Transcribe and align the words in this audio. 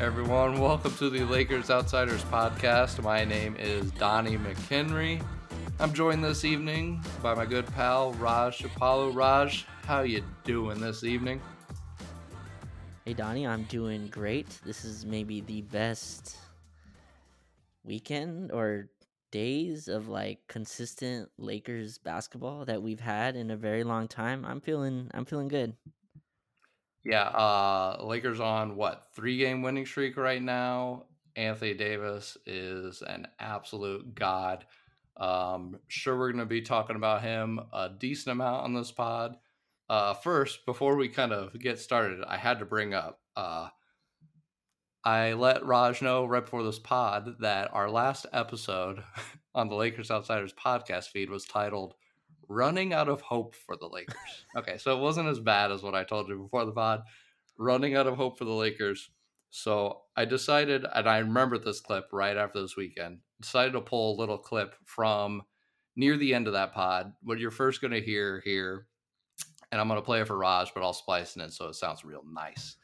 everyone. 0.00 0.60
Welcome 0.60 0.94
to 0.96 1.08
the 1.08 1.24
Lakers 1.24 1.70
Outsiders 1.70 2.22
podcast. 2.24 3.02
My 3.02 3.24
name 3.24 3.56
is 3.58 3.90
Donnie 3.92 4.36
McHenry. 4.36 5.24
I'm 5.80 5.94
joined 5.94 6.22
this 6.22 6.44
evening 6.44 7.02
by 7.22 7.34
my 7.34 7.46
good 7.46 7.66
pal 7.68 8.12
Raj 8.14 8.62
Apollo. 8.62 9.10
Raj, 9.12 9.64
how 9.84 10.02
you 10.02 10.22
doing 10.44 10.80
this 10.80 11.02
evening? 11.02 11.40
Hey 13.06 13.14
Donnie, 13.14 13.46
I'm 13.46 13.62
doing 13.64 14.08
great. 14.08 14.46
This 14.66 14.84
is 14.84 15.06
maybe 15.06 15.40
the 15.40 15.62
best 15.62 16.36
weekend 17.82 18.52
or 18.52 18.90
days 19.30 19.88
of 19.88 20.08
like 20.08 20.40
consistent 20.46 21.30
Lakers 21.38 21.96
basketball 21.96 22.66
that 22.66 22.82
we've 22.82 23.00
had 23.00 23.34
in 23.34 23.50
a 23.50 23.56
very 23.56 23.82
long 23.82 24.08
time. 24.08 24.44
I'm 24.44 24.60
feeling 24.60 25.10
I'm 25.14 25.24
feeling 25.24 25.48
good. 25.48 25.74
Yeah, 27.06 27.28
uh 27.28 27.98
Lakers 28.02 28.40
on 28.40 28.74
what? 28.74 29.04
3-game 29.16 29.62
winning 29.62 29.86
streak 29.86 30.16
right 30.16 30.42
now. 30.42 31.04
Anthony 31.36 31.72
Davis 31.72 32.36
is 32.46 33.00
an 33.00 33.28
absolute 33.38 34.12
god. 34.16 34.66
Um 35.16 35.78
sure 35.86 36.18
we're 36.18 36.32
going 36.32 36.40
to 36.40 36.46
be 36.46 36.62
talking 36.62 36.96
about 36.96 37.22
him 37.22 37.60
a 37.72 37.90
decent 37.96 38.32
amount 38.32 38.64
on 38.64 38.74
this 38.74 38.90
pod. 38.90 39.36
Uh 39.88 40.14
first, 40.14 40.66
before 40.66 40.96
we 40.96 41.08
kind 41.08 41.32
of 41.32 41.56
get 41.60 41.78
started, 41.78 42.24
I 42.26 42.38
had 42.38 42.58
to 42.58 42.64
bring 42.64 42.92
up 42.92 43.20
uh 43.36 43.68
I 45.04 45.34
let 45.34 45.64
Raj 45.64 46.02
know 46.02 46.26
right 46.26 46.44
before 46.44 46.64
this 46.64 46.80
pod 46.80 47.36
that 47.38 47.72
our 47.72 47.88
last 47.88 48.26
episode 48.32 49.04
on 49.54 49.68
the 49.68 49.76
Lakers 49.76 50.10
Outsiders 50.10 50.52
podcast 50.52 51.10
feed 51.10 51.30
was 51.30 51.44
titled 51.44 51.94
Running 52.48 52.92
Out 52.92 53.08
of 53.08 53.20
Hope 53.20 53.54
for 53.54 53.76
the 53.76 53.88
Lakers. 53.88 54.16
okay, 54.56 54.78
so 54.78 54.96
it 54.96 55.00
wasn't 55.00 55.28
as 55.28 55.40
bad 55.40 55.72
as 55.72 55.82
what 55.82 55.94
I 55.94 56.04
told 56.04 56.28
you 56.28 56.38
before 56.38 56.64
the 56.64 56.72
pod. 56.72 57.02
Running 57.58 57.96
out 57.96 58.06
of 58.06 58.16
hope 58.16 58.38
for 58.38 58.44
the 58.44 58.52
Lakers. 58.52 59.10
So 59.50 60.02
I 60.16 60.24
decided, 60.26 60.84
and 60.94 61.08
I 61.08 61.18
remember 61.18 61.58
this 61.58 61.80
clip 61.80 62.08
right 62.12 62.36
after 62.36 62.60
this 62.60 62.76
weekend, 62.76 63.20
decided 63.40 63.72
to 63.72 63.80
pull 63.80 64.14
a 64.14 64.20
little 64.20 64.38
clip 64.38 64.74
from 64.84 65.42
near 65.96 66.16
the 66.16 66.34
end 66.34 66.46
of 66.46 66.52
that 66.52 66.74
pod. 66.74 67.12
What 67.22 67.38
you're 67.38 67.50
first 67.50 67.80
going 67.80 67.92
to 67.92 68.00
hear 68.00 68.42
here, 68.44 68.86
and 69.72 69.80
I'm 69.80 69.88
going 69.88 70.00
to 70.00 70.04
play 70.04 70.20
it 70.20 70.26
for 70.26 70.36
Raj, 70.36 70.74
but 70.74 70.82
I'll 70.82 70.92
splice 70.92 71.36
it 71.36 71.42
in 71.42 71.50
so 71.50 71.68
it 71.68 71.74
sounds 71.74 72.04
real 72.04 72.22
nice. 72.30 72.76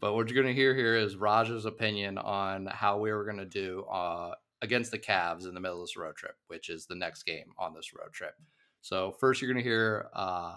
But 0.00 0.14
what 0.14 0.28
you're 0.28 0.40
going 0.40 0.54
to 0.54 0.60
hear 0.60 0.74
here 0.74 0.94
is 0.94 1.16
Raj's 1.16 1.64
opinion 1.64 2.18
on 2.18 2.66
how 2.66 2.98
we 2.98 3.10
were 3.10 3.24
going 3.24 3.38
to 3.38 3.46
do 3.46 3.84
uh, 3.90 4.32
against 4.62 4.90
the 4.90 4.98
Cavs 4.98 5.46
in 5.46 5.54
the 5.54 5.60
middle 5.60 5.80
of 5.80 5.84
this 5.84 5.96
road 5.96 6.16
trip, 6.16 6.36
which 6.46 6.68
is 6.68 6.86
the 6.86 6.94
next 6.94 7.24
game 7.24 7.52
on 7.58 7.74
this 7.74 7.92
road 7.92 8.12
trip. 8.12 8.34
So 8.80 9.12
first, 9.20 9.40
you're 9.40 9.52
going 9.52 9.62
to 9.62 9.68
hear 9.68 10.08
uh, 10.14 10.56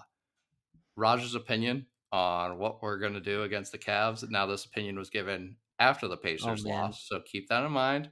Raj's 0.95 1.35
opinion 1.35 1.87
on 2.11 2.57
what 2.57 2.81
we're 2.81 2.99
going 2.99 3.13
to 3.13 3.21
do 3.21 3.43
against 3.43 3.71
the 3.71 3.77
Cavs. 3.77 4.29
Now, 4.29 4.45
this 4.45 4.65
opinion 4.65 4.97
was 4.97 5.09
given 5.09 5.55
after 5.79 6.07
the 6.07 6.17
Pacers 6.17 6.65
Oh, 6.65 6.69
loss, 6.69 7.07
so 7.07 7.21
keep 7.25 7.49
that 7.49 7.63
in 7.63 7.71
mind. 7.71 8.09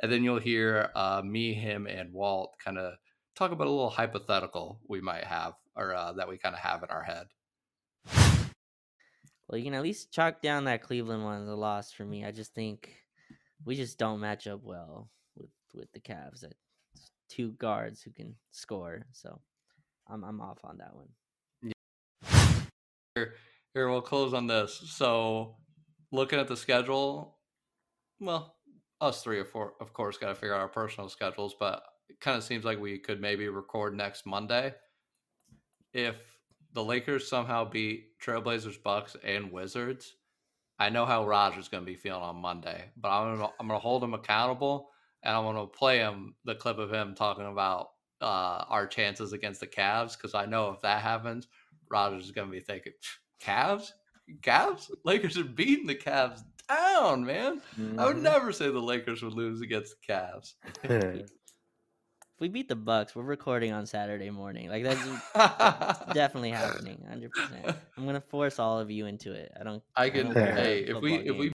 And 0.00 0.10
then 0.10 0.24
you'll 0.24 0.40
hear 0.40 0.90
uh, 0.94 1.22
me, 1.24 1.54
him, 1.54 1.86
and 1.86 2.12
Walt 2.12 2.54
kind 2.62 2.78
of 2.78 2.94
talk 3.36 3.52
about 3.52 3.66
a 3.66 3.70
little 3.70 3.90
hypothetical 3.90 4.80
we 4.88 5.00
might 5.00 5.24
have, 5.24 5.54
or 5.76 5.94
uh, 5.94 6.12
that 6.12 6.28
we 6.28 6.38
kind 6.38 6.54
of 6.54 6.60
have 6.60 6.82
in 6.82 6.90
our 6.90 7.02
head. 7.02 7.26
Well, 9.48 9.58
you 9.58 9.64
can 9.64 9.74
at 9.74 9.82
least 9.82 10.12
chalk 10.12 10.40
down 10.40 10.64
that 10.64 10.82
Cleveland 10.82 11.24
one 11.24 11.42
as 11.42 11.48
a 11.48 11.54
loss 11.54 11.92
for 11.92 12.04
me. 12.04 12.24
I 12.24 12.30
just 12.30 12.54
think 12.54 12.90
we 13.64 13.76
just 13.76 13.98
don't 13.98 14.20
match 14.20 14.46
up 14.46 14.60
well 14.62 15.10
with 15.36 15.50
with 15.74 15.92
the 15.92 16.00
Cavs. 16.00 16.40
That 16.40 16.54
two 17.28 17.52
guards 17.52 18.02
who 18.02 18.10
can 18.10 18.34
score. 18.50 19.06
So 19.12 19.40
I'm 20.12 20.24
I'm 20.24 20.40
off 20.40 20.58
on 20.64 20.78
that 20.78 20.94
one. 20.94 21.08
Here, 23.14 23.34
here 23.74 23.88
we'll 23.88 24.02
close 24.02 24.34
on 24.34 24.46
this. 24.46 24.74
So, 24.86 25.56
looking 26.10 26.38
at 26.38 26.48
the 26.48 26.56
schedule, 26.56 27.38
well, 28.20 28.54
us 29.00 29.22
three 29.22 29.38
or 29.38 29.44
four, 29.44 29.74
of 29.80 29.92
course, 29.92 30.18
got 30.18 30.28
to 30.28 30.34
figure 30.34 30.54
out 30.54 30.60
our 30.60 30.68
personal 30.68 31.08
schedules, 31.08 31.54
but 31.58 31.82
it 32.08 32.20
kind 32.20 32.36
of 32.36 32.44
seems 32.44 32.64
like 32.64 32.78
we 32.78 32.98
could 32.98 33.20
maybe 33.20 33.48
record 33.48 33.94
next 33.94 34.26
Monday. 34.26 34.74
If 35.92 36.16
the 36.72 36.84
Lakers 36.84 37.28
somehow 37.28 37.68
beat 37.68 38.18
Trailblazers, 38.22 38.82
Bucks, 38.82 39.16
and 39.24 39.50
Wizards, 39.50 40.14
I 40.78 40.88
know 40.88 41.04
how 41.04 41.26
Roger's 41.26 41.68
going 41.68 41.84
to 41.84 41.90
be 41.90 41.96
feeling 41.96 42.22
on 42.22 42.36
Monday, 42.36 42.90
but 42.96 43.10
I'm 43.10 43.36
gonna, 43.36 43.50
I'm 43.60 43.68
going 43.68 43.78
to 43.78 43.82
hold 43.82 44.04
him 44.04 44.14
accountable, 44.14 44.90
and 45.22 45.34
I'm 45.34 45.44
going 45.44 45.56
to 45.56 45.66
play 45.66 45.98
him 45.98 46.34
the 46.44 46.54
clip 46.54 46.78
of 46.78 46.92
him 46.92 47.14
talking 47.14 47.46
about 47.46 47.88
uh, 48.22 48.64
our 48.68 48.86
chances 48.86 49.32
against 49.32 49.60
the 49.60 49.66
Cavs 49.66 50.16
because 50.16 50.34
I 50.34 50.46
know 50.46 50.70
if 50.70 50.80
that 50.82 51.02
happens, 51.02 51.48
Rogers 51.90 52.24
is 52.24 52.30
going 52.30 52.48
to 52.48 52.52
be 52.52 52.60
thinking, 52.60 52.92
Cavs? 53.42 53.92
Cavs? 54.40 54.90
Lakers 55.04 55.36
are 55.36 55.44
beating 55.44 55.86
the 55.86 55.94
Cavs 55.94 56.42
down, 56.68 57.24
man. 57.24 57.60
I 57.98 58.06
would 58.06 58.16
Mhm. 58.16 58.22
never 58.22 58.52
say 58.52 58.70
the 58.70 58.78
Lakers 58.80 59.22
would 59.22 59.34
lose 59.34 59.60
against 59.60 59.94
the 60.00 60.12
Cavs. 60.12 60.54
If 62.34 62.40
we 62.40 62.48
beat 62.48 62.68
the 62.68 62.74
Bucks, 62.76 63.14
we're 63.14 63.22
recording 63.22 63.72
on 63.72 63.86
Saturday 63.86 64.30
morning. 64.30 64.68
Like 64.68 64.82
that's 64.82 65.06
definitely 66.12 66.50
happening, 66.50 67.04
hundred 67.06 67.32
percent. 67.34 67.76
I'm 67.96 68.06
gonna 68.06 68.20
force 68.22 68.58
all 68.58 68.78
of 68.80 68.90
you 68.90 69.06
into 69.06 69.32
it. 69.32 69.52
I 69.58 69.62
don't. 69.62 69.82
I 69.94 70.04
I 70.06 70.10
can 70.10 70.32
don't 70.32 70.34
hey 70.56 70.78
if 70.80 71.00
we 71.00 71.12
football 71.18 71.34
if 71.34 71.38
we. 71.38 71.52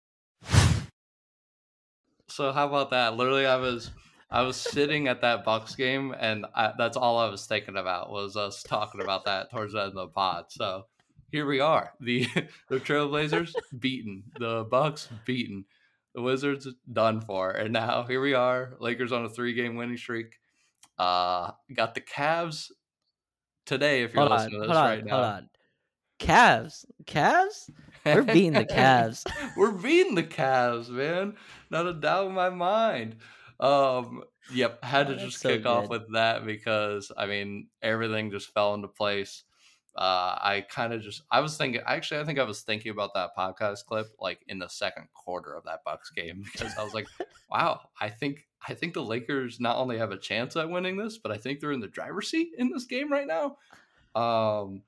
So 2.28 2.50
how 2.52 2.66
about 2.66 2.90
that? 2.90 3.16
Literally 3.16 3.46
I 3.46 3.56
was 3.56 3.90
I 4.32 4.42
was 4.42 4.56
sitting 4.56 5.08
at 5.08 5.20
that 5.20 5.44
Bucks 5.44 5.74
game 5.74 6.14
and 6.18 6.46
I, 6.54 6.72
that's 6.78 6.96
all 6.96 7.18
I 7.18 7.28
was 7.28 7.46
thinking 7.46 7.76
about 7.76 8.10
was 8.10 8.34
us 8.36 8.62
talking 8.62 9.02
about 9.02 9.26
that 9.26 9.50
towards 9.50 9.74
the 9.74 9.80
end 9.80 9.88
of 9.90 9.94
the 9.94 10.06
pod. 10.08 10.46
So 10.48 10.86
here 11.30 11.44
we 11.46 11.60
are. 11.60 11.92
The 12.00 12.26
the 12.68 12.80
Trailblazers 12.80 13.52
beaten, 13.78 14.24
the 14.38 14.64
Bucks 14.64 15.08
beaten, 15.26 15.66
the 16.14 16.22
Wizards 16.22 16.66
done 16.92 17.20
for. 17.20 17.50
And 17.50 17.74
now 17.74 18.04
here 18.04 18.22
we 18.22 18.32
are, 18.32 18.74
Lakers 18.80 19.12
on 19.12 19.26
a 19.26 19.28
3-game 19.28 19.76
winning 19.76 19.98
streak. 19.98 20.38
Uh 20.98 21.50
got 21.74 21.94
the 21.94 22.00
Cavs 22.00 22.70
today 23.66 24.02
if 24.02 24.14
you're 24.14 24.20
Hold 24.22 24.32
on, 24.32 24.38
listening 24.38 24.60
to 24.62 24.66
hold 24.66 24.70
this 24.70 24.76
on, 24.78 24.84
right 24.88 24.98
hold 25.10 25.22
now. 25.22 25.22
on. 25.22 25.48
Cavs, 26.18 26.84
Cavs. 27.04 27.68
We're 28.06 28.22
beating 28.22 28.52
the 28.54 28.64
Cavs. 28.80 29.24
We're 29.56 29.72
beating 29.72 30.14
the 30.14 30.22
Cavs, 30.22 30.88
man. 30.88 31.36
Not 31.70 31.86
a 31.86 31.92
doubt 31.92 32.28
in 32.28 32.32
my 32.34 32.48
mind. 32.50 33.16
Um, 33.62 34.24
yep, 34.52 34.82
had 34.82 35.06
to 35.06 35.14
Oh, 35.14 35.18
just 35.18 35.38
so 35.38 35.48
kick 35.48 35.66
off 35.66 35.88
with 35.88 36.12
that 36.14 36.44
because 36.44 37.12
I 37.16 37.26
mean 37.26 37.68
everything 37.80 38.32
just 38.32 38.52
fell 38.52 38.74
into 38.74 38.88
place. 38.88 39.44
Uh, 39.94 40.34
I 40.40 40.64
kind 40.68 40.92
of 40.92 41.02
just 41.02 41.22
I 41.30 41.40
was 41.40 41.56
thinking 41.56 41.80
actually 41.86 42.20
I 42.20 42.24
think 42.24 42.38
I 42.38 42.44
was 42.44 42.62
thinking 42.62 42.90
about 42.90 43.14
that 43.14 43.36
podcast 43.38 43.84
clip 43.86 44.06
like 44.18 44.40
in 44.48 44.58
the 44.58 44.68
second 44.68 45.06
quarter 45.14 45.54
of 45.54 45.64
that 45.64 45.84
Bucks 45.84 46.10
game 46.10 46.42
because 46.52 46.76
I 46.76 46.82
was 46.82 46.92
like, 46.92 47.06
wow, 47.50 47.80
I 48.00 48.08
think 48.08 48.48
I 48.66 48.74
think 48.74 48.94
the 48.94 49.04
Lakers 49.04 49.60
not 49.60 49.76
only 49.76 49.98
have 49.98 50.10
a 50.10 50.18
chance 50.18 50.56
at 50.56 50.68
winning 50.68 50.96
this, 50.96 51.18
but 51.18 51.30
I 51.30 51.36
think 51.36 51.60
they're 51.60 51.72
in 51.72 51.80
the 51.80 51.86
driver's 51.86 52.28
seat 52.28 52.50
in 52.58 52.70
this 52.70 52.86
game 52.86 53.12
right 53.12 53.26
now. 53.26 53.58
Um, 54.20 54.82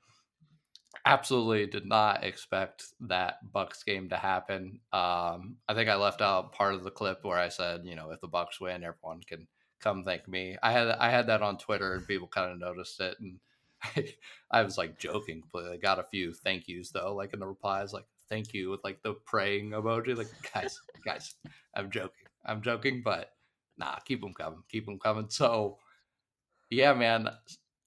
absolutely 1.07 1.67
did 1.67 1.87
not 1.87 2.25
expect 2.25 2.85
that 3.01 3.53
Bucks 3.53 3.83
game 3.83 4.09
to 4.11 4.17
happen. 4.17 4.81
Um, 4.93 5.57
I 5.69 5.75
think 5.75 5.89
I 5.89 5.95
left 5.97 6.21
out 6.21 6.53
part 6.53 6.75
of 6.75 6.85
the 6.85 6.91
clip 6.91 7.25
where 7.25 7.39
I 7.39 7.49
said, 7.49 7.83
you 7.85 7.95
know, 7.97 8.11
if 8.11 8.21
the 8.21 8.29
Bucks 8.29 8.61
win, 8.61 8.85
everyone 8.85 9.21
can 9.27 9.47
come 9.81 10.03
thank 10.03 10.27
me. 10.27 10.57
I 10.63 10.73
had 10.73 10.89
I 10.89 11.11
had 11.11 11.27
that 11.29 11.43
on 11.43 11.59
Twitter 11.59 11.95
and 11.95 12.07
people 12.07 12.27
kind 12.29 12.51
of 12.51 12.59
noticed 12.59 13.01
it, 13.01 13.17
and 13.21 13.39
I, 13.83 14.15
I 14.51 14.63
was 14.63 14.79
like 14.79 14.99
joking 14.99 15.43
but 15.53 15.67
I 15.67 15.77
got 15.77 15.99
a 15.99 16.05
few 16.05 16.33
thank 16.33 16.69
yous 16.69 16.91
though, 16.91 17.15
like 17.15 17.35
in 17.35 17.41
the 17.41 17.47
replies, 17.47 17.93
like 17.93 18.07
thank 18.29 18.55
you 18.55 18.71
with 18.71 18.81
like 18.83 19.03
the 19.03 19.15
praying 19.27 19.71
emoji. 19.71 20.17
Like 20.17 20.29
guys, 20.55 20.81
guys, 21.05 21.35
I'm 21.75 21.91
joking, 21.91 22.27
I'm 22.45 22.63
joking, 22.63 23.03
but 23.05 23.31
nah, 23.79 23.97
keep 24.05 24.21
them 24.21 24.35
coming, 24.35 24.63
keep 24.71 24.87
them 24.87 24.99
coming. 24.99 25.29
So 25.29 25.79
yeah, 26.71 26.95
man, 26.95 27.29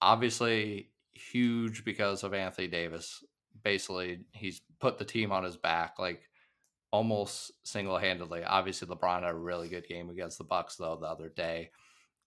obviously 0.01 0.89
huge 1.17 1.83
because 1.83 2.23
of 2.23 2.33
Anthony 2.33 2.67
Davis. 2.67 3.23
Basically, 3.63 4.21
he's 4.31 4.61
put 4.79 4.97
the 4.97 5.05
team 5.05 5.31
on 5.31 5.43
his 5.43 5.57
back 5.57 5.99
like 5.99 6.21
almost 6.91 7.51
single-handedly. 7.63 8.43
Obviously, 8.43 8.87
LeBron 8.87 9.23
had 9.23 9.31
a 9.31 9.35
really 9.35 9.67
good 9.67 9.87
game 9.87 10.09
against 10.09 10.37
the 10.37 10.43
Bucks 10.43 10.75
though 10.75 10.97
the 10.99 11.07
other 11.07 11.29
day. 11.29 11.71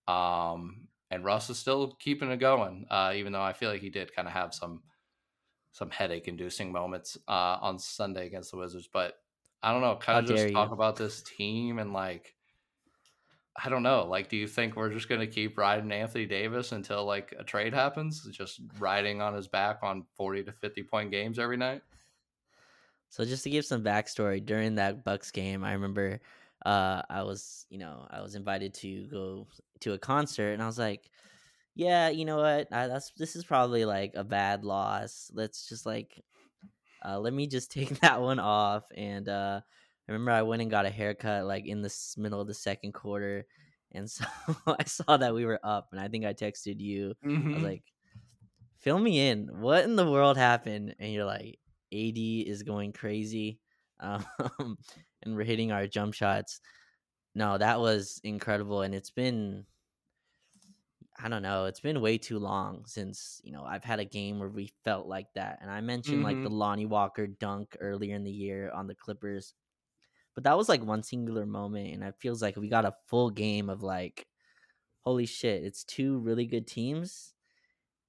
Um 0.09 0.89
and 1.11 1.25
Russ 1.25 1.51
is 1.51 1.59
still 1.59 1.97
keeping 1.99 2.31
it 2.31 2.39
going, 2.39 2.87
uh, 2.89 3.13
even 3.17 3.33
though 3.33 3.43
I 3.43 3.53
feel 3.53 3.71
like 3.71 3.81
he 3.81 3.91
did 3.91 4.15
kind 4.15 4.29
of 4.29 4.35
have 4.35 4.55
some 4.55 4.83
some 5.73 5.91
headache 5.91 6.29
inducing 6.29 6.73
moments 6.73 7.17
uh, 7.29 7.59
on 7.61 7.79
Sunday 7.79 8.27
against 8.27 8.51
the 8.51 8.57
Wizards. 8.57 8.89
But 8.93 9.15
I 9.63 9.73
don't 9.73 9.83
know, 9.83 9.97
kind 9.97 10.19
of 10.19 10.27
just 10.27 10.47
dare 10.47 10.53
talk 10.53 10.69
you. 10.69 10.75
about 10.75 10.97
this 10.97 11.23
team 11.23 11.79
and 11.79 11.93
like 11.93 12.35
I 13.63 13.69
don't 13.69 13.83
know. 13.83 14.07
Like, 14.07 14.29
do 14.29 14.37
you 14.37 14.47
think 14.47 14.77
we're 14.77 14.93
just 14.93 15.09
going 15.09 15.21
to 15.21 15.27
keep 15.27 15.59
riding 15.59 15.93
Anthony 15.93 16.25
Davis 16.25 16.73
until 16.73 17.05
like 17.05 17.35
a 17.39 17.45
trade 17.45 17.75
happens? 17.75 18.27
Just 18.31 18.61
riding 18.79 19.21
on 19.21 19.35
his 19.35 19.49
back 19.49 19.81
on 19.83 20.05
40 20.17 20.45
to 20.45 20.53
50 20.53 20.83
point 20.85 21.11
games 21.11 21.39
every 21.39 21.57
night? 21.57 21.83
So 23.11 23.25
just 23.25 23.43
to 23.45 23.51
give 23.51 23.65
some 23.65 23.83
backstory, 23.83 24.45
during 24.45 24.77
that 24.77 25.05
Bucks 25.05 25.31
game, 25.31 25.65
I 25.65 25.73
remember 25.73 26.21
uh, 26.65 27.03
I 27.11 27.23
was, 27.23 27.67
you 27.69 27.79
know, 27.79 28.07
I 28.11 28.23
was 28.23 28.35
invited 28.35 28.73
to 28.75 29.07
go 29.09 29.47
to 29.81 29.95
a 29.95 29.99
concert, 29.99 30.53
and 30.53 30.63
I 30.63 30.67
was 30.67 30.79
like, 30.79 31.11
yeah, 31.75 32.09
you 32.09 32.25
know 32.25 32.37
what, 32.37 32.73
I, 32.73 32.87
that's 32.87 33.11
this 33.17 33.37
is 33.37 33.45
probably 33.45 33.85
like 33.85 34.13
a 34.15 34.25
bad 34.25 34.65
loss. 34.65 35.31
Let's 35.35 35.69
just 35.69 35.87
like, 35.87 36.23
uh, 37.05 37.19
let 37.19 37.33
me 37.33 37.47
just 37.47 37.73
take 37.73 38.01
that 38.01 38.21
one 38.21 38.39
off. 38.39 38.85
And 38.95 39.29
uh, 39.29 39.61
I 40.11 40.15
remember 40.15 40.33
I 40.33 40.43
went 40.43 40.63
and 40.63 40.73
got 40.73 40.87
a 40.87 40.91
haircut 40.91 41.47
like 41.47 41.67
in 41.67 41.83
the 41.83 42.15
middle 42.19 42.41
of 42.43 42.49
the 42.49 42.55
second 42.55 42.95
quarter, 42.95 43.47
and 43.93 44.11
so 44.11 44.25
I 44.67 44.85
saw 44.85 45.17
that 45.19 45.35
we 45.35 45.47
were 45.47 45.61
up, 45.65 45.91
and 45.93 46.01
I 46.01 46.09
think 46.09 46.25
I 46.27 46.35
texted 46.35 46.81
you. 46.81 47.15
I 47.53 47.57
was 47.57 47.63
Mhm. 47.63 47.65
like, 47.65 47.85
"Fill 48.79 48.99
me 49.01 49.29
in. 49.29 49.61
What 49.61 49.85
in 49.85 49.97
the 49.97 50.11
world 50.11 50.37
happened?" 50.39 50.97
And 50.99 51.13
you're 51.13 51.25
like, 51.27 51.61
"AD 51.93 52.43
is 52.49 52.63
going 52.65 52.93
crazy, 52.95 53.61
um, 54.01 54.79
and 55.23 55.37
we're 55.37 55.45
hitting 55.45 55.73
our 55.73 55.87
jump 55.89 56.15
shots." 56.15 56.61
No, 57.35 57.59
that 57.59 57.81
was 57.81 58.21
incredible, 58.25 58.83
and 58.83 58.95
it's 58.95 59.11
been 59.11 59.67
I 61.19 61.29
don't 61.29 61.43
know. 61.43 61.67
It's 61.67 61.81
been 61.81 62.01
way 62.01 62.19
too 62.19 62.39
long 62.39 62.87
since 62.87 63.41
you 63.45 63.53
know 63.53 63.65
I've 63.65 63.85
had 63.85 64.01
a 64.01 64.05
game 64.05 64.39
where 64.39 64.49
we 64.49 64.69
felt 64.85 65.07
like 65.07 65.33
that. 65.35 65.59
And 65.61 65.71
I 65.71 65.81
mentioned 65.81 66.23
like 66.23 66.41
the 66.43 66.49
Mhm. 66.49 66.51
Lonnie 66.51 66.87
Walker 66.87 67.27
dunk 67.27 67.77
earlier 67.81 68.15
in 68.15 68.25
the 68.25 68.31
year 68.33 68.71
on 68.71 68.87
the 68.87 68.95
Clippers, 68.95 69.55
but 70.41 70.49
that 70.49 70.57
was 70.57 70.71
like 70.71 70.83
one 70.83 71.03
singular 71.03 71.45
moment, 71.45 71.93
and 71.93 72.03
it 72.03 72.15
feels 72.19 72.41
like 72.41 72.57
we 72.57 72.71
got 72.71 72.87
a 72.87 72.95
full 73.09 73.29
game 73.29 73.69
of 73.69 73.83
like, 73.83 74.27
holy 75.01 75.27
shit! 75.27 75.63
It's 75.65 75.85
two 75.85 76.19
really 76.21 76.47
good 76.47 76.67
teams, 76.67 77.35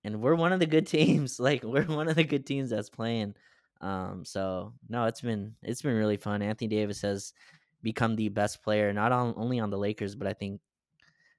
and 0.05 0.21
we're 0.21 0.35
one 0.35 0.53
of 0.53 0.61
the 0.61 0.65
good 0.65 0.87
teams. 0.97 1.41
Like 1.41 1.61
we're 1.63 1.83
one 1.83 2.07
of 2.07 2.15
the 2.15 2.23
good 2.23 2.45
teams 2.45 2.69
that's 2.69 2.89
playing. 2.89 3.35
Um, 3.81 4.23
so 4.23 4.73
no, 4.87 5.05
it's 5.07 5.19
been 5.19 5.55
it's 5.61 5.81
been 5.81 5.95
really 5.95 6.15
fun. 6.15 6.41
Anthony 6.41 6.69
Davis 6.69 7.01
has 7.01 7.33
become 7.83 8.15
the 8.15 8.29
best 8.29 8.63
player, 8.63 8.93
not 8.93 9.11
on 9.11 9.33
only 9.35 9.59
on 9.59 9.69
the 9.69 9.77
Lakers, 9.77 10.15
but 10.15 10.27
I 10.27 10.33
think 10.33 10.61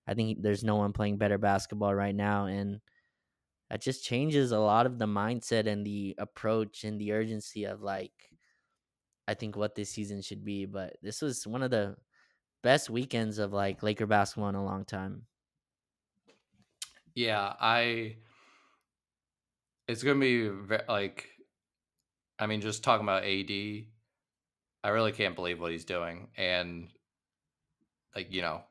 I 0.07 0.13
think 0.13 0.43
there's 0.43 0.63
no 0.63 0.77
one 0.77 0.93
playing 0.93 1.17
better 1.17 1.39
basketball 1.39 1.95
right 1.95 2.15
now, 2.15 2.47
and 2.47 2.81
that 3.71 3.81
just 3.81 4.05
changes 4.05 4.53
a 4.53 4.59
lot 4.59 4.85
of 4.85 4.99
the 4.99 5.07
mindset 5.07 5.67
and 5.67 5.87
the 5.87 6.17
approach 6.19 6.85
and 6.85 7.01
the 7.01 7.13
urgency 7.13 7.65
of 7.65 7.81
like 7.81 8.13
I 9.29 9.35
think 9.35 9.57
what 9.57 9.75
this 9.75 9.91
season 9.91 10.23
should 10.23 10.45
be. 10.45 10.67
But 10.67 10.97
this 11.03 11.23
was 11.23 11.47
one 11.47 11.63
of 11.63 11.71
the 11.71 11.97
best 12.63 12.91
weekends 12.91 13.39
of 13.39 13.53
like 13.53 13.83
Laker 13.83 14.07
basketball 14.07 14.51
in 14.51 14.55
a 14.55 14.65
long 14.65 14.85
time. 14.85 15.27
Yeah, 17.15 17.55
I. 17.61 18.17
It's 19.89 20.03
gonna 20.03 20.21
be 20.21 20.49
ve- 20.49 20.79
like, 20.89 21.31
I 22.39 22.47
mean, 22.47 22.61
just 22.61 22.85
talking 22.85 23.05
about 23.05 23.25
AD, 23.25 23.51
I 24.85 24.89
really 24.89 25.13
can't 25.13 25.35
believe 25.37 25.61
what 25.61 25.73
he's 25.73 25.85
doing, 25.85 26.31
and 26.37 26.91
like 28.15 28.33
you 28.33 28.43
know, 28.43 28.63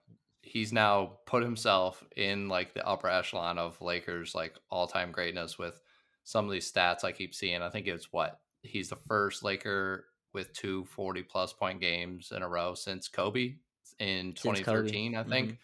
he's 0.41 0.73
now 0.73 1.19
put 1.25 1.43
himself 1.43 2.03
in 2.15 2.47
like 2.49 2.73
the 2.73 2.85
upper 2.85 3.07
echelon 3.07 3.57
of 3.57 3.81
Lakers 3.81 4.35
like 4.35 4.57
all 4.69 4.87
time 4.87 5.11
greatness 5.11 5.57
with 5.57 5.79
some 6.23 6.45
of 6.45 6.51
these 6.51 6.71
stats 6.71 7.03
I 7.03 7.11
keep 7.11 7.33
seeing. 7.33 7.61
I 7.61 7.69
think 7.69 7.87
it's 7.87 8.11
what 8.11 8.39
he's 8.61 8.89
the 8.89 8.95
first 8.95 9.43
Laker 9.43 10.05
with 10.33 10.53
two 10.53 10.85
40 10.85 11.23
plus 11.23 11.53
point 11.53 11.79
games 11.81 12.31
in 12.35 12.41
a 12.41 12.47
row 12.47 12.73
since 12.73 13.07
Kobe 13.07 13.55
in 13.99 14.35
Since 14.35 14.41
Kobe. 14.61 14.89
2013, 14.89 15.15
I 15.15 15.23
think. 15.23 15.57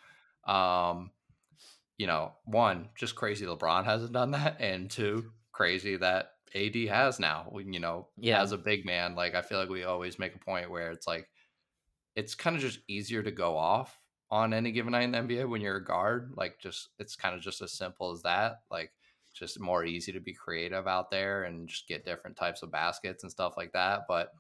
Um, 0.46 1.12
you 1.98 2.08
know, 2.08 2.34
one, 2.46 2.90
just 2.96 3.16
crazy 3.16 3.46
LeBron 3.46 3.86
hasn't 3.86 4.14
done 4.14 4.32
that, 4.32 4.58
and 4.62 4.90
two, 4.90 5.32
crazy 5.52 5.98
that 5.98 6.34
AD 6.56 6.76
has 6.90 7.20
now. 7.20 7.52
You 7.58 7.80
know, 7.80 8.08
Yeah. 8.18 8.42
as 8.42 8.52
a 8.52 8.58
big 8.58 8.86
man, 8.86 9.16
like 9.16 9.36
I 9.36 9.42
feel 9.42 9.60
like 9.60 9.70
we 9.70 9.84
always 9.84 10.20
make 10.20 10.36
a 10.36 10.40
point 10.40 10.70
where 10.70 10.92
it's 10.92 11.08
like 11.08 11.28
it's 12.16 12.36
kind 12.36 12.56
of 12.56 12.62
just 12.62 12.80
easier 12.88 13.22
to 13.24 13.32
go 13.32 13.56
off 13.58 14.00
on 14.30 14.54
any 14.54 14.72
given 14.72 14.92
night 14.92 15.04
in 15.04 15.12
the 15.12 15.20
NBA 15.20 15.48
when 15.48 15.62
you're 15.62 15.78
a 15.78 15.84
guard. 15.84 16.34
Like, 16.36 16.60
just 16.60 16.90
it's 17.00 17.16
kind 17.16 17.36
of 17.36 17.42
just 17.42 17.62
as 17.62 17.72
simple 17.74 18.12
as 18.12 18.24
that. 18.24 18.62
Like, 18.72 18.92
just 19.34 19.60
more 19.60 19.86
easy 19.86 20.12
to 20.12 20.20
be 20.20 20.34
creative 20.34 20.88
out 20.88 21.12
there 21.12 21.44
and 21.44 21.68
just 21.70 21.88
get 21.88 22.06
different 22.06 22.36
types 22.36 22.64
of 22.64 22.72
baskets 22.72 23.22
and 23.24 23.32
stuff 23.32 23.54
like 23.56 23.72
that. 23.74 24.06
But 24.08 24.34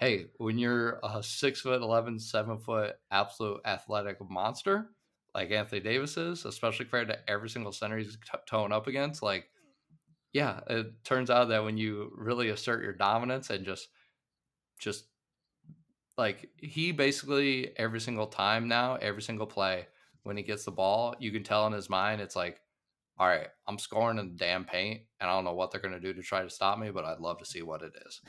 hey, 0.00 0.26
when 0.38 0.58
you're 0.58 0.98
a 1.04 1.22
six 1.22 1.60
foot 1.60 1.82
11, 1.82 2.18
seven 2.18 2.58
foot 2.58 2.94
absolute 3.10 3.60
athletic 3.66 4.16
monster 4.28 4.88
like 5.34 5.50
Anthony 5.50 5.80
Davis 5.80 6.16
is, 6.16 6.44
especially 6.44 6.86
compared 6.86 7.08
to 7.08 7.30
every 7.30 7.48
single 7.48 7.70
center 7.70 7.98
he's 7.98 8.16
t- 8.16 8.38
towing 8.48 8.72
up 8.72 8.86
against, 8.86 9.22
like, 9.22 9.48
yeah, 10.32 10.60
it 10.68 10.86
turns 11.04 11.30
out 11.30 11.48
that 11.48 11.62
when 11.62 11.76
you 11.76 12.10
really 12.16 12.48
assert 12.48 12.82
your 12.82 12.94
dominance 12.94 13.50
and 13.50 13.64
just, 13.64 13.88
just 14.78 15.04
like 16.16 16.48
he 16.56 16.92
basically 16.92 17.72
every 17.76 18.00
single 18.00 18.26
time 18.26 18.68
now, 18.68 18.96
every 18.96 19.22
single 19.22 19.46
play 19.46 19.86
when 20.22 20.36
he 20.36 20.42
gets 20.42 20.64
the 20.64 20.70
ball, 20.70 21.14
you 21.18 21.30
can 21.30 21.42
tell 21.42 21.66
in 21.66 21.72
his 21.72 21.90
mind 21.90 22.20
it's 22.20 22.36
like, 22.36 22.60
all 23.18 23.28
right, 23.28 23.48
I'm 23.68 23.78
scoring 23.78 24.18
in 24.18 24.30
the 24.30 24.36
damn 24.36 24.64
paint, 24.64 25.02
and 25.20 25.30
I 25.30 25.34
don't 25.34 25.44
know 25.44 25.54
what 25.54 25.70
they're 25.70 25.80
gonna 25.80 26.00
do 26.00 26.14
to 26.14 26.22
try 26.22 26.42
to 26.42 26.50
stop 26.50 26.78
me, 26.78 26.90
but 26.90 27.04
I'd 27.04 27.20
love 27.20 27.38
to 27.38 27.44
see 27.44 27.62
what 27.62 27.82
it 27.82 27.92
is. 28.06 28.20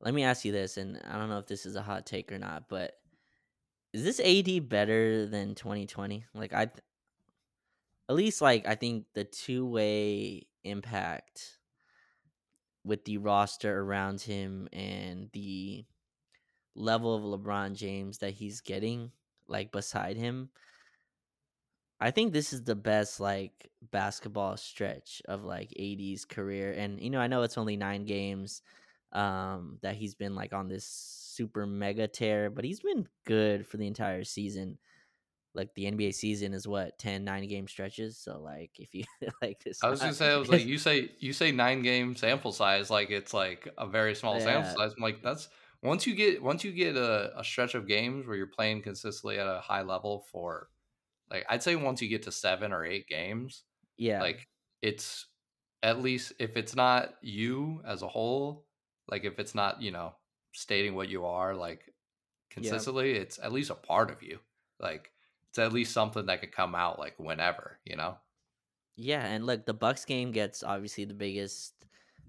Let 0.00 0.14
me 0.14 0.24
ask 0.24 0.44
you 0.44 0.52
this, 0.52 0.76
and 0.76 1.00
I 1.08 1.16
don't 1.16 1.28
know 1.28 1.38
if 1.38 1.46
this 1.46 1.66
is 1.66 1.76
a 1.76 1.82
hot 1.82 2.06
take 2.06 2.30
or 2.30 2.38
not, 2.38 2.68
but 2.68 2.92
is 3.92 4.04
this 4.04 4.20
AD 4.20 4.68
better 4.68 5.26
than 5.26 5.54
2020? 5.54 6.24
Like 6.34 6.52
I, 6.52 6.68
at 8.08 8.14
least 8.14 8.42
like 8.42 8.66
I 8.66 8.74
think 8.74 9.06
the 9.14 9.24
two 9.24 9.66
way 9.66 10.46
impact 10.64 11.58
with 12.84 13.04
the 13.04 13.18
roster 13.18 13.80
around 13.80 14.20
him 14.20 14.68
and 14.72 15.28
the 15.32 15.84
level 16.74 17.14
of 17.14 17.40
LeBron 17.40 17.74
James 17.74 18.18
that 18.18 18.34
he's 18.34 18.60
getting 18.60 19.10
like 19.48 19.72
beside 19.72 20.16
him. 20.16 20.50
I 21.98 22.10
think 22.10 22.32
this 22.32 22.52
is 22.52 22.62
the 22.64 22.76
best 22.76 23.18
like 23.18 23.70
basketball 23.90 24.56
stretch 24.56 25.22
of 25.26 25.42
like 25.42 25.72
AD's 25.78 26.24
career 26.24 26.72
and 26.72 27.00
you 27.00 27.08
know 27.08 27.20
I 27.20 27.26
know 27.26 27.42
it's 27.42 27.56
only 27.56 27.76
9 27.76 28.04
games 28.04 28.60
um 29.12 29.78
that 29.82 29.96
he's 29.96 30.14
been 30.14 30.34
like 30.34 30.52
on 30.52 30.68
this 30.68 30.84
super 30.84 31.66
mega 31.66 32.08
tear 32.08 32.50
but 32.50 32.64
he's 32.64 32.80
been 32.80 33.06
good 33.24 33.66
for 33.66 33.76
the 33.76 33.86
entire 33.86 34.24
season. 34.24 34.78
Like 35.54 35.74
the 35.74 35.84
NBA 35.84 36.14
season 36.14 36.52
is 36.52 36.68
what 36.68 36.98
10 36.98 37.24
9 37.24 37.48
game 37.48 37.66
stretches? 37.66 38.18
So 38.18 38.40
like 38.40 38.72
if 38.78 38.94
you 38.94 39.04
like 39.42 39.62
this 39.64 39.82
I 39.82 39.88
was 39.88 40.00
gonna 40.00 40.12
say, 40.12 40.32
I 40.32 40.36
was 40.36 40.48
like, 40.48 40.66
you 40.66 40.78
say 40.78 41.10
you 41.18 41.32
say 41.32 41.50
nine 41.50 41.82
game 41.82 42.14
sample 42.14 42.52
size, 42.52 42.90
like 42.90 43.10
it's 43.10 43.32
like 43.32 43.68
a 43.78 43.86
very 43.86 44.14
small 44.16 44.38
sample 44.40 44.74
size. 44.76 44.92
I'm 44.96 45.02
like, 45.02 45.22
that's 45.22 45.48
once 45.82 46.06
you 46.06 46.14
get 46.14 46.42
once 46.42 46.64
you 46.64 46.72
get 46.72 46.96
a, 46.96 47.38
a 47.38 47.44
stretch 47.44 47.74
of 47.74 47.86
games 47.86 48.26
where 48.26 48.36
you're 48.36 48.46
playing 48.46 48.82
consistently 48.82 49.38
at 49.38 49.46
a 49.46 49.60
high 49.60 49.82
level 49.82 50.24
for, 50.30 50.68
like 51.30 51.46
I'd 51.48 51.62
say 51.62 51.76
once 51.76 52.02
you 52.02 52.08
get 52.08 52.24
to 52.24 52.32
seven 52.32 52.72
or 52.72 52.84
eight 52.84 53.08
games, 53.08 53.62
yeah. 53.96 54.20
like 54.20 54.48
it's 54.82 55.26
at 55.82 56.02
least 56.02 56.32
if 56.38 56.56
it's 56.56 56.74
not 56.74 57.14
you 57.22 57.82
as 57.86 58.02
a 58.02 58.08
whole, 58.08 58.65
like 59.08 59.24
if 59.24 59.38
it's 59.38 59.54
not 59.54 59.82
you 59.82 59.90
know 59.90 60.14
stating 60.52 60.94
what 60.94 61.08
you 61.08 61.24
are 61.24 61.54
like 61.54 61.92
consistently, 62.50 63.12
it's 63.12 63.38
at 63.38 63.52
least 63.52 63.70
a 63.70 63.74
part 63.74 64.10
of 64.10 64.22
you. 64.22 64.38
Like 64.80 65.10
it's 65.50 65.58
at 65.58 65.72
least 65.72 65.92
something 65.92 66.26
that 66.26 66.40
could 66.40 66.52
come 66.52 66.74
out 66.74 66.98
like 66.98 67.14
whenever, 67.18 67.78
you 67.84 67.96
know. 67.96 68.16
Yeah, 68.96 69.24
and 69.24 69.44
look, 69.44 69.66
the 69.66 69.74
Bucks 69.74 70.04
game 70.04 70.32
gets 70.32 70.62
obviously 70.62 71.04
the 71.04 71.14
biggest. 71.14 71.74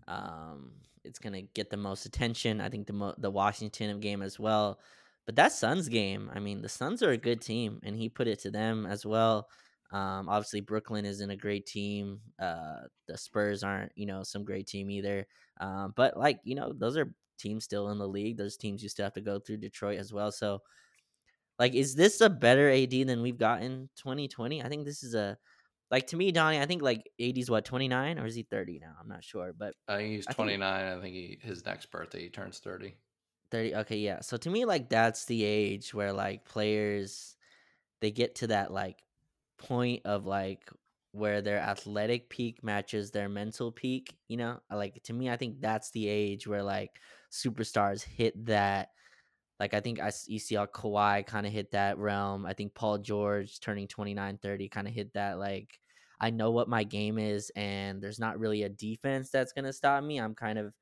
Um, 0.07 0.73
it's 1.03 1.19
gonna 1.19 1.41
get 1.41 1.69
the 1.69 1.77
most 1.77 2.05
attention. 2.05 2.59
I 2.61 2.69
think 2.69 2.87
the 2.87 2.93
mo- 2.93 3.15
the 3.17 3.31
Washington 3.31 3.99
game 3.99 4.21
as 4.21 4.39
well, 4.39 4.79
but 5.25 5.35
that 5.37 5.53
Suns 5.53 5.87
game. 5.87 6.29
I 6.33 6.39
mean, 6.39 6.61
the 6.61 6.69
Suns 6.69 7.01
are 7.01 7.11
a 7.11 7.17
good 7.17 7.41
team, 7.41 7.79
and 7.83 7.95
he 7.95 8.09
put 8.09 8.27
it 8.27 8.39
to 8.39 8.51
them 8.51 8.85
as 8.85 9.05
well. 9.05 9.49
Um, 9.91 10.27
obviously, 10.27 10.61
Brooklyn 10.61 11.05
isn't 11.05 11.29
a 11.29 11.35
great 11.35 11.65
team. 11.65 12.19
Uh, 12.39 12.81
the 13.07 13.17
Spurs 13.17 13.63
aren't, 13.63 13.91
you 13.95 14.05
know, 14.05 14.23
some 14.23 14.43
great 14.43 14.67
team 14.67 14.89
either. 14.89 15.25
Um, 15.61 15.93
but 15.95 16.17
like, 16.17 16.39
you 16.43 16.55
know, 16.55 16.73
those 16.73 16.97
are 16.97 17.13
teams 17.39 17.63
still 17.63 17.89
in 17.91 17.97
the 17.97 18.07
league. 18.07 18.37
Those 18.37 18.57
teams 18.57 18.83
you 18.83 18.89
still 18.89 19.05
have 19.05 19.13
to 19.13 19.21
go 19.21 19.39
through 19.39 19.57
Detroit 19.57 19.99
as 19.99 20.11
well. 20.11 20.31
So, 20.31 20.61
like, 21.57 21.73
is 21.73 21.95
this 21.95 22.21
a 22.21 22.29
better 22.29 22.69
AD 22.69 22.91
than 23.07 23.21
we've 23.21 23.37
gotten 23.37 23.89
2020? 23.95 24.61
I 24.61 24.67
think 24.69 24.85
this 24.85 25.03
is 25.03 25.15
a 25.15 25.37
like 25.89 26.07
to 26.07 26.17
me, 26.17 26.31
Donnie. 26.33 26.59
I 26.59 26.65
think 26.65 26.81
like 26.81 27.09
AD's 27.19 27.49
what 27.49 27.63
29 27.63 28.19
or 28.19 28.25
is 28.25 28.35
he 28.35 28.43
30 28.43 28.79
now? 28.79 28.93
I'm 29.01 29.07
not 29.07 29.23
sure, 29.23 29.53
but 29.57 29.73
I 29.87 29.97
think 29.97 30.11
he's 30.15 30.27
I 30.27 30.31
think- 30.33 30.35
29. 30.59 30.97
I 30.97 31.01
think 31.01 31.15
he 31.15 31.39
his 31.41 31.65
next 31.65 31.89
birthday 31.91 32.23
he 32.23 32.29
turns 32.29 32.59
30. 32.59 32.93
30. 33.51 33.75
Okay, 33.75 33.97
yeah. 33.97 34.19
So 34.19 34.35
to 34.35 34.49
me, 34.49 34.65
like 34.65 34.89
that's 34.89 35.23
the 35.25 35.43
age 35.45 35.93
where 35.93 36.11
like 36.11 36.43
players 36.43 37.37
they 38.01 38.11
get 38.11 38.35
to 38.35 38.47
that 38.47 38.71
like 38.73 38.97
point 39.57 40.01
of 40.05 40.25
like 40.25 40.69
where 41.11 41.41
their 41.41 41.57
athletic 41.57 42.29
peak 42.29 42.63
matches 42.63 43.11
their 43.11 43.29
mental 43.29 43.71
peak. 43.71 44.15
You 44.27 44.37
know, 44.37 44.59
like 44.71 45.01
to 45.03 45.13
me, 45.13 45.29
I 45.29 45.37
think 45.37 45.61
that's 45.61 45.91
the 45.91 46.07
age 46.07 46.47
where 46.47 46.63
like 46.63 46.91
superstars 47.31 48.03
hit 48.03 48.45
that. 48.45 48.89
Like 49.59 49.73
I 49.73 49.79
think 49.79 49.99
I 49.99 50.11
you 50.27 50.39
see 50.39 50.55
how 50.55 50.67
Kawhi 50.67 51.25
kind 51.25 51.47
of 51.47 51.53
hit 51.53 51.71
that 51.71 51.97
realm. 51.97 52.45
I 52.45 52.53
think 52.53 52.75
Paul 52.75 52.99
George 52.99 53.59
turning 53.59 53.87
29, 53.87 54.37
30 54.41 54.69
kind 54.69 54.87
of 54.87 54.93
hit 54.93 55.13
that 55.13 55.39
like 55.39 55.69
I 56.19 56.29
know 56.29 56.51
what 56.51 56.69
my 56.69 56.83
game 56.83 57.17
is 57.17 57.51
and 57.55 58.01
there's 58.01 58.19
not 58.19 58.39
really 58.39 58.63
a 58.63 58.69
defense 58.69 59.29
that's 59.31 59.53
gonna 59.53 59.73
stop 59.73 60.03
me. 60.03 60.19
I'm 60.19 60.35
kind 60.35 60.59
of 60.59 60.73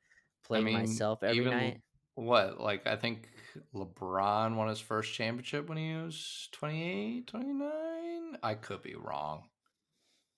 playing 0.46 0.66
mean, 0.66 0.74
myself 0.74 1.24
every 1.24 1.38
even 1.38 1.52
night. 1.52 1.82
What? 2.16 2.60
Like 2.60 2.88
I 2.88 2.96
think 2.96 3.30
LeBron 3.74 4.56
won 4.56 4.70
his 4.70 4.80
first 4.80 5.14
championship 5.14 5.70
when 5.70 5.78
he 5.78 5.94
was 5.94 6.50
28, 6.54 7.28
29. 7.28 7.72
I 8.42 8.54
could 8.56 8.82
be 8.82 8.96
wrong. 8.96 9.44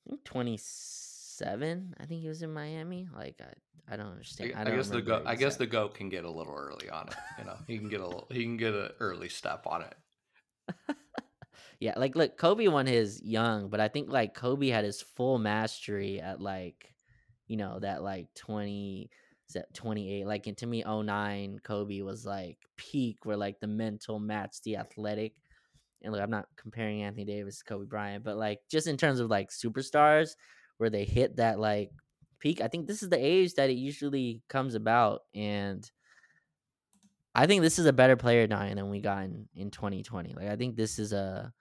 I 0.06 0.10
think 0.12 0.24
27. 0.24 1.96
I 2.00 2.06
think 2.06 2.22
he 2.22 2.28
was 2.28 2.42
in 2.42 2.54
Miami. 2.54 3.08
Like 3.16 3.42
I, 3.42 3.94
I 3.94 3.96
don't 3.96 4.08
understand. 4.08 4.54
I, 4.56 4.62
I, 4.62 4.64
don't 4.64 4.76
guess 4.76 4.90
the 4.90 4.98
remember 4.98 5.24
go, 5.24 5.30
I 5.30 5.36
guess 5.36 5.56
the 5.56 5.68
goat 5.68 5.94
can 5.94 6.10
get 6.10 6.26
a 6.26 6.32
little 6.32 6.54
early 6.54 6.90
on 6.90 7.08
it. 7.08 7.16
You 7.40 7.46
know, 7.46 7.58
he 7.68 7.78
can 7.78 7.90
get 7.90 8.02
a 8.02 8.06
little, 8.08 8.28
he 8.32 8.44
can 8.44 8.58
get 8.58 8.74
an 8.74 8.90
early 9.00 9.30
step 9.30 9.66
on 9.68 9.84
it. 9.84 9.96
yeah, 11.80 11.94
like 11.98 12.16
look, 12.16 12.38
Kobe 12.38 12.68
won 12.68 12.88
his 12.88 13.22
young, 13.24 13.70
but 13.70 13.80
I 13.80 13.88
think 13.88 14.10
like 14.10 14.34
Kobe 14.34 14.70
had 14.70 14.84
his 14.84 15.02
full 15.02 15.38
mastery 15.38 16.20
at 16.20 16.42
like, 16.42 16.94
you 17.48 17.56
know, 17.56 17.80
that 17.80 18.04
like 18.04 18.34
20, 18.34 19.10
se- 19.10 19.27
28. 19.74 20.26
Like, 20.26 20.48
and 20.48 20.58
to 20.58 20.68
me, 20.68 20.84
09, 20.84 21.60
Kobe 21.64 22.02
was 22.02 22.26
like 22.26 22.58
peak 22.76 23.26
where 23.26 23.38
like 23.38 23.60
the 23.60 23.68
mental 23.68 24.20
matched 24.20 24.64
the 24.64 24.78
athletic. 24.78 25.34
And 26.02 26.14
look, 26.14 26.22
I'm 26.22 26.30
not 26.30 26.48
comparing 26.56 27.04
Anthony 27.04 27.26
Davis 27.26 27.60
to 27.60 27.66
Kobe 27.66 27.86
Bryant, 27.86 28.24
but 28.24 28.38
like 28.38 28.60
just 28.70 28.88
in 28.88 28.98
terms 28.98 29.20
of 29.20 29.30
like 29.30 29.50
superstars 29.50 30.36
where 30.78 30.90
they 30.90 31.06
hit 31.06 31.38
that 31.38 31.60
like 31.60 31.92
peak, 32.40 32.62
I 32.62 32.68
think 32.68 32.88
this 32.88 33.02
is 33.02 33.10
the 33.10 33.24
age 33.24 33.56
that 33.56 33.70
it 33.70 33.78
usually 33.78 34.42
comes 34.48 34.76
about. 34.76 35.22
And 35.34 35.90
I 37.34 37.48
think 37.48 37.62
this 37.62 37.80
is 37.80 37.86
a 37.86 37.94
better 37.94 38.16
player 38.16 38.48
now 38.48 38.64
than 38.68 38.90
we 38.90 39.00
got 39.00 39.24
in, 39.24 39.48
in 39.56 39.72
2020. 39.72 40.34
Like 40.36 40.50
I 40.50 40.56
think 40.56 40.76
this 40.76 41.00
is 41.00 41.14
a 41.14 41.54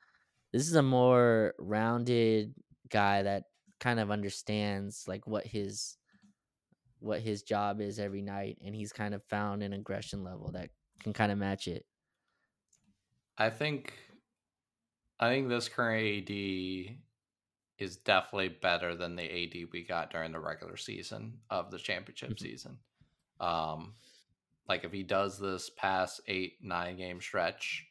this 0.53 0.69
is 0.69 0.75
a 0.75 0.83
more 0.83 1.55
rounded 1.59 2.55
guy 2.89 3.23
that 3.23 3.45
kind 3.79 4.01
of 4.01 4.11
understands 4.11 5.05
like 5.07 5.27
what 5.27 5.47
his 5.47 5.97
what 6.99 7.21
his 7.23 7.43
job 7.43 7.81
is 7.81 7.99
every 7.99 8.23
night 8.23 8.59
and 8.65 8.75
he's 8.75 8.93
kind 8.93 9.15
of 9.15 9.25
found 9.25 9.63
an 9.63 9.73
aggression 9.73 10.25
level 10.25 10.53
that 10.53 10.71
can 11.01 11.13
kind 11.13 11.33
of 11.33 11.39
match 11.39 11.69
it. 11.69 11.87
I 13.39 13.49
think, 13.51 13.95
I 15.19 15.29
think 15.29 15.49
this 15.49 15.69
current 15.69 16.03
AD 16.05 17.01
is 17.79 17.97
definitely 17.99 18.49
better 18.49 18.95
than 18.95 19.17
the 19.17 19.23
AD 19.25 19.67
we 19.67 19.85
got 19.85 20.11
during 20.11 20.33
the 20.33 20.41
regular 20.41 20.77
season 20.77 21.43
of 21.51 21.71
the 21.71 21.79
championship 21.79 22.39
Mhm. 22.39 22.41
season. 22.41 22.81
Um, 23.41 23.97
like 24.69 24.85
if 24.85 24.93
he 24.93 25.03
does 25.05 25.39
this 25.41 25.71
past 25.71 26.21
eight 26.29 26.63
nine 26.63 26.97
game 26.97 27.21
stretch 27.21 27.87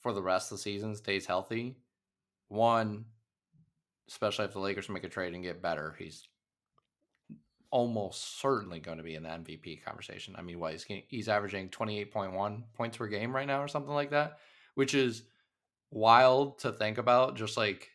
for 0.00 0.12
the 0.12 0.22
rest 0.22 0.52
of 0.52 0.58
the 0.58 0.62
season, 0.62 0.96
stays 0.96 1.26
healthy, 1.26 1.82
one, 2.48 3.06
especially 4.08 4.44
if 4.46 4.52
the 4.52 4.60
Lakers 4.60 4.88
make 4.88 5.04
a 5.04 5.08
trade 5.08 5.34
and 5.34 5.42
get 5.42 5.62
better, 5.62 5.92
he's 5.98 6.28
almost 7.74 8.38
certainly 8.38 8.78
going 8.78 8.98
to 8.98 9.02
be 9.02 9.16
in 9.16 9.24
the 9.24 9.28
MVP 9.28 9.82
conversation. 9.84 10.36
I 10.38 10.42
mean, 10.42 10.60
what 10.60 10.72
he's 10.72 10.86
he's 11.08 11.28
averaging 11.28 11.70
twenty 11.70 11.98
eight 11.98 12.12
point 12.12 12.32
one 12.32 12.66
points 12.72 12.96
per 12.96 13.08
game 13.08 13.34
right 13.34 13.48
now, 13.48 13.60
or 13.60 13.66
something 13.66 13.92
like 13.92 14.10
that, 14.10 14.38
which 14.76 14.94
is 14.94 15.24
wild 15.90 16.60
to 16.60 16.72
think 16.72 16.98
about. 16.98 17.36
Just 17.36 17.56
like, 17.56 17.90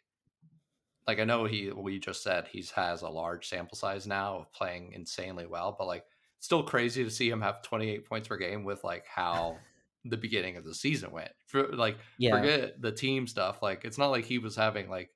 like 1.08 1.20
I 1.20 1.24
know 1.24 1.46
he 1.46 1.72
we 1.72 1.98
just 1.98 2.22
said 2.24 2.48
he 2.48 2.62
has 2.76 3.02
a 3.04 3.10
large 3.10 3.48
sample 3.48 3.78
size 3.78 4.06
now 4.06 4.40
of 4.40 4.52
playing 4.52 4.92
insanely 4.92 5.46
well, 5.46 5.74
but 5.78 5.88
like 5.88 6.06
still 6.40 6.64
crazy 6.64 7.06
to 7.06 7.10
see 7.10 7.30
him 7.30 7.42
have 7.42 7.62
twenty 7.62 7.90
eight 7.90 8.06
points 8.06 8.28
per 8.28 8.36
game 8.36 8.66
with 8.66 8.84
like 8.84 9.06
how 9.08 9.60
the 10.04 10.18
beginning 10.18 10.58
of 10.58 10.66
the 10.66 10.76
season 10.76 11.12
went. 11.12 11.32
For, 11.46 11.70
like 11.70 12.00
Yeah. 12.18 12.32
forget 12.32 12.82
the 12.82 12.92
team 12.92 13.28
stuff. 13.28 13.62
Like 13.62 13.86
it's 13.86 13.98
not 13.98 14.12
like 14.12 14.26
he 14.26 14.40
was 14.40 14.58
having 14.58 14.90
like 14.90 15.12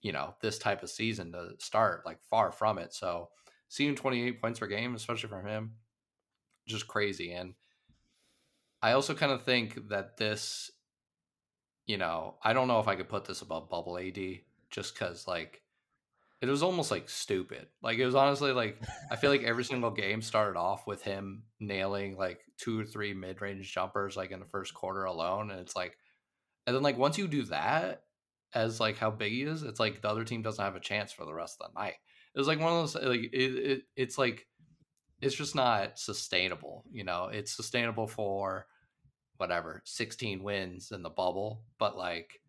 you 0.00 0.12
know 0.12 0.34
this 0.40 0.58
type 0.58 0.82
of 0.82 0.90
season 0.90 1.32
to 1.32 1.52
start. 1.58 2.04
Like 2.06 2.22
far 2.22 2.50
from 2.50 2.78
it. 2.78 2.92
So 2.94 3.30
seeing 3.72 3.94
28 3.94 4.42
points 4.42 4.58
per 4.58 4.66
game, 4.66 4.94
especially 4.94 5.30
from 5.30 5.46
him, 5.46 5.72
just 6.68 6.86
crazy. 6.86 7.32
And 7.32 7.54
I 8.82 8.92
also 8.92 9.14
kind 9.14 9.32
of 9.32 9.44
think 9.44 9.88
that 9.88 10.18
this, 10.18 10.70
you 11.86 11.96
know, 11.96 12.34
I 12.42 12.52
don't 12.52 12.68
know 12.68 12.80
if 12.80 12.88
I 12.88 12.96
could 12.96 13.08
put 13.08 13.24
this 13.24 13.40
above 13.40 13.70
bubble 13.70 13.96
AD 13.96 14.18
just 14.68 14.92
because 14.92 15.26
like 15.26 15.62
it 16.42 16.50
was 16.50 16.62
almost 16.62 16.90
like 16.90 17.08
stupid. 17.08 17.66
Like 17.82 17.96
it 17.96 18.04
was 18.04 18.14
honestly 18.14 18.52
like 18.52 18.78
I 19.10 19.16
feel 19.16 19.30
like 19.30 19.42
every 19.42 19.64
single 19.64 19.90
game 19.90 20.20
started 20.20 20.58
off 20.58 20.86
with 20.86 21.02
him 21.02 21.44
nailing 21.58 22.18
like 22.18 22.40
two 22.58 22.78
or 22.78 22.84
three 22.84 23.14
mid 23.14 23.40
range 23.40 23.72
jumpers 23.72 24.18
like 24.18 24.32
in 24.32 24.40
the 24.40 24.44
first 24.44 24.74
quarter 24.74 25.04
alone, 25.04 25.50
and 25.50 25.58
it's 25.58 25.74
like, 25.74 25.96
and 26.66 26.76
then 26.76 26.82
like 26.82 26.98
once 26.98 27.16
you 27.16 27.26
do 27.26 27.44
that 27.44 28.02
as 28.54 28.80
like 28.80 28.98
how 28.98 29.10
big 29.10 29.32
he 29.32 29.44
is, 29.44 29.62
it's 29.62 29.80
like 29.80 30.02
the 30.02 30.10
other 30.10 30.24
team 30.24 30.42
doesn't 30.42 30.62
have 30.62 30.76
a 30.76 30.80
chance 30.80 31.10
for 31.10 31.24
the 31.24 31.32
rest 31.32 31.56
of 31.58 31.72
the 31.72 31.80
night. 31.80 31.94
It 32.34 32.38
was 32.38 32.48
like 32.48 32.60
one 32.60 32.72
of 32.72 32.78
those 32.80 32.94
like 32.94 33.30
it, 33.32 33.36
it 33.36 33.82
it's 33.96 34.18
like 34.18 34.46
it's 35.20 35.34
just 35.34 35.54
not 35.54 35.98
sustainable. 35.98 36.84
You 36.90 37.04
know, 37.04 37.28
it's 37.32 37.54
sustainable 37.54 38.06
for 38.06 38.66
whatever 39.36 39.82
16 39.84 40.42
wins 40.42 40.92
in 40.92 41.02
the 41.02 41.10
bubble, 41.10 41.62
but 41.78 41.96
like 41.96 42.40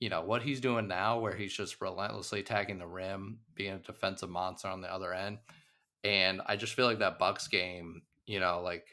you 0.00 0.10
know 0.10 0.20
what 0.20 0.42
he's 0.42 0.60
doing 0.60 0.88
now 0.88 1.18
where 1.18 1.34
he's 1.34 1.52
just 1.52 1.80
relentlessly 1.80 2.40
attacking 2.40 2.78
the 2.78 2.86
rim 2.86 3.38
being 3.54 3.74
a 3.74 3.78
defensive 3.78 4.28
monster 4.28 4.68
on 4.68 4.80
the 4.80 4.92
other 4.92 5.12
end 5.14 5.38
and 6.04 6.40
i 6.46 6.56
just 6.56 6.74
feel 6.74 6.86
like 6.86 6.98
that 6.98 7.18
bucks 7.18 7.48
game 7.48 8.02
you 8.26 8.38
know 8.38 8.60
like 8.62 8.86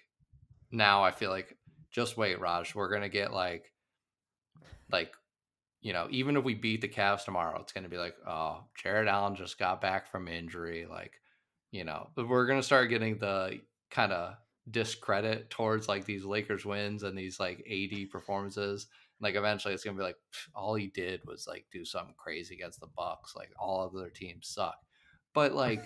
now 0.72 1.04
i 1.04 1.12
feel 1.12 1.30
like 1.30 1.58
just 1.92 2.18
wait 2.18 2.40
raj 2.40 2.74
we're 2.74 2.92
gonna 2.92 3.10
get 3.10 3.34
like 3.34 3.72
like 4.92 5.14
you 5.84 5.94
know 5.94 6.08
even 6.10 6.36
if 6.36 6.44
we 6.44 6.56
beat 6.56 6.82
the 6.82 6.88
Cavs 6.88 7.26
tomorrow 7.26 7.62
it's 7.62 7.72
gonna 7.72 7.88
be 7.88 7.98
like 7.98 8.16
oh 8.28 8.64
Jarrett 8.82 9.08
Allen 9.08 9.36
just 9.36 9.60
got 9.60 9.80
back 9.80 10.10
from 10.10 10.28
injury 10.28 10.88
like 10.90 11.14
you 11.72 11.84
know 11.84 12.10
but 12.16 12.28
we're 12.28 12.48
gonna 12.48 12.64
start 12.64 12.90
getting 12.90 13.20
the 13.20 13.60
kind 13.92 14.12
of 14.12 14.36
discredit 14.72 15.50
towards 15.50 15.88
like 15.88 16.06
these 16.06 16.24
lakers 16.24 16.66
wins 16.66 17.04
and 17.04 17.18
these 17.18 17.40
like 17.40 17.66
AD 17.70 18.10
performances. 18.10 18.88
Like 19.20 19.36
eventually 19.36 19.74
it's 19.74 19.84
gonna 19.84 19.98
be 19.98 20.04
like 20.04 20.18
all 20.56 20.76
he 20.76 20.88
did 20.88 21.22
was 21.26 21.48
like 21.48 21.66
do 21.72 21.86
something 21.86 22.16
crazy 22.18 22.56
against 22.56 22.80
the 22.80 22.88
bucks 22.88 23.36
like 23.36 23.52
all 23.60 23.92
other 23.96 24.10
teams 24.10 24.48
suck. 24.48 24.78
But 25.34 25.54
like 25.54 25.84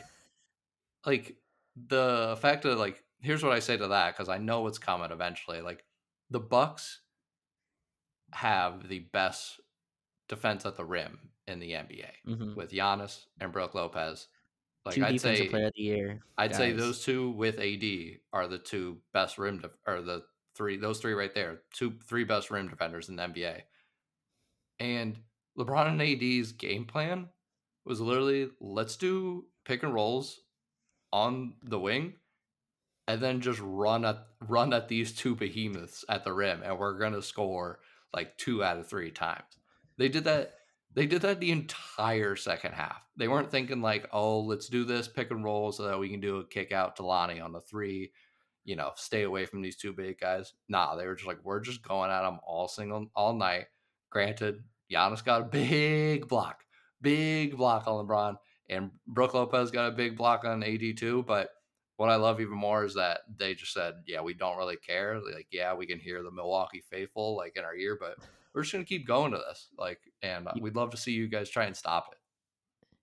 like 1.06 1.36
the 1.88 2.38
fact 2.42 2.63
that 2.63 2.77
like 2.77 3.04
here's 3.22 3.44
what 3.44 3.54
i 3.54 3.60
say 3.60 3.77
to 3.77 3.88
that 3.88 4.12
because 4.12 4.30
i 4.30 4.38
know 4.39 4.66
it's 4.66 4.80
coming 4.80 5.12
eventually 5.12 5.62
like 5.62 5.86
the 6.32 6.39
bucks 6.39 7.01
have 8.32 8.88
the 8.89 9.00
best 9.13 9.62
defense 10.27 10.65
at 10.65 10.75
the 10.75 10.86
rim 10.86 11.31
in 11.48 11.60
the 11.60 11.72
nba 11.72 12.10
Mhm. 12.25 12.55
with 12.55 12.72
Giannis 12.72 13.25
and 13.39 13.51
Brook 13.51 13.74
Lopez. 13.74 14.27
Like 14.86 14.96
Two 14.96 15.05
I'd 15.05 15.19
say, 15.22 15.50
player 15.50 15.67
of 15.67 15.74
the 15.75 15.81
year. 15.81 16.24
I'd 16.38 16.55
say 16.55 16.72
those 16.72 17.03
two 17.03 17.31
with 17.31 17.60
AD 17.60 18.19
are 18.31 18.48
the 18.48 18.60
two 18.60 19.01
best 19.12 19.38
rim 19.38 19.60
def- 19.60 19.77
or 19.86 20.01
the 20.01 20.25
three 20.55 20.77
those 20.77 21.00
three 21.00 21.13
right 21.13 21.34
there, 21.34 21.63
two 21.74 21.91
three 22.05 22.24
best 22.24 22.50
rim 22.51 22.69
defenders 22.69 23.10
in 23.10 23.15
the 23.17 23.24
NBA. 23.24 23.63
And 24.79 25.17
LeBron 25.57 25.88
and 25.88 26.01
AD's 26.01 26.51
game 26.53 26.86
plan 26.86 27.29
was 27.84 28.00
literally 28.00 28.51
let's 28.60 28.96
do 28.96 29.50
pick 29.65 29.84
and 29.84 29.93
rolls 29.93 30.41
on 31.12 31.55
the 31.63 31.79
wing 31.79 32.13
and 33.07 33.22
then 33.22 33.41
just 33.41 33.60
run 33.62 34.05
at 34.05 34.27
run 34.41 34.74
at 34.74 34.88
these 34.88 35.13
two 35.13 35.36
behemoths 35.36 36.05
at 36.10 36.24
the 36.24 36.34
rim 36.34 36.62
and 36.63 36.77
we're 36.77 36.98
going 36.98 37.13
to 37.13 37.22
score 37.22 37.79
like 38.13 38.38
two 38.38 38.63
out 38.63 38.77
of 38.77 38.88
three 38.88 39.12
times. 39.12 39.57
They 39.98 40.10
did 40.10 40.25
that 40.25 40.54
they 40.94 41.06
did 41.06 41.22
that 41.22 41.39
the 41.39 41.51
entire 41.51 42.36
second 42.36 42.74
half. 42.74 43.04
They 43.18 43.27
weren't 43.27 43.51
thinking 43.51 43.82
like, 43.82 44.10
"Oh, 44.12 44.39
let's 44.39 44.68
do 44.68 44.84
this 44.84 45.08
pick 45.08 45.30
and 45.30 45.44
roll 45.44 45.72
so 45.72 45.84
that 45.84 46.00
we 46.00 46.10
can 46.10 46.20
do 46.20 46.38
a 46.38 46.48
kick 46.48 46.72
out 46.72 46.96
to 46.96 47.06
Lonnie 47.06 47.39
on 47.39 47.51
the 47.51 47.62
3, 47.62 48.12
you 48.66 48.75
know, 48.75 48.94
stay 48.96 49.22
away 49.22 49.46
from 49.46 49.62
these 49.62 49.77
two 49.77 49.94
big 49.94 50.20
guys." 50.20 50.54
Nah, 50.68 50.96
they 50.96 51.06
were 51.06 51.16
just 51.16 51.27
like, 51.27 51.44
"We're 51.44 51.60
just 51.60 51.84
going 51.84 52.10
at 52.10 52.24
them 52.24 52.39
all 52.44 52.68
single 52.68 53.12
all 53.16 53.34
night." 53.34 53.68
Granted, 54.10 54.63
Giannis 54.92 55.24
got 55.24 55.42
a 55.42 55.46
big 55.46 56.27
block, 56.27 56.63
big 57.01 57.58
block 57.58 57.88
on 57.88 58.08
LeBron, 58.08 58.38
and 58.70 58.92
Brook 59.06 59.34
Lopez 59.34 59.70
got 59.72 59.92
a 59.92 59.96
big 59.96 60.18
block 60.18 60.46
on 60.46 60.63
AD 60.63 60.98
too. 60.98 61.24
But 61.27 61.51
what 61.98 62.10
I 62.10 62.16
love 62.16 62.42
even 62.42 62.58
more 62.58 62.86
is 62.86 62.96
that 62.96 63.22
they 63.38 63.54
just 63.54 63.74
said, 63.74 64.04
"Yeah, 64.08 64.22
we 64.22 64.34
don't 64.34 64.58
really 64.58 64.77
care. 64.77 65.20
Like, 65.20 65.48
yeah, 65.51 65.74
we 65.75 65.86
can 65.86 66.00
hear 66.00 66.24
the 66.24 66.32
Milwaukee 66.32 66.84
faithful 66.89 67.36
like 67.36 67.56
in 67.56 67.63
our 67.63 67.75
ear, 67.75 67.98
but 68.00 68.18
we're 68.57 68.63
just 68.63 68.73
gonna 68.73 68.85
keep 68.85 69.05
going 69.05 69.31
to 69.31 69.37
this. 69.37 69.67
Like, 69.77 69.99
and 70.23 70.47
uh, 70.47 70.53
we'd 70.59 70.75
love 70.75 70.89
to 70.89 70.97
see 70.97 71.11
you 71.11 71.27
guys 71.27 71.47
try 71.47 71.65
and 71.65 71.75
stop 71.75 72.07
it." 72.11 72.17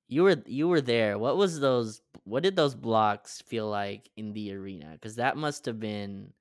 You 0.09 0.25
were 0.25 0.43
you 0.47 0.67
were 0.67 0.81
there. 0.81 1.17
What 1.17 1.37
was 1.37 1.61
those? 1.61 2.03
What 2.25 2.43
did 2.43 2.57
those 2.57 2.75
blocks 2.75 3.41
feel 3.43 3.69
like 3.69 4.11
in 4.17 4.33
the 4.33 4.53
arena? 4.53 4.91
Because 4.93 5.15
that 5.17 5.37
must 5.37 5.67
have 5.67 5.79
been 5.79 6.33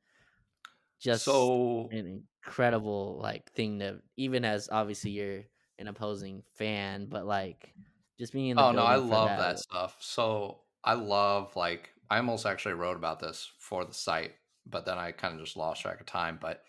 just 1.00 1.26
so 1.26 1.90
an 1.92 2.24
incredible 2.44 3.20
like 3.22 3.52
thing 3.52 3.80
to 3.80 4.00
even 4.18 4.44
as 4.44 4.68
obviously 4.72 5.12
you're 5.12 5.44
an 5.78 5.88
opposing 5.88 6.42
fan, 6.56 7.06
but 7.06 7.28
like 7.28 7.72
just 8.18 8.34
being 8.34 8.48
in 8.48 8.58
the 8.58 8.64
oh 8.64 8.72
no, 8.72 8.82
I 8.82 8.96
love 8.96 9.30
that. 9.30 9.60
stuff. 9.60 9.96
So 10.00 10.62
I 10.84 10.96
love 10.96 11.56
like 11.56 11.92
I 12.10 12.18
almost 12.18 12.48
actually 12.48 12.74
wrote 12.74 12.98
about 12.98 13.20
this 13.20 13.52
for 13.60 13.86
the 13.86 13.94
site, 13.94 14.32
but 14.66 14.88
then 14.88 14.98
I 14.98 15.12
kind 15.12 15.36
of 15.36 15.40
just 15.46 15.56
lost 15.56 15.84
track 15.84 16.00
of 16.00 16.08
time. 16.08 16.40
But 16.42 16.64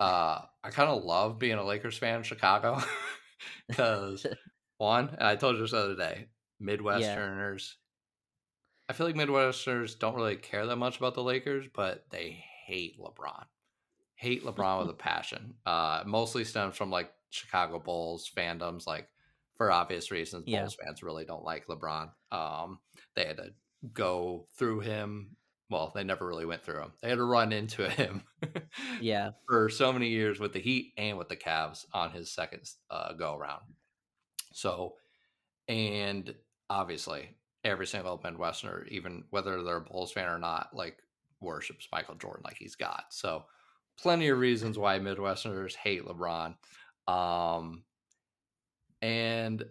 uh 0.00 0.40
I 0.62 0.70
kind 0.70 0.90
of 0.90 1.04
love 1.04 1.38
being 1.38 1.58
a 1.58 1.64
Lakers 1.64 1.98
fan 1.98 2.18
in 2.18 2.22
Chicago 2.22 2.82
because 3.68 4.26
one, 4.78 5.16
I 5.20 5.36
told 5.36 5.56
you 5.56 5.62
this 5.62 5.72
the 5.72 5.78
other 5.78 5.96
day, 5.96 6.28
Midwesterners. 6.62 7.74
I 8.88 8.92
feel 8.92 9.06
like 9.06 9.16
Midwesterners 9.16 9.98
don't 9.98 10.14
really 10.14 10.36
care 10.36 10.66
that 10.66 10.76
much 10.76 10.98
about 10.98 11.14
the 11.14 11.22
Lakers, 11.22 11.66
but 11.74 12.04
they 12.10 12.44
hate 12.66 12.98
LeBron. 12.98 13.44
Hate 14.16 14.44
LeBron 14.44 14.80
with 14.80 14.90
a 14.90 14.94
passion. 14.98 15.54
Uh, 15.64 16.02
mostly 16.06 16.44
stems 16.44 16.76
from 16.76 16.90
like 16.90 17.10
Chicago 17.30 17.78
Bulls 17.78 18.30
fandoms, 18.34 18.86
like 18.86 19.08
for 19.56 19.70
obvious 19.70 20.10
reasons. 20.10 20.44
Yeah. 20.46 20.60
Bulls 20.60 20.76
fans 20.82 21.02
really 21.02 21.24
don't 21.24 21.44
like 21.44 21.66
LeBron. 21.66 22.10
Um, 22.30 22.78
they 23.16 23.24
had 23.24 23.38
to 23.38 23.50
go 23.92 24.46
through 24.56 24.80
him. 24.80 25.36
Well, 25.70 25.92
they 25.94 26.04
never 26.04 26.26
really 26.26 26.44
went 26.44 26.62
through 26.62 26.82
him. 26.82 26.92
They 27.02 27.08
had 27.08 27.18
to 27.18 27.24
run 27.24 27.52
into 27.52 27.88
him. 27.90 28.22
Yeah. 29.00 29.30
for 29.48 29.68
so 29.68 29.92
many 29.92 30.08
years 30.08 30.38
with 30.38 30.52
the 30.52 30.60
Heat 30.60 30.92
and 30.98 31.16
with 31.18 31.28
the 31.28 31.36
Cavs 31.36 31.86
on 31.92 32.10
his 32.10 32.30
second 32.30 32.68
uh, 32.90 33.14
go 33.14 33.34
around. 33.36 33.62
So, 34.52 34.94
and 35.66 36.34
obviously, 36.68 37.30
every 37.64 37.86
single 37.86 38.18
Midwesterner, 38.18 38.86
even 38.88 39.24
whether 39.30 39.62
they're 39.62 39.78
a 39.78 39.80
Bulls 39.80 40.12
fan 40.12 40.28
or 40.28 40.38
not, 40.38 40.68
like 40.74 40.98
worships 41.40 41.88
Michael 41.90 42.14
Jordan 42.16 42.42
like 42.44 42.56
he's 42.58 42.76
God. 42.76 43.02
So, 43.08 43.44
plenty 43.98 44.28
of 44.28 44.38
reasons 44.38 44.78
why 44.78 44.98
Midwesterners 44.98 45.74
hate 45.74 46.04
LeBron. 46.04 46.54
Um, 47.08 47.84
and 49.02 49.64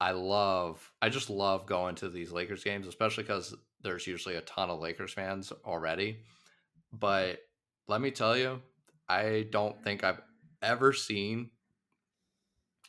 I 0.00 0.10
love, 0.12 0.90
I 1.00 1.08
just 1.08 1.30
love 1.30 1.66
going 1.66 1.94
to 1.96 2.08
these 2.08 2.32
Lakers 2.32 2.64
games, 2.64 2.86
especially 2.86 3.24
because 3.24 3.54
there's 3.82 4.06
usually 4.06 4.36
a 4.36 4.42
ton 4.42 4.70
of 4.70 4.80
Lakers 4.80 5.12
fans 5.12 5.52
already. 5.64 6.12
Mm-hmm. 6.12 6.98
But 6.98 7.38
let 7.88 8.00
me 8.00 8.10
tell 8.10 8.36
you, 8.36 8.60
I 9.08 9.46
don't 9.50 9.82
think 9.82 10.02
I've 10.02 10.20
ever 10.62 10.92
seen 10.92 11.50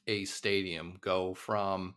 a 0.08 0.26
stadium 0.26 0.98
go 1.02 1.34
from 1.34 1.96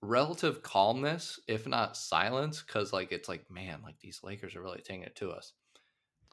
relative 0.00 0.62
calmness, 0.62 1.38
if 1.46 1.66
not 1.66 1.96
silence, 1.96 2.62
because 2.62 2.92
like 2.92 3.12
it's 3.12 3.28
like, 3.28 3.50
man, 3.50 3.80
like 3.84 3.98
these 4.00 4.20
Lakers 4.22 4.56
are 4.56 4.62
really 4.62 4.80
taking 4.80 5.02
it 5.02 5.16
to 5.16 5.30
us. 5.30 5.52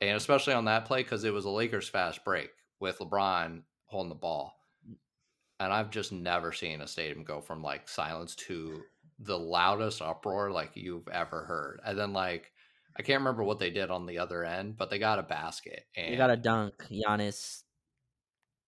And 0.02 0.18
especially 0.18 0.54
on 0.54 0.66
that 0.66 0.86
play, 0.86 1.04
because 1.04 1.24
it 1.24 1.34
was 1.34 1.46
a 1.46 1.50
Lakers 1.50 1.88
fast 1.90 2.24
break 2.26 2.50
with 2.80 3.00
LeBron 3.00 3.62
holding 3.86 4.10
the 4.10 4.16
ball. 4.16 4.56
Mm. 4.88 4.96
And 5.60 5.74
I've 5.74 5.90
just 5.90 6.12
never 6.12 6.52
seen 6.52 6.82
a 6.82 6.88
stadium 6.88 7.24
go 7.24 7.42
from 7.42 7.62
like 7.62 7.88
silence 7.88 8.36
to 8.36 8.82
the 9.20 9.38
loudest 9.38 10.02
uproar 10.02 10.52
like 10.52 10.72
you've 10.76 11.08
ever 11.08 11.46
heard. 11.46 11.80
And 11.86 11.98
then 11.98 12.14
like 12.14 12.52
I 12.98 13.02
can't 13.02 13.20
remember 13.20 13.44
what 13.44 13.60
they 13.60 13.70
did 13.72 13.90
on 13.92 14.06
the 14.06 14.20
other 14.20 14.44
end, 14.46 14.78
but 14.78 14.90
they 14.90 15.00
got 15.00 15.20
a 15.20 15.24
basket 15.24 15.86
and 15.96 16.14
They 16.14 16.18
got 16.18 16.30
a 16.30 16.38
dunk. 16.38 16.74
Giannis 16.90 17.64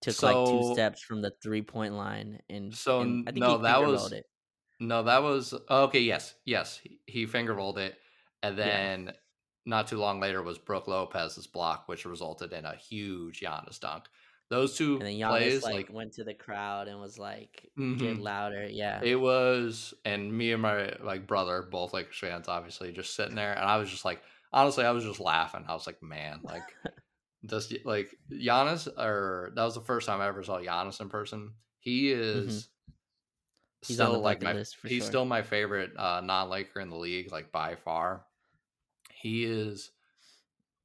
took 0.02 0.22
like 0.22 0.36
two 0.48 0.74
steps 0.74 1.02
from 1.02 1.22
the 1.22 1.32
three 1.42 1.62
point 1.62 1.94
line, 1.94 2.40
and 2.50 2.74
So, 2.76 3.02
and 3.02 3.28
I 3.28 3.32
think 3.32 3.42
no, 3.42 3.58
he 3.58 3.64
that 3.64 3.82
was- 3.86 4.12
it. 4.12 4.26
No, 4.80 5.02
that 5.04 5.24
was 5.24 5.56
okay. 5.70 6.02
Yes, 6.02 6.36
yes, 6.46 6.78
he, 6.78 7.00
he 7.08 7.26
finger 7.26 7.56
rolled 7.56 7.80
it, 7.80 7.98
and 8.44 8.56
Yeah. 8.58 8.66
then 8.66 9.14
not 9.66 9.88
too 9.88 9.98
long 9.98 10.20
later 10.20 10.44
was 10.44 10.60
Brook 10.60 10.88
Lopez's 10.88 11.48
block, 11.48 11.88
which 11.88 12.06
resulted 12.06 12.54
in 12.54 12.64
a 12.64 12.76
huge 12.76 13.40
Giannis 13.42 13.80
dunk. 13.80 14.04
Those 14.50 14.78
two 14.78 15.00
And 15.00 15.08
then 15.08 15.16
Giannis 15.18 15.62
plays, 15.62 15.64
like, 15.64 15.74
like, 15.74 15.90
went 15.90 16.14
to 16.14 16.24
the 16.24 16.34
crowd 16.34 16.88
and 16.88 17.00
was 17.00 17.18
like, 17.20 17.72
"Get 17.96 18.18
Mhm. 18.18 18.18
louder!" 18.18 18.68
Yeah, 18.68 19.04
it 19.04 19.16
was, 19.18 19.94
and 20.06 20.36
me 20.38 20.52
and 20.54 20.62
my 20.62 20.96
like 21.02 21.28
brother, 21.28 21.64
both 21.64 21.94
like 21.94 22.14
fans, 22.14 22.48
obviously, 22.48 22.92
just 22.94 23.16
sitting 23.16 23.36
there, 23.36 23.54
and 23.54 23.62
I 23.66 23.78
was 23.78 23.90
just 23.92 24.06
like, 24.06 24.24
honestly, 24.54 24.86
I 24.86 24.92
was 24.92 25.04
just 25.04 25.20
laughing. 25.20 25.66
I 25.68 25.74
was 25.74 25.88
like, 25.88 26.02
man, 26.04 26.42
like 26.44 26.76
this, 27.44 27.74
like 27.86 28.16
Giannis, 28.32 28.88
or 28.98 29.52
that 29.56 29.64
was 29.64 29.76
the 29.76 29.82
first 29.82 30.08
time 30.08 30.22
I 30.22 30.28
ever 30.28 30.44
saw 30.44 30.60
Giannis 30.60 31.02
in 31.02 31.10
person. 31.10 31.56
He 31.80 32.12
is. 32.12 32.70
Mm-hmm. 32.70 32.94
He's 33.88 33.96
Still 33.96 34.20
like 34.22 34.42
my 34.42 34.58
he's 34.86 35.04
sure. 35.04 35.08
still 35.08 35.26
my 35.26 35.42
favorite 35.44 35.96
uh, 35.98 36.22
non-Laker 36.22 36.80
in 36.80 36.90
the 36.90 36.98
league, 36.98 37.32
like 37.32 37.52
by 37.52 37.76
far. 37.76 38.26
He 39.12 39.46
is 39.46 39.92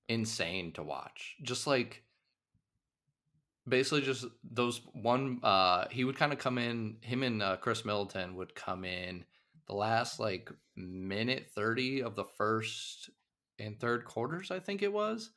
insane 0.09 0.73
to 0.75 0.83
watch. 0.83 1.37
Just 1.43 1.67
like 1.67 2.02
basically 3.69 4.03
just 4.03 4.27
those 4.43 4.81
one 4.93 5.39
uh 5.43 5.87
he 5.91 6.05
would 6.05 6.17
kind 6.17 6.33
of 6.33 6.39
come 6.39 6.59
in 6.59 6.97
him 7.01 7.23
and 7.23 7.43
uh, 7.43 7.57
Khris 7.57 7.85
Middleton 7.85 8.35
would 8.37 8.55
come 8.55 8.85
in 8.85 9.25
the 9.69 9.75
last 9.75 10.19
like 10.19 10.51
minute 10.77 11.47
30 11.55 12.03
of 12.03 12.17
the 12.17 12.25
first 12.25 13.11
and 13.59 13.79
third 13.79 14.05
quarters 14.05 14.51
I 14.51 14.59
think 14.61 14.83
it 14.83 14.93
was 14.93 15.31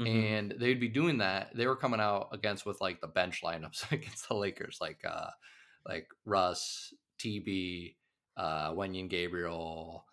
Mhm. 0.00 0.06
and 0.08 0.54
they'd 0.58 0.80
be 0.80 0.88
doing 0.88 1.18
that. 1.18 1.54
They 1.54 1.66
were 1.66 1.76
coming 1.76 2.00
out 2.00 2.28
against 2.32 2.64
with 2.64 2.80
like 2.80 3.02
the 3.02 3.06
bench 3.08 3.42
lineups 3.44 3.92
against 3.92 4.26
the 4.26 4.34
Lakers, 4.34 4.78
like 4.80 5.00
uh 5.06 5.28
like 5.86 6.08
Russ, 6.24 6.94
TB, 7.20 7.96
uh 8.38 8.72
Wenyen 8.72 9.10
Gabriel, 9.10 10.06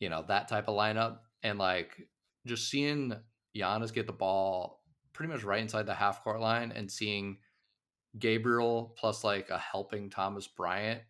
you 0.00 0.08
know, 0.08 0.24
that 0.28 0.48
type 0.48 0.68
of 0.68 0.74
lineup. 0.76 1.18
And 1.42 1.58
like 1.58 2.08
just 2.46 2.70
seeing 2.70 3.12
Giannis 3.54 3.92
get 3.92 4.06
the 4.06 4.12
ball 4.14 4.80
pretty 5.16 5.32
much 5.32 5.44
right 5.44 5.62
inside 5.62 5.86
the 5.86 5.94
half 5.94 6.22
court 6.22 6.40
line 6.40 6.72
and 6.76 6.90
seeing 6.90 7.38
Gabriel 8.18 8.94
plus 8.96 9.24
like 9.24 9.50
a 9.50 9.58
helping 9.58 10.10
Thomas 10.10 10.46
Bryant 10.46 11.00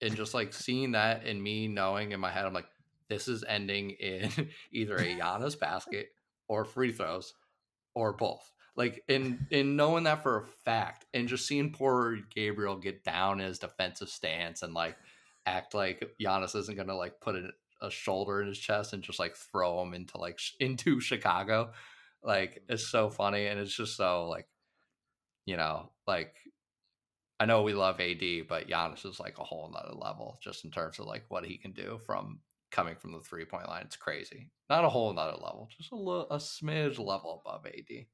and 0.00 0.14
just 0.14 0.34
like 0.34 0.52
seeing 0.52 0.92
that 0.92 1.24
and 1.24 1.42
me 1.42 1.68
knowing 1.68 2.12
in 2.12 2.20
my 2.20 2.30
head, 2.30 2.44
I'm 2.44 2.54
like, 2.54 2.68
this 3.08 3.28
is 3.28 3.44
ending 3.46 3.90
in 3.90 4.30
either 4.72 4.96
a 4.96 5.16
Giannis 5.16 5.58
basket 5.58 6.08
or 6.48 6.64
free 6.64 6.92
throws 6.92 7.34
or 7.94 8.12
both. 8.12 8.52
Like 8.76 9.02
in 9.08 9.46
in 9.50 9.74
knowing 9.74 10.04
that 10.04 10.22
for 10.22 10.42
a 10.42 10.46
fact, 10.46 11.06
and 11.14 11.28
just 11.28 11.46
seeing 11.46 11.72
poor 11.72 12.18
Gabriel 12.34 12.76
get 12.76 13.04
down 13.04 13.40
in 13.40 13.46
his 13.46 13.58
defensive 13.58 14.10
stance 14.10 14.62
and 14.62 14.74
like 14.74 14.96
act 15.46 15.72
like 15.72 16.10
Giannis 16.20 16.54
isn't 16.54 16.76
gonna 16.76 16.94
like 16.94 17.20
put 17.20 17.36
a, 17.36 17.50
a 17.80 17.90
shoulder 17.90 18.42
in 18.42 18.48
his 18.48 18.58
chest 18.58 18.92
and 18.92 19.02
just 19.02 19.18
like 19.18 19.34
throw 19.34 19.80
him 19.80 19.94
into 19.94 20.18
like 20.18 20.38
sh- 20.38 20.52
into 20.60 21.00
Chicago, 21.00 21.72
like 22.26 22.62
it's 22.68 22.86
so 22.86 23.08
funny 23.08 23.46
and 23.46 23.58
it's 23.60 23.74
just 23.74 23.96
so 23.96 24.28
like, 24.28 24.48
you 25.46 25.56
know, 25.56 25.90
like 26.06 26.34
I 27.38 27.46
know 27.46 27.62
we 27.62 27.74
love 27.74 28.00
AD, 28.00 28.48
but 28.48 28.68
Giannis 28.68 29.06
is 29.06 29.20
like 29.20 29.38
a 29.38 29.44
whole 29.44 29.70
nother 29.72 29.94
level 29.94 30.38
just 30.42 30.64
in 30.64 30.70
terms 30.70 30.98
of 30.98 31.06
like 31.06 31.24
what 31.28 31.44
he 31.44 31.56
can 31.56 31.72
do 31.72 31.98
from 32.04 32.40
coming 32.70 32.96
from 32.96 33.12
the 33.12 33.20
three 33.20 33.44
point 33.44 33.68
line. 33.68 33.82
It's 33.84 33.96
crazy. 33.96 34.50
Not 34.68 34.84
a 34.84 34.88
whole 34.88 35.12
nother 35.12 35.36
level, 35.36 35.68
just 35.76 35.92
a 35.92 35.96
little 35.96 36.28
a 36.30 36.38
smidge 36.38 36.98
level 36.98 37.42
above 37.44 37.66
AD. 37.66 38.06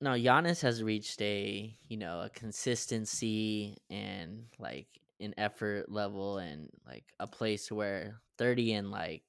no, 0.00 0.10
Giannis 0.10 0.62
has 0.62 0.82
reached 0.82 1.22
a 1.22 1.72
you 1.88 1.96
know 1.96 2.22
a 2.22 2.30
consistency 2.30 3.78
and 3.88 4.46
like 4.58 4.88
an 5.20 5.34
effort 5.36 5.90
level 5.90 6.38
and 6.38 6.68
like 6.86 7.04
a 7.20 7.26
place 7.26 7.70
where 7.70 8.20
thirty 8.38 8.72
and 8.72 8.90
like 8.90 9.22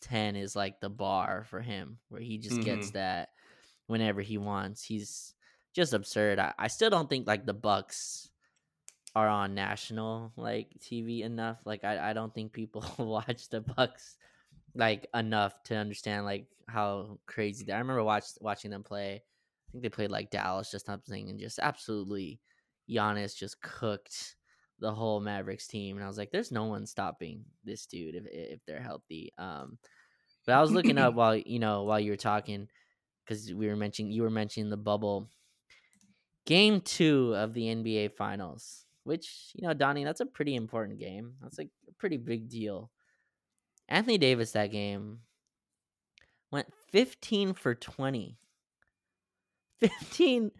ten 0.00 0.36
is 0.36 0.54
like 0.54 0.80
the 0.80 0.88
bar 0.88 1.44
for 1.50 1.60
him, 1.60 1.98
where 2.08 2.22
he 2.22 2.38
just 2.38 2.62
gets 2.62 2.88
mm-hmm. 2.88 2.98
that 2.98 3.30
whenever 3.86 4.20
he 4.20 4.38
wants. 4.38 4.82
He's 4.82 5.34
just 5.74 5.92
absurd. 5.92 6.38
I, 6.38 6.54
I 6.58 6.68
still 6.68 6.90
don't 6.90 7.08
think 7.08 7.26
like 7.26 7.46
the 7.46 7.54
Bucks 7.54 8.30
are 9.14 9.28
on 9.28 9.54
national 9.54 10.32
like 10.36 10.68
TV 10.80 11.22
enough. 11.22 11.58
Like 11.64 11.84
I, 11.84 12.10
I 12.10 12.12
don't 12.12 12.34
think 12.34 12.52
people 12.52 12.84
watch 12.98 13.48
the 13.48 13.60
Bucks 13.60 14.16
like 14.74 15.08
enough 15.14 15.62
to 15.64 15.76
understand 15.76 16.24
like 16.24 16.46
how 16.68 17.18
crazy 17.26 17.64
they. 17.64 17.72
I 17.72 17.78
remember 17.78 18.02
watch, 18.02 18.24
watching 18.40 18.70
them 18.70 18.82
play. 18.82 19.14
I 19.14 19.70
think 19.72 19.82
they 19.82 19.88
played 19.88 20.10
like 20.10 20.30
Dallas 20.30 20.70
just 20.70 20.86
something 20.86 21.30
and 21.30 21.38
just 21.38 21.58
absolutely 21.58 22.40
Giannis 22.88 23.36
just 23.36 23.60
cooked 23.60 24.36
the 24.80 24.92
whole 24.92 25.20
Mavericks 25.20 25.66
team 25.66 25.96
and 25.96 26.04
I 26.04 26.08
was 26.08 26.18
like 26.18 26.30
there's 26.30 26.52
no 26.52 26.64
one 26.64 26.86
stopping 26.86 27.44
this 27.64 27.86
dude 27.86 28.16
if 28.16 28.24
if 28.26 28.60
they're 28.66 28.82
healthy. 28.82 29.32
Um 29.38 29.78
but 30.46 30.54
I 30.54 30.60
was 30.60 30.72
looking 30.72 30.98
up 30.98 31.14
while 31.16 31.36
you 31.36 31.58
know 31.58 31.84
while 31.84 32.00
you 32.00 32.10
were 32.10 32.16
talking 32.16 32.68
cuz 33.26 33.52
we 33.52 33.66
were 33.66 33.76
mentioning 33.76 34.12
you 34.12 34.22
were 34.22 34.30
mentioning 34.30 34.70
the 34.70 34.76
bubble 34.76 35.28
game 36.46 36.80
2 36.80 37.34
of 37.36 37.54
the 37.54 37.66
NBA 37.66 38.12
finals 38.12 38.84
which 39.04 39.52
you 39.54 39.66
know 39.66 39.74
Donnie 39.74 40.04
that's 40.04 40.20
a 40.20 40.26
pretty 40.26 40.56
important 40.56 40.98
game. 40.98 41.34
That's 41.40 41.58
like 41.58 41.68
a 41.88 41.92
pretty 41.92 42.16
big 42.16 42.48
deal. 42.48 42.90
Anthony 43.88 44.18
Davis 44.18 44.52
that 44.52 44.72
game 44.72 45.20
went 46.50 46.72
15 46.90 47.52
for 47.52 47.74
20. 47.74 48.38
15 49.80 50.50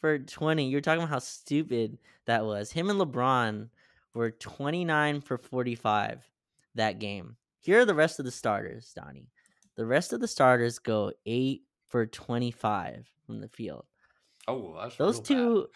for 0.00 0.18
20. 0.18 0.68
You're 0.68 0.80
talking 0.82 1.02
about 1.02 1.10
how 1.10 1.18
stupid 1.18 1.98
that 2.26 2.44
was. 2.44 2.70
Him 2.70 2.90
and 2.90 3.00
LeBron 3.00 3.68
were 4.12 4.30
29 4.30 5.20
for 5.22 5.38
45 5.38 6.28
that 6.74 6.98
game. 6.98 7.36
Here 7.60 7.80
are 7.80 7.84
the 7.86 7.94
rest 7.94 8.18
of 8.18 8.26
the 8.26 8.30
starters, 8.30 8.92
Donnie. 8.94 9.30
The 9.76 9.86
rest 9.86 10.12
of 10.12 10.20
the 10.20 10.28
starters 10.28 10.78
go 10.78 11.12
8 11.24 11.62
for 11.94 12.06
25 12.06 13.08
from 13.24 13.40
the 13.40 13.48
field. 13.48 13.86
Oh, 14.48 14.74
that's 14.80 14.98
Those 14.98 15.20
real 15.20 15.22
bad. 15.22 15.28
two 15.28 15.68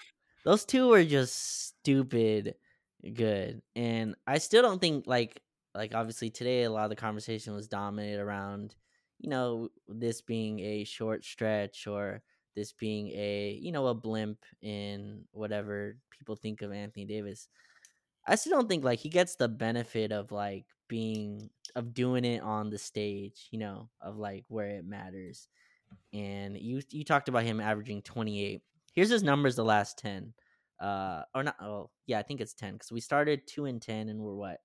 those 0.45 0.65
two 0.65 0.89
were 0.89 1.05
just 1.05 1.69
stupid 1.69 2.57
good. 3.15 3.63
And 3.77 4.15
I 4.27 4.39
still 4.39 4.63
don't 4.63 4.81
think 4.81 5.07
like 5.07 5.43
like 5.75 5.95
obviously 5.95 6.31
today 6.31 6.65
a 6.65 6.71
lot 6.71 6.85
of 6.85 6.91
the 6.91 6.97
conversation 6.97 7.55
was 7.55 7.69
dominated 7.69 8.21
around 8.21 8.75
you 9.19 9.31
know 9.31 9.69
this 9.89 10.21
being 10.23 10.61
a 10.61 10.85
short 10.85 11.25
stretch 11.25 11.87
or 11.87 12.23
this 12.57 12.73
being 12.73 13.09
a 13.09 13.59
you 13.61 13.73
know 13.73 13.87
a 13.89 13.95
blimp 13.95 14.45
in 14.63 15.27
whatever 15.33 15.99
people 16.11 16.37
think 16.37 16.63
of 16.63 16.73
Anthony 16.73 17.05
Davis. 17.05 17.49
I 18.27 18.35
still 18.37 18.53
don't 18.59 18.69
think 18.69 18.85
like 18.85 18.99
he 18.99 19.09
gets 19.09 19.37
the 19.37 19.49
benefit 19.49 20.13
of 20.13 20.33
like 20.33 20.67
being 20.89 21.51
of 21.75 21.95
doing 21.95 22.25
it 22.25 22.43
on 22.43 22.71
the 22.71 22.79
stage, 22.79 23.49
you 23.51 23.59
know, 23.59 23.91
of 24.01 24.17
like 24.17 24.45
where 24.49 24.69
it 24.69 24.85
matters. 24.85 25.49
And 26.13 26.57
you 26.59 26.81
you 26.91 27.05
talked 27.05 27.29
about 27.29 27.45
him 27.45 27.61
averaging 27.61 28.03
28. 28.03 28.63
Here's 28.95 29.11
his 29.11 29.23
numbers 29.23 29.57
the 29.57 29.65
last 29.65 29.99
10. 29.99 30.33
Uh, 30.81 31.23
or 31.35 31.43
not? 31.43 31.57
Oh, 31.61 31.91
yeah, 32.07 32.19
I 32.19 32.23
think 32.23 32.41
it's 32.41 32.55
ten 32.55 32.75
because 32.75 32.93
we 32.93 33.01
started 33.01 33.47
two 33.49 33.65
and 33.65 33.83
ten, 33.83 34.09
and 34.09 34.21
we're 34.21 34.37
what? 34.37 34.59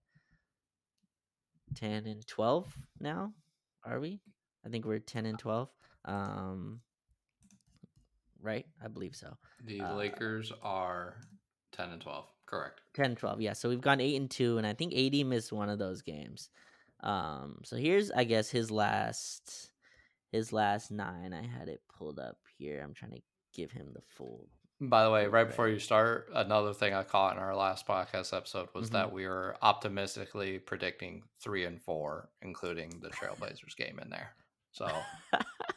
Ten 1.76 2.06
and 2.06 2.26
twelve 2.28 2.68
now? 3.00 3.34
Are 3.84 4.00
we? 4.00 4.22
I 4.66 4.70
think 4.70 4.86
we're 4.86 5.00
ten 5.00 5.26
and 5.26 5.40
twelve. 5.40 5.70
Um, 6.06 6.82
right? 8.42 8.66
I 8.84 8.90
believe 8.90 9.16
so. 9.16 9.36
The 9.66 9.82
Uh, 9.82 9.96
Lakers 9.96 10.52
are 10.62 11.18
10 11.72 11.90
and 11.90 12.02
12. 12.02 12.26
Correct. 12.46 12.82
10 12.94 13.16
12 13.16 13.42
yeah 13.42 13.54
so 13.54 13.68
we've 13.68 13.82
gone 13.82 14.00
8 14.00 14.16
and 14.16 14.30
2 14.30 14.60
and 14.60 14.68
i 14.68 14.74
think 14.74 14.94
AD 14.94 15.26
missed 15.26 15.52
one 15.52 15.70
of 15.70 15.80
those 15.80 16.04
games 16.04 16.50
um 17.00 17.58
so 17.64 17.76
here's 17.78 18.12
i 18.12 18.24
guess 18.24 18.50
his 18.52 18.70
last 18.70 19.72
his 20.34 20.52
last 20.52 20.92
nine 20.92 21.34
i 21.34 21.42
had 21.46 21.70
it 21.70 21.82
pulled 21.98 22.20
up 22.20 22.38
here 22.58 22.82
i'm 22.84 22.94
trying 22.94 23.12
to 23.12 23.22
give 23.54 23.72
him 23.72 23.88
the 23.94 24.02
full 24.18 24.48
By 24.82 25.04
the 25.06 25.12
way, 25.12 25.28
right 25.28 25.48
before 25.48 25.70
you 25.70 25.80
start, 25.80 26.28
another 26.34 26.74
thing 26.74 26.94
I 26.94 27.04
caught 27.04 27.38
in 27.38 27.42
our 27.42 27.56
last 27.56 27.88
podcast 27.88 28.36
episode 28.36 28.68
was 28.74 28.90
Mhm. 28.90 28.94
that 28.94 29.14
we 29.14 29.28
were 29.28 29.56
optimistically 29.62 30.60
predicting 30.60 31.24
three 31.40 31.64
and 31.64 31.80
four, 31.82 32.30
including 32.42 32.90
the 33.00 33.10
Trailblazers 33.10 33.78
game 33.78 34.00
in 34.00 34.10
there. 34.10 34.36
So 34.72 34.88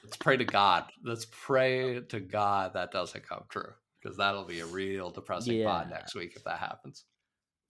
let's 0.02 0.16
pray 0.16 0.38
to 0.38 0.44
God. 0.46 0.90
Let's 1.04 1.26
pray 1.30 2.00
to 2.00 2.18
God 2.18 2.72
that 2.72 2.90
doesn't 2.90 3.28
come 3.28 3.44
true 3.48 3.74
because 4.02 4.16
that'll 4.16 4.44
be 4.44 4.60
a 4.60 4.66
real 4.66 5.10
depressing 5.10 5.62
pod 5.64 5.90
next 5.90 6.14
week 6.16 6.32
if 6.34 6.42
that 6.44 6.58
happens. 6.58 7.04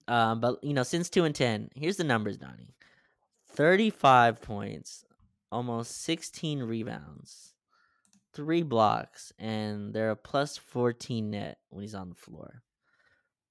um 0.09 0.40
but 0.40 0.62
you 0.62 0.72
know 0.72 0.85
since 0.85 1.11
2 1.11 1.25
and 1.25 1.35
10 1.35 1.68
here's 1.75 1.96
the 1.96 2.05
numbers 2.05 2.38
donnie 2.38 2.72
35 3.49 4.40
points 4.40 5.05
almost 5.57 6.03
16 6.03 6.62
rebounds 6.62 7.55
three 8.35 8.62
blocks 8.62 9.33
and 9.38 9.95
they're 9.95 10.11
a 10.11 10.16
plus 10.16 10.59
14 10.59 11.31
net 11.31 11.59
when 11.71 11.81
he's 11.83 11.95
on 11.95 12.11
the 12.11 12.14
floor 12.14 12.62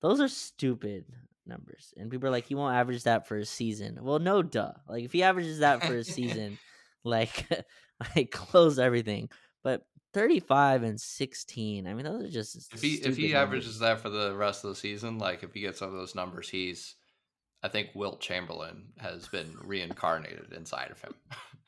those 0.01 0.19
are 0.21 0.27
stupid 0.27 1.05
numbers 1.47 1.93
and 1.97 2.11
people 2.11 2.27
are 2.27 2.31
like 2.31 2.45
he 2.45 2.53
won't 2.53 2.75
average 2.75 3.03
that 3.03 3.27
for 3.27 3.37
a 3.37 3.45
season 3.45 3.97
well 4.03 4.19
no 4.19 4.43
duh 4.43 4.73
like 4.87 5.03
if 5.03 5.11
he 5.11 5.23
averages 5.23 5.59
that 5.59 5.83
for 5.83 5.95
a 5.95 6.03
season 6.03 6.59
like 7.03 7.47
like 8.15 8.29
close 8.29 8.77
everything 8.77 9.27
but 9.63 9.87
35 10.13 10.83
and 10.83 11.01
16 11.01 11.87
i 11.87 11.93
mean 11.95 12.05
those 12.05 12.23
are 12.23 12.29
just 12.29 12.71
If 12.71 12.81
he 12.83 12.93
if 12.95 13.17
he 13.17 13.33
numbers. 13.33 13.35
averages 13.65 13.79
that 13.79 13.99
for 13.99 14.09
the 14.09 14.35
rest 14.35 14.63
of 14.63 14.69
the 14.69 14.75
season, 14.75 15.17
like 15.17 15.41
if 15.43 15.53
he 15.53 15.61
gets 15.61 15.79
some 15.79 15.89
of 15.89 15.95
those 15.95 16.13
numbers, 16.15 16.49
he's 16.49 16.95
I 17.63 17.67
think 17.67 17.89
Wilt 17.95 18.21
Chamberlain 18.21 18.93
has 18.99 19.27
been 19.27 19.57
reincarnated 19.63 20.53
inside 20.53 20.91
of 20.91 21.01
him. 21.01 21.15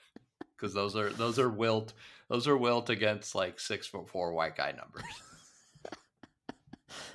Because 0.58 0.74
those 0.74 0.96
are 0.96 1.10
those 1.12 1.38
are 1.40 1.50
Wilt 1.50 1.94
those 2.30 2.48
are 2.48 2.58
Wilt 2.58 2.90
against 2.90 3.36
like 3.36 3.60
six 3.60 3.88
foot 3.88 4.10
four 4.10 4.34
white 4.34 4.56
guy 4.56 4.72
numbers. 4.72 5.04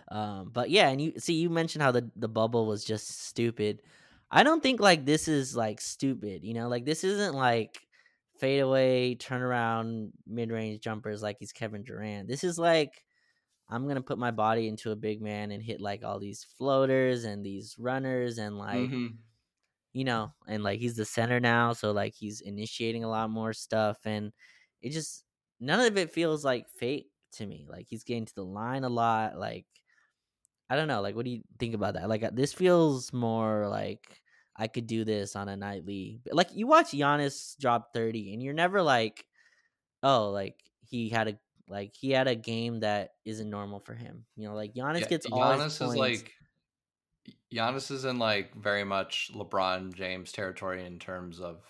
Um, 0.09 0.51
but 0.53 0.69
yeah, 0.69 0.91
and 0.91 1.01
you 1.01 1.15
see, 1.19 1.33
you 1.35 1.49
mentioned 1.49 1.83
how 1.83 1.91
the 1.93 2.11
the 2.17 2.29
bubble 2.29 2.67
was 2.67 2.85
just 2.85 3.23
stupid. 3.27 3.81
I 4.31 4.43
don't 4.43 4.63
think 4.63 4.79
like 4.81 5.07
this 5.07 5.27
is 5.27 5.57
like 5.57 5.81
stupid. 5.81 6.45
You 6.45 6.53
know, 6.53 6.69
like 6.69 6.85
this 6.85 7.03
isn't 7.05 7.35
like 7.35 7.81
fadeaway 8.39 9.15
turnaround 9.15 10.11
mid 10.27 10.51
range 10.51 10.81
jumpers 10.81 11.23
like 11.23 11.37
he's 11.39 11.53
Kevin 11.53 11.83
Durant. 11.83 12.29
This 12.29 12.45
is 12.45 12.59
like 12.59 13.03
I'm 13.71 13.89
gonna 13.89 14.03
put 14.03 14.19
my 14.19 14.31
body 14.31 14.69
into 14.69 14.91
a 14.91 14.97
big 14.97 15.23
man 15.23 15.51
and 15.51 15.63
hit 15.63 15.81
like 15.81 16.05
all 16.05 16.19
these 16.19 16.45
floaters 16.59 17.25
and 17.25 17.43
these 17.45 17.77
runners 17.79 18.37
and 18.37 18.59
like 18.59 18.91
Mhm. 18.91 19.17
You 19.93 20.05
know, 20.05 20.33
and 20.47 20.63
like 20.65 20.81
he's 20.81 20.97
the 20.97 21.05
center 21.05 21.41
now, 21.41 21.73
so 21.75 21.93
like 21.93 22.15
he's 22.15 22.41
initiating 22.41 23.05
a 23.05 23.09
lot 23.11 23.31
more 23.31 23.53
stuff, 23.53 24.01
and 24.07 24.33
it 24.83 24.91
just 24.91 25.25
none 25.61 25.81
of 25.81 25.97
it 25.99 26.13
feels 26.13 26.45
like 26.45 26.69
fake 26.71 27.11
to 27.33 27.47
me. 27.47 27.67
Like 27.69 27.87
he's 27.89 28.05
getting 28.05 28.27
to 28.27 28.35
the 28.35 28.45
line 28.45 28.85
a 28.85 28.89
lot. 28.89 29.39
Like 29.39 29.67
I 30.71 30.77
don't 30.77 30.89
know. 30.89 31.01
Like 31.01 31.15
what 31.15 31.25
do 31.25 31.31
you 31.31 31.43
think 31.59 31.75
about 31.75 31.95
that? 31.95 32.09
Like 32.09 32.23
uh, 32.23 32.31
this 32.33 32.53
feels 32.53 33.13
more 33.13 33.69
like 33.69 34.21
I 34.57 34.69
could 34.69 34.87
do 34.87 35.05
this 35.05 35.37
on 35.37 35.49
a 35.49 35.57
nightly. 35.57 36.23
Like 36.31 36.55
you 36.55 36.67
watch 36.67 36.93
Giannis 36.93 37.57
drop 37.59 37.93
thirty, 37.93 38.33
and 38.33 38.43
you're 38.43 38.55
never 38.55 38.83
like, 38.83 39.27
oh, 40.03 40.31
like 40.31 40.63
he 40.83 41.11
had 41.11 41.29
a 41.29 41.41
like 41.69 41.95
he 41.97 42.11
had 42.13 42.29
a 42.29 42.37
game 42.37 42.81
that 42.81 43.13
isn't 43.25 43.51
normal 43.51 43.81
for 43.81 43.95
him. 43.95 44.27
You 44.37 44.49
know, 44.49 44.55
like 44.55 44.75
Giannis 44.75 45.07
Yeah, 45.07 45.09
gets 45.09 45.27
all 45.33 45.61
Giannis 45.61 45.81
is 45.83 45.95
points. 45.95 45.97
like 45.97 46.33
Giannis 47.53 47.91
is 47.91 48.05
in 48.05 48.19
like 48.19 48.55
very 48.55 48.85
much 48.85 49.31
LeBron 49.35 49.95
James 49.95 50.33
territory 50.33 50.85
in 50.87 50.99
terms 50.99 51.41
of 51.41 51.63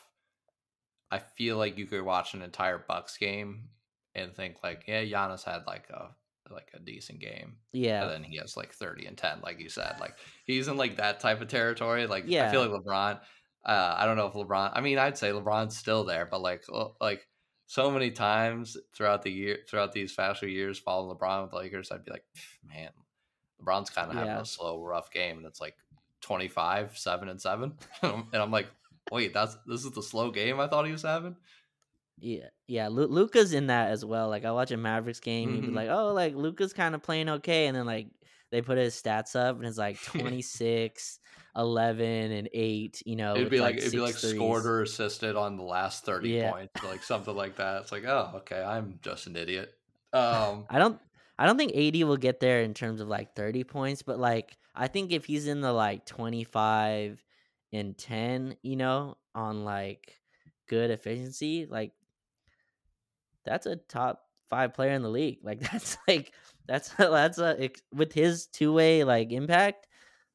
I 1.11 1.19
feel 1.19 1.59
like 1.59 1.77
you 1.77 1.87
could 1.87 2.03
watch 2.03 2.35
an 2.35 2.43
entire 2.43 2.79
Bucks 2.79 3.19
game 3.19 3.69
and 4.15 4.35
think 4.35 4.57
like, 4.63 4.85
yeah, 4.87 5.03
Giannis 5.03 5.45
had 5.45 5.67
like 5.67 5.89
a 5.91 6.15
like 6.51 6.71
a 6.75 6.79
decent 6.79 7.21
game. 7.21 7.57
yeah, 7.73 8.03
And 8.03 8.11
then 8.11 8.23
he 8.23 8.37
has 8.39 8.57
like 8.57 8.73
30 8.73 9.07
and 9.07 9.17
10, 9.17 9.41
like 9.43 9.61
you 9.61 9.69
said. 9.69 9.97
Like 10.01 10.17
he's 10.45 10.69
in 10.69 10.77
like 10.77 10.97
that 10.97 11.21
type 11.21 11.41
of 11.41 11.49
territory. 11.49 12.07
Like 12.07 12.25
yeah. 12.27 12.49
I 12.49 12.51
feel 12.51 12.67
like 12.67 12.83
LeBron. 12.83 13.21
Uh, 13.65 13.95
I 13.97 14.07
don't 14.07 14.17
know 14.17 14.27
if 14.27 14.35
LeBron. 14.35 14.73
I 14.75 14.81
mean, 14.81 14.99
I'd 14.99 15.19
say 15.19 15.31
LeBron's 15.31 15.77
still 15.77 16.05
there, 16.05 16.27
but 16.31 16.41
like 16.41 16.65
like 17.01 17.27
so 17.67 17.91
many 17.91 18.11
times 18.11 18.77
throughout 18.95 19.23
the 19.23 19.33
year, 19.33 19.59
throughout 19.69 19.93
these 19.93 20.15
past 20.15 20.41
few 20.41 20.49
years, 20.49 20.79
following 20.79 21.17
LeBron 21.17 21.43
with 21.43 21.51
the 21.53 21.57
Lakers, 21.57 21.91
I'd 21.91 22.05
be 22.05 22.11
like, 22.11 22.25
man, 22.67 22.91
LeBron's 23.65 23.91
kind 23.91 24.09
of 24.11 24.15
having 24.15 24.29
Yeah. 24.31 24.41
a 24.41 24.45
slow, 24.47 24.83
rough 24.85 25.11
game, 25.11 25.39
and 25.39 25.47
it's 25.47 25.61
like 25.61 25.77
25, 26.23 26.97
seven 26.99 27.29
and 27.29 27.41
seven, 27.41 27.75
and 28.03 28.25
I'm 28.35 28.51
like, 28.51 28.69
wait, 29.11 29.33
that's 29.35 29.57
this 29.67 29.85
is 29.85 29.91
the 29.93 30.03
slow 30.03 30.31
game 30.31 30.61
I 30.61 30.69
thought 30.69 30.87
he 30.87 30.93
was 30.93 31.03
having. 31.03 31.37
Yeah, 32.19 32.49
yeah. 32.69 32.89
Lu- 32.89 33.07
Luka's 33.09 33.53
in 33.53 33.67
that 33.69 33.91
as 33.91 34.05
well. 34.05 34.29
Like 34.29 34.45
I 34.45 34.53
watch 34.53 34.71
a 34.71 34.77
Mavericks 34.77 35.19
game, 35.21 35.55
you'd 35.55 35.63
be 35.67 35.71
like, 35.73 35.89
"Oh, 35.89 36.13
like 36.13 36.35
Luka's 36.35 36.73
kind 36.73 36.95
of 36.95 37.03
playing 37.03 37.29
okay," 37.29 37.67
and 37.67 37.77
then 37.77 37.85
like 37.87 38.09
they 38.53 38.63
put 38.63 38.79
his 38.79 38.95
stats 38.95 39.35
up, 39.35 39.57
and 39.57 39.67
it's 39.67 39.79
like 39.79 40.01
26, 40.03 41.19
11, 41.57 42.07
and 42.33 42.49
eight. 42.53 43.03
You 43.05 43.17
know, 43.17 43.35
it'd 43.35 43.51
be 43.51 43.61
like, 43.61 43.77
it'd 43.79 43.91
be 43.93 43.99
like 44.01 44.15
threes. 44.15 44.35
scored 44.35 44.67
or 44.67 44.83
assisted 44.83 45.35
on 45.37 45.57
the 45.57 45.63
last 45.65 46.05
30 46.05 46.29
Yeah. 46.29 46.51
points 46.53 46.85
like 46.85 47.03
something 47.03 47.35
like 47.35 47.57
that 47.57 47.83
it's 47.83 47.93
like 47.93 48.05
oh 48.05 48.31
okay 48.37 48.63
i'm 48.63 48.99
just 49.03 49.27
an 49.27 49.37
idiot 49.37 49.73
um 50.13 50.67
I 50.71 50.79
don't, 50.79 50.99
I 51.43 51.47
don't 51.47 51.59
think 51.59 51.75
AD 51.75 52.01
will 52.05 52.17
get 52.17 52.39
there 52.39 52.61
in 52.61 52.73
terms 52.73 53.01
of 53.01 53.09
like 53.09 53.35
thirty 53.35 53.65
points, 53.65 54.03
but 54.03 54.17
like 54.17 54.57
I 54.77 54.87
think 54.87 55.11
if 55.11 55.25
he's 55.25 55.49
in 55.49 55.61
the 55.61 55.73
like 55.73 56.07
twenty 56.07 56.45
five 56.45 57.21
and 57.73 57.99
ten, 57.99 58.55
you 58.63 58.77
know, 58.77 59.17
on 59.35 59.65
like 59.65 60.21
good 60.69 60.93
efficiency, 60.93 61.67
like 61.69 61.91
that's 63.45 63.67
a 63.67 63.75
top 63.75 64.23
five 64.51 64.73
player 64.73 64.93
in 64.93 65.03
the 65.03 65.09
league. 65.09 65.39
Like 65.45 65.59
that's 65.59 65.99
like 66.07 66.33
that's 66.69 66.91
that's 66.91 67.39
a 67.39 67.71
with 67.93 68.13
his 68.13 68.47
two 68.47 68.73
way 68.73 69.03
like 69.03 69.33
impact. 69.33 69.89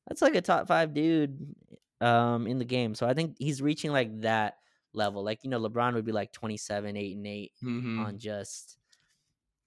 That's 0.10 0.22
like 0.22 0.36
a 0.36 0.42
top 0.42 0.68
five 0.68 0.94
dude 0.94 1.56
um 2.02 2.48
in 2.48 2.58
the 2.58 2.66
game. 2.66 2.96
So 2.96 3.08
I 3.08 3.14
think 3.14 3.38
he's 3.40 3.62
reaching 3.62 3.94
like 3.94 4.24
that 4.24 4.56
level. 4.92 5.24
Like 5.24 5.46
you 5.46 5.50
know, 5.50 5.62
LeBron 5.62 5.94
would 5.94 6.04
be 6.04 6.12
like 6.12 6.34
twenty 6.34 6.58
seven, 6.58 6.98
eight 6.98 7.16
and 7.16 7.26
eight 7.26 7.54
mm-hmm. 7.64 8.00
on 8.02 8.18
just 8.18 8.78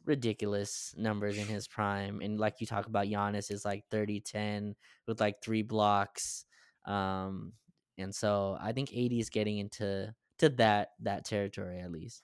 ridiculous 0.04 0.94
numbers 0.96 1.38
in 1.38 1.46
his 1.46 1.68
prime. 1.68 2.20
And 2.22 2.38
like 2.40 2.60
you 2.60 2.66
talk 2.66 2.86
about 2.86 3.06
Giannis 3.06 3.50
is 3.50 3.64
like 3.64 3.84
30 3.90 4.20
10 4.20 4.74
with 5.06 5.20
like 5.20 5.42
three 5.42 5.62
blocks. 5.62 6.44
Um 6.86 7.52
and 7.98 8.14
so 8.14 8.56
I 8.60 8.72
think 8.72 8.90
AD 8.92 9.12
is 9.12 9.30
getting 9.30 9.58
into 9.58 10.14
to 10.38 10.48
that 10.50 10.90
that 11.00 11.24
territory 11.26 11.80
at 11.80 11.92
least. 11.92 12.22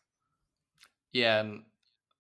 yeah 1.13 1.41
and 1.41 1.63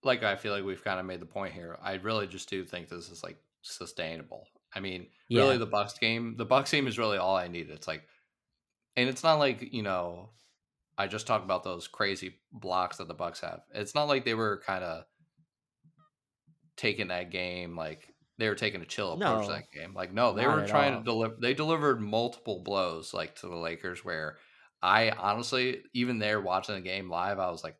like 0.02 0.22
i 0.22 0.36
feel 0.36 0.52
like 0.52 0.64
we've 0.64 0.84
kind 0.84 1.00
of 1.00 1.06
made 1.06 1.20
the 1.20 1.26
point 1.26 1.52
here 1.52 1.76
i 1.82 1.94
really 1.94 2.26
just 2.26 2.48
do 2.48 2.64
think 2.64 2.88
this 2.88 3.10
is 3.10 3.22
like 3.24 3.38
sustainable 3.62 4.46
i 4.74 4.80
mean 4.80 5.06
really 5.32 5.58
the 5.58 5.66
bucks 5.66 5.98
game 5.98 6.36
the 6.36 6.44
bucks 6.44 6.70
game 6.70 6.86
is 6.86 6.98
really 6.98 7.18
all 7.18 7.36
i 7.36 7.48
need 7.48 7.68
it's 7.70 7.88
like 7.88 8.04
and 8.96 9.08
it's 9.08 9.24
not 9.24 9.38
like 9.38 9.72
you 9.72 9.82
know 9.82 10.30
i 10.98 11.06
just 11.06 11.26
talked 11.26 11.44
about 11.44 11.64
those 11.64 11.88
crazy 11.88 12.36
blocks 12.52 12.98
that 12.98 13.08
the 13.08 13.14
bucks 13.14 13.40
have 13.40 13.60
it's 13.74 13.94
not 13.94 14.04
like 14.08 14.24
they 14.24 14.34
were 14.34 14.62
kind 14.64 14.84
of 14.84 15.04
taking 16.76 17.08
that 17.08 17.30
game 17.30 17.76
like 17.76 18.12
they 18.38 18.48
were 18.48 18.54
taking 18.54 18.82
a 18.82 18.86
chill 18.86 19.14
approach 19.14 19.46
to 19.46 19.48
No. 19.48 19.54
that 19.54 19.70
game 19.72 19.94
like 19.94 20.12
no 20.12 20.32
they 20.32 20.46
were 20.46 20.66
trying 20.66 20.94
all. 20.94 21.00
to 21.00 21.04
deliver 21.04 21.36
they 21.40 21.54
delivered 21.54 22.00
multiple 22.00 22.62
blows 22.62 23.14
like 23.14 23.34
to 23.36 23.48
the 23.48 23.56
lakers 23.56 24.04
where 24.04 24.36
i 24.82 25.10
honestly 25.10 25.82
even 25.94 26.18
there 26.18 26.40
watching 26.40 26.74
the 26.74 26.80
game 26.82 27.08
live 27.08 27.38
i 27.38 27.50
was 27.50 27.64
like 27.64 27.76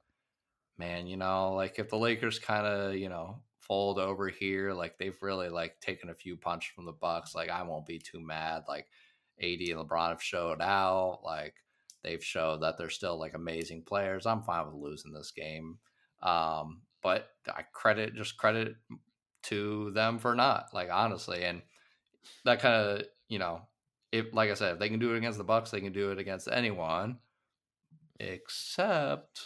man 0.78 1.06
you 1.06 1.16
know 1.16 1.54
like 1.54 1.78
if 1.78 1.88
the 1.90 1.96
lakers 1.98 2.38
kind 2.38 2.66
of 2.66 2.94
you 2.96 3.08
know 3.08 3.42
fold 3.60 3.98
over 3.98 4.28
here 4.28 4.72
like 4.72 4.96
they've 4.98 5.20
really 5.22 5.48
like 5.48 5.80
taken 5.80 6.08
a 6.10 6.14
few 6.14 6.36
punches 6.36 6.70
from 6.74 6.84
the 6.84 6.92
bucks 6.92 7.34
like 7.34 7.50
i 7.50 7.62
won't 7.62 7.86
be 7.86 7.98
too 7.98 8.20
mad 8.20 8.62
like 8.68 8.86
ad 9.42 9.58
and 9.60 9.78
lebron 9.78 10.10
have 10.10 10.22
showed 10.22 10.60
out 10.62 11.20
like 11.24 11.54
they've 12.02 12.24
showed 12.24 12.62
that 12.62 12.78
they're 12.78 12.88
still 12.90 13.18
like 13.18 13.34
amazing 13.34 13.82
players 13.82 14.24
i'm 14.24 14.42
fine 14.42 14.64
with 14.66 14.74
losing 14.74 15.12
this 15.12 15.32
game 15.32 15.78
um 16.22 16.82
but 17.06 17.30
i 17.54 17.62
credit 17.72 18.14
just 18.14 18.36
credit 18.36 18.74
to 19.42 19.92
them 19.92 20.18
for 20.18 20.34
not 20.34 20.66
like 20.74 20.88
honestly 20.90 21.44
and 21.44 21.62
that 22.44 22.60
kind 22.60 22.74
of 22.74 23.06
you 23.28 23.38
know 23.38 23.60
if 24.10 24.26
like 24.32 24.50
i 24.50 24.54
said 24.54 24.74
if 24.74 24.78
they 24.80 24.88
can 24.88 24.98
do 24.98 25.14
it 25.14 25.18
against 25.18 25.38
the 25.38 25.44
bucks 25.44 25.70
they 25.70 25.80
can 25.80 25.92
do 25.92 26.10
it 26.10 26.18
against 26.18 26.48
anyone 26.50 27.18
except 28.18 29.40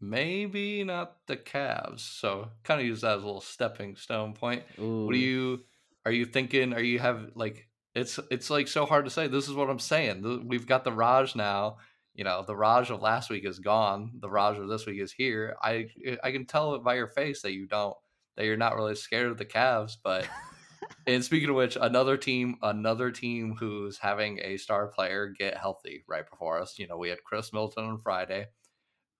maybe 0.00 0.84
not 0.84 1.16
the 1.26 1.36
Cavs. 1.36 2.00
So 2.00 2.48
kind 2.64 2.80
of 2.80 2.86
use 2.86 3.00
that 3.02 3.18
as 3.18 3.22
a 3.22 3.26
little 3.26 3.40
stepping 3.40 3.96
stone 3.96 4.32
point. 4.32 4.62
Ooh. 4.78 5.06
What 5.06 5.12
do 5.12 5.18
you 5.18 5.60
are 6.04 6.12
you 6.12 6.24
thinking? 6.24 6.72
Are 6.72 6.82
you 6.82 6.98
have 6.98 7.32
like 7.34 7.68
it's 7.94 8.18
it's 8.30 8.50
like 8.50 8.68
so 8.68 8.86
hard 8.86 9.04
to 9.04 9.10
say. 9.10 9.26
This 9.26 9.48
is 9.48 9.54
what 9.54 9.70
I'm 9.70 9.78
saying. 9.78 10.46
We've 10.46 10.66
got 10.66 10.84
the 10.84 10.92
Raj 10.92 11.34
now. 11.34 11.78
You 12.18 12.24
know, 12.24 12.44
the 12.46 12.56
Raj 12.56 12.90
of 12.90 13.00
last 13.00 13.30
week 13.30 13.46
is 13.46 13.58
gone. 13.60 14.10
The 14.20 14.28
Raj 14.28 14.58
of 14.58 14.68
this 14.68 14.84
week 14.84 15.00
is 15.00 15.12
here. 15.12 15.56
I 15.62 15.88
I 16.22 16.32
can 16.32 16.44
tell 16.44 16.78
by 16.80 16.96
your 16.96 17.06
face 17.06 17.40
that 17.42 17.52
you 17.52 17.66
don't 17.66 17.96
that 18.36 18.44
you're 18.44 18.58
not 18.58 18.76
really 18.76 18.94
scared 18.94 19.30
of 19.30 19.38
the 19.38 19.46
Cavs. 19.46 19.96
But 20.02 20.28
and 21.06 21.24
speaking 21.24 21.48
of 21.48 21.54
which, 21.54 21.78
another 21.80 22.18
team, 22.18 22.56
another 22.60 23.10
team 23.10 23.56
who's 23.58 23.98
having 23.98 24.40
a 24.42 24.58
star 24.58 24.88
player 24.88 25.32
get 25.38 25.56
healthy 25.56 26.04
right 26.06 26.28
before 26.28 26.60
us. 26.60 26.78
You 26.78 26.88
know, 26.88 26.98
we 26.98 27.08
had 27.08 27.24
Khris 27.24 27.52
Middleton 27.52 27.84
on 27.84 27.98
Friday. 27.98 28.48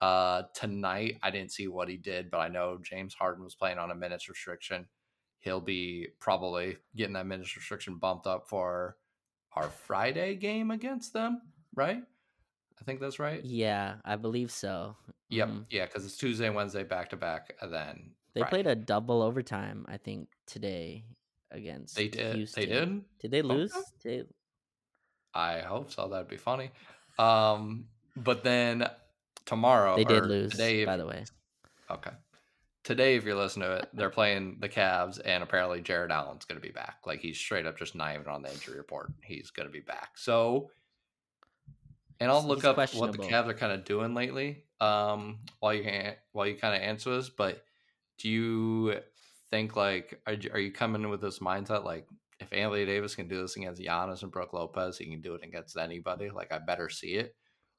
Uh, 0.01 0.43
tonight, 0.55 1.19
I 1.23 1.31
didn't 1.31 1.53
see 1.53 1.69
what 1.69 1.89
he 1.89 1.97
did, 1.97 2.31
but 2.31 2.39
I 2.39 2.49
know 2.49 2.79
James 2.83 3.15
Harden 3.15 3.45
was 3.45 3.55
playing 3.55 3.79
on 3.79 3.91
a 3.91 3.97
minutes 3.97 4.29
restriction 4.29 4.87
he'll 5.41 5.61
be 5.61 6.09
probably 6.21 6.77
getting 6.97 7.15
that 7.15 7.27
minutes 7.27 7.57
restriction 7.57 7.97
bumped 7.97 8.27
up 8.27 8.49
for 8.49 8.97
our 9.55 9.69
Friday 9.69 10.35
game 10.35 10.71
against 10.71 11.13
them, 11.13 11.41
right? 11.75 12.03
I 12.81 12.85
think 12.85 13.01
that's 13.01 13.19
right. 13.19 13.45
Yeah, 13.45 13.97
I 14.05 14.17
believe 14.17 14.51
so. 14.51 14.97
Yep. 15.31 15.49
Mm-hmm. 15.49 15.61
Yeah, 15.71 15.87
because 15.87 16.05
it's 16.05 16.17
Tuesday 16.17 16.47
and 16.47 16.55
Wednesday 16.55 16.85
back 16.85 17.11
to 17.11 17.17
back, 17.17 17.55
then 17.61 18.11
they 18.35 18.41
Friday. 18.41 18.51
played 18.51 18.67
a 18.67 18.75
double 18.75 19.23
overtime. 19.23 19.85
I 19.88 19.97
think 19.97 20.29
today 20.47 21.05
against 21.51 21.97
they 21.97 22.09
did. 22.09 22.37
Houston. 22.37 22.61
They 22.61 22.67
did. 22.67 23.03
Did 23.21 23.31
they 23.31 23.43
lose? 23.43 23.73
Okay. 24.05 24.25
I 25.35 25.61
hope 25.61 25.91
so. 25.93 26.09
That'd 26.09 26.29
be 26.29 26.37
funny. 26.37 26.71
Um, 27.19 27.87
but 28.17 28.45
then 28.45 28.88
tomorrow 29.45 29.97
they 29.97 30.05
did 30.05 30.27
lose. 30.27 30.53
Today, 30.53 30.85
by 30.85 30.97
the 30.97 31.07
way. 31.07 31.25
Okay 31.91 32.11
today, 32.88 33.17
if 33.17 33.25
you're 33.25 33.37
listening 33.37 33.69
to 33.69 33.75
it, 33.75 33.88
they're 33.93 34.09
playing 34.09 34.57
the 34.61 34.69
Cavs, 34.69 35.21
and 35.23 35.43
apparently 35.43 35.83
Jarrett 35.83 36.11
Allen's 36.11 36.47
going 36.47 36.59
to 36.59 36.67
be 36.67 36.73
back. 36.73 36.97
Like 37.05 37.21
he's 37.21 37.37
straight 37.37 37.67
up 37.67 37.79
just 37.79 37.95
not 37.95 38.14
even 38.14 38.29
on 38.29 38.41
the 38.41 38.51
injury 38.51 38.79
report. 38.79 39.12
He's 39.23 39.51
going 39.51 39.69
to 39.69 39.73
be 39.73 39.81
back. 39.81 40.17
So, 40.17 40.71
and 42.21 42.31
I'll 42.31 42.47
look 42.47 42.65
up 42.65 42.77
what 42.77 43.13
the 43.13 43.19
Cavs 43.19 43.49
are 43.49 43.55
kind 43.55 43.73
of 43.73 43.85
doing 43.85 44.15
lately. 44.15 44.65
Um, 44.81 45.41
while 45.61 45.75
you 45.75 45.83
can 45.83 46.15
while 46.33 46.47
you 46.47 46.55
kind 46.55 46.75
of 46.75 46.83
answer 46.83 47.15
this, 47.17 47.29
but 47.29 47.65
do 48.19 48.29
you 48.29 49.01
think 49.51 49.77
like 49.77 50.21
are, 50.27 50.37
are 50.53 50.61
you 50.61 50.73
coming 50.73 51.09
with 51.09 51.21
this 51.21 51.39
mindset 51.39 51.85
like 51.85 52.07
if 52.41 52.53
Anthony 52.53 52.87
Davis 52.87 53.15
can 53.15 53.29
do 53.29 53.43
this 53.43 53.57
against 53.57 53.83
Giannis 53.83 54.23
and 54.23 54.31
Brook 54.31 54.53
Lopez, 54.53 54.99
he 54.99 55.07
can 55.07 55.21
do 55.21 55.35
it 55.35 55.43
against 55.43 55.77
anybody. 55.77 56.31
Like 56.31 56.53
I 56.53 56.59
better 56.59 56.89
see 56.89 57.15
it, 57.15 57.35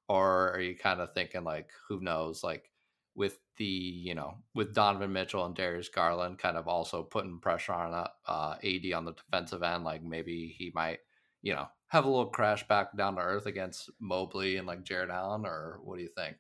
or 0.08 0.52
are 0.54 0.60
you 0.60 0.76
kind 0.76 1.00
of 1.00 1.14
thinking 1.14 1.44
like 1.44 1.70
who 1.88 2.02
knows 2.02 2.44
like 2.44 2.70
with 3.16 3.40
the 3.58 3.66
you 3.66 4.16
know 4.16 4.36
with 4.56 4.74
Donovan 4.74 5.14
Mitchell 5.14 5.46
and 5.46 5.56
Darius 5.56 5.90
Garland 5.90 6.40
kind 6.40 6.58
of 6.58 6.68
also 6.68 7.04
putting 7.04 7.40
pressure 7.40 7.74
on 7.74 8.08
uh, 8.28 8.56
AD 8.64 8.94
on 8.94 9.06
the 9.06 9.14
defensive 9.14 9.64
end. 9.64 9.84
Like 9.84 10.04
maybe 10.04 10.54
he 10.58 10.72
might 10.74 11.00
you 11.42 11.54
know 11.54 11.68
have 11.90 12.06
a 12.06 12.10
little 12.10 12.28
crash 12.28 12.68
back 12.68 12.96
down 12.96 13.16
to 13.16 13.22
earth 13.22 13.46
against 13.46 13.90
Mobley 14.00 14.58
and 14.58 14.68
like 14.68 14.84
Jarrett 14.84 15.10
Allen, 15.10 15.46
or 15.46 15.80
what 15.84 15.98
do 15.98 16.04
you 16.04 16.10
think? 16.10 16.38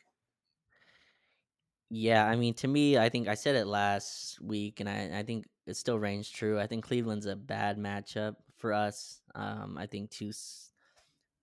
Yeah, 1.89 2.25
I 2.25 2.35
mean, 2.35 2.53
to 2.55 2.67
me, 2.67 2.97
I 2.97 3.09
think 3.09 3.27
I 3.27 3.33
said 3.33 3.55
it 3.55 3.65
last 3.65 4.39
week, 4.41 4.79
and 4.79 4.87
I, 4.87 5.19
I 5.19 5.23
think 5.23 5.47
it 5.65 5.75
still 5.75 5.97
reigns 5.97 6.29
true. 6.29 6.59
I 6.59 6.67
think 6.67 6.83
Cleveland's 6.85 7.25
a 7.25 7.35
bad 7.35 7.77
matchup 7.77 8.35
for 8.57 8.73
us. 8.73 9.21
Um, 9.33 9.77
I 9.77 9.87
think 9.87 10.11
two 10.11 10.31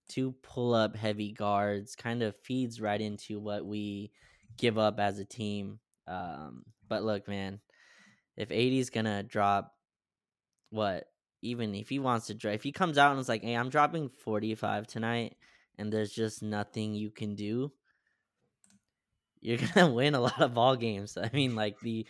two 0.09 0.33
pull 0.43 0.73
up 0.73 0.95
heavy 0.95 1.33
guards 1.33 1.97
kind 1.97 2.23
of 2.23 2.37
feeds 2.37 2.81
right 2.81 3.01
into 3.01 3.41
what 3.41 3.67
we 3.67 4.13
give 4.57 4.79
up 4.79 5.01
as 5.01 5.19
a 5.19 5.25
team. 5.25 5.81
Um, 6.07 6.65
but 6.87 7.03
look, 7.03 7.27
man, 7.27 7.61
if 8.37 8.53
AD's 8.53 8.91
gonna 8.91 9.25
drop 9.25 9.75
what, 10.71 11.09
even 11.47 11.75
if 11.75 11.89
he 11.89 11.99
wants 11.99 12.27
to 12.29 12.35
drive, 12.35 12.57
if 12.57 12.63
he 12.65 12.73
comes 12.73 12.99
out 12.99 13.13
and 13.13 13.21
is 13.21 13.29
like, 13.29 13.43
"Hey, 13.43 13.55
I'm 13.57 13.71
dropping 13.71 14.11
45 14.11 14.87
tonight," 14.87 15.37
and 15.79 15.93
there's 15.93 16.13
just 16.13 16.43
nothing 16.43 16.95
you 16.95 17.11
can 17.11 17.35
do, 17.35 17.73
you're 19.41 19.59
gonna 19.75 19.93
win 19.93 20.15
a 20.15 20.21
lot 20.21 20.41
of 20.41 20.55
ball 20.55 20.77
games. 20.77 21.17
I 21.17 21.31
mean, 21.33 21.55
like 21.55 21.79
the 21.81 22.07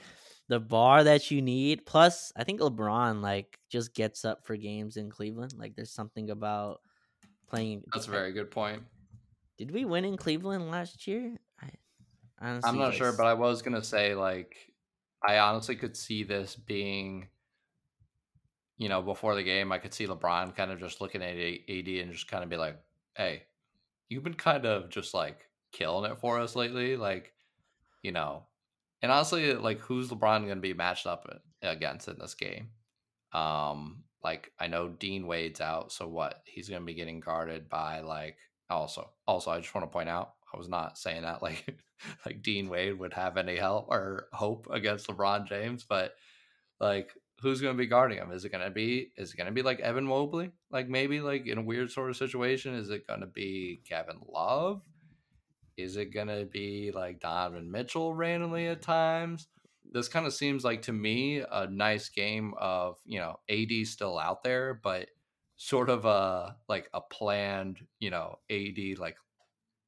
the 0.48 0.60
bar 0.60 1.04
that 1.04 1.30
you 1.30 1.42
need. 1.42 1.86
Plus, 1.86 2.32
I 2.36 2.44
think 2.44 2.60
LeBron 2.60 3.20
like 3.20 3.58
just 3.68 3.94
gets 3.94 4.24
up 4.24 4.44
for 4.46 4.56
games 4.56 4.96
in 4.96 5.10
Cleveland. 5.10 5.54
Like, 5.58 5.74
there's 5.74 5.92
something 5.92 6.30
about 6.30 6.80
playing. 7.48 7.84
That's 7.92 8.08
a 8.08 8.10
very 8.10 8.32
good 8.32 8.50
point. 8.50 8.84
Did 9.58 9.70
we 9.70 9.84
win 9.84 10.04
in 10.04 10.16
Cleveland 10.16 10.70
last 10.70 11.06
year? 11.06 11.38
I, 11.60 11.70
Honestly, 12.40 12.68
I'm 12.68 12.78
not 12.78 12.94
sure, 12.94 13.12
but 13.12 13.26
I 13.26 13.34
was 13.34 13.62
gonna 13.62 13.82
say 13.82 14.14
like 14.14 14.72
I 15.26 15.38
honestly 15.38 15.76
could 15.76 15.96
see 15.96 16.22
this 16.22 16.56
being, 16.56 17.28
you 18.78 18.88
know, 18.88 19.02
before 19.02 19.34
the 19.34 19.42
game, 19.42 19.72
I 19.72 19.78
could 19.78 19.94
see 19.94 20.06
LeBron 20.06 20.54
kind 20.54 20.70
of 20.70 20.80
just 20.80 21.00
looking 21.00 21.22
at 21.22 21.36
AD 21.36 21.88
and 21.88 22.12
just 22.12 22.28
kind 22.28 22.44
of 22.44 22.50
be 22.50 22.56
like, 22.56 22.76
"Hey, 23.14 23.44
you've 24.08 24.24
been 24.24 24.34
kind 24.34 24.66
of 24.66 24.90
just 24.90 25.14
like 25.14 25.48
killing 25.72 26.10
it 26.10 26.18
for 26.18 26.40
us 26.40 26.56
lately, 26.56 26.96
like, 26.96 27.32
you 28.02 28.12
know." 28.12 28.44
And 29.02 29.12
honestly, 29.12 29.52
like, 29.54 29.80
who's 29.80 30.10
LeBron 30.10 30.44
going 30.44 30.48
to 30.48 30.56
be 30.56 30.74
matched 30.74 31.06
up 31.06 31.28
against 31.62 32.08
in 32.08 32.18
this 32.18 32.34
game? 32.34 32.70
Um, 33.32 34.04
like, 34.24 34.52
I 34.58 34.66
know 34.66 34.88
Dean 34.88 35.26
Wade's 35.26 35.60
out, 35.60 35.92
so 35.92 36.08
what? 36.08 36.42
He's 36.44 36.68
going 36.68 36.82
to 36.82 36.86
be 36.86 36.94
getting 36.94 37.20
guarded 37.20 37.68
by 37.68 38.00
like. 38.00 38.36
Also, 38.68 39.10
also, 39.28 39.52
I 39.52 39.60
just 39.60 39.72
want 39.74 39.86
to 39.86 39.92
point 39.92 40.08
out 40.08 40.32
I 40.52 40.58
was 40.58 40.68
not 40.68 40.98
saying 40.98 41.22
that 41.22 41.42
like 41.42 41.78
like 42.24 42.42
Dean 42.42 42.68
Wade 42.68 42.98
would 42.98 43.14
have 43.14 43.36
any 43.36 43.56
help 43.56 43.88
or 43.88 44.28
hope 44.32 44.68
against 44.70 45.08
LeBron 45.08 45.46
James, 45.46 45.84
but 45.84 46.14
like 46.80 47.12
who's 47.40 47.60
going 47.60 47.74
to 47.74 47.78
be 47.78 47.86
guarding 47.86 48.18
him? 48.18 48.32
Is 48.32 48.44
it 48.44 48.52
going 48.52 48.64
to 48.64 48.70
be 48.70 49.12
is 49.16 49.32
it 49.32 49.36
going 49.36 49.46
to 49.46 49.52
be 49.52 49.62
like 49.62 49.80
Evan 49.80 50.06
Mobley? 50.06 50.50
Like 50.70 50.88
maybe 50.88 51.20
like 51.20 51.46
in 51.46 51.58
a 51.58 51.62
weird 51.62 51.90
sort 51.90 52.10
of 52.10 52.16
situation, 52.16 52.74
is 52.74 52.90
it 52.90 53.06
going 53.06 53.20
to 53.20 53.26
be 53.26 53.80
Kevin 53.88 54.20
Love? 54.28 54.82
Is 55.76 55.96
it 55.96 56.12
going 56.14 56.28
to 56.28 56.46
be 56.46 56.90
like 56.94 57.20
Donovan 57.20 57.70
Mitchell 57.70 58.14
randomly 58.14 58.66
at 58.66 58.82
times? 58.82 59.48
This 59.92 60.08
kind 60.08 60.26
of 60.26 60.34
seems 60.34 60.64
like 60.64 60.82
to 60.82 60.92
me 60.92 61.42
a 61.50 61.66
nice 61.66 62.08
game 62.08 62.54
of, 62.58 62.96
you 63.04 63.18
know, 63.18 63.38
AD 63.48 63.86
still 63.86 64.18
out 64.18 64.42
there, 64.42 64.74
but 64.82 65.08
sort 65.56 65.90
of 65.90 66.04
a 66.04 66.56
like 66.68 66.88
a 66.94 67.00
planned, 67.00 67.78
you 68.00 68.10
know, 68.10 68.38
AD 68.50 68.98
like 68.98 69.16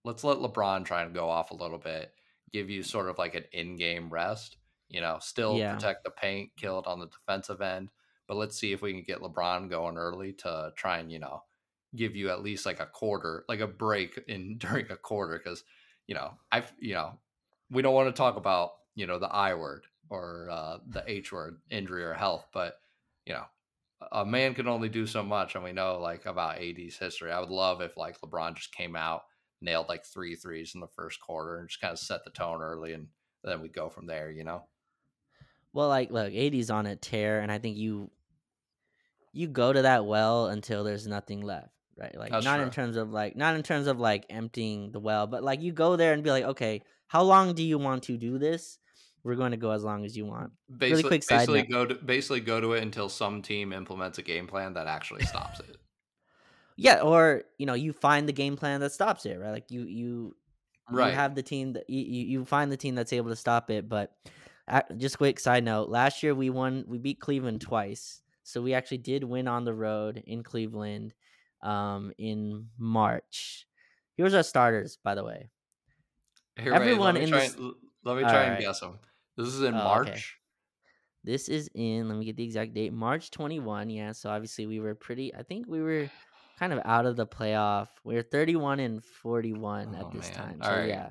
let's 0.04 0.24
let 0.24 0.38
LeBron 0.38 0.84
try 0.84 1.02
and 1.02 1.14
go 1.14 1.28
off 1.28 1.50
a 1.50 1.56
little 1.56 1.78
bit, 1.78 2.12
give 2.52 2.70
you 2.70 2.82
sort 2.82 3.08
of 3.08 3.18
like 3.18 3.34
an 3.34 3.44
in-game 3.52 4.10
rest. 4.10 4.57
You 4.88 5.00
know, 5.00 5.18
still 5.20 5.56
yeah. 5.56 5.74
protect 5.74 6.04
the 6.04 6.10
paint, 6.10 6.50
kill 6.56 6.78
it 6.78 6.86
on 6.86 6.98
the 6.98 7.06
defensive 7.06 7.60
end, 7.60 7.90
but 8.26 8.36
let's 8.36 8.58
see 8.58 8.72
if 8.72 8.82
we 8.82 8.92
can 8.92 9.02
get 9.02 9.20
LeBron 9.20 9.68
going 9.68 9.98
early 9.98 10.32
to 10.34 10.72
try 10.76 10.98
and 10.98 11.12
you 11.12 11.18
know 11.18 11.42
give 11.96 12.14
you 12.14 12.30
at 12.30 12.42
least 12.42 12.66
like 12.66 12.80
a 12.80 12.86
quarter, 12.86 13.44
like 13.48 13.60
a 13.60 13.66
break 13.66 14.18
in 14.28 14.58
during 14.58 14.90
a 14.90 14.96
quarter, 14.96 15.38
because 15.38 15.64
you 16.06 16.14
know 16.14 16.32
I've 16.50 16.72
you 16.78 16.94
know 16.94 17.18
we 17.70 17.82
don't 17.82 17.94
want 17.94 18.08
to 18.08 18.18
talk 18.18 18.36
about 18.36 18.72
you 18.94 19.06
know 19.06 19.18
the 19.18 19.28
I 19.28 19.54
word 19.54 19.86
or 20.10 20.48
uh, 20.50 20.78
the 20.88 21.04
H 21.06 21.32
word, 21.32 21.58
injury 21.70 22.04
or 22.04 22.14
health, 22.14 22.46
but 22.52 22.80
you 23.26 23.34
know 23.34 23.44
a 24.12 24.24
man 24.24 24.54
can 24.54 24.68
only 24.68 24.88
do 24.88 25.06
so 25.06 25.22
much, 25.22 25.54
and 25.54 25.64
we 25.64 25.72
know 25.72 25.98
like 26.00 26.24
about 26.24 26.58
AD's 26.58 26.96
history. 26.96 27.30
I 27.30 27.40
would 27.40 27.50
love 27.50 27.80
if 27.80 27.96
like 27.96 28.20
LeBron 28.20 28.54
just 28.54 28.72
came 28.72 28.96
out 28.96 29.22
nailed 29.60 29.88
like 29.88 30.04
three 30.04 30.34
threes 30.34 30.74
in 30.74 30.80
the 30.80 30.86
first 30.86 31.20
quarter 31.20 31.58
and 31.58 31.68
just 31.68 31.80
kind 31.80 31.92
of 31.92 31.98
set 31.98 32.24
the 32.24 32.30
tone 32.30 32.62
early 32.62 32.92
and 32.92 33.08
then 33.44 33.60
we 33.60 33.68
go 33.68 33.88
from 33.88 34.06
there, 34.06 34.30
you 34.30 34.44
know? 34.44 34.64
Well, 35.78 35.86
like 35.86 36.10
look, 36.10 36.34
AD's 36.34 36.70
on 36.70 36.86
a 36.86 36.96
tear 36.96 37.38
and 37.38 37.52
I 37.52 37.58
think 37.58 37.76
you 37.76 38.10
you 39.32 39.46
go 39.46 39.72
to 39.72 39.82
that 39.82 40.06
well 40.06 40.48
until 40.48 40.82
there's 40.82 41.06
nothing 41.06 41.40
left, 41.40 41.68
right? 41.96 42.18
Like 42.18 42.32
That's 42.32 42.44
not 42.44 42.56
true. 42.56 42.64
in 42.64 42.70
terms 42.72 42.96
of 42.96 43.12
like 43.12 43.36
not 43.36 43.54
in 43.54 43.62
terms 43.62 43.86
of 43.86 44.00
like 44.00 44.26
emptying 44.28 44.90
the 44.90 44.98
well, 44.98 45.28
but 45.28 45.44
like 45.44 45.62
you 45.62 45.70
go 45.70 45.94
there 45.94 46.14
and 46.14 46.24
be 46.24 46.32
like, 46.32 46.42
okay, 46.42 46.82
how 47.06 47.22
long 47.22 47.54
do 47.54 47.62
you 47.62 47.78
want 47.78 48.02
to 48.02 48.16
do 48.16 48.38
this? 48.38 48.80
We're 49.22 49.36
going 49.36 49.52
to 49.52 49.56
go 49.56 49.70
as 49.70 49.84
long 49.84 50.04
as 50.04 50.16
you 50.16 50.26
want. 50.26 50.50
Basically, 50.68 50.88
really 50.90 51.02
quick 51.10 51.22
side 51.22 51.46
basically 51.46 51.62
note. 51.68 51.70
go 51.70 51.94
to 51.94 51.94
basically 51.94 52.40
go 52.40 52.60
to 52.60 52.72
it 52.72 52.82
until 52.82 53.08
some 53.08 53.40
team 53.40 53.72
implements 53.72 54.18
a 54.18 54.22
game 54.22 54.48
plan 54.48 54.74
that 54.74 54.88
actually 54.88 55.26
stops 55.26 55.60
it. 55.60 55.76
Yeah, 56.80 57.02
or 57.02 57.42
you 57.56 57.66
know, 57.66 57.74
you 57.74 57.92
find 57.92 58.28
the 58.28 58.32
game 58.32 58.56
plan 58.56 58.80
that 58.80 58.92
stops 58.92 59.26
it, 59.26 59.38
right? 59.38 59.50
Like 59.50 59.70
you 59.70 59.82
you 59.82 60.36
right. 60.90 61.10
you 61.10 61.14
have 61.14 61.36
the 61.36 61.42
team 61.42 61.74
that 61.74 61.88
you, 61.88 62.02
you 62.02 62.44
find 62.44 62.70
the 62.70 62.76
team 62.76 62.96
that's 62.96 63.12
able 63.12 63.30
to 63.30 63.36
stop 63.36 63.68
it. 63.70 63.88
But 63.88 64.12
just 64.96 65.18
quick 65.18 65.40
side 65.40 65.64
note: 65.64 65.88
last 65.88 66.22
year 66.22 66.34
we 66.34 66.50
won, 66.50 66.84
we 66.86 66.98
beat 66.98 67.20
Cleveland 67.20 67.60
twice, 67.60 68.22
so 68.42 68.62
we 68.62 68.74
actually 68.74 68.98
did 68.98 69.24
win 69.24 69.48
on 69.48 69.64
the 69.64 69.74
road 69.74 70.22
in 70.26 70.42
Cleveland 70.42 71.14
um, 71.62 72.12
in 72.18 72.66
March. 72.78 73.66
Here's 74.16 74.34
our 74.34 74.42
starters, 74.42 74.98
by 75.02 75.14
the 75.14 75.24
way. 75.24 75.48
Here, 76.58 76.72
Everyone 76.72 77.14
wait, 77.14 77.20
let 77.20 77.20
me 77.20 77.22
in 77.22 77.28
try, 77.28 77.40
this... 77.40 77.54
and, 77.54 77.72
let 78.04 78.16
me 78.16 78.22
try 78.22 78.42
and 78.42 78.52
right. 78.54 78.60
guess 78.60 78.80
them. 78.80 78.98
This 79.36 79.48
is 79.48 79.62
in 79.62 79.74
oh, 79.74 79.84
March. 79.84 80.08
Okay. 80.08 80.20
This 81.24 81.48
is 81.48 81.68
in. 81.74 82.08
Let 82.08 82.18
me 82.18 82.24
get 82.24 82.36
the 82.36 82.44
exact 82.44 82.74
date. 82.74 82.92
March 82.92 83.30
21. 83.30 83.90
Yeah. 83.90 84.12
So 84.12 84.30
obviously 84.30 84.66
we 84.66 84.80
were 84.80 84.94
pretty. 84.94 85.34
I 85.34 85.42
think 85.42 85.66
we 85.68 85.80
were 85.80 86.10
kind 86.58 86.72
of 86.72 86.80
out 86.84 87.06
of 87.06 87.16
the 87.16 87.26
playoff. 87.26 87.88
We're 88.02 88.22
31 88.22 88.80
and 88.80 89.04
41 89.04 89.94
oh, 89.94 90.00
at 90.00 90.12
this 90.12 90.30
man. 90.30 90.36
time. 90.36 90.60
So 90.62 90.84
yeah. 90.84 91.10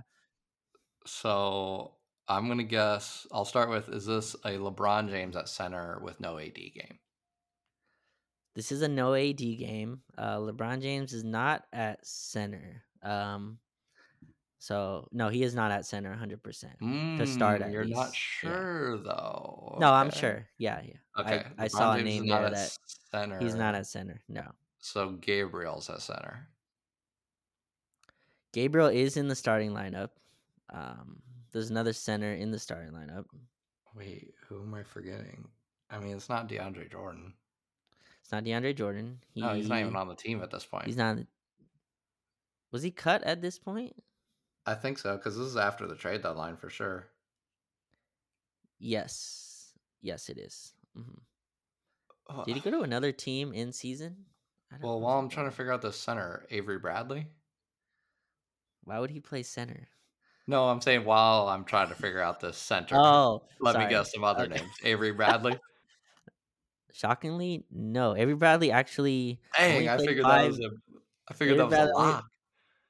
So 1.06 1.94
I'm 2.30 2.48
gonna 2.48 2.64
guess. 2.64 3.26
I'll 3.32 3.46
start 3.46 3.70
with: 3.70 3.90
Is 3.90 4.06
this 4.06 4.34
a 4.44 4.52
LeBron 4.58 5.10
James 5.10 5.36
at 5.36 5.48
center 5.50 6.00
with 6.02 6.20
no 6.20 6.38
AD 6.38 6.54
game? 6.56 7.00
this 8.56 8.72
is 8.72 8.82
a 8.82 8.88
no 8.88 9.14
AD 9.14 9.38
game. 9.38 10.02
Uh, 10.18 10.38
LeBron 10.38 10.82
James 10.82 11.14
is 11.14 11.24
not 11.24 11.66
at 11.72 12.04
center. 12.06 12.84
Um, 13.04 13.60
so 14.58 15.08
no, 15.12 15.30
he 15.30 15.44
is 15.44 15.54
not 15.54 15.72
at 15.72 15.86
center 15.86 16.10
100 16.10 16.42
percent 16.42 16.74
to 16.80 17.28
start. 17.28 17.62
Mm, 17.62 17.66
At 17.66 17.72
you're 17.72 17.86
not 17.86 18.08
least, 18.08 18.14
yeah. 18.44 18.50
sure 18.50 18.98
though. 18.98 19.78
No, 19.80 19.94
I'm 19.94 20.10
sure. 20.10 20.48
Yeah, 20.58 20.82
yeah. 20.84 21.22
Okay. 21.22 21.46
I, 21.60 21.66
I 21.66 21.68
saw 21.68 21.94
a 21.94 21.98
James 21.98 22.10
is 22.10 22.20
name 22.22 22.30
not 22.30 22.38
there 22.40 22.46
at 22.48 22.54
that 22.54 22.78
center. 23.12 23.40
he's 23.40 23.54
not 23.56 23.76
at 23.76 23.86
center. 23.86 24.22
No, 24.28 24.44
So 24.80 25.12
Gabriel's 25.12 25.90
at 25.92 26.02
center. 26.02 26.50
Gabriel 28.54 28.88
is 28.88 29.18
in 29.18 29.28
the 29.28 29.36
starting 29.36 29.72
lineup. 29.72 30.10
Um, 30.74 31.22
there's 31.52 31.70
another 31.70 31.94
center 31.94 32.34
in 32.34 32.52
the 32.52 32.60
starting 32.60 32.92
lineup. 32.94 33.26
Wait, 33.96 34.34
who 34.48 34.62
am 34.62 34.74
I 34.74 34.84
forgetting? 34.84 35.48
I 35.90 36.00
mean, 36.00 36.16
it's 36.16 36.30
not 36.30 36.48
DeAndre 36.50 36.92
Jordan. 36.92 37.34
It's 38.22 38.32
not 38.32 38.44
DeAndre 38.44 38.76
Jordan. 38.76 39.20
He, 39.34 39.42
no, 39.42 39.54
he's 39.54 39.70
not 39.70 39.80
even 39.80 39.96
on 39.96 40.08
the 40.08 40.16
team 40.16 40.42
at 40.44 40.52
this 40.52 40.66
point. 40.66 40.86
He's 40.86 40.98
not. 40.98 41.18
Was 42.72 42.84
he 42.84 42.92
cut 42.92 43.24
at 43.24 43.42
this 43.42 43.58
point? 43.58 43.96
I 44.66 44.76
think 44.76 44.98
so 44.98 45.16
because 45.16 45.38
this 45.38 45.48
is 45.48 45.56
after 45.58 45.88
the 45.88 45.96
trade 45.96 46.22
deadline 46.24 46.58
for 46.58 46.70
sure. 46.70 47.08
Yes. 48.80 49.72
Yes, 50.02 50.30
it 50.30 50.38
is. 50.38 50.74
Mhm. 50.98 51.20
Oh, 52.30 52.44
Did 52.44 52.56
he 52.56 52.62
go 52.62 52.72
to 52.72 52.82
another 52.82 53.14
team 53.14 53.54
in 53.54 53.72
season? 53.72 54.26
Well, 54.82 55.00
while 55.00 55.18
I'm 55.18 55.30
trying 55.30 55.50
to 55.50 55.56
figure 55.56 55.72
out 55.72 55.82
the 55.82 55.94
center, 55.94 56.46
Avery 56.50 56.78
Bradley. 56.78 57.28
Why 58.84 59.00
would 59.00 59.10
he 59.12 59.22
play 59.22 59.44
center? 59.44 59.88
No, 60.48 60.70
I'm 60.70 60.80
saying 60.82 61.04
while 61.04 61.50
I'm 61.50 61.66
trying 61.66 61.90
to 61.90 61.96
figure 61.96 62.22
out 62.22 62.40
the 62.40 62.54
center. 62.54 62.96
Oh, 62.98 63.44
let 63.60 63.74
sorry. 63.74 63.86
me 63.86 63.92
guess 63.92 64.14
some 64.14 64.24
other 64.24 64.44
Okay. 64.46 64.56
names. 64.56 64.72
Avery 64.84 65.12
Bradley. 65.12 65.60
Shockingly, 66.94 67.64
no. 67.72 68.16
Avery 68.16 68.36
Bradley 68.36 68.72
actually 68.72 69.40
Dang, 69.58 69.88
I 69.90 69.98
figured 69.98 70.24
five. 70.24 70.44
that 70.44 70.48
was 70.48 70.60
a. 70.60 70.70
I 71.30 71.34
figured 71.34 71.60
that 71.60 71.66
Avery 71.66 71.66
was 71.66 71.74
a 71.74 71.76
Bradley 71.78 71.94
only- 71.96 72.12
lock. 72.14 72.26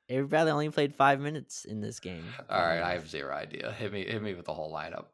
Avery 0.10 0.28
Bradley 0.28 0.52
only 0.54 0.70
played 0.70 0.96
five 0.96 1.20
minutes 1.20 1.66
in 1.66 1.82
this 1.82 2.00
game. 2.00 2.24
All 2.50 2.62
right, 2.62 2.80
I 2.80 2.92
um 2.96 3.00
have 3.02 3.10
zero 3.10 3.34
idea. 3.34 3.72
Hit 3.74 3.92
me, 3.92 4.06
hit 4.06 4.22
me 4.22 4.34
with 4.36 4.46
the 4.46 4.54
whole 4.54 4.72
lineup. 4.72 5.06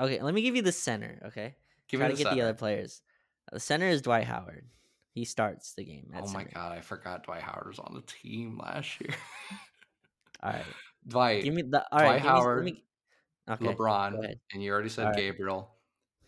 Okay, 0.00 0.22
let 0.22 0.32
me 0.32 0.40
give 0.42 0.56
you 0.56 0.62
the 0.62 0.72
center. 0.72 1.20
Okay, 1.26 1.54
Give 1.88 2.00
try 2.00 2.08
me 2.08 2.14
to 2.14 2.18
the 2.18 2.24
get 2.24 2.34
the 2.34 2.40
other 2.42 2.54
players. 2.54 3.02
The 3.52 3.60
center 3.60 3.88
is 3.88 4.00
Dwight 4.00 4.24
Howard. 4.24 4.64
He 5.10 5.24
starts 5.26 5.74
the 5.74 5.84
game. 5.84 6.10
Oh 6.16 6.20
my 6.20 6.26
center. 6.44 6.50
god, 6.54 6.72
I 6.72 6.80
forgot 6.80 7.24
Dwight 7.24 7.42
Howard 7.42 7.66
was 7.68 7.78
on 7.78 7.92
the 7.94 8.00
team 8.02 8.58
last 8.58 8.98
year. 9.00 9.14
All 10.42 10.52
right, 10.52 10.64
Dwight, 11.06 11.44
give 11.44 11.54
me 11.54 11.62
the. 11.62 11.84
All 11.92 11.98
right, 12.00 12.04
Dwight 12.04 12.22
give 12.22 12.24
me- 12.24 12.28
Howard, 12.28 12.64
me- 12.64 12.84
okay, 13.50 13.64
LeBron, 13.66 14.34
and 14.52 14.62
you 14.62 14.72
already 14.72 14.88
said 14.88 15.04
right. 15.06 15.16
Gabriel. 15.16 15.70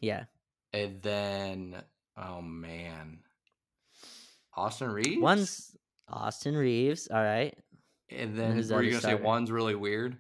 Yeah, 0.01 0.25
And 0.73 1.01
then, 1.03 1.83
oh 2.17 2.43
man, 2.43 3.21
Austin 4.55 4.91
Reaves. 4.91 5.19
one's 5.21 5.77
Austin 6.09 6.55
Reaves. 6.57 7.09
All 7.11 7.23
right. 7.23 7.57
and 8.11 8.37
then 8.39 8.61
the 8.61 8.75
were 8.75 8.83
you 8.83 8.91
gonna 8.91 9.01
say 9.03 9.15
one's 9.15 9.51
really 9.51 9.75
weird? 9.75 10.17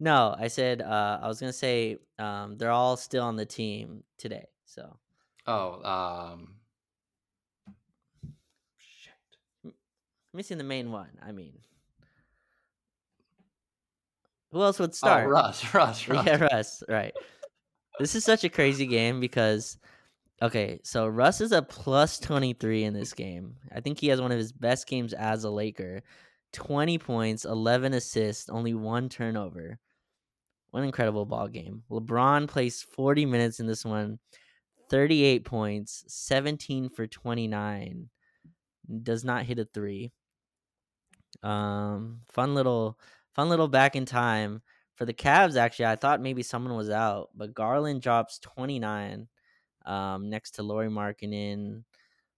No, 0.00 0.34
I 0.38 0.48
said 0.48 0.82
uh, 0.82 1.20
I 1.22 1.28
was 1.28 1.38
gonna 1.40 1.52
say 1.52 1.98
um, 2.18 2.58
they're 2.58 2.70
all 2.72 2.96
still 2.96 3.22
on 3.24 3.36
the 3.36 3.46
team 3.46 4.02
today. 4.18 4.46
So 4.66 4.96
Oh, 5.46 5.80
um, 5.88 6.56
shit. 8.76 9.72
missing 10.34 10.58
the 10.58 10.64
main 10.64 10.90
one. 10.90 11.10
I 11.24 11.32
mean, 11.32 11.54
who 14.56 14.62
else 14.62 14.78
would 14.78 14.94
start? 14.94 15.26
Oh, 15.26 15.28
Russ, 15.28 15.74
Russ, 15.74 16.08
Russ. 16.08 16.26
Yeah, 16.26 16.48
Russ. 16.50 16.82
Right. 16.88 17.14
This 17.98 18.14
is 18.14 18.24
such 18.24 18.42
a 18.44 18.48
crazy 18.48 18.86
game 18.86 19.20
because, 19.20 19.78
okay, 20.40 20.80
so 20.82 21.06
Russ 21.06 21.40
is 21.40 21.52
a 21.52 21.62
plus 21.62 22.18
23 22.18 22.84
in 22.84 22.94
this 22.94 23.12
game. 23.12 23.56
I 23.74 23.80
think 23.80 24.00
he 24.00 24.08
has 24.08 24.20
one 24.20 24.32
of 24.32 24.38
his 24.38 24.52
best 24.52 24.86
games 24.86 25.12
as 25.12 25.44
a 25.44 25.50
Laker 25.50 26.02
20 26.52 26.98
points, 26.98 27.44
11 27.44 27.92
assists, 27.92 28.48
only 28.48 28.72
one 28.72 29.10
turnover. 29.10 29.78
What 30.70 30.80
an 30.80 30.86
incredible 30.86 31.26
ball 31.26 31.48
game. 31.48 31.82
LeBron 31.90 32.48
plays 32.48 32.82
40 32.82 33.26
minutes 33.26 33.60
in 33.60 33.66
this 33.66 33.84
one, 33.84 34.18
38 34.88 35.44
points, 35.44 36.04
17 36.08 36.88
for 36.88 37.06
29. 37.06 38.08
Does 39.02 39.24
not 39.24 39.44
hit 39.44 39.58
a 39.58 39.66
three. 39.66 40.12
Um, 41.42 42.20
fun 42.32 42.54
little, 42.54 42.98
fun 43.36 43.50
little 43.50 43.68
back 43.68 43.94
in 43.94 44.06
time 44.06 44.62
for 44.96 45.04
the 45.04 45.14
Cavs, 45.14 45.56
actually, 45.56 45.86
I 45.86 45.96
thought 45.96 46.22
maybe 46.22 46.42
someone 46.42 46.74
was 46.74 46.88
out, 46.88 47.28
but 47.34 47.54
Garland 47.54 48.00
drops 48.00 48.38
29 48.38 49.28
um, 49.84 50.30
next 50.30 50.52
to 50.52 50.62
Lauri 50.62 50.88
Markkanen, 50.88 51.84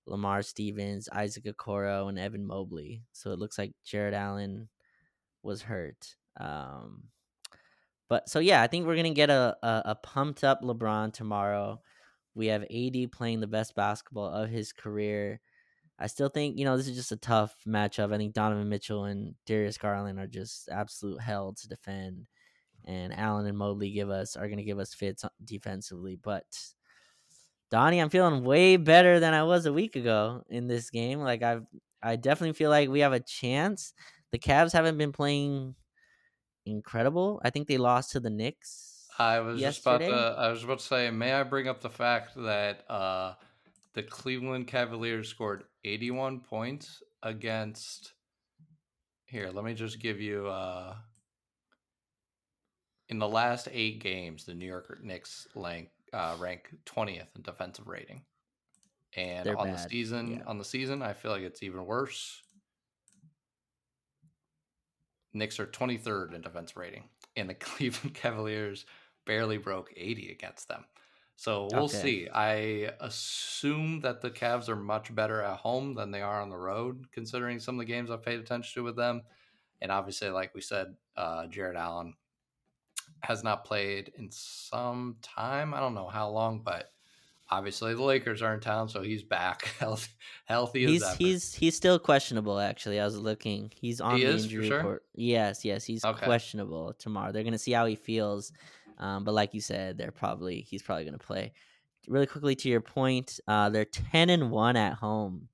Lamar 0.07 0.43
Stevens, 0.43 1.09
Isaac 1.13 1.45
Okoro, 1.45 2.09
and 2.09 2.19
Evan 2.19 2.45
Mobley. 2.45 3.03
So 3.13 3.31
it 3.31 3.39
looks 3.39 3.59
like 3.59 3.73
Jarrett 3.85 4.13
Allen 4.13 4.69
was 5.45 5.63
hurt. 5.63 6.17
Um, 6.37 7.05
but 8.09 8.29
so 8.29 8.41
yeah, 8.41 8.61
I 8.61 8.67
think 8.67 8.87
we're 8.87 8.97
gonna 8.97 9.11
get 9.11 9.31
a, 9.31 9.57
a 9.63 9.83
a 9.87 9.95
pumped 9.95 10.43
up 10.43 10.63
LeBron 10.63 11.13
tomorrow. 11.13 11.81
We 12.35 12.47
have 12.47 12.63
AD 12.63 13.13
playing 13.13 13.41
the 13.41 13.47
best 13.47 13.75
basketball 13.77 14.29
of 14.29 14.51
his 14.51 14.73
career. 14.73 15.41
I 15.99 16.07
still 16.07 16.29
think 16.29 16.59
you 16.59 16.65
know 16.65 16.77
this 16.77 16.89
is 16.89 16.97
just 16.97 17.13
a 17.13 17.17
tough 17.17 17.55
matchup. 17.67 18.13
I 18.13 18.19
think 18.19 18.35
Donovan 18.35 18.69
Mitchell 18.69 19.05
and 19.05 19.35
Darius 19.47 19.79
Garland 19.79 20.19
are 20.19 20.27
just 20.27 20.69
absolute 20.69 21.21
hell 21.21 21.55
to 21.55 21.69
defend 21.69 22.27
and 22.89 23.17
Allen 23.17 23.47
and 23.47 23.57
Mobley 23.57 23.91
give 23.91 24.11
us 24.11 24.35
are 24.35 24.47
going 24.47 24.59
to 24.59 24.65
give 24.65 24.79
us 24.79 24.95
fits 24.95 25.25
defensively. 25.45 26.19
But 26.21 26.47
Donnie, 27.71 28.01
I'm 28.01 28.09
feeling 28.09 28.45
way 28.45 28.77
better 28.77 29.21
than 29.21 29.35
I 29.35 29.45
was 29.45 29.67
a 29.67 29.73
week 29.73 29.95
ago 29.95 30.43
in 30.49 30.67
this 30.67 30.91
game. 30.91 31.21
Like 31.21 31.43
I've, 31.43 31.67
I 32.03 32.17
definitely 32.17 32.55
feel 32.55 32.71
like 32.71 32.89
we 32.89 33.01
have 33.01 33.13
a 33.13 33.21
chance. 33.21 33.93
The 34.33 34.39
Cavs 34.39 34.73
haven't 34.73 34.99
been 34.99 35.13
playing 35.13 35.75
incredible. 36.65 37.41
I 37.45 37.51
think 37.51 37.69
they 37.69 37.79
lost 37.79 38.13
to 38.13 38.21
the 38.21 38.31
Knicks. 38.31 39.07
I 39.19 39.41
was 39.41 39.61
just 39.61 39.81
about 39.81 39.99
to. 39.99 40.13
I 40.13 40.51
was 40.51 40.65
about 40.65 40.79
to 40.79 40.85
say, 40.85 41.11
may 41.11 41.33
I 41.33 41.43
bring 41.43 41.69
up 41.69 41.81
the 41.81 41.91
fact 41.91 42.37
that 42.37 42.89
uh, 42.89 43.35
the 43.95 44.03
Cleveland 44.03 44.69
Cavaliers 44.69 45.29
scored 45.29 45.65
81 45.85 46.41
points 46.41 47.03
against. 47.23 48.12
Here, 49.27 49.51
let 49.53 49.64
me 49.64 49.75
just 49.75 49.99
give 49.99 50.21
you. 50.21 50.47
Uh, 50.47 50.95
in 53.09 53.19
the 53.19 53.29
last 53.29 53.69
eight 53.73 54.03
games, 54.03 54.45
the 54.45 54.55
New 54.55 54.67
York 54.67 55.03
Knicks 55.03 55.47
rank 55.55 55.88
uh, 56.12 56.37
rank 56.38 56.69
20th 56.87 57.35
in 57.37 57.43
defensive 57.43 57.87
rating, 57.87 58.23
and 59.17 59.47
They're 59.47 59.59
on 59.59 59.71
the 59.71 59.79
season, 59.79 60.29
yeah. 60.29 60.43
on 60.47 60.59
the 60.59 60.64
season, 60.64 61.03
I 61.03 61.12
feel 61.12 61.31
like 61.31 61.43
it's 61.43 61.62
even 61.62 61.85
worse. 61.85 62.43
Knicks 65.35 65.61
are 65.61 65.67
23rd 65.67 66.35
in 66.35 66.41
defense 66.41 66.77
rating, 66.77 67.05
and 67.37 67.49
the 67.49 67.55
Cleveland 67.55 68.14
Cavaliers 68.14 68.87
barely 69.27 69.59
broke 69.59 69.93
80 69.97 70.33
against 70.33 70.69
them. 70.69 70.85
So 71.38 71.68
we'll 71.68 71.88
Okay. 71.88 71.88
see. 71.88 72.29
I 72.29 72.94
assume 73.01 74.01
that 74.01 74.20
the 74.22 74.31
Cavs 74.31 74.68
are 74.68 74.77
much 74.77 75.14
better 75.14 75.40
at 75.40 75.61
home 75.61 75.94
than 75.94 76.11
they 76.11 76.20
are 76.20 76.42
on 76.42 76.51
the 76.51 76.59
road, 76.59 77.12
considering 77.12 77.61
some 77.61 77.77
of 77.77 77.79
the 77.79 77.85
games 77.92 78.11
I've 78.11 78.24
paid 78.24 78.40
attention 78.40 78.81
to 78.81 78.85
with 78.85 78.96
them. 78.96 79.22
And 79.81 79.92
obviously, 79.92 80.31
like 80.31 80.55
we 80.55 80.61
said, 80.62 80.96
uh, 81.16 81.46
Jarrett 81.46 81.77
Allen 81.77 82.16
has 83.22 83.42
not 83.42 83.64
played 83.64 84.12
in 84.16 84.31
some 84.31 85.18
time. 85.22 85.74
I 85.74 85.81
don't 85.81 85.94
know 85.94 86.09
how 86.09 86.31
long, 86.31 86.62
but 86.62 86.92
obviously 87.51 87.94
the 87.94 88.03
Lakers 88.03 88.42
are 88.42 88.55
in 88.55 88.61
town, 88.61 88.88
so 88.88 89.03
he's 89.03 89.22
back 89.24 89.62
healthy, 89.81 90.12
healthy 90.46 90.87
as 90.87 91.01
He's 91.01 91.03
ever. 91.03 91.16
he's 91.16 91.55
he's 91.55 91.77
still 91.77 91.98
questionable. 91.98 92.59
Actually, 92.61 93.01
I 93.01 93.05
was 93.05 93.18
looking. 93.18 93.72
He's 93.74 94.01
on 94.01 94.22
He 94.22 94.24
the 94.24 94.33
is, 94.33 94.38
injury 94.38 94.62
sure? 94.62 94.64
report. 94.66 95.05
Yes, 95.14 95.64
yes, 95.64 95.85
he's 95.85 96.05
Okay. 96.05 96.33
questionable 96.44 96.94
tomorrow. 96.94 97.33
They're 97.33 97.42
gonna 97.44 97.59
see 97.59 97.72
how 97.72 97.87
he 97.87 97.96
feels. 97.96 98.53
Um, 98.99 99.24
but 99.24 99.32
like 99.34 99.55
you 99.55 99.61
said, 99.61 99.96
they're 99.99 100.11
probably 100.12 100.61
he's 100.61 100.82
probably 100.82 101.05
gonna 101.05 101.18
play. 101.18 101.53
Really 102.09 102.26
quickly 102.26 102.55
to 102.57 102.68
your 102.68 102.80
point, 102.80 103.38
uh, 103.46 103.70
they're 103.70 103.84
ten 103.84 104.30
and 104.30 104.51
one 104.51 104.76
at 104.76 104.94
home. 104.94 105.49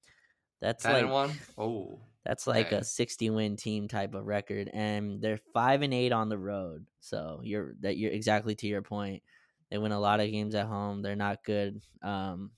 That's 0.60 0.82
10 0.82 0.92
like 0.92 1.02
and 1.02 1.12
1. 1.12 1.30
Oh. 1.58 2.00
that's 2.24 2.46
like 2.46 2.66
Okay. 2.68 2.76
a 2.76 2.84
sixty 2.84 3.28
win 3.28 3.56
team 3.56 3.86
type 3.88 4.14
of 4.14 4.24
record, 4.26 4.70
and 4.72 5.20
they're 5.20 5.40
five 5.52 5.82
and 5.82 5.92
eight 5.92 6.12
on 6.12 6.28
the 6.28 6.38
road. 6.38 6.86
So 7.00 7.40
you're 7.42 7.74
that 7.80 7.96
you're 7.98 8.12
exactly 8.12 8.54
to 8.56 8.66
your 8.66 8.82
point. 8.82 9.22
They 9.70 9.78
win 9.78 9.92
a 9.92 10.00
lot 10.00 10.20
of 10.20 10.30
games 10.30 10.54
at 10.54 10.66
home. 10.66 11.02
They're 11.02 11.16
not 11.16 11.44
good 11.44 11.82
um, 12.02 12.50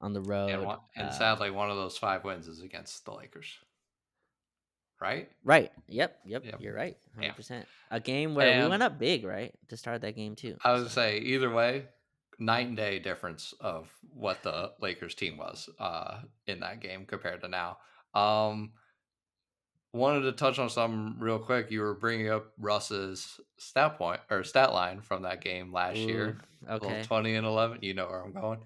on 0.00 0.12
the 0.12 0.22
road. 0.22 0.50
And, 0.50 0.64
one, 0.64 0.78
and 0.96 1.08
Uh, 1.08 1.12
sadly, 1.12 1.50
one 1.50 1.70
of 1.70 1.76
those 1.76 1.98
five 1.98 2.24
wins 2.24 2.46
is 2.48 2.62
against 2.62 3.04
the 3.04 3.12
Lakers. 3.12 3.58
Right? 5.00 5.30
Right. 5.44 5.72
Yep. 5.88 6.18
Yep. 6.26 6.44
Yep. 6.44 6.60
You're 6.60 6.74
right. 6.74 6.96
100%. 7.18 7.64
A 7.90 8.00
game 8.00 8.34
where 8.34 8.62
we 8.64 8.68
went 8.68 8.82
up 8.82 8.98
big, 8.98 9.24
right? 9.24 9.54
To 9.68 9.76
start 9.76 10.02
that 10.02 10.14
game, 10.14 10.36
too. 10.36 10.56
I 10.62 10.72
would 10.74 10.82
So, 10.82 10.88
say 10.88 11.18
either 11.18 11.50
way, 11.50 11.86
night 12.38 12.66
and 12.68 12.76
day 12.76 12.98
difference 12.98 13.54
of 13.60 13.90
what 14.12 14.42
the 14.42 14.72
Lakers 14.80 15.14
team 15.14 15.36
was 15.38 15.68
uh, 15.78 16.20
in 16.46 16.60
that 16.60 16.80
game 16.80 17.06
compared 17.06 17.40
to 17.42 17.48
now. 17.48 17.78
Um, 18.14 18.72
wanted 19.92 20.22
to 20.22 20.32
touch 20.32 20.58
on 20.58 20.68
something 20.70 21.16
real 21.18 21.38
quick. 21.38 21.70
You 21.70 21.80
were 21.80 21.94
bringing 21.94 22.28
up 22.30 22.52
Russ's 22.58 23.40
stat 23.58 23.98
point 23.98 24.20
or 24.30 24.44
stat 24.44 24.72
line 24.72 25.00
from 25.00 25.22
that 25.22 25.40
game 25.40 25.72
last 25.72 25.96
year. 25.96 26.28
ooh, 26.28 26.68
Little 26.70 26.88
Okay. 26.90 27.02
twenty 27.04 27.34
and 27.34 27.46
eleven. 27.46 27.78
You 27.80 27.94
know 27.94 28.06
where 28.06 28.22
I'm 28.22 28.32
going. 28.32 28.60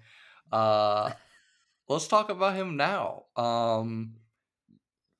Uh, 0.51 1.11
let's 1.89 2.07
talk 2.07 2.29
about 2.29 2.55
him 2.55 2.77
now. 2.77 3.23
Um, 3.35 4.15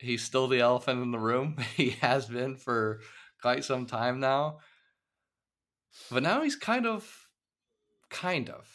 he's 0.06 0.24
still 0.24 0.48
the 0.48 0.60
elephant 0.60 1.02
in 1.02 1.12
the 1.12 1.20
room. 1.20 1.58
he 1.76 1.92
has 2.02 2.28
been 2.28 2.56
for 2.56 3.02
quite 3.42 3.66
some 3.66 3.86
time 3.86 4.20
now. 4.20 4.60
But 6.12 6.24
now 6.24 6.42
he's 6.44 6.56
kind 6.56 6.86
of, 6.86 7.10
kind 8.10 8.50
of. 8.50 8.68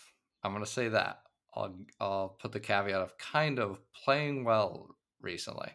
I'm 0.42 0.52
gonna 0.52 0.66
say 0.66 0.88
that. 0.88 1.18
I'll 1.54 1.76
I'll 2.00 2.36
put 2.40 2.52
the 2.52 2.60
caveat 2.60 3.00
of 3.00 3.18
kind 3.18 3.58
of 3.58 3.78
playing 4.04 4.44
well 4.44 4.88
recently. 5.20 5.70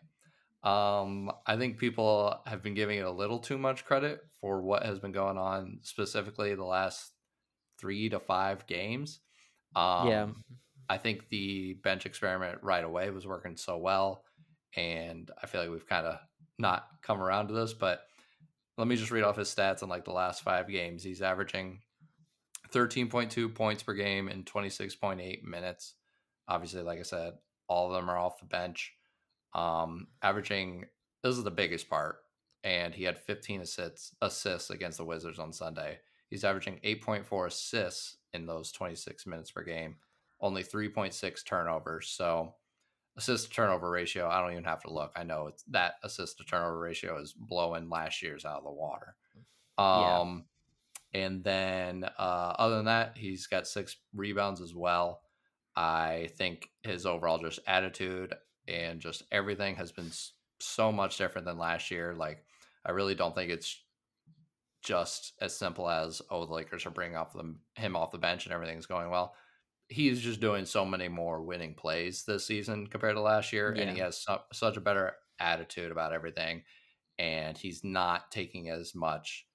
Um, 0.63 1.31
I 1.45 1.57
think 1.57 1.77
people 1.77 2.39
have 2.47 2.63
been 2.63 2.73
giving 2.73 2.97
it 2.97 3.05
a 3.05 3.11
little 3.11 3.37
too 3.37 3.59
much 3.59 3.85
credit 3.85 4.21
for 4.41 4.63
what 4.63 4.83
has 4.83 4.97
been 4.97 5.11
going 5.11 5.37
on 5.37 5.79
specifically 5.83 6.55
the 6.55 6.65
last 6.65 7.11
three 7.79 8.09
to 8.09 8.19
five 8.19 8.65
games. 8.65 9.19
Um, 9.75 10.07
yeah. 10.07 10.27
I 10.89 10.97
think 10.97 11.29
the 11.29 11.73
bench 11.83 12.07
experiment 12.07 12.59
right 12.63 12.83
away 12.83 13.11
was 13.11 13.27
working 13.27 13.57
so 13.57 13.77
well, 13.77 14.23
and 14.75 15.31
I 15.41 15.47
feel 15.47 15.61
like 15.61 15.69
we've 15.69 15.87
kind 15.87 16.05
of 16.05 16.19
not 16.57 16.87
come 17.01 17.21
around 17.21 17.47
to 17.47 17.53
this. 17.53 17.73
But 17.73 18.01
let 18.77 18.87
me 18.87 18.95
just 18.95 19.11
read 19.11 19.23
off 19.23 19.37
his 19.37 19.53
stats 19.53 19.83
in 19.83 19.89
like 19.89 20.05
the 20.05 20.11
last 20.11 20.43
five 20.43 20.67
games. 20.67 21.03
He's 21.03 21.21
averaging 21.21 21.81
13.2 22.73 23.53
points 23.53 23.83
per 23.83 23.93
game 23.93 24.27
in 24.27 24.43
26.8 24.43 25.43
minutes. 25.43 25.93
Obviously, 26.47 26.81
like 26.81 26.99
I 26.99 27.03
said, 27.03 27.33
all 27.67 27.87
of 27.87 27.93
them 27.93 28.09
are 28.09 28.17
off 28.17 28.39
the 28.39 28.45
bench. 28.45 28.93
Um, 29.53 30.07
averaging 30.21 30.85
this 31.23 31.37
is 31.37 31.43
the 31.43 31.51
biggest 31.51 31.89
part, 31.89 32.17
and 32.63 32.93
he 32.93 33.03
had 33.03 33.17
15 33.17 33.61
assists 33.61 34.13
assists 34.21 34.69
against 34.69 34.97
the 34.97 35.05
Wizards 35.05 35.39
on 35.39 35.53
Sunday. 35.53 35.99
He's 36.29 36.43
averaging 36.43 36.79
8.4 36.83 37.47
assists 37.47 38.17
in 38.33 38.45
those 38.45 38.71
26 38.71 39.25
minutes 39.25 39.51
per 39.51 39.63
game, 39.63 39.95
only 40.41 40.63
3.6 40.63 41.45
turnovers. 41.45 42.09
So 42.09 42.55
assist 43.17 43.47
to 43.47 43.51
turnover 43.51 43.89
ratio, 43.89 44.27
I 44.27 44.41
don't 44.41 44.51
even 44.51 44.63
have 44.65 44.81
to 44.83 44.93
look. 44.93 45.11
I 45.15 45.23
know 45.23 45.47
it's 45.47 45.63
that 45.71 45.95
assist 46.03 46.37
to 46.37 46.43
turnover 46.43 46.79
ratio 46.79 47.19
is 47.19 47.33
blowing 47.33 47.89
last 47.89 48.21
year's 48.21 48.45
out 48.45 48.57
of 48.57 48.63
the 48.63 48.71
water. 48.71 49.15
Um, 49.77 50.45
yeah. 51.13 51.21
and 51.25 51.43
then 51.43 52.03
uh, 52.17 52.53
other 52.57 52.77
than 52.77 52.85
that, 52.85 53.13
he's 53.15 53.47
got 53.47 53.67
six 53.67 53.97
rebounds 54.13 54.61
as 54.61 54.73
well. 54.73 55.21
I 55.75 56.29
think 56.37 56.69
his 56.83 57.05
overall 57.05 57.37
just 57.37 57.59
attitude 57.67 58.33
and 58.67 58.99
just 58.99 59.23
everything 59.31 59.75
has 59.75 59.91
been 59.91 60.11
so 60.59 60.91
much 60.91 61.17
different 61.17 61.45
than 61.45 61.57
last 61.57 61.91
year. 61.91 62.13
Like, 62.15 62.45
I 62.85 62.91
really 62.91 63.15
don't 63.15 63.35
think 63.35 63.51
it's 63.51 63.81
just 64.83 65.33
as 65.41 65.57
simple 65.57 65.89
as 65.89 66.21
oh 66.29 66.45
the 66.45 66.53
Lakers 66.53 66.85
are 66.85 66.91
bringing 66.91 67.17
off 67.17 67.33
them 67.33 67.59
him 67.73 67.95
off 67.95 68.11
the 68.11 68.19
bench 68.19 68.45
and 68.45 68.53
everything's 68.53 68.85
going 68.85 69.09
well. 69.09 69.35
He's 69.87 70.19
just 70.19 70.39
doing 70.39 70.65
so 70.65 70.85
many 70.85 71.07
more 71.07 71.43
winning 71.43 71.75
plays 71.75 72.23
this 72.23 72.47
season 72.47 72.87
compared 72.87 73.15
to 73.15 73.21
last 73.21 73.53
year, 73.53 73.73
yeah. 73.75 73.83
and 73.83 73.91
he 73.91 73.99
has 73.99 74.23
su- 74.23 74.37
such 74.51 74.77
a 74.77 74.81
better 74.81 75.13
attitude 75.39 75.91
about 75.91 76.13
everything, 76.13 76.63
and 77.19 77.57
he's 77.57 77.83
not 77.83 78.31
taking 78.31 78.69
as 78.69 78.95
much, 78.95 79.45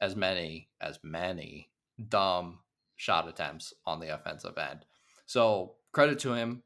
as 0.00 0.14
many, 0.14 0.68
as 0.80 0.98
many 1.02 1.70
dumb 2.08 2.58
shot 2.96 3.28
attempts 3.28 3.72
on 3.86 4.00
the 4.00 4.14
offensive 4.14 4.58
end. 4.58 4.84
So 5.26 5.76
credit 5.92 6.18
to 6.20 6.34
him. 6.34 6.62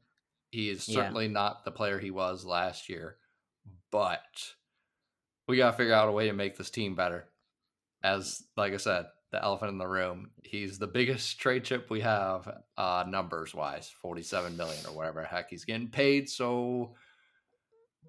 He 0.51 0.69
is 0.69 0.83
certainly 0.83 1.25
yeah. 1.25 1.31
not 1.31 1.65
the 1.65 1.71
player 1.71 1.97
he 1.97 2.11
was 2.11 2.45
last 2.45 2.87
year, 2.87 3.17
but 3.89 4.53
we 5.47 5.57
got 5.57 5.71
to 5.71 5.77
figure 5.77 5.95
out 5.95 6.09
a 6.09 6.11
way 6.11 6.27
to 6.27 6.33
make 6.33 6.57
this 6.57 6.69
team 6.69 6.93
better 6.93 7.27
as 8.03 8.43
like 8.57 8.73
I 8.73 8.77
said, 8.77 9.05
the 9.33 9.43
elephant 9.43 9.71
in 9.71 9.77
the 9.79 9.87
room. 9.87 10.29
He's 10.43 10.79
the 10.79 10.87
biggest 10.87 11.39
trade 11.39 11.65
chip 11.65 11.89
we 11.89 11.99
have, 12.01 12.47
uh, 12.77 13.03
numbers 13.07 13.53
wise, 13.53 13.93
forty-seven 14.01 14.55
million 14.55 14.85
or 14.85 14.95
whatever 14.95 15.23
heck 15.23 15.49
he's 15.49 15.65
getting 15.65 15.89
paid. 15.89 16.29
So, 16.29 16.95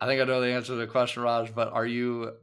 I 0.01 0.07
think 0.07 0.21
I 0.21 0.25
know 0.25 0.41
the 0.41 0.53
answer 0.53 0.75
to 0.75 0.77
the 0.77 0.87
question, 0.87 1.25
Raj. 1.25 1.53
But 1.53 1.73
are 1.73 1.87
you 1.87 2.35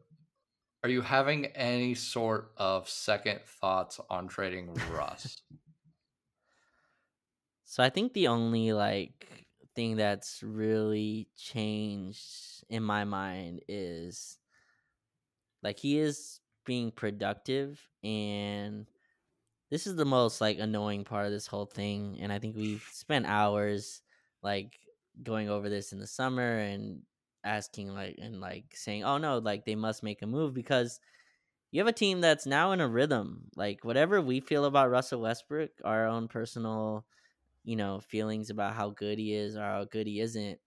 are 0.83 0.89
you 0.89 1.01
having 1.01 1.45
any 1.45 1.93
sort 1.93 2.51
of 2.57 2.89
second 2.89 3.41
thoughts 3.61 3.99
on 4.09 4.27
trading 4.27 4.73
Russ? 4.91 5.37
so 7.65 7.83
I 7.83 7.89
think 7.89 8.13
the 8.13 8.27
only 8.27 8.73
like 8.73 9.45
thing 9.75 9.95
that's 9.95 10.41
really 10.41 11.27
changed 11.37 12.63
in 12.67 12.81
my 12.81 13.05
mind 13.05 13.61
is 13.67 14.39
like 15.61 15.77
he 15.77 15.99
is 15.99 16.40
being 16.71 16.91
productive 16.91 17.89
and 18.03 18.87
this 19.69 19.87
is 19.87 19.95
the 19.95 20.05
most 20.05 20.41
like 20.41 20.59
annoying 20.59 21.03
part 21.03 21.25
of 21.25 21.31
this 21.31 21.47
whole 21.47 21.65
thing 21.65 22.17
and 22.21 22.31
i 22.31 22.39
think 22.39 22.55
we've 22.55 22.87
spent 22.91 23.25
hours 23.25 24.01
like 24.43 24.79
going 25.23 25.49
over 25.49 25.69
this 25.69 25.91
in 25.93 25.99
the 25.99 26.07
summer 26.07 26.57
and 26.57 27.01
asking 27.43 27.93
like 27.93 28.15
and 28.21 28.39
like 28.39 28.65
saying 28.75 29.03
oh 29.03 29.17
no 29.17 29.39
like 29.39 29.65
they 29.65 29.75
must 29.75 30.03
make 30.03 30.21
a 30.21 30.27
move 30.27 30.53
because 30.53 30.99
you 31.71 31.79
have 31.79 31.87
a 31.87 31.93
team 31.93 32.21
that's 32.21 32.45
now 32.45 32.71
in 32.73 32.81
a 32.81 32.87
rhythm. 32.87 33.49
Like 33.55 33.85
whatever 33.85 34.21
we 34.21 34.39
feel 34.41 34.65
about 34.65 34.91
russell 34.91 35.21
westbrook 35.21 35.71
our 35.85 36.07
own 36.07 36.27
personal 36.27 37.05
you 37.63 37.75
know 37.75 37.99
feelings 38.01 38.49
about 38.49 38.75
how 38.75 38.91
good 38.91 39.19
he 39.19 39.33
is 39.33 39.55
or 39.57 39.61
how 39.61 39.85
good 39.85 40.07
he 40.07 40.19
isn't 40.21 40.59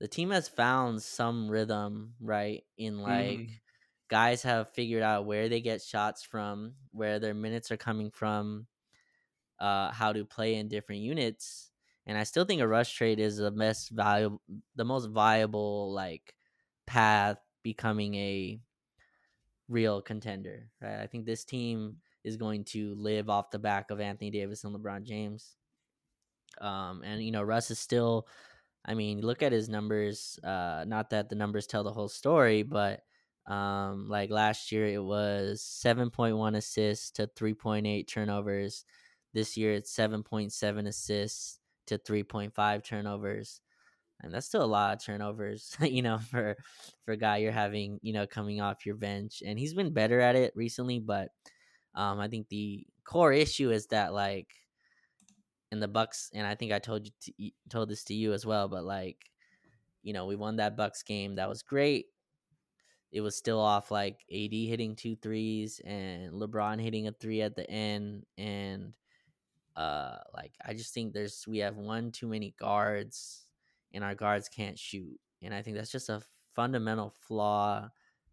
the 0.00 0.08
team 0.08 0.30
has 0.30 0.48
found 0.48 1.02
some 1.02 1.50
rhythm 1.50 2.14
right 2.20 2.64
in 2.78 3.00
like 3.00 3.48
mm 3.48 3.63
guys 4.14 4.44
have 4.44 4.72
figured 4.72 5.02
out 5.02 5.26
where 5.26 5.48
they 5.48 5.60
get 5.60 5.82
shots 5.82 6.22
from, 6.22 6.74
where 6.92 7.18
their 7.18 7.34
minutes 7.34 7.72
are 7.72 7.76
coming 7.76 8.12
from, 8.12 8.64
uh, 9.58 9.90
how 9.90 10.12
to 10.12 10.24
play 10.24 10.54
in 10.54 10.68
different 10.68 11.00
units. 11.00 11.72
And 12.06 12.16
I 12.16 12.22
still 12.22 12.44
think 12.44 12.60
a 12.60 12.68
Russ 12.68 12.88
trade 12.88 13.18
is 13.18 13.38
the 13.38 13.50
best 13.50 13.90
valuable, 13.90 14.40
the 14.76 14.84
most 14.84 15.06
viable 15.06 15.92
like 15.92 16.32
path 16.86 17.38
becoming 17.64 18.14
a 18.14 18.60
real 19.66 20.00
contender. 20.00 20.68
Right? 20.80 21.00
I 21.00 21.08
think 21.08 21.26
this 21.26 21.44
team 21.44 21.96
is 22.22 22.36
going 22.36 22.62
to 22.66 22.94
live 22.94 23.28
off 23.28 23.50
the 23.50 23.58
back 23.58 23.90
of 23.90 24.00
Anthony 24.00 24.30
Davis 24.30 24.62
and 24.62 24.76
LeBron 24.76 25.02
James. 25.02 25.56
Um, 26.60 27.02
and 27.04 27.20
you 27.20 27.32
know, 27.32 27.42
Russ 27.42 27.72
is 27.72 27.80
still. 27.80 28.28
I 28.86 28.94
mean, 28.94 29.22
look 29.22 29.42
at 29.42 29.50
his 29.50 29.68
numbers. 29.68 30.38
Uh, 30.44 30.84
not 30.86 31.10
that 31.10 31.30
the 31.30 31.34
numbers 31.34 31.66
tell 31.66 31.82
the 31.82 31.92
whole 31.92 32.06
story, 32.06 32.62
but 32.62 33.00
um, 33.46 34.08
like 34.08 34.30
last 34.30 34.72
year, 34.72 34.86
it 34.86 35.02
was 35.02 35.62
7.1 35.62 36.56
assists 36.56 37.10
to 37.12 37.26
3.8 37.26 38.06
turnovers. 38.08 38.84
This 39.34 39.56
year, 39.56 39.72
it's 39.72 39.94
7.7 39.94 40.86
assists 40.86 41.58
to 41.86 41.98
3.5 41.98 42.84
turnovers. 42.84 43.60
And 44.22 44.32
that's 44.32 44.46
still 44.46 44.62
a 44.62 44.66
lot 44.66 44.94
of 44.94 45.04
turnovers, 45.04 45.76
you 45.80 46.00
know, 46.00 46.18
for 46.18 46.56
for 47.04 47.12
a 47.12 47.16
guy 47.16 47.38
you're 47.38 47.52
having, 47.52 47.98
you 48.02 48.12
know, 48.12 48.26
coming 48.26 48.60
off 48.60 48.86
your 48.86 48.94
bench. 48.94 49.42
And 49.44 49.58
he's 49.58 49.74
been 49.74 49.92
better 49.92 50.20
at 50.20 50.36
it 50.36 50.52
recently, 50.56 50.98
but 50.98 51.28
um, 51.94 52.20
I 52.20 52.28
think 52.28 52.48
the 52.48 52.86
core 53.04 53.32
issue 53.32 53.70
is 53.70 53.88
that 53.88 54.14
like 54.14 54.48
in 55.70 55.80
the 55.80 55.88
Bucks, 55.88 56.30
and 56.32 56.46
I 56.46 56.54
think 56.54 56.72
I 56.72 56.78
told 56.78 57.06
you 57.06 57.12
to, 57.22 57.50
told 57.68 57.90
this 57.90 58.04
to 58.04 58.14
you 58.14 58.32
as 58.32 58.46
well, 58.46 58.68
but 58.68 58.84
like, 58.84 59.18
you 60.02 60.12
know, 60.14 60.26
we 60.26 60.36
won 60.36 60.56
that 60.56 60.76
Bucks 60.76 61.02
game. 61.02 61.34
That 61.34 61.48
was 61.48 61.62
great 61.62 62.06
it 63.14 63.20
was 63.20 63.36
still 63.36 63.60
off 63.60 63.92
like 63.92 64.24
AD 64.28 64.52
hitting 64.52 64.96
two 64.96 65.14
threes 65.14 65.80
and 65.84 66.32
LeBron 66.32 66.80
hitting 66.82 67.06
a 67.06 67.12
three 67.12 67.42
at 67.42 67.54
the 67.54 67.70
end 67.70 68.26
and 68.36 68.92
uh 69.76 70.16
like 70.34 70.52
I 70.64 70.74
just 70.74 70.92
think 70.92 71.12
there's 71.12 71.44
we 71.46 71.58
have 71.58 71.76
one 71.76 72.10
too 72.10 72.26
many 72.26 72.56
guards 72.58 73.46
and 73.92 74.02
our 74.02 74.16
guards 74.16 74.48
can't 74.48 74.76
shoot 74.76 75.20
and 75.42 75.54
I 75.54 75.62
think 75.62 75.76
that's 75.76 75.92
just 75.92 76.08
a 76.08 76.22
fundamental 76.56 77.14
flaw 77.28 77.88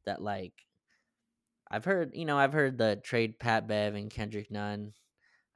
that 0.06 0.20
like 0.20 0.66
I've 1.70 1.86
heard 1.86 2.16
you 2.16 2.26
know 2.26 2.40
I've 2.40 2.54
heard 2.54 2.80
the 2.80 3.00
trade 3.04 3.38
Pat 3.38 3.68
Bev 3.68 3.94
and 3.94 4.10
Kendrick 4.10 4.50
Nunn. 4.50 4.94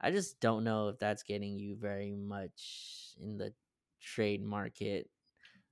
I 0.00 0.12
just 0.12 0.38
don't 0.38 0.62
know 0.62 0.88
if 0.88 1.00
that's 1.00 1.24
getting 1.24 1.58
you 1.58 1.74
very 1.74 2.12
much 2.12 3.16
in 3.20 3.38
the 3.38 3.52
trade 4.00 4.44
market 4.44 5.10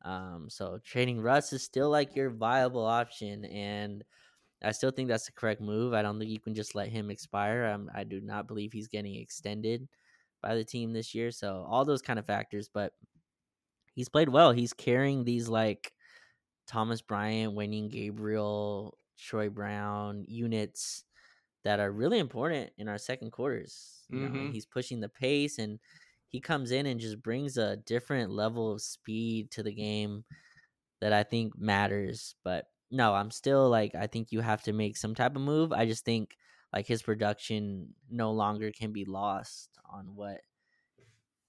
um, 0.05 0.47
so 0.49 0.79
trading 0.85 1.21
Russ 1.21 1.53
is 1.53 1.63
still 1.63 1.91
like 1.91 2.15
your 2.15 2.31
viable 2.31 2.85
option, 2.85 3.45
and 3.47 4.05
I 4.63 4.73
still 4.73 4.91
think 4.91 5.09
that's 5.09 5.27
the 5.27 5.33
correct 5.33 5.61
move. 5.61 5.95
I 5.95 6.03
don't 6.03 6.19
think 6.19 6.31
you 6.31 6.41
can 6.41 6.55
just 6.55 6.75
let 6.75 6.89
him 6.89 7.11
expire. 7.11 7.67
Um, 7.67 7.91
I 7.95 8.05
do 8.05 8.21
not 8.21 8.47
believe 8.47 8.73
he's 8.73 8.89
getting 8.89 9.17
extended 9.17 9.89
by 10.43 10.55
the 10.55 10.65
team 10.65 10.93
this 10.93 11.15
year. 11.15 11.31
So 11.31 11.67
all 11.69 11.85
those 11.85 12.03
kind 12.03 12.19
of 12.19 12.27
factors, 12.27 12.69
but 12.73 12.93
he's 13.95 14.09
played 14.09 14.29
well. 14.29 14.53
He's 14.53 14.73
carrying 14.75 15.25
these 15.25 15.49
like 15.49 15.93
Thomas 16.67 17.01
Bryant, 17.01 17.55
Wenyen 17.55 17.91
Gabriel, 17.91 18.99
Troy 19.19 19.49
Brown 19.49 20.25
units 20.29 21.05
that 21.65 21.81
are 21.81 21.91
really 21.91 22.19
important 22.19 22.71
in 22.77 22.89
our 22.89 22.99
second 22.99 23.31
quarters. 23.31 24.05
Mm-hmm. 24.13 24.47
know, 24.47 24.53
he's 24.53 24.67
pushing 24.67 25.01
the 25.01 25.09
pace 25.09 25.59
and 25.59 25.79
he 26.35 26.41
comes 26.41 26.73
in 26.73 26.85
and 26.87 26.99
just 26.99 27.23
brings 27.23 27.57
a 27.57 27.77
different 27.77 28.29
level 28.29 28.73
of 28.73 28.83
speed 28.83 29.53
to 29.53 29.63
the 29.63 29.73
game 29.73 30.25
that 31.01 31.13
I 31.13 31.23
think 31.23 31.57
matters. 31.57 32.35
But 32.43 32.65
no, 32.91 33.15
I'm 33.15 33.31
still 33.31 33.71
like 33.71 33.95
I 33.95 34.09
think 34.09 34.33
you 34.33 34.41
have 34.41 34.61
to 34.65 34.73
make 34.73 34.97
some 34.97 35.15
type 35.15 35.37
of 35.37 35.43
move. 35.43 35.71
I 35.73 35.87
just 35.87 36.05
think 36.05 36.37
like 36.73 36.89
his 36.89 37.05
production 37.05 37.95
no 38.11 38.33
longer 38.33 38.73
can 38.73 38.91
be 38.91 39.05
lost 39.05 39.69
on 39.89 40.17
what 40.17 40.41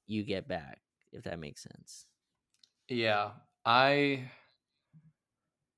you 0.05 0.23
get 0.23 0.47
back, 0.47 0.81
if 1.11 1.23
that 1.23 1.39
makes 1.39 1.63
sense. 1.63 2.05
Yeah, 2.87 3.31
I 3.65 4.29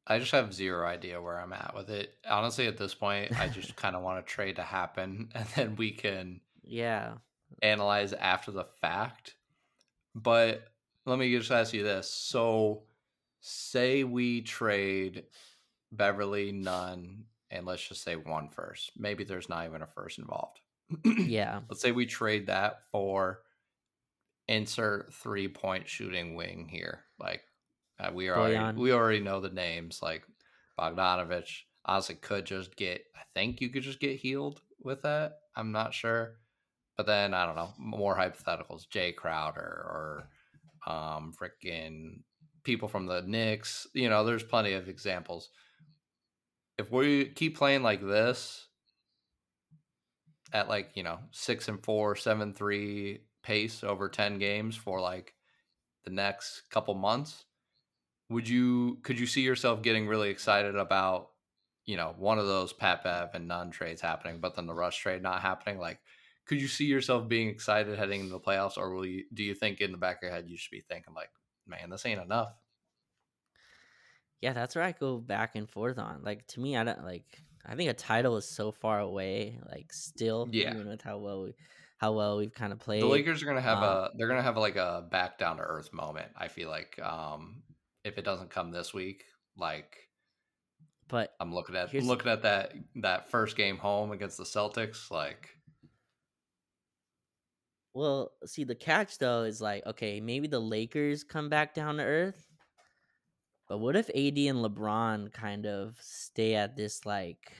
I 0.05 0.20
just 0.20 0.34
have 0.34 0.53
zero 0.53 0.86
idea 0.86 1.22
where 1.22 1.39
I'm 1.39 1.53
at 1.53 1.74
with 1.74 1.89
it. 1.89 2.14
Honestly, 2.30 2.68
at 2.68 2.76
this 2.76 2.93
point, 2.93 3.39
I 3.39 3.47
just 3.47 3.74
kind 3.78 3.95
of 3.95 4.03
want 4.03 4.20
a 4.20 4.24
trade 4.24 4.58
to 4.58 4.64
happen, 4.64 5.30
and 5.34 5.47
then 5.55 5.76
we 5.78 5.91
can 5.91 6.41
yeah. 6.62 7.14
Analyze 7.62 8.14
after 8.14 8.52
the 8.52 8.66
fact. 8.82 9.36
But 10.16 10.64
let 11.06 11.20
me 11.20 11.36
just 11.36 11.52
ask 11.52 11.74
you 11.74 11.84
this: 11.84 12.10
so, 12.10 12.84
say 13.39 14.04
we 14.04 14.41
trade 14.41 15.24
Beverley, 15.91 16.52
Nunn, 16.52 17.26
and 17.50 17.66
let's 17.66 17.88
just 17.88 18.04
say 18.04 18.16
one 18.16 18.50
first. 18.50 18.91
Maybe 18.98 19.24
there's 19.24 19.50
not 19.50 19.66
even 19.66 19.82
a 19.82 19.88
first 19.88 20.20
involved. 20.20 20.60
Yeah. 21.06 21.62
let's 21.70 21.82
say 21.82 21.91
we 21.91 22.06
trade 22.06 22.48
that 22.48 22.82
for 22.91 23.41
insert 24.48 25.14
three 25.14 25.48
point 25.48 25.88
shooting 25.88 26.36
wing 26.36 26.68
here. 26.70 27.04
Like 27.20 27.41
uh, 28.00 28.12
we 28.14 28.30
already 28.30 28.80
we 28.80 28.91
already 28.91 29.20
know 29.20 29.39
the 29.39 29.50
names. 29.50 30.02
Like 30.02 30.24
Bogdanovic 30.80 31.50
honestly 31.86 32.16
could 32.16 32.45
just 32.45 32.76
get. 32.76 33.02
I 33.16 33.22
think 33.34 33.62
you 33.62 33.70
could 33.70 33.84
just 33.84 34.00
get 34.00 34.20
Hield 34.20 34.62
with 34.82 35.02
that. 35.04 35.39
I'm 35.56 35.72
not 35.72 35.93
sure, 35.93 36.36
but 36.98 37.06
then 37.06 37.34
I 37.34 37.45
don't 37.45 37.56
know. 37.56 37.74
More 37.78 38.16
hypotheticals. 38.16 38.88
Jae 38.88 39.16
Crowder 39.16 39.62
or 39.62 40.30
um 40.86 41.34
freaking 41.39 42.22
people 42.64 42.88
from 42.88 43.06
the 43.06 43.22
Knicks. 43.22 43.88
You 43.93 44.10
know, 44.10 44.26
there's 44.26 44.43
plenty 44.43 44.74
of 44.74 44.89
examples. 44.89 45.50
If 46.78 46.91
we 46.91 47.26
keep 47.26 47.58
playing 47.58 47.84
like 47.84 48.02
this 48.06 48.68
at 50.54 50.70
like 50.70 50.91
you 50.95 51.04
know 51.04 51.20
six 51.32 51.68
and 51.68 51.84
four, 51.84 52.16
seven 52.16 52.54
three 52.54 53.22
pace 53.43 53.84
over 53.84 54.10
ten 54.10 54.39
games 54.39 54.76
for 54.76 55.00
like 55.00 55.34
the 56.04 56.12
next 56.12 56.64
couple 56.70 56.93
months, 56.95 57.45
would 58.30 58.48
you 58.50 58.98
could 59.04 59.20
you 59.20 59.28
see 59.28 59.41
yourself 59.41 59.82
getting 59.82 60.08
really 60.08 60.30
excited 60.30 60.76
about 60.76 61.30
you 61.86 61.95
know 61.95 62.16
one 62.18 62.39
of 62.39 62.48
those 62.48 62.74
Pat 62.74 63.04
Bev 63.04 63.30
and 63.34 63.48
Nunn 63.48 63.72
trades 63.72 64.02
happening, 64.02 64.39
but 64.39 64.56
then 64.56 64.68
the 64.68 64.74
Russ 64.74 64.95
trade 64.95 65.22
not 65.22 65.41
happening? 65.41 65.80
Like, 65.80 66.00
could 66.48 66.62
you 66.62 66.68
see 66.68 66.86
yourself 66.86 67.28
being 67.28 67.50
excited 67.50 67.98
heading 67.98 68.22
into 68.22 68.34
the 68.34 68.39
playoffs, 68.39 68.78
or 68.78 68.93
will 68.93 69.06
you? 69.06 69.26
Do 69.34 69.43
you 69.43 69.54
think 69.56 69.82
in 69.82 69.91
the 69.91 69.98
back 69.98 70.18
of 70.18 70.24
your 70.24 70.32
head 70.32 70.50
you 70.50 70.58
should 70.58 70.72
be 70.72 70.82
thinking 70.82 71.14
like, 71.14 71.32
man, 71.68 71.89
this 71.89 72.06
ain't 72.06 72.22
enough? 72.22 72.54
Yeah, 74.41 74.54
that's 74.54 74.76
where 74.76 74.84
I 74.84 74.91
go 74.91 75.18
back 75.18 75.56
and 75.56 75.70
forth 75.70 75.98
on. 75.98 76.24
Like 76.24 76.48
to 76.50 76.60
me, 76.60 76.78
I 76.78 76.84
don't 76.84 77.04
like. 77.04 77.41
I 77.66 77.76
think 77.76 77.89
a 77.89 77.93
title 77.93 78.38
is 78.38 78.48
so 78.48 78.72
far 78.72 79.00
away. 79.00 79.60
Like 79.68 79.91
still, 79.91 80.48
Yeah. 80.52 80.70
even 80.70 80.88
with 80.88 81.02
how 81.02 81.18
well 81.18 81.43
we, 81.43 81.54
how 81.98 82.14
well 82.14 82.38
we've 82.38 82.54
kind 82.54 82.72
of 82.72 82.80
played. 82.80 83.02
The 83.02 83.08
Lakers 83.08 83.41
are 83.41 83.45
gonna 83.45 83.62
have 83.62 83.80
Um, 83.80 83.84
a 83.84 84.12
they're 84.16 84.28
gonna 84.28 84.43
have 84.43 84.58
like 84.58 84.76
a 84.76 85.08
back 85.12 85.38
down 85.38 85.58
to 85.58 85.64
earth 85.64 85.91
moment. 85.93 86.32
I 86.36 86.48
feel 86.48 86.70
like 86.70 86.98
um 87.00 87.64
if 88.04 88.18
it 88.18 88.26
doesn't 88.26 88.50
come 88.50 88.72
this 88.72 88.93
week, 88.93 89.26
like 89.56 89.98
but 91.08 91.34
I'm 91.39 91.54
looking 91.54 91.76
at 91.76 91.93
looking 91.93 92.32
at 92.32 92.41
that 92.43 92.74
that 92.95 93.30
first 93.30 93.56
game 93.56 93.78
home 93.78 94.12
against 94.12 94.38
the 94.38 94.43
Celtics, 94.43 95.12
like 95.12 95.57
well, 97.98 98.32
see 98.45 98.64
the 98.64 98.76
catch 98.76 99.18
though 99.18 99.43
is 99.43 99.60
like 99.62 99.86
okay, 99.88 100.22
maybe 100.22 100.48
the 100.48 100.60
Lakers 100.60 101.24
come 101.24 101.50
back 101.50 101.74
down 101.74 101.98
to 101.98 102.04
earth. 102.04 102.45
But 103.68 103.80
what 103.80 103.95
if 103.95 104.10
AD 104.10 104.38
and 104.38 104.64
LeBron 104.64 105.34
kind 105.34 105.66
of 105.66 105.98
stay 106.00 106.56
at 106.56 106.78
this 106.78 107.06
like 107.06 107.54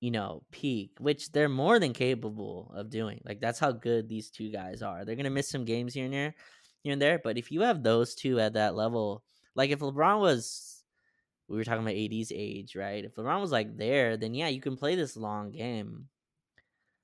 you 0.00 0.10
know, 0.10 0.42
peak, 0.52 0.92
which 0.98 1.32
they're 1.32 1.48
more 1.48 1.78
than 1.78 1.92
capable 1.92 2.70
of 2.74 2.90
doing. 2.90 3.20
Like 3.24 3.40
that's 3.40 3.58
how 3.58 3.72
good 3.72 4.08
these 4.08 4.30
two 4.30 4.50
guys 4.50 4.82
are. 4.82 5.04
They're 5.04 5.16
gonna 5.16 5.30
miss 5.30 5.48
some 5.48 5.64
games 5.64 5.94
here 5.94 6.04
and 6.04 6.14
there, 6.14 6.34
here 6.82 6.92
and 6.92 7.02
there. 7.02 7.18
But 7.22 7.38
if 7.38 7.50
you 7.50 7.62
have 7.62 7.82
those 7.82 8.14
two 8.14 8.38
at 8.38 8.54
that 8.54 8.74
level, 8.74 9.24
like 9.54 9.70
if 9.70 9.80
LeBron 9.80 10.20
was, 10.20 10.84
we 11.48 11.56
were 11.56 11.64
talking 11.64 11.82
about 11.82 11.94
AD's 11.94 12.32
age, 12.34 12.76
right? 12.76 13.04
If 13.04 13.14
LeBron 13.16 13.40
was 13.40 13.52
like 13.52 13.76
there, 13.76 14.16
then 14.16 14.34
yeah, 14.34 14.48
you 14.48 14.60
can 14.60 14.76
play 14.76 14.94
this 14.94 15.16
long 15.16 15.50
game. 15.50 16.08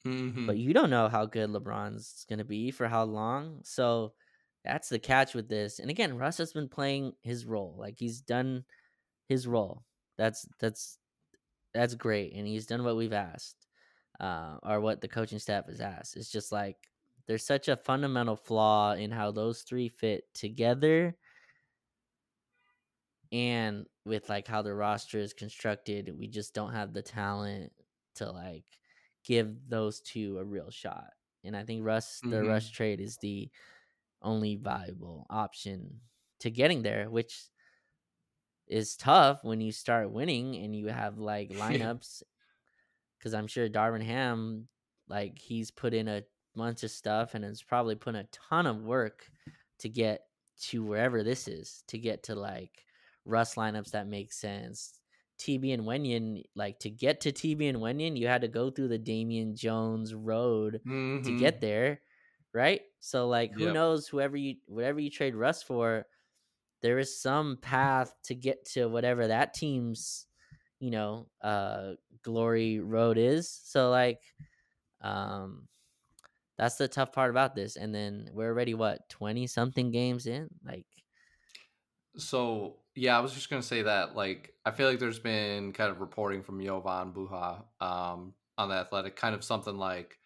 Mhm. 0.07 0.47
But 0.47 0.59
you 0.59 0.73
don't 0.75 0.91
know 0.91 1.09
how 1.09 1.27
good 1.27 1.51
LeBron's 1.51 2.25
gonna 2.29 2.45
be 2.45 2.71
for 2.71 2.89
how 2.89 3.05
long. 3.05 3.63
So 3.65 4.15
that's 4.65 4.89
the 4.89 4.99
catch 4.99 5.35
with 5.35 5.49
this. 5.49 5.79
And 5.79 5.91
again, 5.91 6.17
Russ 6.19 6.39
has 6.39 6.53
been 6.53 6.69
playing 6.69 7.15
his 7.23 7.47
role. 7.47 7.77
Like 7.79 7.99
he's 7.99 8.21
done 8.21 8.65
his 9.29 9.47
role. 9.47 9.85
That's 10.19 10.47
that's 10.61 10.99
that's 11.75 11.95
great, 11.95 12.35
and 12.35 12.47
he's 12.47 12.67
done 12.67 12.85
what 12.85 12.97
we've 12.97 13.13
asked, 13.15 13.67
uh, 14.21 14.59
or 14.63 14.81
what 14.81 15.01
the 15.03 15.09
coaching 15.09 15.39
staff 15.41 15.67
has 15.69 15.81
asked. 15.81 16.17
It's 16.17 16.31
just 16.31 16.53
like 16.53 16.91
there's 17.27 17.45
such 17.47 17.69
a 17.69 17.77
fundamental 17.77 18.37
flaw 18.37 18.95
in 18.95 19.11
how 19.13 19.33
those 19.33 19.63
three 19.63 19.89
fit 19.89 20.33
together, 20.35 21.17
and 23.31 23.87
with 24.05 24.29
like 24.29 24.47
how 24.47 24.63
the 24.63 24.75
roster 24.75 25.19
is 25.19 25.33
constructed, 25.33 26.15
we 26.19 26.29
just 26.29 26.55
don't 26.55 26.73
have 26.73 26.93
the 26.93 27.03
talent 27.03 27.73
to 28.17 28.31
like 28.31 28.65
give 29.25 29.69
those 29.69 30.01
two 30.01 30.39
a 30.39 30.45
real 30.45 30.71
shot. 30.71 31.13
And 31.45 31.57
I 31.57 31.65
think 31.65 31.85
Russ, 31.85 32.21
the 32.21 32.37
Mhm. 32.43 32.49
Russ 32.49 32.71
trade 32.71 33.01
is 33.01 33.17
the 33.19 33.51
only 34.23 34.57
viable 34.57 35.27
option 35.31 36.01
to 36.41 36.51
getting 36.51 36.83
there, 36.83 37.11
which 37.11 37.49
is 38.67 38.97
tough 38.97 39.43
when 39.45 39.61
you 39.61 39.73
start 39.73 40.11
winning 40.11 40.57
and 40.57 40.75
you 40.75 40.87
have 40.87 41.19
like 41.19 41.51
lineups. 41.51 42.23
Because 43.19 43.35
I'm 43.35 43.47
sure 43.47 43.69
Darvin 43.69 44.03
Ham, 44.03 44.69
like 45.09 45.39
he's 45.39 45.71
put 45.71 45.95
in 45.95 46.09
a 46.09 46.25
bunch 46.55 46.83
of 46.83 46.91
stuff 46.91 47.35
and 47.35 47.45
has 47.45 47.63
probably 47.63 47.95
put 47.95 48.15
a 48.15 48.25
ton 48.33 48.67
of 48.67 48.83
work 48.83 49.31
to 49.79 49.89
get 49.89 50.27
to 50.63 50.83
wherever 50.85 51.23
this 51.23 51.49
is, 51.49 51.83
to 51.89 51.99
get 51.99 52.25
to 52.25 52.35
like 52.35 52.85
Russ 53.25 53.55
lineups 53.55 53.93
that 53.93 54.07
make 54.07 54.33
sense. 54.33 55.01
TB 55.43 55.73
and 55.73 55.85
Wenyen, 55.85 56.45
like 56.55 56.81
to 56.81 56.91
get 56.91 57.21
to 57.23 57.33
TB 57.33 57.69
and 57.69 57.79
Wenyen, 57.79 58.17
you 58.19 58.27
had 58.29 58.43
to 58.43 58.49
go 58.49 58.71
through 58.71 58.89
the 58.89 58.99
Damian 58.99 59.57
Jones 59.57 60.15
road 60.15 60.83
to 61.25 61.33
Mhm. 61.33 61.33
get 61.33 61.61
there, 61.61 62.03
right? 62.55 62.83
So 63.01 63.29
like 63.29 63.55
who 63.55 63.71
Yep. 63.71 63.71
knows 63.71 64.09
whoever 64.09 64.37
you 64.37 64.57
whatever 64.67 65.01
you 65.01 65.11
trade 65.11 65.35
Russ 65.37 65.63
for, 65.63 66.07
there 66.83 66.99
is 66.99 67.21
some 67.21 67.59
path 67.59 68.15
to 68.25 68.35
get 68.35 68.65
to 68.67 68.87
whatever 68.89 69.29
that 69.29 69.55
team's, 69.55 70.27
you 70.81 70.91
know, 70.91 71.31
uh 71.43 71.95
glory 72.23 72.81
road 72.81 73.19
is. 73.19 73.51
So 73.51 73.91
like 73.91 74.23
um 75.03 75.69
that's 76.59 76.77
the 76.77 76.89
tough 76.89 77.13
part 77.13 77.31
about 77.31 77.55
this. 77.55 77.77
And 77.77 77.95
then 77.95 78.31
we're 78.33 78.49
already 78.49 78.75
what, 78.75 79.09
20 79.09 79.47
something 79.47 79.91
games 79.91 80.27
in? 80.27 80.49
Like 80.65 80.87
So 82.17 82.82
yeah, 82.95 83.17
I 83.17 83.21
was 83.21 83.33
just 83.33 83.49
gonna 83.51 83.63
say 83.63 83.83
that. 83.83 84.15
Like, 84.17 84.55
I 84.65 84.71
feel 84.71 84.89
like 84.89 84.99
there's 84.99 85.19
been 85.19 85.73
kind 85.73 85.91
of 85.91 86.01
reporting 86.01 86.43
from 86.43 86.63
Jovan 86.63 87.13
Buha 87.13 87.63
um, 87.81 88.35
on 88.59 88.69
the 88.69 88.75
Athletic, 88.75 89.17
kind 89.17 89.35
of 89.35 89.45
something 89.45 89.77
like, 89.79 90.19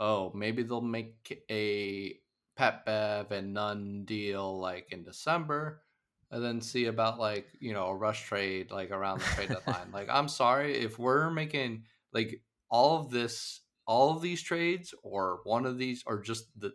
"Oh, 0.00 0.32
maybe 0.34 0.62
they'll 0.62 0.80
make 0.80 1.44
a 1.50 2.18
Pat 2.56 2.86
Bev 2.86 3.32
and 3.32 3.52
Nunn 3.54 4.04
deal 4.06 4.58
like 4.58 4.92
in 4.92 5.04
December, 5.04 5.82
and 6.30 6.42
then 6.42 6.60
see 6.60 6.86
about 6.86 7.18
like 7.18 7.48
you 7.60 7.74
know 7.74 7.86
a 7.86 7.96
Russ 7.96 8.18
trade 8.18 8.70
like 8.70 8.90
around 8.90 9.20
the 9.20 9.24
trade 9.26 9.48
deadline." 9.50 9.92
like, 9.92 10.08
I'm 10.10 10.28
sorry 10.28 10.76
if 10.76 10.98
we're 10.98 11.30
making 11.30 11.84
like 12.12 12.40
all 12.70 12.98
of 12.98 13.10
this, 13.10 13.60
all 13.86 14.16
of 14.16 14.22
these 14.22 14.42
trades, 14.42 14.94
or 15.02 15.40
one 15.44 15.66
of 15.66 15.78
these, 15.78 16.02
or 16.06 16.20
just 16.22 16.48
the 16.58 16.72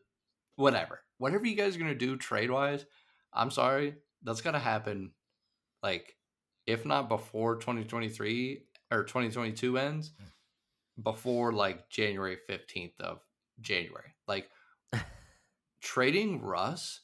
whatever, 0.56 1.02
whatever 1.18 1.48
you 1.48 1.56
guys 1.56 1.76
are 1.76 1.80
gonna 1.80 1.96
do 1.96 2.16
trade 2.16 2.52
wise. 2.52 2.86
I'm 3.34 3.50
sorry, 3.50 3.96
that's 4.24 4.42
gonna 4.42 4.60
happen 4.60 5.12
like 5.84 6.16
if 6.68 6.86
not 6.86 7.10
before 7.10 7.56
2023 7.56 8.64
or 8.92 9.04
2022 9.04 9.78
ends 9.78 10.12
mm. 10.12 11.04
before 11.04 11.52
like 11.52 11.90
january 11.90 12.38
15th 12.50 13.00
of 13.00 13.20
january. 13.60 14.16
Like 14.28 14.50
trading 15.82 16.42
russ 16.42 17.02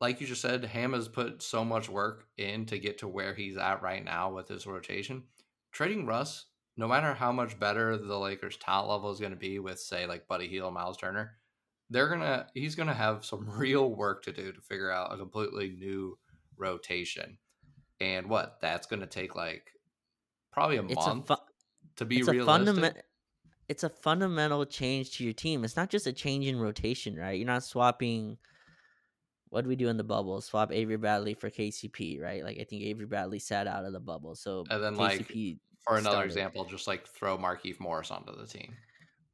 like 0.00 0.20
you 0.20 0.26
just 0.26 0.42
said 0.42 0.64
ham 0.64 0.92
has 0.92 1.08
put 1.08 1.42
so 1.42 1.64
much 1.64 1.88
work 1.88 2.26
in 2.36 2.66
to 2.66 2.78
get 2.78 2.98
to 2.98 3.08
where 3.08 3.34
he's 3.34 3.56
at 3.56 3.82
right 3.82 4.04
now 4.04 4.32
with 4.32 4.48
his 4.48 4.66
rotation. 4.66 5.24
Trading 5.72 6.06
russ 6.06 6.46
no 6.76 6.88
matter 6.88 7.14
how 7.14 7.32
much 7.32 7.58
better 7.58 7.96
the 7.96 8.18
lakers 8.18 8.56
talent 8.56 8.90
level 8.90 9.10
is 9.10 9.20
going 9.20 9.32
to 9.32 9.36
be 9.36 9.58
with 9.58 9.78
say 9.78 10.06
like 10.06 10.26
buddy 10.28 10.58
and 10.58 10.74
miles 10.74 10.96
turner 10.96 11.36
they're 11.90 12.08
gonna 12.08 12.46
he's 12.54 12.74
gonna 12.74 12.94
have 12.94 13.24
some 13.24 13.48
real 13.56 13.94
work 13.94 14.22
to 14.22 14.32
do 14.32 14.52
to 14.52 14.60
figure 14.60 14.90
out 14.90 15.12
a 15.12 15.18
completely 15.18 15.70
new 15.70 16.18
rotation 16.56 17.38
and 18.04 18.28
what 18.28 18.60
that's 18.60 18.86
gonna 18.86 19.06
take 19.06 19.34
like 19.34 19.72
probably 20.52 20.76
a 20.78 20.82
it's 20.88 21.06
month 21.06 21.18
a 21.28 21.36
fu- 21.36 21.42
to 21.96 22.04
be 22.04 22.22
it's 22.22 22.28
a 22.28 22.34
realistic 22.34 22.34
fundamental 22.34 23.00
it's 23.68 23.84
a 23.84 23.90
fundamental 23.90 24.66
change 24.66 25.12
to 25.18 25.24
your 25.24 25.32
team. 25.32 25.64
It's 25.64 25.76
not 25.76 25.90
just 25.90 26.06
a 26.06 26.12
change 26.12 26.46
in 26.46 26.58
rotation, 26.60 27.16
right? 27.16 27.38
You're 27.38 27.46
not 27.46 27.64
swapping 27.64 28.38
what 29.48 29.62
do 29.62 29.68
we 29.68 29.76
do 29.76 29.88
in 29.88 29.96
the 29.96 30.04
bubble? 30.04 30.40
Swap 30.40 30.72
Avery 30.72 30.96
Bradley 30.96 31.34
for 31.34 31.50
KCP, 31.50 32.18
right? 32.20 32.42
Like 32.42 32.58
I 32.58 32.64
think 32.64 32.82
Avery 32.82 33.06
Bradley 33.06 33.38
sat 33.38 33.66
out 33.66 33.84
of 33.84 33.92
the 33.92 34.00
bubble. 34.00 34.34
So 34.34 34.70
And 34.70 34.82
then, 34.82 34.96
like, 34.96 35.20
KCP 35.20 35.60
for 35.80 35.96
another 35.98 36.24
started. 36.24 36.24
example 36.24 36.64
just 36.64 36.86
like 36.86 37.06
throw 37.06 37.36
Markieff 37.38 37.78
Morris 37.80 38.10
onto 38.10 38.34
the 38.36 38.46
team 38.46 38.76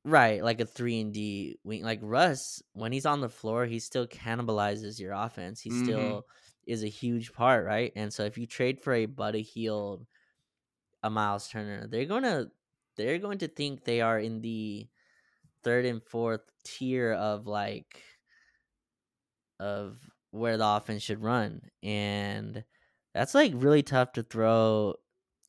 Right, 0.05 0.43
like 0.43 0.61
a 0.61 0.65
three 0.67 0.99
and 1.01 1.13
D 1.13 1.59
wing. 1.63 1.83
Like 1.83 2.01
Russ, 2.03 2.63
when 2.73 2.91
he's 2.93 3.05
on 3.05 3.21
the 3.21 3.29
floor, 3.29 3.67
he 3.67 3.79
still 3.79 4.07
cannibalizes 4.07 4.99
your 4.99 5.13
offense. 5.13 5.61
He 5.61 5.69
hmm 5.69 5.71
still 5.71 6.27
is 6.71 6.85
a 6.85 6.89
huge 6.89 7.33
part, 7.33 7.67
right? 7.67 7.93
And 7.97 8.13
so 8.13 8.25
if 8.25 8.39
you 8.39 8.47
trade 8.47 8.81
for 8.81 8.95
a 8.95 9.07
Buddy 9.07 9.43
Hield, 9.43 10.07
a 11.03 11.11
Miles 11.11 11.49
Turner, 11.49 11.87
they're 11.87 12.07
gonna 12.07 12.47
they're 12.97 13.19
going 13.19 13.39
to 13.39 13.49
think 13.49 13.85
they 13.85 14.01
are 14.01 14.19
in 14.19 14.41
the 14.43 14.89
third 15.63 15.85
and 15.85 16.03
fourth 16.03 16.43
tier 16.65 17.13
of 17.13 17.47
like 17.47 18.03
of 19.59 19.99
where 20.31 20.57
the 20.57 20.67
offense 20.67 21.03
should 21.03 21.23
run. 21.23 21.63
And 21.83 22.65
that's 23.15 23.35
like 23.35 23.53
really 23.55 23.83
tough 23.83 24.13
to 24.13 24.23
throw 24.23 24.95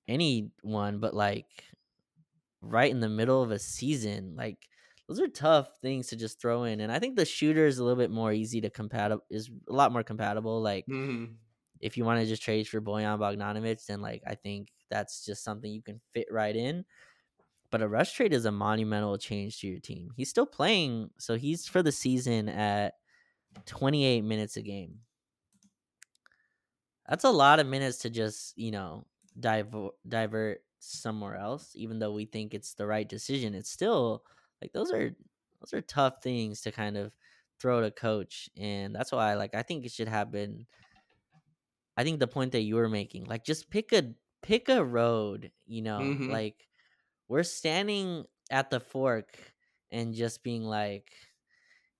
anyone, 0.07 0.99
but 0.99 1.13
like 1.13 1.63
right 2.61 2.91
in 2.91 2.99
the 2.99 3.09
middle 3.09 3.41
of 3.41 3.51
a 3.51 3.59
season. 3.59 4.35
Like 4.35 4.67
those 5.11 5.21
are 5.21 5.29
tough 5.29 5.77
things 5.81 6.07
to 6.07 6.15
just 6.15 6.39
throw 6.41 6.63
in. 6.63 6.79
And 6.81 6.91
I 6.91 6.99
think 6.99 7.17
the 7.17 7.25
shooter 7.25 7.65
is 7.65 7.79
a 7.79 7.83
little 7.83 7.97
bit 8.01 8.11
more 8.11 8.33
easy 8.33 8.61
to 8.61 8.69
compatible 8.69 9.25
is 9.29 9.49
a 9.69 9.73
lot 9.73 9.91
more 9.91 10.03
compatible. 10.03 10.61
Like 10.61 10.87
hmm 10.87 11.39
if 11.79 11.97
you 11.97 12.05
want 12.05 12.21
to 12.21 12.25
just 12.27 12.43
trade 12.43 12.67
for 12.67 12.81
Bojan 12.81 13.19
Bogdanovic, 13.19 13.85
then 13.85 14.01
like 14.01 14.23
I 14.27 14.35
think 14.35 14.69
that's 14.89 15.25
just 15.25 15.43
something 15.43 15.71
you 15.71 15.81
can 15.81 16.01
fit 16.13 16.27
right 16.31 16.55
in. 16.55 16.85
But 17.71 17.81
a 17.81 17.89
Russ 17.89 18.13
trade 18.13 18.33
is 18.33 18.45
a 18.45 18.51
monumental 18.51 19.17
change 19.17 19.61
to 19.61 19.67
your 19.67 19.79
team. 19.79 20.11
He's 20.17 20.29
still 20.29 20.47
playing, 20.47 21.11
so 21.19 21.35
he's 21.37 21.67
for 21.67 21.83
the 21.83 21.91
season 21.91 22.49
at 22.49 22.95
28 23.65 24.23
minutes 24.23 24.57
a 24.57 24.63
game. 24.63 25.01
That's 27.07 27.23
a 27.23 27.31
lot 27.31 27.59
of 27.59 27.67
minutes 27.67 27.99
to 27.99 28.09
just, 28.09 28.57
you 28.57 28.71
know, 28.71 29.05
divert 29.39 29.93
divert 30.07 30.65
somewhere 30.79 31.35
else 31.37 31.71
even 31.75 31.99
though 31.99 32.11
we 32.11 32.25
think 32.25 32.53
it's 32.53 32.73
the 32.73 32.85
right 32.87 33.07
decision. 33.07 33.53
It's 33.55 33.69
still 33.69 34.25
like 34.61 34.73
those 34.73 34.91
are 34.91 35.11
those 35.61 35.73
are 35.73 35.81
tough 35.81 36.21
things 36.23 36.61
to 36.61 36.71
kind 36.71 36.97
of 36.97 37.13
throw 37.59 37.81
to 37.81 37.91
coach 37.91 38.49
and 38.57 38.95
that's 38.95 39.11
why 39.11 39.35
like 39.35 39.53
I 39.55 39.63
think 39.63 39.85
it 39.85 39.91
should 39.91 40.07
happen 40.07 40.67
I 41.97 42.03
think 42.03 42.19
the 42.19 42.27
point 42.27 42.53
that 42.53 42.61
you 42.61 42.75
were 42.75 42.89
making 42.89 43.25
like 43.25 43.43
just 43.45 43.69
pick 43.69 43.91
a 43.93 44.13
pick 44.41 44.69
a 44.69 44.83
road, 44.83 45.51
you 45.65 45.81
know, 45.81 46.19
hmm 46.19 46.25
like 46.25 46.67
we're 47.27 47.43
standing 47.43 48.25
at 48.51 48.71
the 48.71 48.79
fork 48.79 49.53
and 49.91 50.13
just 50.15 50.43
being 50.43 50.63
like 50.63 51.11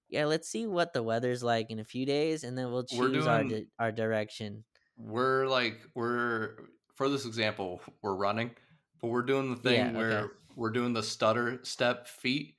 yeah, 0.10 0.26
let's 0.26 0.50
see 0.50 0.68
what 0.68 0.94
the 0.94 1.04
weather's 1.04 1.42
like 1.44 1.72
in 1.72 1.80
a 1.80 1.86
few 1.86 2.06
days 2.06 2.44
and 2.44 2.58
then 2.58 2.72
we'll 2.72 2.84
choose 2.86 3.28
our 3.28 3.44
di- 3.46 3.68
our 3.80 3.92
direction. 3.92 4.66
we're 4.98 5.48
like 5.48 5.82
we're 5.96 6.58
for 6.96 7.10
this 7.10 7.26
example 7.26 7.82
we're 8.02 8.16
running 8.16 8.52
but 9.00 9.08
we're 9.08 9.22
doing 9.22 9.50
the 9.50 9.56
thing 9.56 9.78
Yeah, 9.78 9.92
okay. 10.00 10.28
We're 10.56 10.72
doing 10.72 10.94
the 10.94 11.04
stutter 11.04 11.64
step 11.64 12.08
feet 12.08 12.58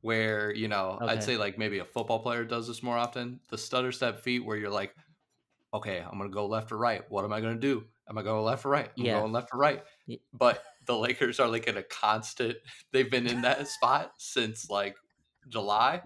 where 0.00 0.54
you 0.54 0.68
know 0.68 1.02
i'd 1.06 1.22
say 1.22 1.36
like 1.36 1.58
maybe 1.58 1.78
a 1.78 1.84
football 1.84 2.20
player 2.20 2.44
does 2.44 2.66
this 2.68 2.82
more 2.82 2.96
often 2.98 3.40
the 3.48 3.58
stutter 3.58 3.92
step 3.92 4.18
feet 4.20 4.40
where 4.44 4.56
you're 4.56 4.70
like 4.70 4.94
okay 5.74 6.00
i'm 6.00 6.18
gonna 6.18 6.30
go 6.30 6.46
left 6.46 6.72
or 6.72 6.78
right 6.78 7.10
what 7.10 7.24
am 7.24 7.32
i 7.32 7.40
gonna 7.40 7.56
do 7.58 7.86
am 8.08 8.18
i 8.18 8.22
going 8.22 8.44
left 8.44 8.64
or 8.66 8.70
right 8.70 8.90
i'm 9.00 9.06
Yeah. 9.06 9.10
going 9.10 9.32
left 9.32 9.50
or 9.52 9.58
right 9.58 9.84
but 10.32 10.64
the 10.86 10.96
lakers 10.96 11.40
are 11.40 11.48
like 11.48 11.66
in 11.68 11.76
a 11.76 11.82
constant 11.82 12.58
they've 12.92 13.10
been 13.10 13.26
in 13.26 13.42
that 13.42 13.68
spot 13.68 14.14
since 14.18 14.68
like 14.70 14.96
july 15.48 16.02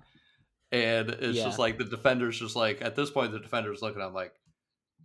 and 0.72 1.10
it's 1.10 1.38
Yeah. 1.38 1.42
just 1.42 1.58
like 1.58 1.78
the 1.78 1.84
defenders 1.84 2.38
just 2.38 2.56
like 2.56 2.82
at 2.82 2.96
this 2.96 3.10
point 3.10 3.32
the 3.32 3.40
defenders 3.40 3.82
looking 3.82 4.02
at 4.02 4.08
'em 4.08 4.14
like 4.14 4.34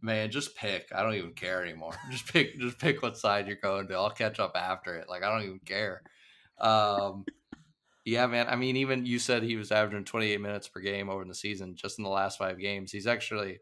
man, 0.01 0.31
just 0.31 0.55
pick. 0.55 0.89
I 0.93 1.03
don't 1.03 1.15
even 1.15 1.33
care 1.33 1.63
anymore. 1.63 1.95
Just 2.11 2.27
pick 2.27 2.59
just 2.59 2.79
pick 2.79 3.01
what 3.01 3.17
side 3.17 3.47
you're 3.47 3.55
going 3.57 3.87
to. 3.87 3.95
I'll 3.95 4.09
catch 4.11 4.39
up 4.39 4.53
after 4.55 4.95
it. 4.97 5.09
Like 5.09 5.23
I 5.23 5.29
don't 5.29 5.45
even 5.45 5.59
care. 5.59 6.03
Um 6.61 7.27
yeah, 8.05 8.27
man. 8.27 8.47
I 8.49 8.55
mean, 8.55 8.77
even 8.77 9.05
you 9.05 9.19
said 9.19 9.43
he 9.43 9.57
was 9.57 9.71
averaging 9.71 10.05
28 10.05 10.41
minutes 10.41 10.67
per 10.67 10.79
game 10.79 11.09
over 11.09 11.21
in 11.21 11.27
the 11.27 11.35
season, 11.35 11.75
just 11.75 11.99
in 11.99 12.03
the 12.03 12.09
last 12.09 12.37
five 12.39 12.59
games. 12.59 12.91
He's 12.91 13.07
actually 13.07 13.59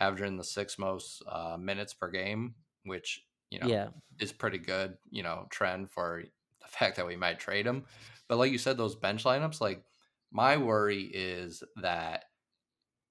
averaging 0.00 0.36
the 0.36 0.44
sixth 0.44 0.78
most 0.78 1.22
uh, 1.28 1.56
minutes 1.58 1.94
per 1.94 2.10
game, 2.10 2.56
which 2.84 3.26
you 3.50 3.60
know 3.60 3.68
Yeah. 3.68 3.90
is 4.20 4.32
pretty 4.32 4.58
good. 4.58 4.98
You 5.10 5.22
know, 5.24 5.46
trend 5.50 5.90
for 5.90 6.24
the 6.62 6.68
fact 6.68 6.96
that 6.96 7.06
we 7.06 7.16
might 7.16 7.40
trade 7.40 7.66
him. 7.66 7.86
But 8.28 8.38
like 8.38 8.52
you 8.52 8.58
said, 8.58 8.76
those 8.78 8.96
bench 8.96 9.24
lineups, 9.24 9.60
like 9.60 9.84
my 10.32 10.56
worry 10.58 11.02
is 11.04 11.62
that 11.76 12.26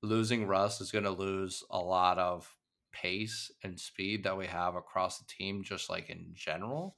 losing 0.02 0.48
Russ 0.48 0.82
is 0.82 0.92
going 0.92 1.04
to 1.04 1.12
lose 1.12 1.64
a 1.70 1.80
lot 1.80 2.18
of 2.18 2.56
pace 2.92 3.52
and 3.64 3.80
speed 3.80 4.24
that 4.24 4.38
we 4.38 4.48
have 4.48 4.76
across 4.76 5.20
the 5.20 5.26
team, 5.26 5.64
just 5.64 5.90
like 5.90 6.10
in 6.10 6.32
general. 6.34 6.98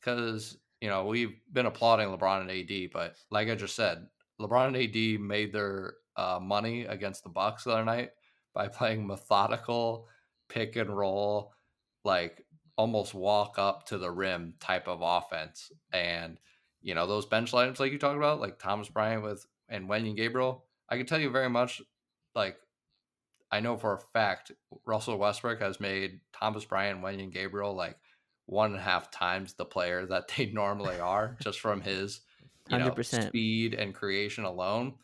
Because, 0.00 0.58
you 0.80 0.88
know, 0.88 1.04
we've 1.04 1.34
been 1.52 1.66
applauding 1.66 2.08
LeBron 2.08 2.42
and 2.42 2.50
AD, 2.50 2.90
but 2.92 3.14
like 3.30 3.48
I 3.48 3.54
just 3.54 3.76
said, 3.76 4.06
LeBron 4.40 4.68
and 4.68 4.76
AD 4.76 5.20
made 5.20 5.52
their 5.52 5.94
uh, 6.16 6.38
money 6.40 6.84
against 6.84 7.22
the 7.22 7.28
Bucks 7.28 7.64
the 7.64 7.72
other 7.72 7.84
night 7.84 8.10
by 8.54 8.68
playing 8.68 9.06
methodical 9.06 10.08
pick 10.48 10.76
and 10.76 10.90
roll, 10.96 11.52
like 12.04 12.44
almost 12.76 13.12
walk 13.12 13.58
up 13.58 13.86
to 13.86 13.98
the 13.98 14.10
rim 14.10 14.54
type 14.58 14.88
of 14.88 15.00
offense. 15.02 15.70
And, 15.92 16.38
you 16.80 16.94
know, 16.94 17.06
those 17.06 17.26
bench 17.26 17.52
lineups 17.52 17.78
like 17.78 17.92
you 17.92 17.98
talked 17.98 18.16
about, 18.16 18.40
like 18.40 18.58
Thomas 18.58 18.88
Bryant 18.88 19.22
with 19.22 19.46
and 19.68 19.88
Wenyen 19.88 20.16
Gabriel, 20.16 20.64
I 20.88 20.96
can 20.96 21.06
tell 21.06 21.20
you 21.20 21.30
very 21.30 21.50
much 21.50 21.82
like 22.34 22.56
I 23.52 23.60
know 23.60 23.76
for 23.76 23.94
a 23.94 23.98
fact 23.98 24.52
Russell 24.86 25.18
Westbrook 25.18 25.60
has 25.60 25.80
made 25.80 26.20
Thomas 26.32 26.64
Bryant, 26.64 27.02
Wenyen 27.02 27.32
Gabriel 27.32 27.74
like 27.74 27.96
one 28.50 28.72
and 28.72 28.80
a 28.80 28.82
half 28.82 29.12
times 29.12 29.54
the 29.54 29.64
player 29.64 30.04
that 30.06 30.28
they 30.28 30.46
normally 30.52 30.98
are, 30.98 31.36
just 31.40 31.60
from 31.60 31.80
his 31.80 32.20
you 32.68 32.78
know 32.78 32.90
100%. 32.90 33.28
speed 33.28 33.74
and 33.74 33.94
creation 33.94 34.44
alone. 34.44 34.94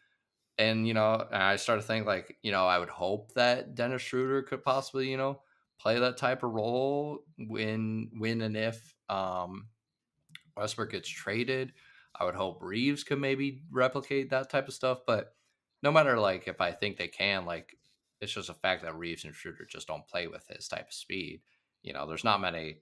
And 0.59 0.87
you 0.87 0.95
know, 0.95 1.27
and 1.31 1.43
I 1.43 1.57
started 1.57 1.83
to 1.83 1.89
think 1.89 2.07
like, 2.07 2.37
you 2.43 2.51
know, 2.51 2.67
I 2.67 2.79
would 2.79 2.89
hope 2.89 3.35
that 3.35 3.75
Dennis 3.75 4.03
Schroeder 4.03 4.43
could 4.43 4.65
possibly, 4.65 5.11
you 5.11 5.17
know, 5.17 5.41
play 5.79 5.99
that 5.99 6.17
type 6.17 6.43
of 6.43 6.51
role 6.51 7.25
when 7.39 8.11
when 8.19 8.41
and 8.41 8.57
if 8.57 8.95
um 9.09 9.67
Westbrook 10.57 10.91
gets 10.91 11.09
traded. 11.09 11.73
I 12.19 12.25
would 12.25 12.35
hope 12.35 12.63
Reaves 12.63 13.05
could 13.05 13.21
maybe 13.21 13.61
replicate 13.71 14.31
that 14.31 14.49
type 14.49 14.69
of 14.69 14.75
stuff, 14.75 15.01
but 15.07 15.35
no 15.83 15.93
matter 15.93 16.19
like 16.19 16.49
if 16.49 16.63
I 16.63 16.73
think 16.73 16.97
they 16.97 17.09
can, 17.09 17.45
like 17.45 17.77
it's 18.23 18.33
just 18.33 18.49
a 18.49 18.55
fact 18.55 18.83
that 18.83 18.97
Reaves 18.97 19.25
and 19.25 19.35
Schroeder 19.35 19.67
just 19.69 19.87
don't 19.87 20.07
play 20.09 20.27
with 20.27 20.47
his 20.49 20.67
type 20.67 20.89
of 20.89 20.95
speed. 20.95 21.43
You 21.83 21.93
know, 21.93 22.07
there's 22.07 22.25
not 22.25 22.41
many 22.41 22.79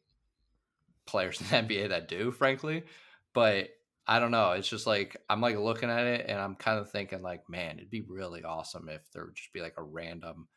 players 1.06 1.40
in 1.52 1.66
the 1.68 1.74
NBA 1.74 1.88
that 1.90 2.08
do, 2.08 2.30
frankly. 2.30 2.84
But 3.32 3.70
I 4.06 4.18
don't 4.18 4.30
know. 4.30 4.52
It's 4.52 4.68
just 4.68 4.86
like 4.86 5.16
I'm 5.30 5.40
like 5.40 5.56
looking 5.56 5.90
at 5.90 6.06
it 6.06 6.26
and 6.28 6.38
I'm 6.38 6.54
kind 6.54 6.78
of 6.78 6.90
thinking 6.90 7.22
like, 7.22 7.48
man, 7.48 7.78
it'd 7.78 7.90
be 7.90 8.02
really 8.02 8.44
awesome 8.44 8.88
if 8.88 9.00
there 9.12 9.24
would 9.24 9.34
just 9.34 9.52
be 9.52 9.60
like 9.60 9.74
a 9.78 9.82
random 9.82 10.48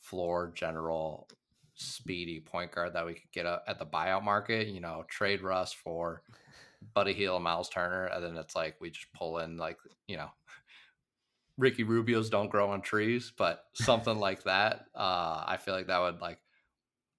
floor 0.00 0.52
general 0.54 1.28
speedy 1.74 2.40
point 2.40 2.72
guard 2.72 2.94
that 2.94 3.06
we 3.06 3.14
could 3.14 3.30
get 3.32 3.46
at 3.46 3.78
the 3.78 3.86
buyout 3.86 4.22
market. 4.22 4.68
You 4.68 4.80
know, 4.80 5.04
trade 5.08 5.42
Russ 5.42 5.72
for 5.72 6.22
Buddy 6.94 7.12
Hield 7.12 7.36
and 7.36 7.44
Miles 7.44 7.68
Turner, 7.68 8.06
and 8.06 8.24
then 8.24 8.36
it's 8.36 8.56
like 8.56 8.76
we 8.80 8.90
just 8.90 9.12
pull 9.12 9.38
in 9.38 9.56
like 9.56 9.78
you 10.06 10.16
know 10.16 10.30
Ricky 11.58 11.82
Rubio's 11.82 12.30
don't 12.30 12.50
grow 12.50 12.70
on 12.70 12.82
trees, 12.82 13.32
but 13.36 13.64
something 13.74 14.18
like 14.18 14.44
that. 14.44 14.86
Uh, 14.94 15.44
I 15.46 15.58
feel 15.60 15.74
like 15.74 15.88
that 15.88 16.00
would 16.00 16.20
like, 16.20 16.38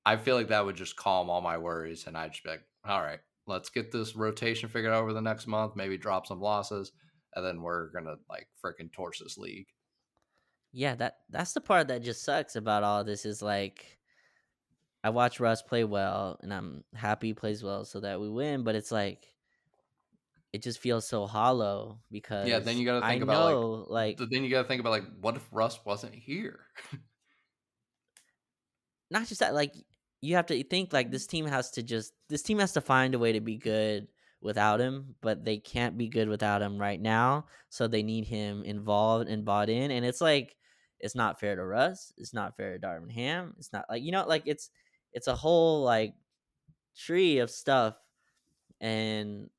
I 0.06 0.18
feel 0.18 0.36
like 0.36 0.50
that 0.50 0.66
would 0.66 0.76
just 0.76 0.96
calm 0.96 1.30
all 1.30 1.42
my 1.42 1.58
worries, 1.58 2.08
and 2.08 2.18
I'd 2.18 2.32
just 2.34 2.44
be 2.44 2.50
like, 2.52 2.64
all 2.86 3.02
right, 3.02 3.20
let's 3.48 3.70
get 3.70 3.92
this 3.92 4.16
rotation 4.16 4.70
figured 4.70 4.94
out 4.94 5.02
over 5.02 5.14
the 5.14 5.22
next 5.22 5.48
month. 5.48 5.76
Maybe 5.76 5.98
drop 5.98 6.28
some 6.28 6.42
losses, 6.42 6.92
and 7.36 7.46
then 7.46 7.62
we're 7.62 7.90
gonna 7.92 8.16
like 8.30 8.50
freaking 8.64 8.92
torch 8.92 9.20
this 9.20 9.38
league. 9.38 9.68
Yeah, 10.72 10.96
that 10.96 11.20
that's 11.30 11.54
the 11.54 11.62
part 11.62 11.88
that 11.90 12.02
just 12.02 12.24
sucks 12.24 12.56
about 12.56 12.84
all 12.84 13.04
this 13.04 13.26
is 13.26 13.42
like 13.42 14.00
I 15.04 15.10
watch 15.10 15.40
Russ 15.40 15.62
play 15.62 15.84
well 15.84 16.40
and 16.42 16.54
I'm 16.54 16.84
happy 16.94 17.28
he 17.28 17.34
plays 17.34 17.64
well 17.64 17.86
so 17.86 18.00
that 18.02 18.20
we 18.20 18.30
win, 18.30 18.64
but 18.64 18.76
it's 18.76 18.92
like 18.92 19.34
it 20.52 20.62
just 20.62 20.80
feels 20.80 21.08
so 21.08 21.26
hollow 21.26 22.02
because 22.12 22.50
Yeah, 22.50 22.60
then 22.60 22.78
you 22.78 22.86
gotta 22.86 23.06
think 23.06 23.22
I 23.22 23.24
about, 23.24 23.44
like, 23.44 23.60
know 23.60 23.86
like, 23.90 24.20
So 24.20 24.26
then 24.30 24.44
you 24.44 24.50
got 24.52 24.64
to 24.64 24.68
think 24.68 24.80
about 24.82 24.92
like, 24.92 25.20
what 25.22 25.36
if 25.36 25.48
Russ 25.52 25.84
wasn't 25.86 26.16
here? 26.16 26.68
not 29.10 29.28
just 29.28 29.40
that 29.40 29.54
like 29.54 29.74
you 30.24 30.36
have 30.38 30.46
to 30.46 30.64
think 30.64 30.94
like 30.94 31.12
this 31.12 31.28
team 31.28 31.46
has 31.46 31.70
to 31.72 31.84
just 31.84 32.14
this 32.30 32.42
team 32.42 32.60
has 32.60 32.72
to 32.72 32.80
find 32.82 33.14
a 33.14 33.20
way 33.20 33.34
to 33.34 33.42
be 33.42 33.58
good 33.58 34.08
without 34.42 34.80
him 34.80 35.16
but 35.22 35.44
they 35.44 35.58
can't 35.58 35.98
be 35.98 36.08
good 36.08 36.30
without 36.30 36.62
him 36.62 36.78
right 36.78 37.02
now 37.02 37.46
so 37.70 37.88
they 37.88 38.04
need 38.04 38.26
him 38.26 38.64
involved 38.64 39.28
and 39.28 39.44
bought 39.44 39.70
in 39.70 39.92
and 39.92 40.06
it's 40.06 40.22
like 40.22 40.56
it's 41.02 41.16
not 41.16 41.42
fair 41.42 41.58
to 41.58 41.66
Russ 41.66 42.14
it's 42.18 42.34
not 42.34 42.56
fair 42.56 42.78
to 42.78 42.80
Darvin 42.80 43.12
Ham 43.12 43.54
it's 43.58 43.74
not 43.74 43.86
like 43.90 44.02
you 44.02 44.14
know 44.14 44.26
like 44.26 44.44
it's 44.46 44.70
it's 45.12 45.28
a 45.28 45.36
whole 45.36 45.84
like 45.84 46.14
tree 46.98 47.40
of 47.40 47.50
stuff 47.50 47.96
and 48.80 49.50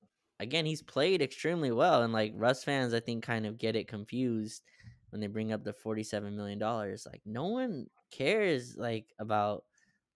again 0.40 0.64
he's 0.64 0.82
played 0.82 1.20
extremely 1.20 1.72
well 1.72 2.02
and 2.02 2.12
like 2.12 2.32
Russ 2.36 2.64
fans 2.64 2.94
I 2.94 3.00
think 3.00 3.22
kind 3.22 3.44
of 3.44 3.58
get 3.58 3.76
it 3.76 3.86
confused 3.86 4.62
when 5.10 5.20
they 5.20 5.26
bring 5.26 5.52
up 5.52 5.62
the 5.62 5.74
47 5.74 6.34
million 6.34 6.58
dollars 6.58 7.06
like 7.06 7.20
no 7.26 7.48
one 7.48 7.86
cares 8.10 8.76
like 8.78 9.12
about 9.18 9.64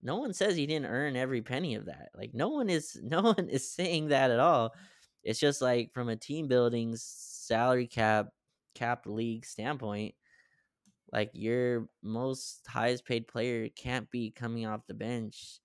no 0.02 0.16
one 0.16 0.32
says 0.32 0.56
he 0.56 0.66
didn't 0.66 0.86
earn 0.86 1.16
every 1.16 1.42
penny 1.42 1.74
of 1.74 1.86
that 1.86 2.10
like 2.16 2.32
no 2.34 2.48
one 2.48 2.68
is 2.70 2.98
no 3.02 3.20
one 3.20 3.48
is 3.48 3.70
saying 3.70 4.08
that 4.08 4.30
at 4.30 4.40
all 4.40 4.72
it's 5.24 5.40
just 5.40 5.60
like 5.60 5.92
from 5.92 6.08
a 6.08 6.16
team 6.16 6.48
building 6.48 6.94
salary 6.96 7.86
cap 7.86 8.28
cap 8.78 9.04
league 9.06 9.44
standpoint, 9.44 10.14
like 11.12 11.30
your 11.32 11.88
most 12.02 12.66
highest 12.66 13.04
paid 13.04 13.26
player 13.26 13.68
can't 13.70 14.10
be 14.10 14.30
coming 14.30 14.66
off 14.66 14.86
the 14.86 14.94
bench 14.94 15.60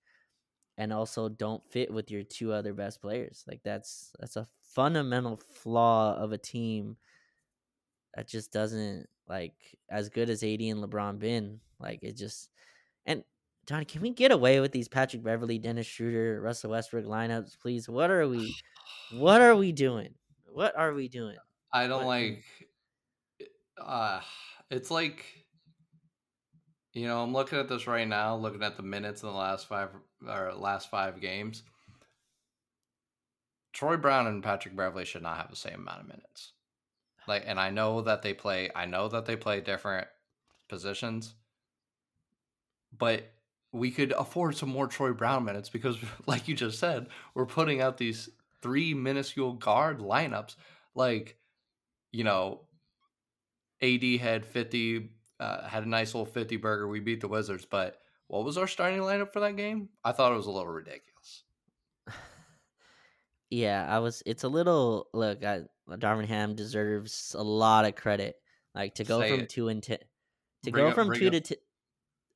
and 0.76 0.92
also 0.92 1.28
don't 1.28 1.62
fit 1.70 1.92
with 1.92 2.10
your 2.10 2.24
two 2.24 2.52
other 2.52 2.74
best 2.74 3.00
players. 3.00 3.44
Like 3.46 3.60
that's 3.62 4.12
that's 4.18 4.36
a 4.36 4.46
fundamental 4.74 5.40
flaw 5.62 6.16
of 6.16 6.32
a 6.32 6.38
team 6.38 6.96
that 8.14 8.26
just 8.26 8.52
doesn't 8.52 9.06
like 9.28 9.54
as 9.90 10.08
good 10.08 10.28
as 10.30 10.42
AD 10.42 10.60
and 10.60 10.82
LeBron 10.82 11.18
been. 11.18 11.60
Like 11.78 12.02
it 12.02 12.16
just 12.16 12.50
Johnny, 13.66 13.84
can 13.84 14.02
we 14.02 14.10
get 14.10 14.30
away 14.30 14.60
with 14.60 14.72
these 14.72 14.88
Patrick 14.88 15.22
Beverley, 15.22 15.58
Dennis 15.58 15.86
Schroeder, 15.86 16.40
Russell 16.40 16.70
Westbrook 16.70 17.06
lineups, 17.06 17.58
please? 17.58 17.88
What 17.88 18.10
are 18.10 18.28
we 18.28 18.54
what 19.12 19.40
are 19.40 19.56
we 19.56 19.72
doing? 19.72 20.14
What 20.46 20.76
are 20.76 20.92
we 20.92 21.08
doing? 21.08 21.36
I 21.72 21.86
don't 21.86 22.04
What- 22.04 22.06
like 22.06 22.44
uh 23.78 24.20
it's 24.70 24.90
like 24.90 25.24
you 26.92 27.08
know, 27.08 27.22
I'm 27.24 27.32
looking 27.32 27.58
at 27.58 27.68
this 27.68 27.88
right 27.88 28.06
now, 28.06 28.36
looking 28.36 28.62
at 28.62 28.76
the 28.76 28.84
minutes 28.84 29.22
in 29.22 29.28
the 29.28 29.34
last 29.34 29.66
five 29.66 29.88
or 30.28 30.52
last 30.54 30.90
five 30.90 31.20
games. 31.20 31.64
Troy 33.72 33.96
Brown 33.96 34.28
and 34.28 34.44
Patrick 34.44 34.76
Beverley 34.76 35.04
should 35.04 35.22
not 35.22 35.36
have 35.38 35.50
the 35.50 35.56
same 35.56 35.80
amount 35.80 36.02
of 36.02 36.06
minutes. 36.06 36.52
Like 37.26 37.42
and 37.46 37.58
I 37.58 37.70
know 37.70 38.02
that 38.02 38.22
they 38.22 38.34
play 38.34 38.70
I 38.76 38.86
know 38.86 39.08
that 39.08 39.26
they 39.26 39.34
play 39.36 39.60
different 39.60 40.06
positions, 40.68 41.34
but 42.96 43.24
we 43.74 43.90
could 43.90 44.12
afford 44.12 44.56
some 44.56 44.68
more 44.70 44.86
Troy 44.86 45.12
Brown 45.12 45.44
minutes 45.44 45.68
because 45.68 45.96
like 46.26 46.48
you 46.48 46.54
just 46.54 46.78
said, 46.78 47.08
we're 47.34 47.44
putting 47.46 47.80
out 47.82 47.98
these 47.98 48.30
three 48.62 48.94
minuscule 48.94 49.52
guard 49.54 49.98
lineups 49.98 50.54
like 50.94 51.36
you 52.12 52.22
know, 52.24 52.60
AD 53.82 54.02
had 54.20 54.46
50, 54.46 55.10
uh, 55.40 55.66
had 55.66 55.84
a 55.84 55.88
nice 55.88 56.14
little 56.14 56.24
50 56.24 56.56
burger. 56.58 56.86
We 56.86 57.00
beat 57.00 57.20
the 57.20 57.26
Wizards, 57.28 57.66
but 57.68 57.98
what 58.28 58.44
was 58.44 58.56
our 58.56 58.68
starting 58.68 59.00
lineup 59.00 59.32
for 59.32 59.40
that 59.40 59.56
game? 59.56 59.88
I 60.04 60.12
thought 60.12 60.30
it 60.32 60.36
was 60.36 60.46
a 60.46 60.50
little 60.52 60.72
ridiculous. 60.72 61.42
Yeah, 63.50 63.86
I 63.88 63.98
was. 64.00 64.22
It's 64.26 64.42
a 64.44 64.48
little 64.48 65.08
look. 65.12 65.44
I, 65.44 65.62
Darvin 65.88 66.26
Ham 66.26 66.54
deserves 66.56 67.36
a 67.38 67.42
lot 67.42 67.84
of 67.84 67.94
credit. 67.94 68.36
Like 68.74 68.96
to 68.96 69.04
go 69.04 69.20
Say 69.20 69.30
from 69.30 69.40
it. 69.40 69.48
two 69.48 69.68
and 69.68 69.82
ten, 69.82 69.98
to 70.64 70.70
Bring 70.72 70.84
go 70.84 70.88
up- 70.88 70.94
from 70.94 71.12
two 71.14 71.26
up- 71.28 71.32
to 71.34 71.40
ten. 71.40 71.58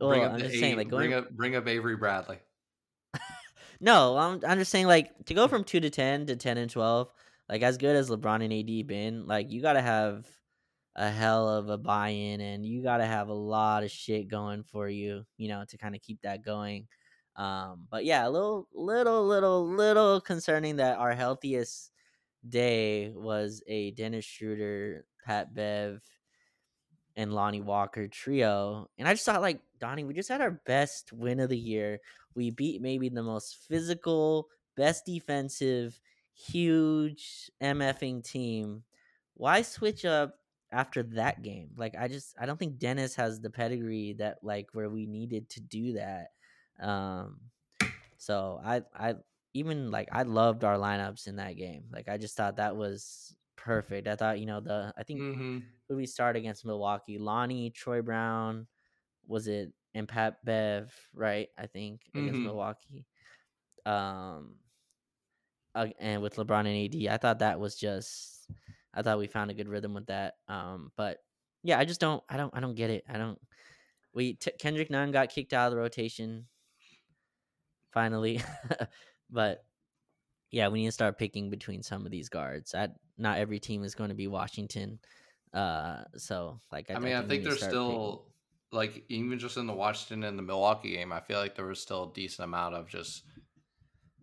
Well, 0.01 0.11
bring 0.11 0.25
up 0.25 0.33
I'm 0.33 0.39
just 0.39 0.59
saying, 0.59 0.77
like 0.77 0.89
going. 0.89 1.11
bring 1.11 1.15
up 1.15 1.31
bring 1.31 1.57
up 1.57 1.67
Avery 1.67 1.97
Bradley. 1.97 2.39
No, 3.81 4.17
I'm 4.17 4.41
I'm 4.47 4.59
just 4.59 4.73
saying 4.73 4.87
like 4.87 5.13
to 5.27 5.35
go 5.35 5.47
from 5.47 5.65
two 5.65 5.81
to 5.81 5.91
ten 5.91 6.27
to 6.27 6.37
ten 6.37 6.59
and 6.59 6.71
twelve. 6.71 7.13
Like 7.49 7.63
as 7.63 7.79
good 7.79 7.97
as 7.97 8.11
LeBron 8.11 8.45
and 8.45 8.53
AD 8.53 8.87
been, 8.87 9.27
like 9.27 9.51
you 9.51 9.63
got 9.63 9.75
to 9.75 9.81
have 9.81 10.27
a 10.97 11.11
hell 11.11 11.49
of 11.49 11.69
a 11.69 11.79
buy-in, 11.79 12.41
and 12.41 12.67
you 12.67 12.83
got 12.83 12.99
to 12.99 13.07
have 13.07 13.29
a 13.29 13.33
lot 13.35 13.85
of 13.85 13.91
shit 13.91 14.29
going 14.29 14.65
for 14.65 14.89
you, 14.89 15.25
you 15.37 15.49
know, 15.49 15.65
to 15.69 15.79
kind 15.79 15.95
of 15.95 16.03
keep 16.03 16.21
that 16.23 16.45
going. 16.45 16.89
Um, 17.37 17.87
but 17.89 18.05
yeah, 18.05 18.27
a 18.27 18.29
little, 18.29 18.67
little, 18.75 19.25
little, 19.25 19.65
little 19.65 20.21
concerning 20.21 20.77
that 20.77 20.99
our 20.99 21.15
healthiest 21.15 21.93
day 22.49 23.13
was 23.15 23.63
a 23.69 23.93
Dennis 23.93 24.25
Schroeder, 24.25 25.07
Pat 25.25 25.55
Bev, 25.55 26.01
and 27.19 27.33
Lonnie 27.33 27.61
Walker 27.61 28.07
trio. 28.07 28.89
And 28.97 29.09
I 29.09 29.13
just 29.13 29.27
thought, 29.27 29.43
like, 29.43 29.61
Donnie, 29.81 30.05
we 30.05 30.15
just 30.15 30.29
had 30.29 30.41
our 30.41 30.53
best 30.53 31.13
win 31.13 31.41
of 31.41 31.51
the 31.51 31.59
year. 31.59 32.01
We 32.37 32.51
beat 32.51 32.81
maybe 32.81 33.09
the 33.09 33.25
most 33.25 33.57
physical, 33.69 34.49
best 34.77 35.05
defensive, 35.05 36.01
huge 36.33 37.51
MFing 37.61 38.23
team. 38.23 38.85
Why 39.35 39.63
switch 39.63 40.05
up 40.05 40.37
after 40.71 41.03
that 41.03 41.43
game? 41.43 41.71
Like, 41.77 41.97
I 41.99 42.07
just, 42.07 42.37
I 42.41 42.47
don't 42.47 42.57
think 42.57 42.79
Dennis 42.79 43.17
has 43.17 43.41
the 43.41 43.51
pedigree 43.51 44.15
that, 44.21 44.39
like, 44.43 44.69
where 44.73 44.89
we 44.89 45.05
needed 45.05 45.51
to 45.51 45.61
do 45.61 45.95
that. 45.95 46.29
Um, 46.81 47.41
so 48.17 48.61
I, 48.65 48.83
I, 48.95 49.15
even 49.55 49.91
like 49.91 50.09
I 50.13 50.23
loved 50.23 50.63
our 50.63 50.77
lineups 50.77 51.27
in 51.27 51.37
that 51.37 51.57
game. 51.57 51.85
Like 51.91 52.09
I 52.09 52.17
just 52.17 52.37
thought 52.37 52.57
that 52.57 52.77
was 52.77 53.35
perfect. 53.65 54.09
I 54.09 54.17
thought 54.17 54.41
you 54.41 54.47
know 54.47 54.61
the 54.61 54.93
I 54.97 55.03
think 55.05 55.21
Mm-hmm. 55.23 55.59
who 55.89 55.97
we 55.97 56.07
start 56.07 56.37
against 56.37 56.65
Milwaukee, 56.65 57.19
Lonnie, 57.19 57.71
Troy 57.71 58.03
Brown, 58.03 58.67
was 59.27 59.49
it 59.49 59.73
and 59.95 60.09
Pat 60.09 60.45
Bev, 60.45 60.93
right? 61.15 61.49
I 61.59 61.67
think 61.67 62.03
against 62.15 62.41
Mhm. 62.41 62.45
Milwaukee. 62.45 63.07
Um 63.87 64.57
uh, 65.75 65.89
and 65.99 66.23
with 66.23 66.37
LeBron 66.37 66.61
and 66.67 66.69
AD, 66.69 67.09
I 67.09 67.17
thought 67.19 67.41
that 67.41 67.61
was 67.61 67.77
just 67.77 68.49
I 68.95 69.03
thought 69.03 69.19
we 69.19 69.27
found 69.27 69.51
a 69.51 69.55
good 69.55 69.69
rhythm 69.69 69.95
with 69.95 70.07
that. 70.07 70.35
Um 70.49 70.93
but 70.97 71.19
yeah, 71.63 71.79
I 71.79 71.85
just 71.85 72.01
don't 72.01 72.23
I 72.29 72.37
don't 72.37 72.55
I 72.55 72.61
don't 72.61 72.75
get 72.75 72.91
it. 72.91 73.05
I 73.09 73.19
don't 73.19 73.39
we 74.15 74.35
t- 74.35 74.53
Kendrick 74.59 74.91
Nunn 74.91 75.13
got 75.13 75.31
kicked 75.31 75.53
out 75.53 75.67
of 75.67 75.73
the 75.73 75.79
rotation 75.79 76.47
finally. 77.93 78.41
but 79.31 79.65
yeah, 80.51 80.69
we 80.69 80.81
need 80.81 80.89
to 80.89 80.93
start 80.93 81.19
picking 81.19 81.51
between 81.51 81.83
some 81.83 82.05
of 82.05 82.11
these 82.11 82.29
guards. 82.29 82.75
I, 82.75 82.89
not 83.17 83.39
every 83.39 83.59
team 83.59 83.85
is 83.85 83.95
going 83.95 84.11
to 84.11 84.15
be 84.15 84.29
Washington. 84.29 84.99
Uh, 85.53 86.05
so 86.17 86.61
like, 86.73 86.91
I, 86.91 86.95
I 86.95 86.99
mean, 86.99 87.15
I 87.15 87.23
think 87.23 87.45
there's 87.45 87.63
still 87.63 88.27
like 88.73 89.05
even 89.09 89.39
just 89.39 89.57
in 89.57 89.67
the 89.67 89.73
Washington 89.73 90.25
and 90.25 90.39
the 90.39 90.43
Milwaukee 90.43 90.93
game, 90.93 91.13
I 91.13 91.21
feel 91.21 91.39
like 91.39 91.55
there 91.55 91.67
was 91.67 91.81
still 91.81 92.11
a 92.11 92.13
decent 92.13 92.45
amount 92.45 92.75
of 92.75 92.89
just 92.89 93.25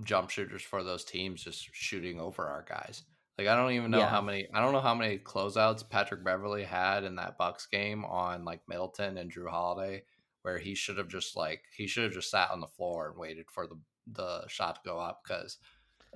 jump 0.03 0.29
shooters 0.29 0.61
for 0.61 0.83
those 0.83 1.05
teams 1.05 1.43
just 1.43 1.69
shooting 1.73 2.19
over 2.19 2.47
our 2.47 2.65
guys. 2.67 3.03
Like 3.37 3.47
I 3.47 3.55
don't 3.55 3.71
even 3.71 3.91
know 3.91 3.99
Yeah. 3.99 4.09
how 4.09 4.21
many 4.21 4.47
I 4.53 4.61
don't 4.61 4.73
know 4.73 4.81
how 4.81 4.95
many 4.95 5.17
closeouts 5.17 5.89
Patrick 5.89 6.23
Beverley 6.23 6.63
had 6.63 7.03
in 7.03 7.15
that 7.15 7.37
Bucks 7.37 7.65
game 7.65 8.05
on 8.05 8.45
like 8.45 8.61
Middleton 8.67 9.17
and 9.17 9.31
Jrue 9.31 9.49
Holiday 9.49 10.03
where 10.43 10.57
he 10.57 10.75
should 10.75 10.97
have 10.97 11.07
just 11.07 11.35
like 11.35 11.61
he 11.75 11.87
should 11.87 12.03
have 12.03 12.13
just 12.13 12.29
sat 12.29 12.51
on 12.51 12.61
the 12.61 12.67
floor 12.67 13.09
and 13.09 13.17
waited 13.17 13.45
for 13.51 13.67
the 13.67 13.77
the 14.07 14.47
shot 14.47 14.75
to 14.75 14.81
go 14.85 14.99
up 14.99 15.21
because 15.27 15.57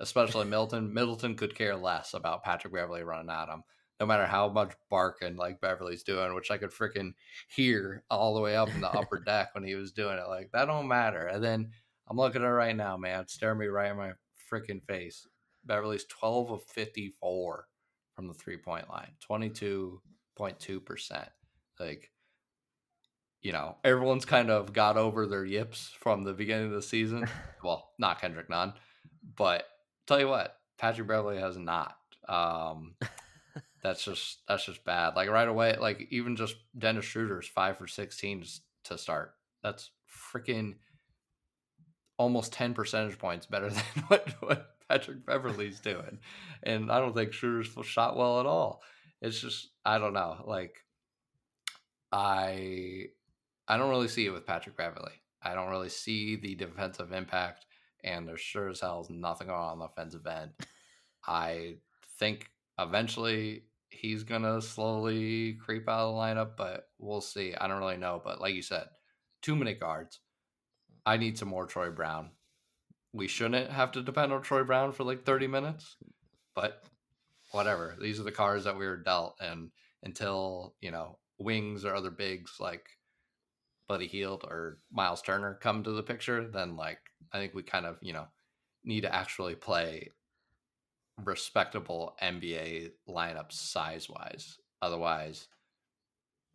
especially 0.00 0.46
Middleton 0.46 0.92
Middleton 0.92 1.36
could 1.36 1.54
care 1.54 1.76
less 1.76 2.14
about 2.14 2.42
Patrick 2.42 2.74
Beverley 2.74 3.02
running 3.02 3.30
at 3.30 3.48
him 3.48 3.62
no 4.00 4.06
matter 4.06 4.26
how 4.26 4.48
much 4.48 4.72
barking 4.88 5.36
like 5.36 5.60
Beverley's 5.60 6.02
doing, 6.02 6.34
which 6.34 6.50
I 6.50 6.56
could 6.56 6.70
freaking 6.70 7.12
hear 7.54 8.02
all 8.10 8.34
the 8.34 8.40
way 8.40 8.56
up 8.56 8.70
in 8.70 8.80
the 8.80 8.88
upper 8.88 9.18
deck 9.26 9.50
when 9.54 9.62
he 9.62 9.74
was 9.74 9.92
doing 9.92 10.16
it. 10.16 10.26
Like 10.26 10.50
that 10.52 10.64
don't 10.64 10.88
matter. 10.88 11.26
And 11.26 11.44
then 11.44 11.70
I'm 12.08 12.16
looking 12.16 12.40
at 12.42 12.48
it 12.48 12.50
right 12.50 12.74
now, 12.74 12.96
man. 12.96 13.28
Staring 13.28 13.58
me 13.58 13.66
right 13.66 13.90
in 13.90 13.98
my 13.98 14.12
freaking 14.50 14.82
face. 14.82 15.26
Beverley's 15.66 16.06
12 16.06 16.50
of 16.50 16.62
54 16.64 17.66
from 18.16 18.26
the 18.26 18.34
three 18.34 18.56
point 18.56 18.88
line, 18.88 19.12
22.2%. 19.30 21.26
Like, 21.78 22.10
you 23.42 23.52
know, 23.52 23.76
everyone's 23.84 24.24
kind 24.24 24.50
of 24.50 24.72
got 24.72 24.96
over 24.96 25.26
their 25.26 25.44
yips 25.44 25.94
from 26.00 26.24
the 26.24 26.32
beginning 26.32 26.68
of 26.68 26.72
the 26.72 26.82
season. 26.82 27.28
well, 27.62 27.90
not 27.98 28.20
Kendrick 28.20 28.48
Nunn, 28.48 28.72
but 29.36 29.64
tell 30.10 30.20
you 30.20 30.28
what, 30.28 30.56
Patrick 30.78 31.06
Beverley 31.06 31.38
has 31.38 31.56
not. 31.56 31.96
Um, 32.28 32.94
that's 33.82 34.04
just 34.04 34.38
that's 34.48 34.66
just 34.66 34.84
bad. 34.84 35.14
Like 35.14 35.30
right 35.30 35.48
away, 35.48 35.76
like 35.80 36.08
even 36.10 36.36
just 36.36 36.56
Dennis 36.76 37.04
Schroeder's 37.04 37.46
five 37.46 37.78
for 37.78 37.86
sixteen 37.86 38.44
to 38.84 38.98
start. 38.98 39.34
That's 39.62 39.90
freaking 40.34 40.74
almost 42.18 42.52
ten 42.52 42.74
percentage 42.74 43.18
points 43.18 43.46
better 43.46 43.70
than 43.70 43.84
what 44.08 44.28
what 44.40 44.66
Patrick 44.88 45.24
Beverley's 45.24 45.80
doing, 45.80 46.18
and 46.62 46.90
I 46.90 46.98
don't 46.98 47.14
think 47.14 47.32
Schroeder's 47.32 47.72
shot 47.86 48.16
well 48.16 48.40
at 48.40 48.46
all. 48.46 48.82
It's 49.22 49.40
just 49.40 49.68
I 49.84 49.98
don't 49.98 50.14
know. 50.14 50.44
Like 50.44 50.74
I 52.10 53.04
I 53.68 53.76
don't 53.76 53.90
really 53.90 54.08
see 54.08 54.26
it 54.26 54.30
with 54.30 54.46
Patrick 54.46 54.76
Beverley. 54.76 55.12
I 55.42 55.54
don't 55.54 55.70
really 55.70 55.88
see 55.88 56.36
the 56.36 56.54
defensive 56.54 57.12
impact, 57.12 57.64
and 58.04 58.26
there's 58.26 58.40
sure 58.40 58.68
as 58.68 58.80
hell 58.80 59.00
is 59.00 59.10
nothing 59.10 59.48
going 59.48 59.58
on 59.58 59.78
the 59.78 59.84
offensive 59.86 60.26
end. 60.26 60.50
I 61.26 61.76
think 62.18 62.50
eventually 62.78 63.64
he's 63.90 64.22
gonna 64.22 64.60
slowly 64.62 65.54
creep 65.54 65.88
out 65.88 66.08
of 66.08 66.14
the 66.14 66.20
lineup, 66.20 66.56
but 66.56 66.88
we'll 66.98 67.20
see. 67.20 67.54
I 67.54 67.68
don't 67.68 67.78
really 67.78 67.96
know. 67.96 68.20
But 68.22 68.40
like 68.40 68.54
you 68.54 68.62
said, 68.62 68.86
too 69.42 69.56
many 69.56 69.74
guards. 69.74 70.20
I 71.04 71.16
need 71.16 71.38
some 71.38 71.48
more 71.48 71.66
Troy 71.66 71.90
Brown. 71.90 72.30
We 73.12 73.26
shouldn't 73.26 73.70
have 73.70 73.92
to 73.92 74.02
depend 74.02 74.32
on 74.32 74.42
Troy 74.42 74.64
Brown 74.64 74.92
for 74.92 75.04
like 75.04 75.24
30 75.24 75.46
minutes, 75.46 75.96
but 76.54 76.84
whatever. 77.52 77.96
These 78.00 78.20
are 78.20 78.24
the 78.24 78.32
cards 78.32 78.64
that 78.64 78.78
we 78.78 78.86
were 78.86 78.96
dealt, 78.96 79.36
and 79.40 79.70
until 80.02 80.74
you 80.80 80.90
know 80.90 81.18
wings 81.38 81.84
or 81.84 81.94
other 81.94 82.10
bigs 82.10 82.56
like 82.60 82.86
Buddy 83.90 84.06
Hield 84.06 84.44
or 84.44 84.78
Miles 84.92 85.20
Turner 85.20 85.58
come 85.60 85.82
to 85.82 85.90
the 85.90 86.04
picture, 86.04 86.46
then 86.46 86.76
like 86.76 87.00
I 87.32 87.38
think 87.38 87.54
we 87.54 87.64
kind 87.64 87.86
of 87.86 87.98
you 88.00 88.12
know 88.12 88.28
need 88.84 89.00
to 89.00 89.12
actually 89.12 89.56
play 89.56 90.10
respectable 91.24 92.14
NBA 92.22 92.92
lineups 93.08 93.54
size 93.54 94.08
wise. 94.08 94.60
Otherwise, 94.80 95.48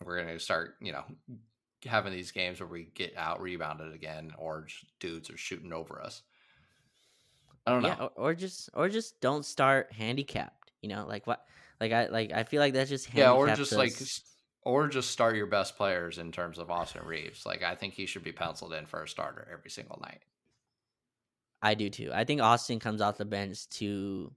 we're 0.06 0.16
going 0.16 0.34
to 0.34 0.40
start, 0.40 0.76
you 0.80 0.94
know, 0.94 1.04
having 1.86 2.14
these 2.14 2.32
games 2.32 2.62
where 2.62 2.70
we 2.70 2.86
get 2.96 3.18
out 3.18 3.42
rebounded 3.42 3.94
again 3.94 4.34
or 4.38 4.62
just 4.62 4.86
dudes 5.02 5.30
are 5.30 5.36
shooting 5.36 5.74
over 5.74 6.02
us. 6.02 6.22
I 7.68 7.72
don't 7.72 7.82
know. 7.82 7.90
yeah, 7.90 7.96
or, 8.00 8.12
or 8.16 8.34
just 8.34 8.70
or 8.74 8.88
just 8.88 9.20
don't 9.20 9.44
start 9.44 9.92
handicapped. 9.92 10.72
You 10.82 10.88
know, 10.88 11.06
like 11.06 11.28
what, 11.28 11.46
Like 11.82 11.92
I 11.92 12.08
like 12.08 12.32
I 12.32 12.46
feel 12.46 12.62
like 12.62 12.74
that's 12.74 12.90
just 12.90 13.14
Yeah, 13.14 13.34
or 13.34 13.48
just 13.48 13.74
like 13.74 13.92
us. 13.92 14.02
s- 14.02 14.35
or 14.66 14.88
just 14.88 15.12
start 15.12 15.36
your 15.36 15.46
best 15.46 15.78
players 15.78 16.18
in 16.18 16.32
terms 16.32 16.58
of 16.58 16.72
Austin 16.72 17.06
Reaves. 17.06 17.46
Like 17.46 17.64
I 17.64 17.76
think 17.76 17.94
he 17.94 18.06
should 18.06 18.24
be 18.24 18.32
penciled 18.32 18.74
in 18.74 18.86
for 18.86 19.04
a 19.04 19.08
starter 19.08 19.48
every 19.54 19.70
single 19.70 20.00
night. 20.02 20.24
I 21.62 21.76
do 21.76 21.90
too. 21.90 22.12
I 22.14 22.26
think 22.26 22.42
Austin 22.42 22.80
comes 22.80 23.00
off 23.00 23.18
the 23.18 23.26
bench 23.26 23.70
to 23.70 24.32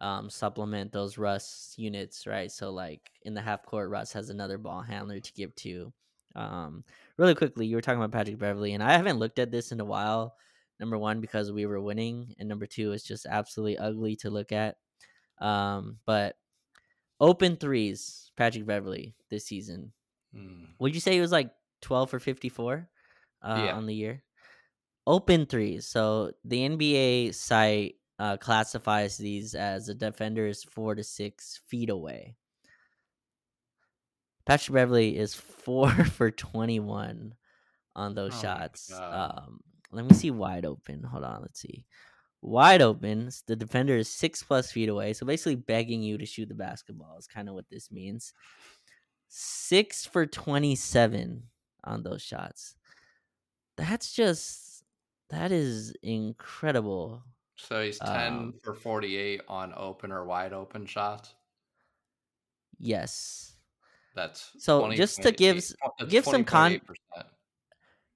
um, 0.00 0.30
supplement 0.30 0.92
those 0.92 1.18
Russ 1.18 1.74
units, 1.76 2.26
right? 2.26 2.50
So 2.50 2.70
like 2.70 3.00
in 3.22 3.34
the 3.34 3.40
half 3.40 3.64
court, 3.64 3.90
Russ 3.90 4.12
has 4.12 4.30
another 4.30 4.58
ball 4.58 4.82
handler 4.82 5.20
to 5.20 5.32
give 5.32 5.54
to. 5.56 5.92
Um, 6.34 6.84
really 7.18 7.34
quickly, 7.34 7.66
you 7.66 7.76
were 7.76 7.82
talking 7.82 7.98
about 7.98 8.12
Patrick 8.12 8.38
Beverley, 8.38 8.74
and 8.74 8.82
I 8.82 8.92
haven't 8.92 9.18
looked 9.18 9.38
at 9.38 9.50
this 9.50 9.72
in 9.72 9.80
a 9.80 9.84
while. 9.84 10.34
Number 10.80 10.98
one, 10.98 11.20
because 11.20 11.52
we 11.52 11.66
were 11.66 11.80
winning, 11.80 12.34
and 12.38 12.48
number 12.48 12.66
two, 12.66 12.92
it's 12.92 13.04
just 13.04 13.26
absolutely 13.26 13.78
ugly 13.78 14.16
to 14.16 14.30
look 14.30 14.50
at. 14.50 14.76
Um, 15.38 15.98
but 16.06 16.36
open 17.22 17.56
threes, 17.56 18.30
Patrick 18.36 18.66
Beverley 18.66 19.14
this 19.30 19.46
season. 19.46 19.92
Hmm. 20.34 20.64
Would 20.80 20.94
you 20.94 21.00
say 21.00 21.12
he 21.12 21.20
was 21.22 21.32
like 21.32 21.50
twelve 21.80 22.10
for 22.10 22.18
fifty 22.18 22.48
four 22.50 22.88
uh, 23.40 23.62
Yeah. 23.66 23.76
on 23.76 23.86
the 23.86 23.94
year? 23.94 24.22
Open 25.06 25.46
threes. 25.46 25.86
So 25.86 26.32
the 26.44 26.68
NBA 26.68 27.34
site 27.34 27.96
uh, 28.18 28.36
classifies 28.36 29.16
these 29.16 29.54
as 29.54 29.88
a 29.88 29.94
defender 29.94 30.46
is 30.46 30.62
four 30.62 30.94
to 30.94 31.02
six 31.02 31.60
feet 31.68 31.90
away. 31.90 32.36
Patrick 34.44 34.74
Beverley 34.74 35.16
is 35.16 35.34
four 35.64 35.90
for 36.04 36.30
twenty 36.30 36.80
one 36.80 37.34
on 37.94 38.14
those 38.14 38.34
Oh 38.36 38.42
shots. 38.42 38.92
Um, 38.92 39.60
let 39.92 40.04
me 40.06 40.14
see 40.14 40.30
wide 40.30 40.64
open. 40.64 41.02
Hold 41.02 41.24
on, 41.24 41.42
let's 41.42 41.60
see. 41.60 41.84
Wide 42.42 42.82
open. 42.82 43.30
The 43.46 43.54
defender 43.54 43.96
is 43.96 44.08
six 44.08 44.42
plus 44.42 44.72
feet 44.72 44.88
away, 44.88 45.12
so 45.12 45.24
basically 45.24 45.54
begging 45.54 46.02
you 46.02 46.18
to 46.18 46.26
shoot 46.26 46.48
the 46.48 46.54
basketball 46.54 47.16
is 47.16 47.28
kind 47.28 47.48
of 47.48 47.54
what 47.54 47.70
this 47.70 47.90
means. 47.92 48.34
Six 49.28 50.04
for 50.04 50.26
twenty-seven 50.26 51.44
on 51.84 52.02
those 52.02 52.20
shots. 52.20 52.74
That's 53.76 54.12
just 54.12 54.82
that 55.30 55.52
is 55.52 55.94
incredible. 56.02 57.22
So 57.56 57.80
he's 57.82 58.00
ten 58.00 58.32
Um, 58.32 58.54
for 58.64 58.74
forty-eight 58.74 59.42
on 59.48 59.72
open 59.76 60.10
or 60.10 60.24
wide 60.24 60.52
open 60.52 60.84
shots. 60.84 61.34
Yes. 62.78 63.54
That's 64.14 64.50
So 64.58 64.80
20, 64.80 64.96
just 64.96 65.16
to 65.22 65.32
28 65.32 65.38
give 65.38 65.54
that's 65.98 66.10
give 66.10 66.24
some 66.24 66.44
con- 66.44 66.80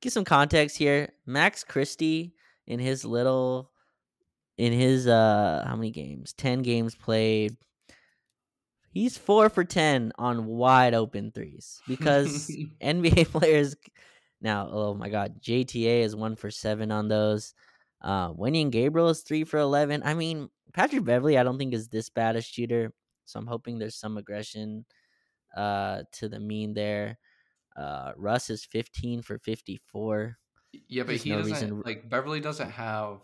give 0.02 0.12
some 0.12 0.24
context 0.24 0.76
here. 0.76 1.10
Max 1.24 1.64
Christie 1.64 2.34
in 2.66 2.78
his 2.80 3.04
little 3.04 3.70
in 4.58 4.72
his 4.72 5.06
uh 5.06 5.64
how 5.66 5.76
many 5.76 5.90
games? 5.90 6.32
10 6.34 6.62
games 6.62 6.94
played. 6.94 7.56
He's 8.90 9.18
4 9.18 9.50
for 9.50 9.64
10 9.64 10.12
on 10.18 10.46
wide 10.46 10.94
open 10.94 11.30
threes 11.30 11.80
because 11.86 12.50
NBA 12.82 13.26
players 13.30 13.76
now, 14.40 14.68
oh 14.70 14.94
my 14.94 15.08
god, 15.08 15.40
JTA 15.42 16.00
is 16.02 16.14
1 16.16 16.36
for 16.36 16.50
7 16.50 16.90
on 16.90 17.08
those. 17.08 17.54
Uh 18.02 18.32
Wenyen 18.32 18.70
Gabriel 18.70 19.08
is 19.08 19.20
3 19.22 19.44
for 19.44 19.58
11. 19.58 20.02
I 20.04 20.14
mean, 20.14 20.48
Patrick 20.72 21.04
Beverley 21.04 21.38
I 21.38 21.42
don't 21.42 21.58
think 21.58 21.74
is 21.74 21.88
this 21.88 22.08
bad 22.10 22.36
a 22.36 22.40
shooter, 22.42 22.92
so 23.24 23.38
I'm 23.40 23.46
hoping 23.46 23.78
there's 23.78 23.96
some 23.96 24.16
aggression 24.16 24.84
uh 25.56 26.02
to 26.12 26.28
the 26.28 26.40
mean 26.40 26.72
there. 26.74 27.18
Uh 27.76 28.12
Russ 28.16 28.48
is 28.50 28.64
15 28.64 29.22
for 29.22 29.38
54. 29.38 30.38
Yeah, 30.88 31.02
but 31.02 31.08
There's 31.08 31.22
he 31.22 31.30
no 31.30 31.38
doesn't 31.38 31.52
reason- 31.52 31.82
like 31.84 32.08
Beverley 32.08 32.40
doesn't 32.40 32.70
have. 32.70 33.20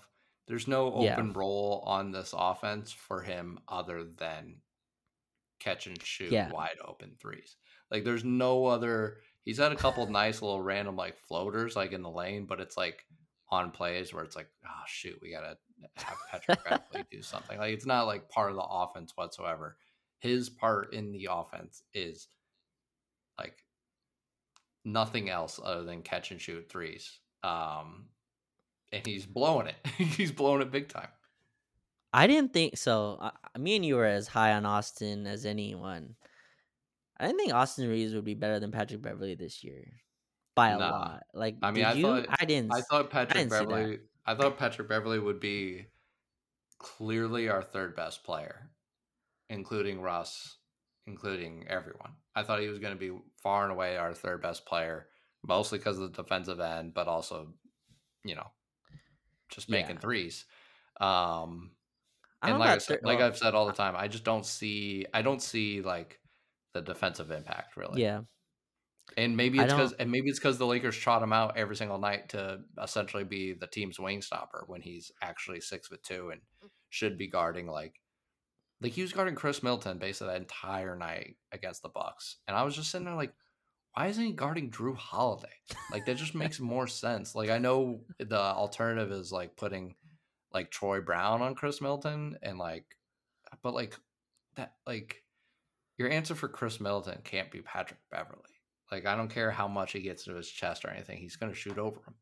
There's 0.46 0.66
no 0.68 1.02
Yeah. 1.02 1.14
open 1.14 1.32
role 1.32 1.82
on 1.86 2.10
this 2.10 2.34
offense 2.36 2.92
for 2.92 3.22
him 3.22 3.60
other 3.68 4.04
than 4.04 4.60
catch 5.60 5.86
and 5.86 6.00
shoot 6.02 6.32
Yeah. 6.32 6.50
wide 6.50 6.78
open 6.84 7.16
threes. 7.20 7.56
Like 7.90 8.04
there's 8.04 8.24
no 8.24 8.66
other. 8.66 9.20
He's 9.44 9.58
had 9.58 9.72
a 9.72 9.76
couple 9.76 10.04
nice 10.10 10.42
little 10.42 10.62
random 10.62 10.96
like 10.96 11.18
floaters 11.18 11.76
like 11.76 11.92
in 11.92 12.02
the 12.02 12.10
lane, 12.10 12.46
but 12.46 12.60
it's 12.60 12.76
like 12.76 13.06
on 13.50 13.70
plays 13.70 14.12
where 14.12 14.24
it's 14.24 14.34
like, 14.36 14.48
oh 14.64 14.82
shoot, 14.86 15.18
we 15.22 15.30
gotta 15.30 15.58
have 15.96 16.16
Patrick 16.30 16.64
Beverley 16.64 17.04
do 17.10 17.22
something. 17.22 17.58
Like 17.58 17.74
it's 17.74 17.86
not 17.86 18.06
like 18.06 18.28
part 18.28 18.50
of 18.50 18.56
the 18.56 18.62
offense 18.62 19.12
whatsoever. 19.16 19.76
His 20.20 20.48
part 20.48 20.92
in 20.94 21.12
the 21.12 21.28
offense 21.30 21.82
is 21.92 22.28
like 23.38 23.64
nothing 24.84 25.28
else 25.30 25.60
other 25.62 25.84
than 25.84 26.02
catch 26.02 26.30
and 26.30 26.40
shoot 26.40 26.68
threes. 26.70 27.20
Um, 27.42 28.08
and 28.92 29.06
he's 29.06 29.26
blowing 29.26 29.66
it. 29.68 29.76
he's 29.96 30.32
blowing 30.32 30.62
it 30.62 30.70
big 30.70 30.88
time. 30.88 31.08
I 32.12 32.26
didn't 32.26 32.52
think 32.52 32.76
so. 32.76 33.16
Uh, 33.20 33.30
me 33.58 33.76
and 33.76 33.84
you 33.84 33.96
were 33.96 34.04
as 34.06 34.28
high 34.28 34.52
on 34.52 34.66
Austin 34.66 35.26
as 35.26 35.46
anyone. 35.46 36.14
I 37.18 37.26
didn't 37.26 37.38
think 37.38 37.54
Austin 37.54 37.88
Reaves 37.88 38.14
would 38.14 38.24
be 38.24 38.34
better 38.34 38.60
than 38.60 38.70
Patrick 38.72 39.00
Beverley 39.00 39.34
this 39.34 39.62
year 39.64 39.84
by 40.54 40.70
a 40.70 40.78
Nah. 40.78 40.90
lot. 40.90 41.22
Like, 41.32 41.56
I 41.62 41.70
mean, 41.70 41.84
I 41.84 41.92
you? 41.94 42.02
thought- 42.02 42.26
I 42.28 42.44
didn't. 42.44 42.72
I 42.74 42.82
thought 42.82 43.10
Patrick 43.10 43.48
that. 43.48 43.66
Beverley. 43.66 44.00
I 44.26 44.34
thought 44.34 44.58
Patrick 44.58 44.88
Beverley 44.88 45.18
would 45.18 45.40
be 45.40 45.86
clearly 46.78 47.48
our 47.48 47.62
third 47.62 47.96
best 47.96 48.24
player, 48.24 48.70
including 49.48 50.00
Russ, 50.00 50.58
including 51.06 51.66
everyone. 51.68 52.12
I 52.34 52.42
thought 52.42 52.60
he 52.60 52.68
was 52.68 52.78
going 52.78 52.94
to 52.94 52.98
be 52.98 53.16
far 53.42 53.62
and 53.64 53.72
away 53.72 53.96
our 53.96 54.14
third 54.14 54.42
best 54.42 54.66
player, 54.66 55.08
mostly 55.46 55.78
because 55.78 55.98
of 55.98 56.12
the 56.12 56.22
defensive 56.22 56.60
end, 56.60 56.92
but 56.94 57.08
also, 57.08 57.54
you 58.24 58.34
know, 58.34 58.46
just 59.54 59.68
making 59.68 59.96
Yeah. 59.96 60.00
threes. 60.00 60.44
Um, 61.00 61.70
and 62.42 62.58
like 62.58 62.70
I, 62.70 62.78
th- 62.78 63.00
like 63.02 63.18
well, 63.18 63.28
I've 63.28 63.38
said 63.38 63.54
all 63.54 63.66
the 63.66 63.72
time, 63.72 63.94
I 63.96 64.08
just 64.08 64.24
don't 64.24 64.44
see. 64.44 65.06
I 65.14 65.22
don't 65.22 65.40
see 65.42 65.80
like 65.80 66.18
the 66.74 66.80
defensive 66.82 67.30
impact 67.30 67.76
really. 67.76 68.02
yeah, 68.02 68.22
And 69.16 69.36
maybe 69.36 69.58
it's 69.60 69.72
because 69.72 69.92
and 69.94 70.10
maybe 70.10 70.28
it's 70.30 70.38
because 70.38 70.58
the 70.58 70.66
Lakers 70.66 70.96
trot 70.96 71.22
him 71.22 71.32
out 71.32 71.56
every 71.56 71.76
single 71.76 71.98
night 71.98 72.30
to 72.30 72.60
essentially 72.82 73.24
be 73.24 73.52
the 73.52 73.66
team's 73.66 74.00
wing 74.00 74.22
stopper 74.22 74.64
when 74.66 74.80
he's 74.80 75.12
actually 75.22 75.60
six 75.60 75.88
foot 75.88 76.02
two 76.02 76.30
and 76.30 76.40
should 76.90 77.16
be 77.18 77.28
guarding 77.28 77.66
like 77.66 78.00
like 78.80 78.92
he 78.92 79.02
was 79.02 79.12
guarding 79.12 79.34
Khris 79.36 79.62
Middleton 79.62 79.98
basically 79.98 80.32
that 80.32 80.40
entire 80.40 80.96
night 80.96 81.36
against 81.52 81.82
the 81.82 81.88
Bucks. 81.88 82.38
And 82.48 82.56
I 82.56 82.64
was 82.64 82.74
just 82.74 82.90
sitting 82.90 83.04
there 83.04 83.14
like, 83.14 83.32
why 83.94 84.06
isn't 84.06 84.24
he 84.24 84.32
guarding 84.32 84.70
Jrue 84.70 84.96
Holiday? 84.96 85.52
Like 85.90 86.06
that 86.06 86.16
just 86.16 86.34
makes 86.34 86.58
more 86.60 86.86
sense. 86.86 87.34
Like 87.34 87.50
I 87.50 87.58
know 87.58 88.00
the 88.18 88.38
alternative 88.38 89.12
is 89.12 89.32
like 89.32 89.56
putting 89.56 89.94
like 90.52 90.70
Troy 90.70 91.00
Brown 91.00 91.42
on 91.42 91.54
Khris 91.54 91.80
Middleton 91.80 92.38
and 92.42 92.58
like 92.58 92.84
but 93.62 93.74
like 93.74 93.96
that 94.56 94.74
like 94.86 95.22
your 95.98 96.10
answer 96.10 96.34
for 96.34 96.48
Khris 96.48 96.80
Middleton 96.80 97.18
can't 97.24 97.50
be 97.50 97.60
Patrick 97.60 98.00
Beverley. 98.10 98.40
Like 98.90 99.06
I 99.06 99.16
don't 99.16 99.28
care 99.28 99.50
how 99.50 99.68
much 99.68 99.92
he 99.92 100.00
gets 100.00 100.24
to 100.24 100.34
his 100.34 100.48
chest 100.48 100.84
or 100.84 100.90
anything, 100.90 101.18
he's 101.18 101.36
gonna 101.36 101.54
shoot 101.54 101.78
over 101.78 102.00
him. 102.00 102.14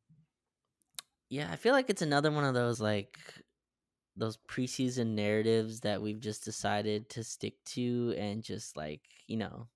yeah. 1.28 1.48
I 1.52 1.56
feel 1.56 1.72
like 1.72 1.90
it's 1.90 2.02
another 2.02 2.30
one 2.32 2.44
of 2.44 2.54
those 2.54 2.80
like 2.80 3.16
those 4.16 4.38
preseason 4.48 5.14
narratives 5.14 5.80
that 5.80 6.02
we've 6.02 6.20
just 6.20 6.44
decided 6.44 7.08
to 7.10 7.22
stick 7.22 7.54
to 7.64 8.14
and 8.18 8.42
just 8.42 8.76
like 8.76 9.02
you 9.28 9.36
know 9.36 9.68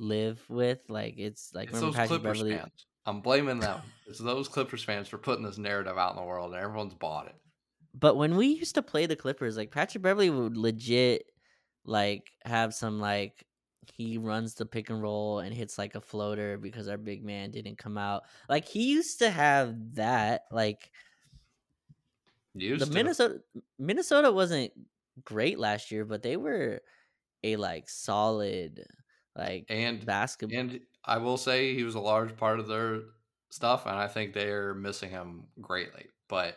live 0.00 0.42
with. 0.48 0.80
Like 0.88 1.14
it's 1.18 1.50
like 1.54 1.70
It's 1.70 1.80
those 1.80 1.94
Patrick 1.94 2.20
Clippers 2.22 2.38
Beverley. 2.38 2.56
fans. 2.58 2.86
I'm 3.06 3.20
blaming 3.20 3.60
them. 3.60 3.80
it's 4.06 4.18
those 4.18 4.48
Clippers 4.48 4.82
fans 4.82 5.08
for 5.08 5.18
putting 5.18 5.44
this 5.44 5.58
narrative 5.58 5.96
out 5.96 6.10
in 6.12 6.16
the 6.16 6.24
world, 6.26 6.52
and 6.52 6.62
everyone's 6.62 6.94
bought 6.94 7.26
it. 7.26 7.34
But 7.94 8.16
when 8.16 8.36
we 8.36 8.46
used 8.48 8.74
to 8.76 8.82
play 8.82 9.06
the 9.06 9.16
Clippers, 9.16 9.56
like 9.56 9.70
Patrick 9.70 10.02
Beverley 10.02 10.30
would 10.30 10.56
legit 10.56 11.24
like 11.84 12.30
have 12.44 12.74
some 12.74 13.00
like 13.00 13.44
he 13.94 14.18
runs 14.18 14.54
the 14.54 14.66
pick 14.66 14.90
and 14.90 15.02
roll 15.02 15.40
and 15.40 15.52
hits 15.54 15.76
like 15.78 15.94
a 15.94 16.00
floater 16.00 16.56
because 16.58 16.86
our 16.86 16.98
big 16.98 17.24
man 17.24 17.50
didn't 17.50 17.78
come 17.78 17.98
out. 17.98 18.22
Like 18.48 18.66
he 18.68 18.90
used 18.92 19.18
to 19.20 19.30
have 19.30 19.74
that. 19.94 20.42
Like 20.50 20.90
Used 22.54 22.82
the 22.82 22.86
to. 22.86 22.92
Minnesota 22.92 23.40
Minnesota 23.78 24.30
wasn't 24.32 24.72
great 25.24 25.58
last 25.58 25.90
year, 25.90 26.04
but 26.04 26.22
they 26.22 26.36
were 26.36 26.82
a 27.42 27.56
like 27.56 27.88
solid 27.88 28.84
like 29.36 29.66
and 29.68 30.04
basketball. 30.04 30.58
and 30.58 30.80
I 31.04 31.18
will 31.18 31.36
say 31.36 31.74
he 31.74 31.84
was 31.84 31.94
a 31.94 32.00
large 32.00 32.36
part 32.36 32.60
of 32.60 32.68
their 32.68 33.00
stuff, 33.50 33.86
and 33.86 33.96
I 33.96 34.08
think 34.08 34.32
they're 34.32 34.74
missing 34.74 35.10
him 35.10 35.44
greatly. 35.60 36.06
But 36.28 36.56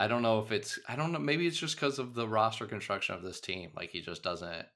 I 0.00 0.08
don't 0.08 0.22
know 0.22 0.40
if 0.40 0.52
it's 0.52 0.78
I 0.88 0.96
don't 0.96 1.12
know 1.12 1.18
maybe 1.18 1.46
it's 1.46 1.58
just 1.58 1.76
because 1.76 1.98
of 1.98 2.14
the 2.14 2.28
roster 2.28 2.66
construction 2.66 3.14
of 3.14 3.22
this 3.22 3.40
team. 3.40 3.70
Like 3.76 3.90
he 3.90 4.00
just 4.00 4.22
doesn't 4.22 4.66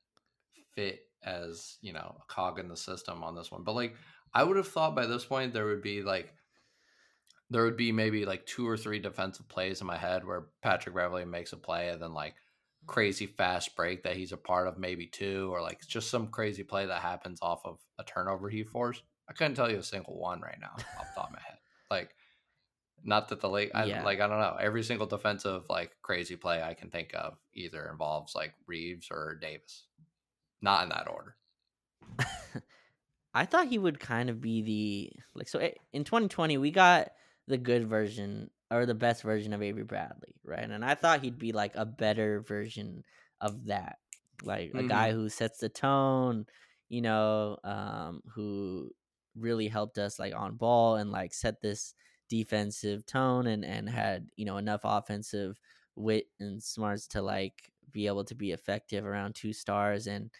fit 0.75 1.01
as 1.25 1.79
you 1.81 1.93
know 1.93 2.17
a 2.21 2.33
cog 2.33 2.59
in 2.59 2.69
the 2.69 2.77
system 2.77 3.23
on 3.23 3.35
this 3.35 3.51
one. 3.51 3.63
But 3.63 3.75
like 3.75 3.95
I 4.35 4.43
would 4.43 4.57
have 4.57 4.69
thought 4.69 4.97
by 4.97 5.07
this 5.07 5.25
point 5.25 5.53
there 5.53 5.67
would 5.67 5.83
be 5.83 6.03
like 6.03 6.35
there 7.51 7.65
would 7.65 7.77
be 7.77 7.93
maybe 7.93 8.25
like 8.25 8.47
two 8.47 8.67
or 8.67 8.77
three 8.77 8.99
defensive 8.99 9.47
plays 9.49 9.81
in 9.81 9.87
my 9.87 9.97
head 9.97 10.25
where 10.25 10.47
Patrick 10.63 10.95
Beverley 10.95 11.27
makes 11.27 11.53
a 11.53 11.57
play 11.57 11.91
and 11.91 12.01
then 12.01 12.15
like 12.15 12.35
crazy 12.87 13.27
fast 13.27 13.77
break 13.77 14.03
that 14.03 14.17
he's 14.17 14.33
a 14.33 14.37
part 14.37 14.67
of 14.67 14.79
maybe 14.79 15.07
two 15.07 15.51
or 15.53 15.63
like 15.63 15.81
just 15.87 16.11
some 16.11 16.27
crazy 16.29 16.63
play 16.65 16.87
that 16.87 17.01
happens 17.01 17.39
off 17.43 17.63
of 17.65 17.79
a 17.99 18.05
turnover 18.05 18.49
he 18.49 18.65
forced. 18.65 19.03
I 19.29 19.33
couldn't 19.33 19.55
tell 19.55 19.71
you 19.71 19.79
a 19.79 19.83
single 19.83 20.19
one 20.19 20.41
right 20.41 20.59
now 20.61 20.73
off 20.99 21.07
the 21.15 21.21
top 21.21 21.27
of 21.29 21.33
my 21.33 21.41
head. 21.47 21.59
Like 21.91 22.11
Not 23.05 23.29
that 23.29 23.41
the 23.41 23.49
late, 23.49 23.71
I, 23.75 23.85
Yeah. 23.85 24.05
like 24.05 24.21
I 24.21 24.27
don't 24.27 24.41
know. 24.41 24.57
Every 24.61 24.83
single 24.83 25.07
defensive 25.07 25.65
like 25.69 25.93
crazy 26.03 26.37
play 26.37 26.63
I 26.63 26.75
can 26.75 26.91
think 26.91 27.13
of 27.15 27.35
either 27.55 27.89
involves 27.91 28.35
like 28.35 28.55
Reaves 28.67 29.09
or 29.11 29.39
Davis. 29.41 29.87
Not 30.61 30.83
in 30.85 30.89
that 30.91 31.09
order. 31.09 31.37
I 33.35 33.47
thought 33.47 33.69
he 33.69 33.79
would 33.79 33.99
kind 33.99 34.29
of 34.29 34.41
be 34.41 34.63
the 34.63 35.13
like 35.35 35.49
so 35.49 35.59
eh, 35.59 35.73
in 35.93 36.05
2020 36.05 36.59
we 36.59 36.71
got 36.71 37.13
the 37.49 37.57
good 37.59 37.89
version 37.89 38.51
or 38.73 38.87
the 38.87 38.95
best 38.95 39.23
version 39.23 39.53
of 39.53 39.63
Avery 39.63 39.85
Bradley, 39.85 40.35
right? 40.45 40.69
And 40.71 40.85
I 40.85 40.95
thought 40.95 41.23
he'd 41.23 41.39
be 41.39 41.53
like 41.53 41.77
a 41.77 41.87
better 41.87 42.41
version 42.41 43.05
of 43.41 43.67
that. 43.67 43.99
Like 44.43 44.73
a 44.75 44.83
Mhm. 44.83 44.89
guy 44.89 45.13
who 45.13 45.29
sets 45.29 45.59
the 45.59 45.69
tone, 45.69 46.47
you 46.89 47.03
know, 47.03 47.59
um 47.65 48.23
who 48.35 48.91
really 49.35 49.69
helped 49.69 49.99
us 49.99 50.19
like 50.19 50.35
on 50.35 50.57
ball 50.57 50.97
and 50.97 51.11
like 51.11 51.33
set 51.35 51.61
this 51.61 51.95
defensive 52.29 53.07
tone 53.07 53.47
and 53.47 53.65
and 53.65 53.89
had, 53.89 54.31
you 54.37 54.45
know, 54.45 54.57
enough 54.57 54.81
offensive 54.85 55.61
wit 55.97 56.27
and 56.41 56.63
smarts 56.63 57.07
to 57.09 57.23
like 57.23 57.71
be 57.91 58.07
able 58.07 58.25
to 58.25 58.35
be 58.35 58.53
effective 58.53 59.05
around 59.05 59.35
two 59.35 59.53
stars 59.53 60.07
and 60.07 60.31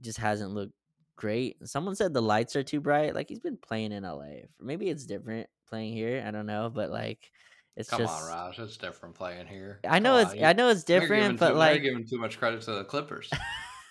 just 0.00 0.18
hasn't 0.18 0.52
looked 0.52 0.74
great. 1.16 1.56
Someone 1.68 1.94
said 1.94 2.14
the 2.14 2.22
lights 2.22 2.56
are 2.56 2.62
too 2.62 2.80
bright. 2.80 3.14
Like 3.14 3.28
he's 3.28 3.40
been 3.40 3.56
playing 3.58 3.92
in 3.92 4.04
LA. 4.04 4.48
Maybe 4.58 4.88
it's 4.88 5.06
different 5.06 5.48
playing 5.66 5.92
here. 5.94 6.24
I 6.26 6.30
don't 6.30 6.46
know, 6.46 6.70
but 6.70 6.90
like 6.90 7.30
it's 7.76 7.88
Come 7.90 8.00
just 8.00 8.22
on, 8.22 8.28
Raj. 8.28 8.58
It's 8.58 8.76
different 8.76 9.14
playing 9.14 9.46
here. 9.46 9.80
I 9.88 9.98
know 9.98 10.12
Come 10.22 10.32
it's 10.32 10.40
on, 10.42 10.44
I 10.48 10.52
know 10.52 10.68
it's 10.68 10.88
you're 10.88 11.00
different, 11.00 11.32
too- 11.34 11.38
but 11.38 11.48
you're 11.50 11.56
like 11.58 11.82
giving 11.82 12.06
too 12.06 12.18
much 12.18 12.38
credit 12.38 12.62
to 12.62 12.72
the 12.72 12.84
Clippers. 12.84 13.30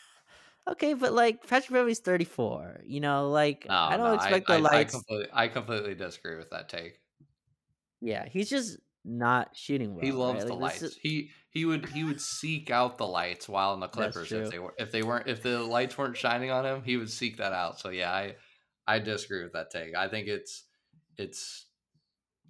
okay, 0.69 0.93
but 0.93 1.13
like 1.13 1.47
Patrick 1.47 1.71
Beverley's 1.71 1.99
34. 1.99 2.81
You 2.85 2.99
know, 2.99 3.29
like 3.29 3.65
No, 3.67 3.75
I 3.75 3.97
don't 3.97 4.05
no, 4.07 4.13
expect 4.13 4.49
I, 4.49 4.57
the 4.57 4.59
I, 4.59 4.71
lights. 4.71 4.93
I 4.93 4.97
completely, 4.97 5.27
I 5.33 5.47
completely 5.47 5.95
disagree 5.95 6.35
with 6.37 6.49
that 6.51 6.69
take. 6.69 6.99
yeah, 8.01 8.27
he's 8.27 8.49
just 8.49 8.77
not 9.05 9.55
shooting 9.55 9.95
well. 9.95 10.03
he 10.03 10.11
loves 10.11 10.39
right? 10.39 10.47
the 10.47 10.53
Like, 10.53 10.61
lights. 10.73 10.81
is- 10.83 10.97
He 11.01 11.31
he 11.51 11.65
would 11.65 11.87
he 11.89 12.03
would 12.03 12.21
seek 12.21 12.69
out 12.69 12.97
the 12.97 13.07
lights 13.07 13.49
while 13.49 13.73
in 13.73 13.79
the 13.79 13.87
Clippers 13.87 14.31
if 14.31 14.51
they 14.51 14.59
were 14.59 14.73
if 14.77 14.91
they 14.91 15.01
weren't 15.03 15.27
if 15.27 15.41
the 15.41 15.59
lights 15.63 15.97
weren't 15.97 16.15
shining 16.17 16.51
on 16.51 16.65
him, 16.65 16.83
he 16.83 16.97
would 16.97 17.09
seek 17.09 17.37
that 17.37 17.53
out. 17.53 17.79
So 17.79 17.89
yeah, 17.89 18.11
I 18.11 18.35
I 18.85 18.99
disagree 18.99 19.41
with 19.43 19.53
that 19.53 19.71
take. 19.71 19.95
I 19.95 20.09
think 20.09 20.27
it's 20.27 20.65
it's 21.17 21.65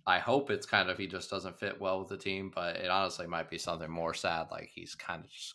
I 0.09 0.17
hope 0.17 0.49
it's 0.49 0.65
kind 0.65 0.89
of 0.89 0.97
he 0.97 1.05
just 1.05 1.29
doesn't 1.29 1.59
fit 1.59 1.79
well 1.79 1.99
with 1.99 2.07
the 2.09 2.17
team, 2.17 2.51
but 2.53 2.77
it 2.77 2.89
honestly 2.89 3.27
might 3.27 3.49
be 3.49 3.59
something 3.59 3.89
more 3.91 4.15
sad 4.15 4.47
like 4.49 4.71
he's 4.73 4.95
kind 4.95 5.23
of 5.23 5.29
just 5.29 5.53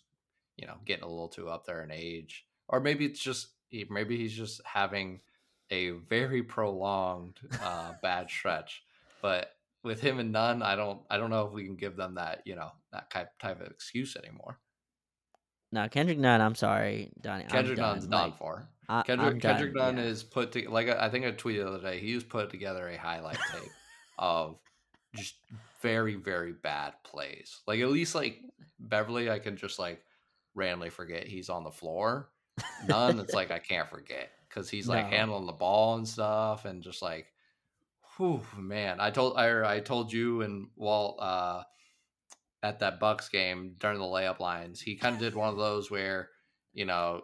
you 0.57 0.66
know 0.66 0.76
getting 0.84 1.02
a 1.05 1.09
little 1.09 1.28
too 1.28 1.48
up 1.48 1.66
there 1.66 1.82
in 1.82 1.90
age, 1.90 2.46
or 2.68 2.78
maybe 2.78 3.05
it's 3.05 3.20
just 3.20 3.48
he- 3.68 3.86
maybe 3.90 4.16
he's 4.16 4.32
just 4.36 4.61
having 4.64 5.20
a 5.70 5.90
very 5.90 6.42
prolonged 6.42 7.38
uh, 7.62 7.94
bad 8.00 8.30
stretch. 8.30 8.84
But 9.20 9.50
with 9.82 10.00
him 10.00 10.20
and 10.20 10.30
Nunn, 10.30 10.62
I 10.62 10.76
don't 10.76 11.00
I 11.11 11.16
don't 11.18 11.30
know 11.30 11.46
if 11.46 11.52
we 11.52 11.64
can 11.64 11.74
give 11.76 11.96
them 11.96 12.14
that 12.14 12.42
you 12.44 12.55
know 12.55 12.70
that 12.92 13.11
type 13.11 13.36
type 13.40 13.61
of 13.61 13.66
excuse 13.66 14.16
anymore. 14.16 14.61
no 15.72 15.88
Kendrick 15.88 16.18
Nunn. 16.18 16.40
I'm 16.40 16.55
sorry, 16.55 17.11
Donnie. 17.20 17.44
Kendrick 17.48 17.78
I'm. 17.80 17.94
Nunn's 17.94 18.07
done 18.07 18.30
Like, 18.30 18.38
for. 18.38 18.68
I, 18.88 19.02
Kendrick 19.02 19.40
Kendrick 19.40 19.74
done, 19.74 19.96
Nunn 19.96 20.05
yeah. 20.05 20.11
is 20.11 20.22
put 20.22 20.52
to, 20.52 20.70
like 20.70 20.88
I 20.88 21.09
think 21.09 21.24
I 21.24 21.32
tweeted 21.32 21.64
the 21.64 21.68
other 21.68 21.80
day. 21.82 21.98
He 21.98 22.14
was 22.14 22.22
put 22.22 22.50
together 22.50 22.86
a 22.88 22.96
highlight 22.96 23.38
tape 23.50 23.70
of 24.18 24.58
just 25.14 25.36
very 25.80 26.14
very 26.16 26.52
bad 26.52 26.94
plays. 27.04 27.60
Like 27.66 27.80
at 27.80 27.90
least 27.90 28.14
like 28.14 28.40
Beverley, 28.78 29.30
I 29.30 29.38
can 29.38 29.56
just 29.56 29.78
like 29.78 30.02
randomly 30.54 30.90
forget 30.90 31.26
he's 31.26 31.48
on 31.48 31.64
the 31.64 31.70
floor. 31.70 32.30
Nunn, 32.86 33.18
it's 33.18 33.34
like 33.34 33.50
I 33.50 33.58
can't 33.58 33.88
forget 33.88 34.30
because 34.48 34.68
he's 34.70 34.88
like 34.88 35.04
No. 35.06 35.16
handling 35.16 35.46
the 35.46 35.52
ball 35.52 35.96
and 35.96 36.06
stuff, 36.08 36.64
and 36.64 36.82
just 36.82 37.02
like, 37.02 37.26
whew, 38.16 38.40
man. 38.56 39.00
I 39.00 39.10
told 39.10 39.36
I 39.36 39.76
I 39.76 39.80
told 39.80 40.12
you 40.12 40.42
and 40.42 40.68
Walt 40.76 41.18
uh, 41.20 41.62
at 42.62 42.78
that 42.80 43.00
Bucks 43.00 43.28
game 43.28 43.74
during 43.78 43.98
the 43.98 44.04
layup 44.04 44.40
lines. 44.40 44.80
He 44.80 44.96
kind 44.96 45.14
of 45.14 45.20
did 45.20 45.34
one 45.34 45.48
of 45.48 45.56
those 45.56 45.90
where 45.90 46.30
you 46.72 46.84
know 46.84 47.22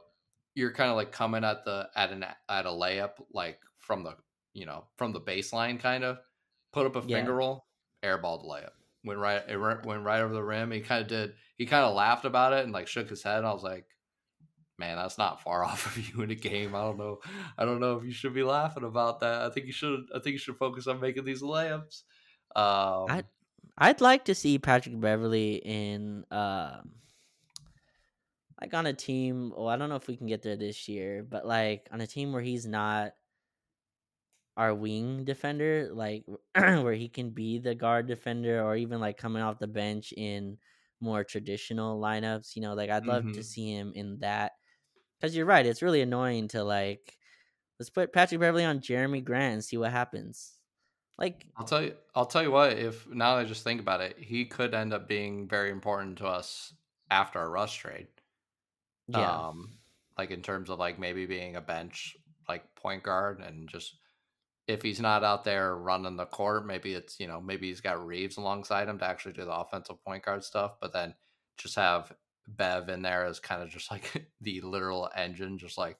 you're 0.55 0.73
kind 0.73 0.91
of 0.91 0.97
like 0.97 1.13
coming 1.13 1.45
at 1.45 1.65
the 1.65 1.89
at 1.95 2.11
an 2.11 2.25
at 2.49 2.67
a 2.67 2.71
layup 2.71 3.13
like 3.33 3.59
from 3.79 4.03
the 4.03 4.17
you 4.53 4.67
know 4.67 4.85
from 4.97 5.13
the 5.13 5.21
baseline 5.21 5.79
kind 5.79 6.05
of 6.05 6.19
put 6.73 6.87
up 6.87 6.97
a 6.97 7.07
Yeah. 7.07 7.17
finger 7.17 7.35
roll 7.35 7.67
airball 8.03 8.43
the 8.43 8.49
layup. 8.49 8.71
Went 9.05 9.19
right 9.19 9.43
it 9.49 9.57
went 9.57 9.85
went 9.87 10.05
right 10.05 10.21
over 10.21 10.35
the 10.35 10.43
rim. 10.43 10.71
He 10.71 10.81
kind 10.81 11.03
of 11.03 11.09
did 11.09 11.35
he 11.57 11.67
kind 11.67 11.85
of 11.85 11.95
laughed 11.95 12.25
about 12.25 12.53
it 12.53 12.65
and 12.65 12.73
like 12.73 12.87
shook 12.89 13.09
his 13.09 13.23
head. 13.23 13.45
I 13.45 13.53
was 13.53 13.63
like 13.63 13.87
man 14.79 14.97
that's 14.97 15.19
not 15.19 15.43
far 15.43 15.63
off 15.65 15.87
of 15.87 15.99
you 16.09 16.23
in 16.23 16.31
a 16.31 16.35
game. 16.35 16.75
I 16.75 16.81
don't 16.83 16.99
know 16.99 17.21
I 17.59 17.65
don't 17.65 17.81
know 17.81 17.97
if 17.97 18.05
you 18.05 18.13
should 18.13 18.35
be 18.35 18.43
laughing 18.43 18.85
about 18.85 19.21
that. 19.21 19.43
I 19.43 19.51
think 19.51 19.67
you 19.67 19.73
should 19.73 20.01
I 20.15 20.19
think 20.19 20.33
you 20.35 20.39
should 20.39 20.57
focus 20.57 20.87
on 20.87 21.01
making 21.01 21.25
these 21.25 21.43
layups. 21.43 22.03
Um 22.57 23.07
I- 23.11 23.25
I'd 23.79 24.01
like 24.03 24.27
to 24.27 24.35
see 24.35 24.59
Patrick 24.59 25.01
Beverley 25.01 25.55
in 25.65 26.25
um 26.31 26.93
like 28.61 28.75
on 28.75 28.85
a 28.87 28.93
team. 28.93 29.53
Well, 29.57 29.69
I 29.69 29.77
don't 29.77 29.89
know 29.89 29.97
if 29.97 30.07
we 30.07 30.17
can 30.17 30.27
get 30.27 30.43
there 30.43 30.57
this 30.57 30.87
year, 30.89 31.23
but 31.27 31.47
like 31.47 31.89
on 31.91 32.03
a 32.03 32.07
team 32.07 32.33
where 32.33 32.43
he's 32.43 32.67
not 32.67 33.13
our 34.57 34.75
wing 34.75 35.25
defender, 35.25 35.91
like 35.93 36.25
where 36.55 36.95
he 36.95 37.09
can 37.09 37.31
be 37.31 37.59
the 37.59 37.75
guard 37.75 38.07
defender, 38.09 38.63
or 38.63 38.77
even 38.77 39.01
like 39.01 39.17
coming 39.19 39.43
off 39.43 39.59
the 39.59 39.69
bench 39.69 40.13
in 40.17 40.59
more 41.01 41.25
traditional 41.25 42.01
lineups. 42.01 42.57
You 42.57 42.63
know, 42.63 42.75
like 42.75 42.91
I'd 42.91 43.07
love 43.07 43.31
to 43.33 43.43
Mhm. 43.43 43.45
see 43.45 43.73
him 43.75 43.93
in 43.95 44.21
that. 44.21 44.53
Because 45.21 45.37
you're 45.37 45.47
right, 45.47 45.67
it's 45.67 45.83
really 45.83 46.03
annoying 46.03 46.49
to 46.49 46.65
like 46.65 47.19
let's 47.81 47.91
put 47.91 48.13
Patrick 48.13 48.41
Beverley 48.41 48.65
on 48.67 48.81
Jerami 48.81 49.25
Grant 49.25 49.55
and 49.55 49.65
see 49.65 49.79
what 49.79 49.93
happens. 49.93 50.61
Like 51.19 51.47
I'll 51.57 51.65
tell 51.67 51.83
you. 51.83 51.97
I'll 52.15 52.27
tell 52.27 52.43
you 52.43 52.51
what. 52.51 52.73
If 52.79 53.07
now 53.07 53.35
that 53.37 53.43
I 53.43 53.45
just 53.45 53.65
think 53.65 53.81
about 53.81 54.01
it, 54.01 54.19
he 54.19 54.47
could 54.47 54.75
end 54.75 54.93
up 54.93 55.07
being 55.09 55.49
very 55.49 55.71
important 55.71 56.19
to 56.19 56.27
us 56.27 56.75
after 57.11 57.41
a 57.41 57.49
rush 57.49 57.77
trade. 57.79 58.09
yeah. 59.07 59.43
Um, 59.49 59.79
like 60.19 60.31
in 60.31 60.43
terms 60.43 60.71
of 60.71 60.79
like 60.79 60.99
maybe 60.99 61.27
being 61.27 61.57
a 61.57 61.61
bench 61.61 62.17
like 62.49 62.75
point 62.77 63.03
guard 63.03 63.41
and 63.41 63.69
just 63.69 64.00
if 64.71 64.83
he's 64.83 65.01
not 65.01 65.25
out 65.25 65.45
there 65.45 65.77
running 65.77 66.17
the 66.17 66.27
court, 66.27 66.67
maybe 66.67 66.95
it's 66.95 67.19
you 67.19 67.27
know 67.27 67.41
maybe 67.41 67.69
he's 67.69 67.81
got 67.81 68.05
Reaves 68.07 68.37
alongside 68.37 68.89
him 68.89 68.99
to 68.99 69.05
actually 69.05 69.33
do 69.33 69.45
the 69.45 69.55
offensive 69.55 70.03
point 70.05 70.25
guard 70.25 70.45
stuff, 70.45 70.77
but 70.81 70.93
then 70.93 71.15
just 71.59 71.75
have 71.75 72.13
Bev 72.47 72.89
in 72.89 73.03
there 73.03 73.27
as 73.27 73.41
kind 73.41 73.63
of 73.63 73.69
just 73.69 73.91
like 73.91 74.27
the 74.41 74.61
literal 74.61 75.11
engine, 75.17 75.59
just 75.59 75.77
like 75.77 75.99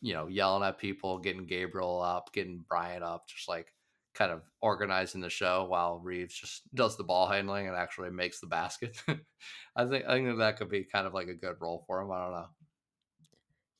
you 0.00 0.14
know 0.14 0.26
yelling 0.26 0.66
at 0.66 0.78
people, 0.78 1.18
getting 1.18 1.46
Gabriel 1.46 2.00
up, 2.00 2.32
getting 2.32 2.64
Bryant 2.68 3.04
up, 3.04 3.28
just 3.28 3.48
like 3.48 3.72
kind 4.14 4.32
of 4.32 4.42
organizing 4.60 5.20
the 5.20 5.30
show 5.30 5.64
while 5.64 5.98
Reaves 5.98 6.34
just 6.34 6.62
does 6.74 6.96
the 6.96 7.04
ball 7.04 7.28
handling 7.28 7.68
and 7.68 7.76
actually 7.76 8.10
makes 8.10 8.40
the 8.40 8.46
basket. 8.48 9.00
I 9.76 9.86
think 9.86 10.04
I 10.06 10.14
think 10.14 10.38
that, 10.38 10.56
could 10.58 10.68
be 10.68 10.84
kind 10.84 11.06
of 11.06 11.14
like 11.14 11.28
a 11.28 11.34
good 11.34 11.56
role 11.60 11.84
for 11.86 12.00
him. 12.00 12.10
I 12.10 12.24
don't 12.24 12.32
know. 12.32 12.48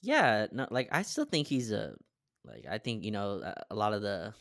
Yeah, 0.01 0.47
no, 0.53 0.69
like 0.71 0.89
I 0.93 1.03
still 1.03 1.25
think 1.25 1.49
he's 1.49 1.73
a 1.73 1.95
like 2.45 2.65
I 2.71 2.79
think 2.79 3.05
you 3.05 3.11
know 3.11 3.43
a- 3.71 3.75
lot 3.75 3.93
of 3.93 4.03
the 4.03 4.35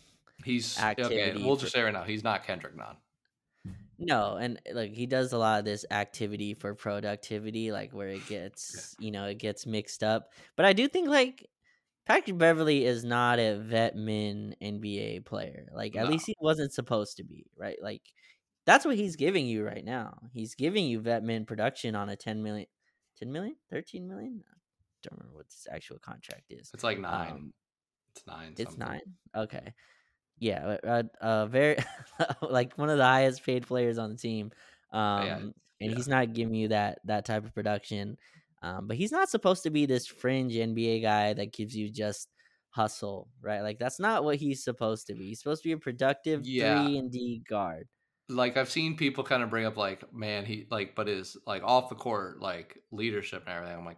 He's 0.43 0.77
okay. 0.81 1.33
We'll 1.35 1.55
for- 1.55 1.61
just 1.61 1.73
say 1.73 1.81
right 1.83 1.93
now, 1.93 2.03
he's 2.03 2.23
not 2.23 2.43
Kendrick 2.45 2.75
Nunn. 2.75 2.97
no 3.99 4.37
and 4.37 4.59
like 4.73 4.91
he 4.93 5.05
does 5.05 5.31
a 5.33 5.37
lot 5.37 5.59
of 5.59 5.65
this 5.65 5.85
activity 5.91 6.55
for 6.55 6.73
productivity 6.73 7.71
like 7.71 7.91
where 7.93 8.07
it 8.09 8.25
gets 8.27 8.95
you 8.99 9.11
know 9.11 9.25
it 9.25 9.37
gets 9.37 9.67
mixed 9.67 10.03
up 10.03 10.31
but 10.55 10.65
i 10.65 10.73
do 10.73 10.87
think 10.87 11.07
like 11.07 11.47
patrick 12.07 12.35
beverley 12.39 12.83
is 12.83 13.03
not 13.03 13.37
a 13.37 13.57
vet 13.59 13.95
min 13.95 14.55
nba 14.59 15.23
player 15.23 15.67
like 15.75 15.95
at 15.95 16.05
No. 16.05 16.09
least 16.09 16.25
he 16.25 16.35
wasn't 16.41 16.73
supposed 16.73 17.17
to 17.17 17.23
be 17.23 17.45
right 17.55 17.77
like 17.83 18.01
that's 18.65 18.83
what 18.85 18.95
he's 18.95 19.15
giving 19.15 19.45
you 19.45 19.63
right 19.63 19.85
now 19.85 20.17
he's 20.33 20.55
giving 20.55 20.85
you 20.87 20.99
vet 20.99 21.21
min 21.23 21.45
production 21.45 21.93
on 21.93 22.09
a 22.09 22.15
10 22.15 22.41
million 22.41 22.65
10 23.19 23.31
million 23.31 23.55
13 23.69 24.07
million 24.07 24.43
I 24.47 24.57
don't 25.03 25.19
remember 25.19 25.37
what 25.37 25.45
his 25.45 25.67
actual 25.71 25.99
contract 25.99 26.45
is 26.51 26.71
It's 26.73 26.83
like 26.83 26.99
nine. 26.99 27.31
Um, 27.31 27.53
it's 28.15 28.27
nine. 28.27 28.53
It's 28.57 28.63
something. 28.63 28.79
nine. 28.79 29.01
Okay. 29.35 29.73
Yeah, 30.39 30.77
uh, 30.83 31.03
uh, 31.21 31.45
very 31.45 31.77
like 32.41 32.75
one 32.77 32.89
of 32.89 32.97
the 32.97 33.05
highest 33.05 33.45
paid 33.45 33.67
players 33.67 33.97
on 33.99 34.09
the 34.09 34.17
team. 34.17 34.51
Um, 34.91 35.25
yeah, 35.25 35.35
and 35.37 35.53
yeah. 35.79 35.95
he's 35.95 36.07
not 36.07 36.33
giving 36.33 36.55
you 36.55 36.69
that 36.69 36.99
that 37.05 37.25
type 37.25 37.45
of 37.45 37.53
production. 37.53 38.17
Um, 38.63 38.87
but 38.87 38.97
he's 38.97 39.11
not 39.11 39.29
supposed 39.29 39.63
to 39.63 39.69
be 39.69 39.85
this 39.85 40.05
fringe 40.07 40.53
NBA 40.53 41.01
guy 41.01 41.33
that 41.33 41.53
gives 41.53 41.75
you 41.75 41.89
just 41.89 42.27
hustle, 42.69 43.27
right? 43.41 43.61
Like 43.61 43.79
that's 43.79 43.99
not 43.99 44.23
what 44.23 44.37
he's 44.37 44.63
supposed 44.63 45.07
to 45.07 45.13
be. 45.13 45.29
He's 45.29 45.39
supposed 45.39 45.63
to 45.63 45.69
be 45.69 45.73
a 45.73 45.77
productive 45.77 46.45
Yeah. 46.45 46.83
three 46.83 46.97
and 46.97 47.11
D 47.11 47.43
guard. 47.47 47.87
Like 48.29 48.57
I've 48.57 48.69
seen 48.69 48.95
people 48.95 49.23
kind 49.23 49.43
of 49.43 49.49
bring 49.49 49.65
up 49.65 49.77
like, 49.77 50.11
man, 50.13 50.45
he 50.45 50.67
like, 50.71 50.95
but 50.95 51.07
his 51.07 51.37
like 51.45 51.63
off 51.63 51.89
the 51.89 51.95
court 51.95 52.39
like 52.39 52.77
leadership 52.91 53.43
and 53.45 53.55
everything. 53.55 53.77
I'm 53.77 53.85
like, 53.85 53.97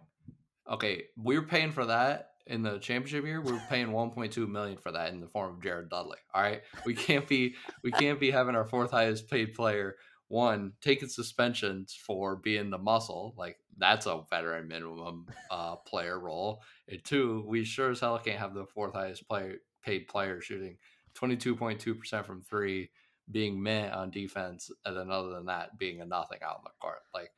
okay, 0.70 1.04
we're 1.16 1.42
paying 1.42 1.72
for 1.72 1.86
that 1.86 2.30
in 2.46 2.62
the 2.62 2.78
championship 2.78 3.24
year. 3.24 3.40
we're 3.40 3.60
paying 3.68 3.88
1.2 3.88 4.48
million 4.48 4.76
for 4.76 4.92
that 4.92 5.12
in 5.12 5.20
the 5.20 5.28
form 5.28 5.54
of 5.54 5.62
Jared 5.62 5.88
Dudley. 5.88 6.18
All 6.34 6.42
right, 6.42 6.62
we 6.84 6.94
can't 6.94 7.26
be 7.26 7.54
we 7.82 7.90
can't 7.90 8.20
be 8.20 8.30
having 8.30 8.54
our 8.54 8.66
fourth 8.66 8.90
highest 8.90 9.28
paid 9.30 9.54
player 9.54 9.96
one 10.28 10.72
taking 10.80 11.08
suspensions 11.08 11.94
for 11.94 12.34
being 12.36 12.70
the 12.70 12.78
muscle 12.78 13.34
like 13.36 13.58
that's 13.76 14.06
a 14.06 14.22
veteran 14.30 14.66
minimum 14.66 15.26
uh 15.50 15.76
player 15.76 16.18
role 16.18 16.62
and 16.88 17.04
two 17.04 17.44
we 17.46 17.62
sure 17.62 17.90
as 17.90 18.00
hell 18.00 18.18
can't 18.18 18.38
have 18.38 18.54
the 18.54 18.64
fourth 18.64 18.94
highest 18.94 19.28
player 19.28 19.56
paid 19.82 20.08
player 20.08 20.40
shooting 20.40 20.78
22.2% 21.14 22.24
from 22.24 22.42
three 22.42 22.90
being 23.30 23.62
meh 23.62 23.90
on 23.90 24.10
defense, 24.10 24.70
and 24.84 24.96
then 24.96 25.10
other 25.10 25.30
than 25.30 25.46
that, 25.46 25.78
being 25.78 26.00
a 26.00 26.06
nothing 26.06 26.38
out 26.42 26.58
in 26.58 26.64
the 26.64 26.70
court. 26.80 27.00
Like, 27.14 27.30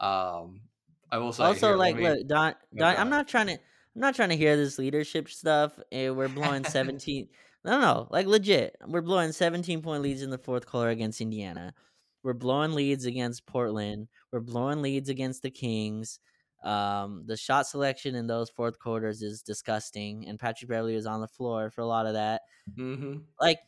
um, 0.00 0.62
I 1.10 1.18
will 1.18 1.32
say 1.32 1.44
Also, 1.44 1.68
here, 1.68 1.76
like, 1.76 1.96
me, 1.96 2.08
look, 2.08 2.26
Don, 2.26 2.54
no, 2.72 2.84
Don, 2.84 2.96
I'm 2.96 3.10
not 3.10 3.28
trying 3.28 3.48
to, 3.48 3.58
I'm 3.98 4.02
not 4.02 4.14
trying 4.14 4.28
to 4.28 4.36
hear 4.36 4.56
this 4.56 4.78
leadership 4.78 5.28
stuff. 5.28 5.76
eh, 5.90 6.10
we're 6.10 6.28
blowing 6.28 6.62
17. 6.64 7.28
no, 7.64 7.80
no, 7.80 8.06
like 8.12 8.28
legit. 8.28 8.76
We're 8.86 9.00
blowing 9.02 9.32
17 9.32 9.82
point 9.82 10.02
leads 10.04 10.22
in 10.22 10.30
the 10.30 10.38
fourth 10.38 10.66
quarter 10.66 10.90
against 10.90 11.20
Indiana. 11.20 11.74
We're 12.22 12.34
blowing 12.34 12.74
leads 12.74 13.06
against 13.06 13.44
Portland. 13.44 14.06
We're 14.30 14.38
blowing 14.38 14.82
leads 14.82 15.08
against 15.08 15.42
the 15.42 15.50
Kings. 15.50 16.20
Um, 16.62 17.24
the 17.26 17.36
shot 17.36 17.66
selection 17.66 18.14
in 18.14 18.28
those 18.28 18.50
fourth 18.50 18.78
quarters 18.78 19.20
is 19.20 19.42
disgusting, 19.42 20.28
and 20.28 20.38
Patrick 20.38 20.68
Beverley 20.68 20.94
was 20.94 21.06
on 21.06 21.20
the 21.20 21.26
floor 21.28 21.70
for 21.70 21.80
a 21.80 21.86
lot 21.86 22.06
of 22.06 22.12
that. 22.14 22.42
Mhm. 22.76 23.22
Like, 23.40 23.58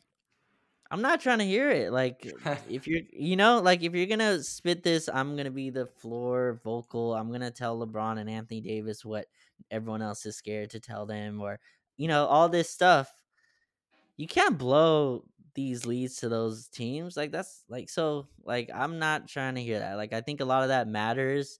I'm 0.89 1.01
not 1.01 1.19
trying 1.21 1.39
to 1.39 1.45
hear 1.45 1.69
it. 1.69 1.91
Like, 1.91 2.25
if 2.69 2.87
you're, 2.87 3.01
you 3.11 3.35
know, 3.35 3.59
like 3.59 3.83
if 3.83 3.93
you're 3.93 4.07
gonna 4.07 4.43
spit 4.43 4.83
this, 4.83 5.09
I'm 5.11 5.35
gonna 5.37 5.51
be 5.51 5.69
the 5.69 5.85
floor 5.87 6.59
vocal. 6.63 7.13
I'm 7.15 7.31
gonna 7.31 7.51
tell 7.51 7.77
LeBron 7.85 8.17
and 8.19 8.29
Anthony 8.29 8.61
Davis 8.61 9.03
what 9.05 9.27
everyone 9.71 10.01
else 10.01 10.25
is 10.25 10.35
scared 10.37 10.69
to 10.71 10.79
tell 10.79 11.05
them, 11.05 11.41
or 11.41 11.59
you 11.97 12.07
know, 12.07 12.25
all 12.25 12.49
this 12.49 12.69
stuff. 12.69 13.11
You 14.17 14.27
can't 14.27 14.57
blow 14.57 15.25
these 15.55 15.85
leads 15.85 16.17
to 16.17 16.29
those 16.29 16.67
teams. 16.67 17.17
Like 17.17 17.31
that's 17.31 17.63
like 17.69 17.89
so. 17.89 18.27
Like 18.43 18.69
I'm 18.73 18.99
not 18.99 19.27
trying 19.27 19.55
to 19.55 19.63
hear 19.63 19.79
that. 19.79 19.95
Like 19.95 20.13
I 20.13 20.21
think 20.21 20.39
a 20.41 20.45
lot 20.45 20.63
of 20.63 20.69
that 20.69 20.87
matters. 20.87 21.59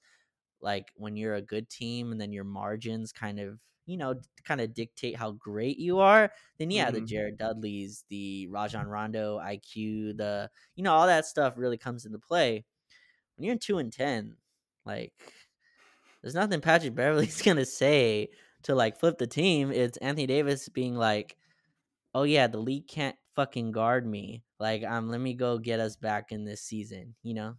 Like 0.62 0.91
when 0.95 1.18
you're 1.18 1.36
a 1.36 1.41
good 1.41 1.70
team, 1.70 2.12
and 2.12 2.22
then 2.22 2.34
your 2.34 2.45
margins 2.45 3.14
kind 3.14 3.39
of, 3.39 3.60
you 3.88 3.97
know, 3.97 4.22
kind 4.45 4.62
of 4.62 4.74
dictate 4.76 5.18
how 5.18 5.32
great 5.34 5.78
you 5.80 5.99
are. 5.99 6.32
Then 6.60 6.72
yeah, 6.72 6.91
the 6.91 7.02
Mhm. 7.02 7.04
Jared 7.04 7.38
Dudleys, 7.38 8.06
the 8.10 8.47
Rajon 8.49 8.88
Rondo 8.88 9.38
IQ, 9.39 10.14
the 10.14 10.52
you 10.76 10.84
know 10.84 10.93
all 10.95 11.08
that 11.08 11.26
stuff 11.28 11.56
really 11.58 11.78
comes 11.80 12.06
into 12.06 12.20
play. 12.20 12.66
When 13.36 13.45
you're 13.45 13.54
in 13.54 13.60
two 13.60 13.78
and 13.78 13.91
ten, 13.93 14.38
like 14.86 15.14
there's 16.22 16.36
nothing 16.36 16.61
Patrick 16.61 16.95
Beverley's 16.95 17.41
gonna 17.41 17.65
say 17.65 18.30
to 18.63 18.76
like 18.76 18.99
flip 18.99 19.17
the 19.17 19.28
team. 19.28 19.72
It's 19.72 19.97
Anthony 19.97 20.28
Davis 20.28 20.69
being 20.69 20.95
like, 20.95 21.36
"Oh 22.13 22.24
yeah, 22.24 22.47
the 22.47 22.59
league 22.59 22.88
can't 22.88 23.15
fucking 23.36 23.72
guard 23.72 24.05
me. 24.05 24.43
Like, 24.59 24.84
um, 24.84 25.09
let 25.09 25.19
me 25.19 25.34
go 25.34 25.57
get 25.57 25.80
us 25.80 25.95
back 25.95 26.32
in 26.32 26.45
this 26.45 26.61
season." 26.61 27.15
You 27.24 27.34
know, 27.34 27.55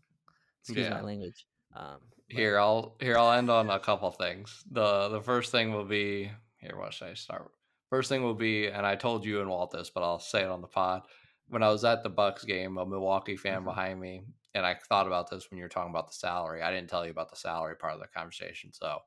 excuse 0.63 0.89
my 0.91 1.01
language. 1.03 1.47
Um, 1.75 1.99
but- 2.29 2.37
Here, 2.37 2.59
I'll 2.59 2.97
here 3.01 3.19
I'll 3.19 3.33
end 3.33 3.51
on 3.51 3.69
a 3.71 3.79
couple 3.81 4.11
things. 4.11 4.63
the 4.71 5.09
The 5.09 5.21
first 5.21 5.51
thing 5.53 5.73
will 5.73 5.85
be 5.85 6.31
here. 6.59 6.77
What 6.79 6.95
should 6.95 7.09
I 7.09 7.15
start? 7.15 7.51
First 7.91 8.09
thing 8.09 8.23
will 8.23 8.35
be, 8.35 8.69
and 8.69 8.87
I 8.87 8.97
told 8.97 9.25
you 9.25 9.41
and 9.41 9.51
Walt 9.51 9.71
this, 9.73 9.91
but 9.91 10.03
I'll 10.03 10.19
say 10.19 10.43
it 10.43 10.49
on 10.49 10.63
the 10.63 10.67
pod. 10.69 11.03
When 11.49 11.63
I 11.63 11.69
was 11.69 11.85
at 11.85 12.03
the 12.03 12.11
Bucks 12.11 12.45
game, 12.45 12.79
a 12.79 12.87
Milwaukee 12.87 13.37
fan 13.37 13.65
Mhm. 13.65 13.65
behind 13.65 14.01
me, 14.01 14.25
and 14.55 14.65
I 14.67 14.75
thought 14.75 15.07
about 15.07 15.31
this 15.31 15.51
when 15.51 15.59
you 15.59 15.65
were 15.65 15.69
talking 15.69 15.91
about 15.91 16.09
the 16.09 16.15
salary. 16.15 16.63
I 16.63 16.71
didn't 16.71 16.91
tell 16.91 17.05
you 17.05 17.11
about 17.11 17.31
the 17.31 17.37
salary 17.37 17.77
part 17.77 17.95
of 17.95 18.01
the 18.01 18.07
conversation, 18.09 18.73
so. 18.73 19.01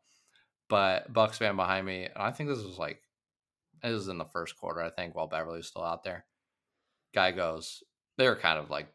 But 0.70 1.14
Bucks 1.14 1.38
fan 1.40 1.56
behind 1.58 1.86
me, 1.88 2.06
and 2.06 2.18
I 2.18 2.32
think 2.32 2.50
this 2.50 2.64
was 2.64 2.78
like, 2.80 3.04
this 3.82 3.94
was 3.94 4.10
in 4.10 4.18
the 4.20 4.26
first 4.26 4.58
quarter. 4.58 4.82
I 4.82 4.90
think 4.92 5.16
while 5.16 5.28
Beverley 5.28 5.58
was 5.58 5.68
still 5.70 5.84
out 5.84 6.04
there, 6.04 6.28
guy 7.14 7.32
goes. 7.32 7.84
They 8.18 8.28
were 8.30 8.36
kind 8.38 8.60
of 8.60 8.70
like 8.70 8.94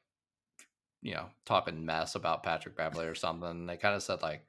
you 1.03 1.15
know, 1.15 1.31
talking 1.45 1.85
mess 1.85 2.15
about 2.15 2.43
Patrick 2.43 2.77
Beverley 2.77 3.07
or 3.07 3.15
something. 3.15 3.67
They 3.67 3.77
kind 3.77 3.95
of 3.95 4.03
said 4.03 4.23
like, 4.23 4.47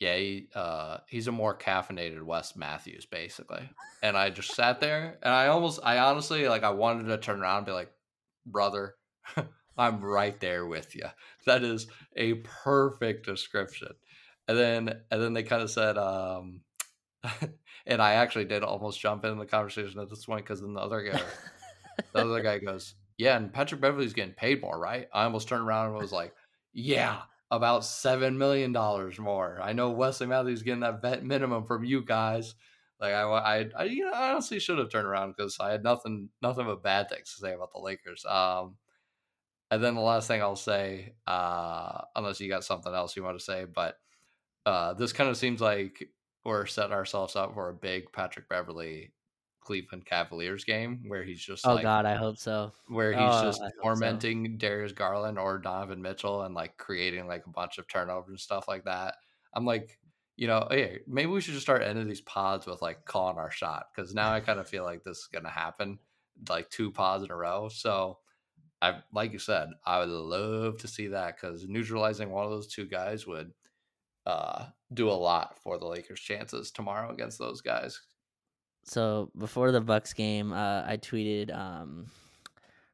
yeah, 0.00 0.16
he, 0.16 0.48
uh, 0.54 0.98
he's 1.06 1.28
a 1.28 1.32
more 1.32 1.56
caffeinated 1.56 2.22
Wes 2.22 2.56
Matthews, 2.56 3.04
basically. 3.04 3.68
And 4.02 4.16
I 4.16 4.30
just 4.30 4.54
sat 4.54 4.80
there, 4.80 5.18
and 5.22 5.32
I 5.32 5.48
almost, 5.48 5.78
I 5.84 5.98
honestly, 5.98 6.48
like, 6.48 6.64
I 6.64 6.70
wanted 6.70 7.06
to 7.08 7.18
turn 7.18 7.40
around 7.40 7.58
and 7.58 7.66
be 7.66 7.72
like, 7.72 7.92
brother, 8.46 8.96
I'm 9.78 10.00
right 10.00 10.38
there 10.40 10.66
with 10.66 10.96
you. 10.96 11.04
That 11.46 11.62
is 11.62 11.86
a 12.16 12.34
perfect 12.64 13.26
description. 13.26 13.92
And 14.48 14.58
then, 14.58 15.00
and 15.10 15.22
then 15.22 15.34
they 15.34 15.42
kind 15.42 15.62
of 15.62 15.70
said, 15.70 15.96
um, 15.98 16.62
and 17.86 18.00
I 18.00 18.14
actually 18.14 18.46
did 18.46 18.62
almost 18.62 19.00
jump 19.00 19.24
in 19.24 19.38
the 19.38 19.46
conversation 19.46 20.00
at 20.00 20.08
this 20.08 20.24
point 20.24 20.44
because 20.44 20.62
then 20.62 20.72
the 20.72 20.80
other 20.80 21.02
guy, 21.02 21.20
the 22.12 22.20
other 22.20 22.42
guy 22.42 22.58
goes, 22.58 22.94
"Yeah, 23.18 23.36
and 23.36 23.52
Patrick 23.52 23.80
Beverley's 23.80 24.14
getting 24.14 24.32
paid 24.32 24.62
more, 24.62 24.78
right?" 24.78 25.06
I 25.12 25.24
almost 25.24 25.46
turned 25.46 25.62
around 25.62 25.90
and 25.90 25.96
was 25.96 26.12
like, 26.12 26.34
"Yeah, 26.72 27.20
about 27.50 27.84
seven 27.84 28.38
million 28.38 28.72
dollars 28.72 29.18
more. 29.18 29.58
I 29.62 29.72
know 29.72 29.90
Wesley 29.90 30.26
Matthews 30.26 30.62
getting 30.62 30.80
that 30.80 31.02
vet 31.02 31.24
minimum 31.24 31.64
from 31.64 31.84
you 31.84 32.04
guys." 32.04 32.54
Like 33.00 33.14
I, 33.14 33.22
I, 33.22 33.66
I 33.78 33.84
you 33.84 34.04
know, 34.04 34.12
I 34.12 34.30
honestly 34.32 34.58
should 34.58 34.78
have 34.78 34.90
turned 34.90 35.06
around 35.06 35.34
because 35.34 35.58
I 35.58 35.70
had 35.70 35.82
nothing, 35.82 36.28
nothing 36.42 36.66
but 36.66 36.82
bad 36.82 37.08
things 37.08 37.32
to 37.34 37.40
say 37.40 37.54
about 37.54 37.72
the 37.72 37.80
Lakers. 37.80 38.26
Um, 38.26 38.76
and 39.70 39.82
then 39.82 39.94
the 39.94 40.00
last 40.02 40.28
thing 40.28 40.42
I'll 40.42 40.56
say, 40.56 41.14
uh, 41.26 42.02
unless 42.14 42.40
you 42.40 42.48
got 42.48 42.64
something 42.64 42.92
else 42.92 43.16
you 43.16 43.22
want 43.22 43.38
to 43.38 43.44
say, 43.44 43.64
but 43.64 43.96
uh, 44.66 44.94
this 44.94 45.12
kind 45.12 45.30
of 45.30 45.36
seems 45.36 45.60
like 45.60 46.08
we're 46.44 46.66
setting 46.66 46.92
ourselves 46.92 47.36
up 47.36 47.54
for 47.54 47.68
a 47.68 47.74
big 47.74 48.12
Patrick 48.12 48.48
Beverley 48.48 49.12
Cleveland 49.70 50.04
Cavaliers 50.06 50.64
game 50.64 51.04
where 51.08 51.22
he's 51.24 51.40
just 51.44 51.64
oh 51.64 51.74
like 51.74 51.82
God, 51.82 52.06
I 52.06 52.14
hope 52.16 52.38
so. 52.38 52.72
where 52.88 53.12
he's 53.12 53.20
Oh, 53.20 53.42
just 53.42 53.62
I 53.62 53.70
hope 53.78 53.94
so. 53.94 54.18
tormenting 54.18 54.58
Darius 54.58 54.92
Garland 54.92 55.38
or 55.38 55.58
Donovan 55.58 56.02
Mitchell 56.02 56.42
and 56.42 56.54
like 56.54 56.76
creating 56.76 57.26
like 57.26 57.46
a 57.46 57.50
bunch 57.50 57.78
of 57.78 57.86
turnovers 57.88 58.28
and 58.30 58.40
stuff 58.40 58.66
like 58.68 58.84
that. 58.84 59.16
I'm 59.54 59.64
like, 59.64 59.98
you 60.36 60.46
know, 60.46 60.66
hey, 60.70 61.00
maybe 61.06 61.30
we 61.30 61.40
should 61.40 61.54
just 61.54 61.66
start 61.66 61.82
ending 61.82 62.08
these 62.08 62.20
pods 62.20 62.66
with 62.66 62.82
like 62.82 63.04
calling 63.04 63.38
our 63.38 63.50
shot 63.50 63.88
because 63.94 64.14
now 64.14 64.32
I 64.32 64.40
kind 64.40 64.58
of 64.60 64.68
feel 64.68 64.84
like 64.84 65.02
this 65.04 65.18
is 65.18 65.28
gonna 65.32 65.50
happen, 65.50 65.98
like 66.48 66.70
two 66.70 66.90
pods 66.90 67.24
in 67.24 67.30
a 67.30 67.36
row. 67.36 67.68
So 67.68 68.18
I 68.82 69.02
like 69.12 69.32
you 69.32 69.38
said, 69.38 69.68
I 69.84 69.98
would 70.00 70.08
love 70.08 70.78
to 70.78 70.88
see 70.88 71.08
that 71.08 71.36
because 71.36 71.66
neutralizing 71.68 72.30
one 72.30 72.44
of 72.44 72.50
those 72.50 72.68
two 72.68 72.86
guys 72.86 73.26
would 73.26 73.52
uh 74.26 74.66
do 74.92 75.08
a 75.08 75.12
lot 75.12 75.58
for 75.62 75.78
the 75.78 75.86
Lakers' 75.86 76.20
chances 76.20 76.70
tomorrow 76.70 77.10
against 77.12 77.38
those 77.38 77.60
guys. 77.62 78.00
So 78.84 79.30
before 79.36 79.72
the 79.72 79.80
Bucks 79.80 80.12
game, 80.14 80.52
uh, 80.52 80.82
I 80.86 80.96
tweeted, 80.96 81.54
um, 81.54 82.10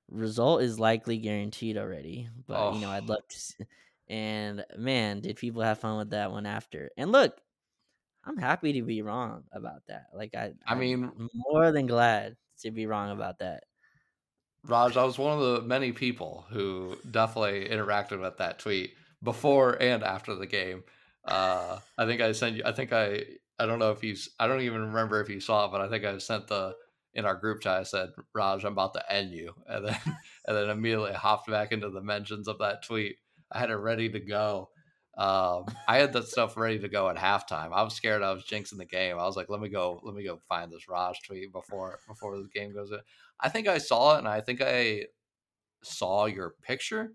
"Result 0.09 0.62
is 0.62 0.80
likely 0.80 1.18
guaranteed 1.18 1.78
already," 1.78 2.28
but 2.47 2.70
you 2.70 2.80
know, 2.80 2.91
I'd 2.91 3.09
Oh. 3.09 3.11
love 3.11 3.26
to. 3.28 3.39
See, 3.41 3.64
and 4.09 4.64
man, 4.78 5.20
did 5.20 5.37
people 5.37 5.62
have 5.62 5.80
fun 5.80 5.99
with 5.99 6.11
that 6.11 6.32
one 6.32 6.47
after? 6.47 6.91
And 6.97 7.12
look, 7.12 7.41
I'm 8.24 8.39
happy 8.39 8.74
to 8.74 8.82
be 8.84 9.03
wrong 9.03 9.47
about 9.53 9.87
that. 9.89 10.09
Like 10.14 10.34
I, 10.37 10.55
I 10.66 10.74
I'm 10.74 10.74
mean, 10.74 11.12
more 11.34 11.72
than 11.72 11.87
glad 11.89 12.37
to 12.61 12.70
be 12.72 12.87
wrong 12.87 13.11
about 13.12 13.41
that. 13.41 13.64
Raj, 14.64 14.97
I 14.97 15.05
was 15.05 15.18
one 15.18 15.39
of 15.39 15.41
the 15.45 15.62
many 15.62 15.93
people 15.93 16.47
who 16.51 16.97
definitely 17.09 17.68
interacted 17.68 18.21
with 18.21 18.38
that 18.38 18.58
tweet 18.58 18.96
before 19.22 19.80
and 19.80 20.03
after 20.03 20.34
the 20.34 20.46
game. 20.46 20.84
Uh, 21.25 21.80
I 21.96 22.07
think 22.07 22.21
I 22.21 22.33
sent 22.33 22.57
you. 22.57 22.63
I 22.64 22.72
think 22.72 22.92
I. 22.92 23.25
I 23.58 23.66
don't 23.66 23.78
know 23.78 23.91
if 23.91 24.00
he's. 24.00 24.30
I 24.38 24.46
don't 24.46 24.62
even 24.62 24.88
remember 24.88 25.20
if 25.20 25.28
you 25.28 25.41
saw 25.41 25.66
it, 25.66 25.72
but 25.72 25.80
I 25.80 25.88
think 25.88 26.04
I 26.04 26.18
sent 26.18 26.49
the 26.49 26.74
in 27.14 27.24
our 27.24 27.34
group 27.34 27.62
chat. 27.62 27.80
I 27.80 27.83
said, 27.84 28.11
"Raj, 28.34 28.64
I'm 28.64 28.72
about 28.72 28.95
to 28.95 29.12
end 29.12 29.33
you," 29.33 29.54
and 29.66 29.87
then 29.87 29.99
and 30.46 30.57
then 30.57 30.70
immediately 30.70 31.12
hopped 31.12 31.49
back 31.49 31.72
into 31.72 31.91
the 31.91 32.03
mentions 32.03 32.49
of 32.49 32.58
that 32.58 32.84
tweet. 32.84 33.16
I 33.50 33.58
had 33.58 33.70
it 33.70 33.76
ready 33.76 34.08
to 34.11 34.20
go. 34.20 34.70
Um, 35.16 35.64
I 35.88 35.96
had 35.96 36.12
that 36.12 36.28
stuff 36.28 36.58
ready 36.58 36.78
to 36.80 36.88
go 36.88 37.08
at 37.08 37.16
halftime. 37.16 37.72
I 37.72 37.83
was 37.83 37.95
scared 37.95 38.22
I 38.22 38.33
was 38.33 38.45
jinxing 38.45 38.76
the 38.76 38.84
game. 38.84 39.18
I 39.18 39.24
was 39.24 39.37
like, 39.37 39.49
"Let 39.49 39.61
me 39.61 39.68
go. 39.68 40.00
Let 40.03 40.14
me 40.14 40.24
go 40.24 40.41
find 40.49 40.70
this 40.70 40.88
Raj 40.88 41.22
tweet 41.22 41.53
before 41.53 42.00
before 42.07 42.37
the 42.37 42.49
game 42.54 42.74
goes 42.74 42.91
in." 42.91 43.00
I 43.41 43.49
think 43.49 43.68
I 43.68 43.78
saw 43.78 44.16
it 44.16 44.18
and 44.18 44.28
I 44.28 44.41
think 44.41 44.61
I 44.62 45.07
saw 45.83 46.26
your 46.26 46.54
picture, 46.62 47.12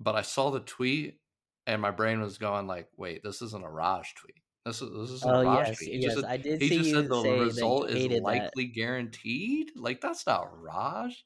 but 0.00 0.14
I 0.14 0.22
saw 0.22 0.50
the 0.50 0.60
tweet 0.60 1.18
and 1.66 1.82
my 1.82 1.90
brain 1.90 2.20
was 2.20 2.38
going 2.38 2.66
like, 2.66 2.88
wait, 2.96 3.22
this 3.22 3.42
isn't 3.42 3.64
a 3.64 3.70
Raj 3.70 4.14
tweet. 4.14 4.42
This 4.66 4.82
is 4.82 4.90
this 4.92 5.10
isn't 5.12 5.32
Oh 5.34 5.42
yes. 5.42 5.86
He 5.90 5.98
yes, 5.98 6.14
just 6.14 6.20
said, 6.20 6.24
I 6.24 6.36
did 6.36 6.60
he 6.60 6.68
see 6.68 6.76
just 6.76 6.90
you 6.90 6.94
said 6.94 7.08
the 7.08 7.22
result 7.32 7.90
is 7.90 8.06
hated 8.06 8.24
that. 8.26 8.54
likely 8.54 8.66
guaranteed. 8.66 9.72
Like 9.76 10.00
that's 10.00 10.26
not 10.26 10.60
Raj. 10.60 11.24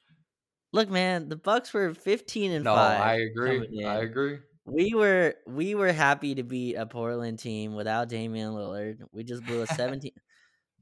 Look, 0.72 0.88
man, 0.88 1.28
the 1.28 1.36
Bucks 1.36 1.72
were 1.72 1.94
15 1.94 2.52
and 2.52 2.64
No, 2.64 2.72
five 2.72 3.00
I 3.00 3.16
agree. 3.16 3.66
I 3.84 3.98
agree. 4.02 4.40
We 4.66 4.94
were 4.94 5.34
we 5.46 5.74
were 5.74 5.92
happy 5.92 6.34
to 6.36 6.42
beat 6.42 6.74
a 6.76 6.86
Portland 6.86 7.38
team 7.38 7.74
without 7.74 8.08
Damian 8.08 8.52
Lillard. 8.52 9.02
We 9.12 9.24
just 9.24 9.44
blew 9.44 9.62
a 9.62 9.66
17. 9.68 10.12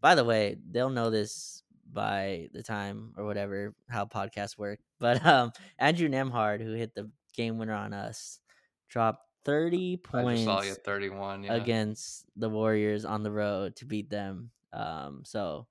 By 0.00 0.14
the 0.14 0.24
way, 0.24 0.56
they'll 0.70 0.90
know 0.90 1.10
this 1.10 1.62
by 1.90 2.48
the 2.52 2.62
time 2.62 3.14
or 3.16 3.24
whatever 3.24 3.74
how 3.88 4.04
podcasts 4.06 4.58
work. 4.58 4.80
But 4.98 5.24
um 5.24 5.52
Andrew 5.78 6.08
Nembhard, 6.08 6.60
who 6.62 6.72
hit 6.72 6.94
the 6.94 7.10
game 7.34 7.58
winner 7.58 7.74
on 7.74 7.92
us, 7.94 8.40
dropped 8.88 9.27
30 9.48 10.00
I 10.14 10.22
just 10.34 10.44
saw 10.44 10.60
you 10.62 10.68
points 10.68 10.80
31. 10.84 11.42
Yeah. 11.44 11.54
against 11.54 12.24
the 12.36 12.50
Warriors 12.50 13.04
on 13.04 13.22
the 13.22 13.30
road 13.32 13.76
to 13.76 13.86
beat 13.86 14.10
them. 14.10 14.50
Um 14.72 15.22
so 15.24 15.66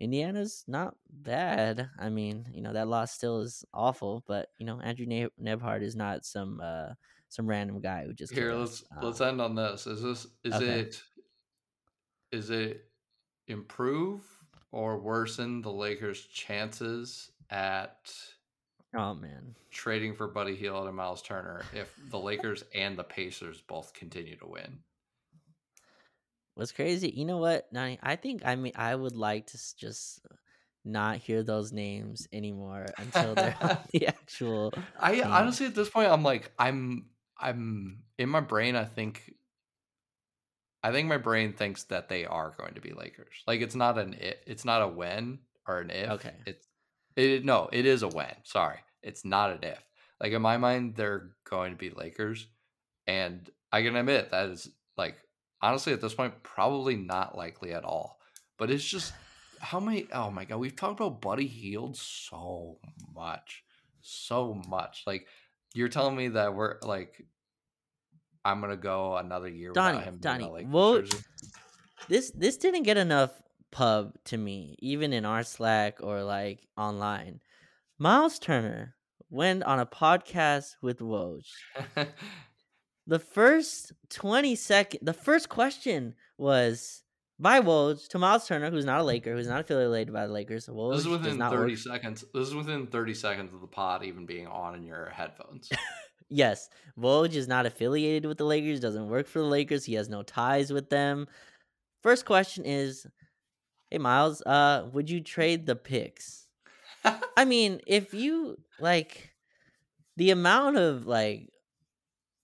Indiana's 0.00 0.64
not 0.66 0.96
bad. 1.08 1.88
I 1.98 2.08
mean, 2.08 2.46
you 2.52 2.60
know 2.62 2.72
that 2.72 2.88
loss 2.88 3.12
still 3.12 3.40
is 3.40 3.64
awful, 3.72 4.24
but 4.26 4.48
you 4.58 4.66
know 4.66 4.80
Andrew 4.80 5.06
ne- 5.06 5.28
Nembhard 5.40 5.82
is 5.82 5.96
not 5.96 6.24
some 6.24 6.60
uh 6.62 6.90
some 7.28 7.46
random 7.46 7.80
guy 7.80 8.04
who 8.04 8.12
just 8.12 8.32
Here, 8.34 8.52
let's 8.54 8.82
us. 8.82 8.88
let's 9.02 9.20
Um, 9.20 9.28
end 9.28 9.40
on 9.40 9.54
this. 9.54 9.86
Is 9.86 10.02
this 10.02 10.26
is 10.44 10.54
okay. 10.54 10.80
it 10.80 11.02
is 12.32 12.50
it 12.50 12.84
improve 13.48 14.22
or 14.72 14.98
worsen 14.98 15.62
the 15.62 15.72
Lakers' 15.72 16.26
chances 16.26 17.30
at 17.50 18.12
Oh 18.96 19.14
man. 19.14 19.54
trading 19.70 20.14
for 20.14 20.28
Buddy 20.28 20.54
Hield 20.54 20.86
and 20.86 20.96
Miles 20.96 21.22
Turner 21.22 21.62
if 21.74 21.92
the 22.10 22.18
Lakers 22.18 22.64
and 22.74 22.96
the 22.96 23.04
Pacers 23.04 23.60
both 23.60 23.92
continue 23.92 24.36
to 24.36 24.46
win. 24.46 24.78
What's 26.54 26.72
crazy? 26.72 27.10
You 27.10 27.24
know 27.24 27.38
what, 27.38 27.72
Nani? 27.72 27.98
I 28.02 28.16
think 28.16 28.42
I 28.44 28.54
mean 28.54 28.72
I 28.76 28.94
would 28.94 29.16
like 29.16 29.46
to 29.48 29.58
just 29.76 30.20
not 30.84 31.16
hear 31.16 31.42
those 31.42 31.72
names 31.72 32.28
anymore 32.32 32.86
until 32.98 33.34
they're 33.34 33.56
on 33.60 33.78
the 33.92 34.06
actual. 34.06 34.72
I 35.00 35.14
team. 35.14 35.24
honestly 35.24 35.66
at 35.66 35.74
this 35.74 35.88
point 35.88 36.10
I'm 36.12 36.22
like 36.22 36.52
I'm 36.58 37.06
I'm 37.38 38.02
in 38.18 38.28
my 38.28 38.40
brain 38.40 38.76
I 38.76 38.84
think 38.84 39.34
I 40.82 40.92
think 40.92 41.08
my 41.08 41.16
brain 41.16 41.54
thinks 41.54 41.84
that 41.84 42.08
they 42.10 42.26
are 42.26 42.54
going 42.58 42.74
to 42.74 42.80
be 42.80 42.92
Lakers. 42.92 43.42
Like 43.46 43.62
it's 43.62 43.74
not 43.74 43.98
an 43.98 44.14
it, 44.14 44.42
it's 44.46 44.64
not 44.64 44.82
a 44.82 44.88
when 44.88 45.38
or 45.66 45.80
an 45.80 45.90
if. 45.90 46.10
Okay. 46.10 46.34
It's 46.46 46.66
it 47.16 47.44
no, 47.44 47.68
it 47.72 47.86
is 47.86 48.02
a 48.02 48.08
when. 48.08 48.34
Sorry. 48.44 48.78
It's 49.02 49.24
not 49.24 49.50
an 49.50 49.58
if. 49.62 49.82
Like 50.20 50.32
in 50.32 50.42
my 50.42 50.56
mind 50.56 50.96
they're 50.96 51.30
going 51.48 51.72
to 51.72 51.78
be 51.78 51.90
Lakers 51.90 52.46
and 53.06 53.48
I 53.72 53.82
can 53.82 53.96
admit 53.96 54.30
that 54.30 54.48
is 54.50 54.70
like 54.96 55.16
honestly 55.60 55.92
at 55.92 56.00
this 56.00 56.14
point 56.14 56.42
probably 56.42 56.96
not 56.96 57.36
likely 57.36 57.72
at 57.72 57.84
all. 57.84 58.18
But 58.58 58.70
it's 58.70 58.84
just 58.84 59.12
how 59.60 59.80
many 59.80 60.06
oh 60.12 60.30
my 60.30 60.44
god, 60.44 60.58
we've 60.58 60.76
talked 60.76 61.00
about 61.00 61.20
Buddy 61.20 61.46
Hield 61.46 61.96
so 61.96 62.78
much. 63.14 63.64
So 64.00 64.54
much. 64.68 65.02
Like 65.06 65.26
you're 65.74 65.88
telling 65.88 66.16
me 66.16 66.28
that 66.28 66.54
we're 66.54 66.76
like 66.82 67.26
I'm 68.44 68.60
gonna 68.60 68.76
go 68.76 69.16
another 69.16 69.48
year 69.48 69.72
Donnie, 69.72 69.98
without 69.98 70.08
him 70.08 70.14
being 70.14 70.20
Donnie, 70.20 70.44
a 70.44 70.50
Lakers 70.50 70.72
well, 70.72 70.98
jersey. 71.00 71.18
This 72.08 72.30
this 72.30 72.56
didn't 72.56 72.82
get 72.82 72.96
enough 72.96 73.30
pub 73.74 74.12
to 74.26 74.36
me, 74.38 74.76
even 74.78 75.12
in 75.12 75.24
our 75.24 75.42
Slack 75.42 75.98
or 76.00 76.22
like 76.22 76.66
online. 76.78 77.40
Miles 77.98 78.38
Turner 78.38 78.94
went 79.30 79.64
on 79.64 79.80
a 79.80 79.86
podcast 79.86 80.76
with 80.80 81.00
Woj. 81.00 81.42
The 83.06 83.18
first 83.18 83.92
20 84.08 84.54
second 84.56 85.00
the 85.02 85.12
first 85.12 85.50
question 85.50 86.14
was 86.38 87.02
by 87.38 87.60
Woj 87.60 88.08
to 88.08 88.18
Miles 88.18 88.46
Turner, 88.46 88.70
who's 88.70 88.86
not 88.86 89.00
a 89.00 89.04
Laker, 89.04 89.34
who's 89.34 89.46
not 89.46 89.60
affiliated 89.60 90.14
by 90.14 90.26
the 90.26 90.32
Lakers. 90.32 90.66
Woj 90.68 90.92
this 90.92 91.00
is 91.02 91.08
within 91.08 91.38
30 91.38 91.54
work- 91.56 91.76
seconds. 91.78 92.24
This 92.32 92.48
is 92.48 92.54
within 92.54 92.86
30 92.86 93.12
seconds 93.12 93.52
of 93.52 93.60
the 93.60 93.66
pod 93.66 94.04
even 94.04 94.24
being 94.24 94.46
on 94.46 94.74
in 94.74 94.82
your 94.84 95.10
headphones. 95.10 95.68
Yes, 96.30 96.70
Woj 96.98 97.34
is 97.34 97.46
not 97.46 97.66
affiliated 97.66 98.24
with 98.24 98.38
the 98.38 98.46
Lakers, 98.46 98.80
doesn't 98.80 99.10
work 99.10 99.26
for 99.28 99.40
the 99.40 99.44
Lakers, 99.44 99.84
he 99.84 99.94
has 99.94 100.08
no 100.08 100.22
ties 100.22 100.72
with 100.72 100.88
them. 100.88 101.28
First 102.02 102.24
question 102.24 102.64
is, 102.64 103.06
hey 103.94 103.98
Miles, 103.98 104.42
uh, 104.42 104.88
would 104.92 105.08
you 105.08 105.20
trade 105.20 105.66
the 105.66 105.76
picks? 105.76 106.48
I 107.36 107.44
mean, 107.44 107.80
if 107.86 108.12
you 108.12 108.58
like 108.80 109.30
the 110.16 110.30
amount 110.30 110.78
of 110.78 111.06
like 111.06 111.52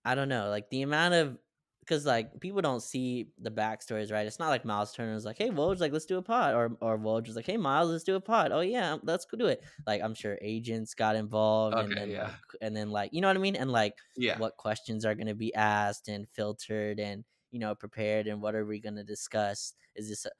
I 0.04 0.14
don't 0.14 0.28
know, 0.28 0.48
like 0.48 0.70
the 0.70 0.82
amount 0.82 1.14
of 1.14 1.38
because 1.80 2.06
like 2.06 2.38
people 2.38 2.60
don't 2.60 2.80
see 2.80 3.30
the 3.36 3.50
backstories, 3.50 4.12
right? 4.12 4.28
It's 4.28 4.38
not 4.38 4.50
like 4.50 4.64
Miles 4.64 4.92
Turner 4.92 5.12
was 5.12 5.24
like, 5.24 5.38
"Hey, 5.38 5.50
Woj, 5.50 5.80
like 5.80 5.92
let's 5.92 6.06
do 6.06 6.18
a 6.18 6.22
pod," 6.22 6.54
or 6.54 6.76
or 6.80 6.96
Woj 6.96 7.26
was 7.26 7.34
like, 7.34 7.46
"Hey, 7.46 7.56
Miles, 7.56 7.90
let's 7.90 8.04
do 8.04 8.14
a 8.14 8.20
pod." 8.20 8.52
Oh 8.52 8.60
yeah, 8.60 8.98
let's 9.02 9.24
go 9.24 9.36
do 9.36 9.46
it. 9.46 9.64
Like 9.88 10.02
I'm 10.04 10.14
sure 10.14 10.38
agents 10.40 10.94
got 10.94 11.16
involved, 11.16 11.76
and 11.76 11.96
then 11.96 12.10
yeah. 12.10 12.22
like, 12.22 12.32
and 12.60 12.76
then 12.76 12.92
like 12.92 13.12
you 13.12 13.20
know 13.20 13.26
what 13.26 13.36
I 13.36 13.40
mean, 13.40 13.56
and 13.56 13.72
like 13.72 13.96
yeah. 14.16 14.38
what 14.38 14.56
questions 14.56 15.04
are 15.04 15.16
going 15.16 15.26
to 15.26 15.34
be 15.34 15.52
asked 15.52 16.06
and 16.06 16.28
filtered 16.28 17.00
and 17.00 17.24
you 17.50 17.58
know 17.58 17.74
prepared 17.74 18.28
and 18.28 18.40
what 18.40 18.54
are 18.54 18.64
we 18.64 18.78
going 18.78 18.94
to 18.94 19.02
discuss 19.02 19.72
is 19.96 20.08
this 20.08 20.24
a, 20.24 20.30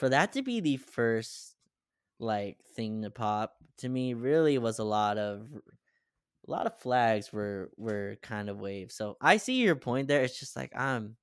for 0.00 0.08
that 0.08 0.32
to 0.32 0.42
be 0.42 0.60
the 0.60 0.78
first 0.78 1.56
like 2.18 2.58
thing 2.74 3.02
to 3.02 3.10
pop 3.10 3.56
to 3.78 3.88
me 3.88 4.14
really 4.14 4.58
was 4.58 4.78
a 4.80 4.84
lot 4.84 5.18
of 5.18 5.52
a 6.46 6.50
lot 6.50 6.66
of 6.66 6.78
flags 6.78 7.32
were 7.32 7.70
were 7.76 8.16
kind 8.22 8.48
of 8.50 8.58
waved 8.60 8.92
so 8.92 9.16
i 9.20 9.36
see 9.36 9.62
your 9.62 9.76
point 9.76 10.08
there 10.08 10.22
it's 10.24 10.40
just 10.40 10.56
like 10.56 10.74
um 10.76 11.16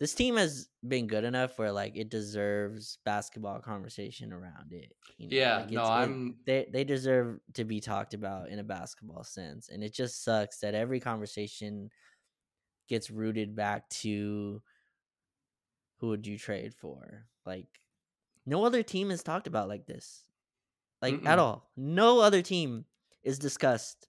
this 0.00 0.14
team 0.14 0.36
has 0.36 0.68
been 0.86 1.06
good 1.06 1.24
enough 1.24 1.58
where 1.58 1.72
like 1.72 1.96
it 1.96 2.08
deserves 2.10 2.98
basketball 3.04 3.60
conversation 3.60 4.32
around 4.32 4.72
it 4.72 4.92
you 5.18 5.28
know? 5.28 5.36
Yeah, 5.36 5.56
like, 5.56 5.70
no, 5.70 5.84
I'm 5.84 6.38
they 6.46 6.66
they 6.70 6.84
deserve 6.84 7.40
to 7.54 7.64
be 7.64 7.80
talked 7.80 8.14
about 8.14 8.48
in 8.48 8.58
a 8.58 8.64
basketball 8.64 9.24
sense 9.24 9.68
and 9.68 9.82
it 9.82 9.94
just 9.94 10.22
sucks 10.22 10.60
that 10.60 10.74
every 10.74 11.00
conversation 11.00 11.90
gets 12.88 13.10
rooted 13.10 13.56
back 13.56 13.88
to 13.90 14.62
who 16.04 16.10
would 16.10 16.26
you 16.26 16.36
trade 16.38 16.74
for 16.74 17.24
like 17.46 17.66
no 18.44 18.64
other 18.64 18.82
team 18.82 19.10
is 19.10 19.22
talked 19.22 19.46
about 19.46 19.68
like 19.68 19.86
this 19.86 20.24
like 21.00 21.14
at 21.14 21.38
Mm-mm. 21.38 21.38
all 21.38 21.70
no 21.76 22.20
other 22.20 22.42
team 22.42 22.84
is 23.22 23.38
discussed 23.38 24.06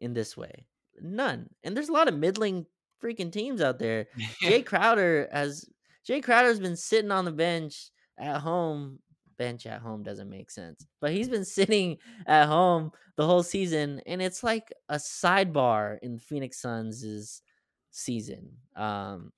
in 0.00 0.12
this 0.12 0.36
way 0.36 0.66
none 1.00 1.48
and 1.62 1.76
there's 1.76 1.88
a 1.88 1.92
lot 1.92 2.08
of 2.08 2.18
middling 2.18 2.66
freaking 3.00 3.30
teams 3.30 3.60
out 3.60 3.78
there 3.78 4.06
Jay 4.40 4.60
Crowder 4.70 5.28
has 5.30 5.68
Jay 6.04 6.20
Crowder's 6.20 6.58
been 6.58 6.76
sitting 6.76 7.12
on 7.12 7.24
the 7.24 7.32
bench 7.32 7.90
at 8.18 8.40
home. 8.40 8.98
Bench 9.38 9.66
at 9.66 9.82
home 9.82 10.02
doesn't 10.02 10.30
make 10.30 10.50
sense, 10.50 10.86
but 11.00 11.12
he's 11.12 11.28
been 11.28 11.44
sitting 11.44 11.98
at 12.26 12.46
home 12.46 12.90
the 13.16 13.26
whole 13.26 13.42
season, 13.42 14.00
and 14.06 14.22
it's 14.22 14.42
like 14.42 14.72
a 14.88 14.96
sidebar 14.96 15.98
in 16.00 16.18
Phoenix 16.18 16.58
Suns' 16.62 17.42
season. 17.90 18.52
Um, 18.74 19.32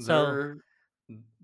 so- 0.00 0.26
they're 0.32 0.56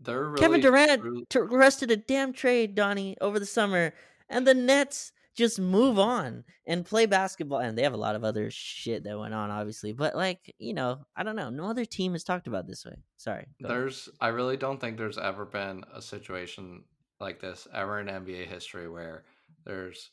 they're 0.01 0.25
really 0.25 0.41
Kevin 0.41 0.61
Durant 0.61 1.31
t- 1.31 1.39
rested 1.39 1.91
a 1.91 1.97
damn 1.97 2.33
trade, 2.33 2.75
Donnie, 2.75 3.17
over 3.21 3.39
the 3.39 3.47
summer, 3.47 3.93
and 4.29 4.47
the 4.47 4.55
Nets 4.55 5.13
just 5.37 5.61
move 5.61 5.99
on 5.99 6.45
and 6.67 6.85
play 6.85 7.07
basketball. 7.07 7.61
And 7.61 7.77
they 7.77 7.83
have 7.83 7.93
a 7.93 7.99
lot 7.99 8.17
of 8.17 8.25
other 8.25 8.51
shit 8.51 9.05
that 9.05 9.19
went 9.19 9.35
on, 9.35 9.51
obviously, 9.51 9.93
but 9.93 10.15
like 10.15 10.55
you 10.59 10.75
know, 10.75 11.01
I 11.17 11.23
don't 11.23 11.37
know. 11.37 11.51
No 11.51 11.65
other 11.65 11.85
team 11.85 12.13
has 12.13 12.25
talked 12.25 12.47
about 12.47 12.67
this 12.67 12.85
way. 12.85 12.97
Sorry. 13.17 13.47
go 13.61 13.69
ahead. 13.69 13.81
There's 13.81 14.09
I 14.21 14.29
really 14.29 14.57
don't 14.57 14.81
think 14.81 14.97
there's 14.97 15.19
ever 15.19 15.45
been 15.45 15.85
a 15.95 16.03
situation 16.03 16.85
like 17.21 17.41
this 17.41 17.69
ever 17.75 18.01
in 18.01 18.07
NBA 18.07 18.47
history 18.47 18.89
where 18.89 19.25
there's 19.65 20.11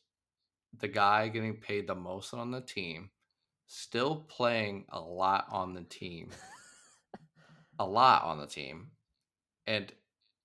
the 0.80 0.88
guy 0.88 1.30
getting 1.30 1.56
paid 1.56 1.88
the 1.88 1.96
most 1.96 2.34
on 2.34 2.52
the 2.52 2.62
team 2.62 3.10
still 3.68 4.26
playing 4.30 4.86
a 4.90 5.00
lot 5.00 5.46
on 5.52 5.74
the 5.74 5.84
team. 5.84 6.30
a 7.80 7.86
lot 7.86 8.24
on 8.24 8.40
the 8.40 8.48
team. 8.48 8.90
And 9.68 9.92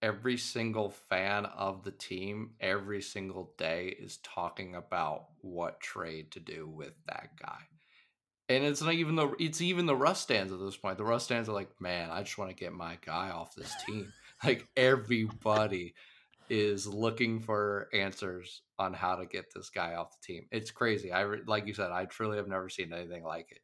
every 0.03 0.37
single 0.37 0.91
fan 0.91 1.47
of 1.47 1.85
the 1.85 1.93
team 1.93 2.51
every 2.61 3.01
single 3.01 3.55
day 3.57 3.97
is 3.99 4.19
talking 4.19 4.75
about 4.75 5.29
what 5.41 5.81
trade 5.81 6.33
to 6.33 6.41
do 6.41 6.67
with 6.69 6.93
that 7.07 7.31
guy. 7.41 7.61
And 8.49 8.65
it's 8.65 8.83
not 8.83 8.95
even 8.95 9.15
the 9.15 9.33
it's 9.39 9.61
even 9.61 9.87
the 9.87 9.97
Russ 9.97 10.21
stands 10.21 10.53
at 10.53 10.59
this 10.59 10.77
point. 10.77 10.99
The 10.99 11.05
Russ 11.05 11.25
stands 11.25 11.49
are 11.49 11.55
like, 11.55 11.81
man, 11.81 12.11
I 12.11 12.23
just 12.23 12.37
want 12.37 12.51
to 12.51 12.57
get 12.57 12.73
my 12.73 12.99
guy 13.07 13.31
off 13.31 13.55
this 13.55 13.73
team. 13.87 14.13
like 14.45 14.67
everybody 14.77 15.95
is 16.51 16.87
looking 16.87 17.41
for 17.41 17.89
answers 17.95 18.63
on 18.79 18.93
how 18.93 19.17
to 19.17 19.27
get 19.27 19.47
this 19.55 19.71
guy 19.71 19.95
off 19.95 20.11
the 20.21 20.35
team. 20.35 20.47
It's 20.51 20.71
crazy. 20.71 21.13
I 21.13 21.25
like 21.47 21.67
you 21.67 21.73
said, 21.73 21.93
I 21.93 22.05
truly 22.05 22.37
have 22.37 22.49
never 22.49 22.69
seen 22.69 22.93
anything 22.93 23.23
like 23.23 23.53
it. 23.53 23.61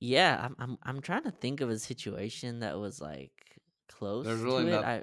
Yeah, 0.00 0.38
I'm 0.40 0.56
I'm 0.58 0.78
I'm 0.82 1.00
trying 1.00 1.24
to 1.24 1.30
think 1.30 1.60
of 1.60 1.68
a 1.68 1.78
situation 1.78 2.60
that 2.60 2.78
was 2.78 3.00
like 3.00 3.33
close 3.88 4.26
There's 4.26 4.40
really 4.40 4.64
to 4.64 4.68
it. 4.68 4.72
not- 4.72 4.84
I, 4.84 5.02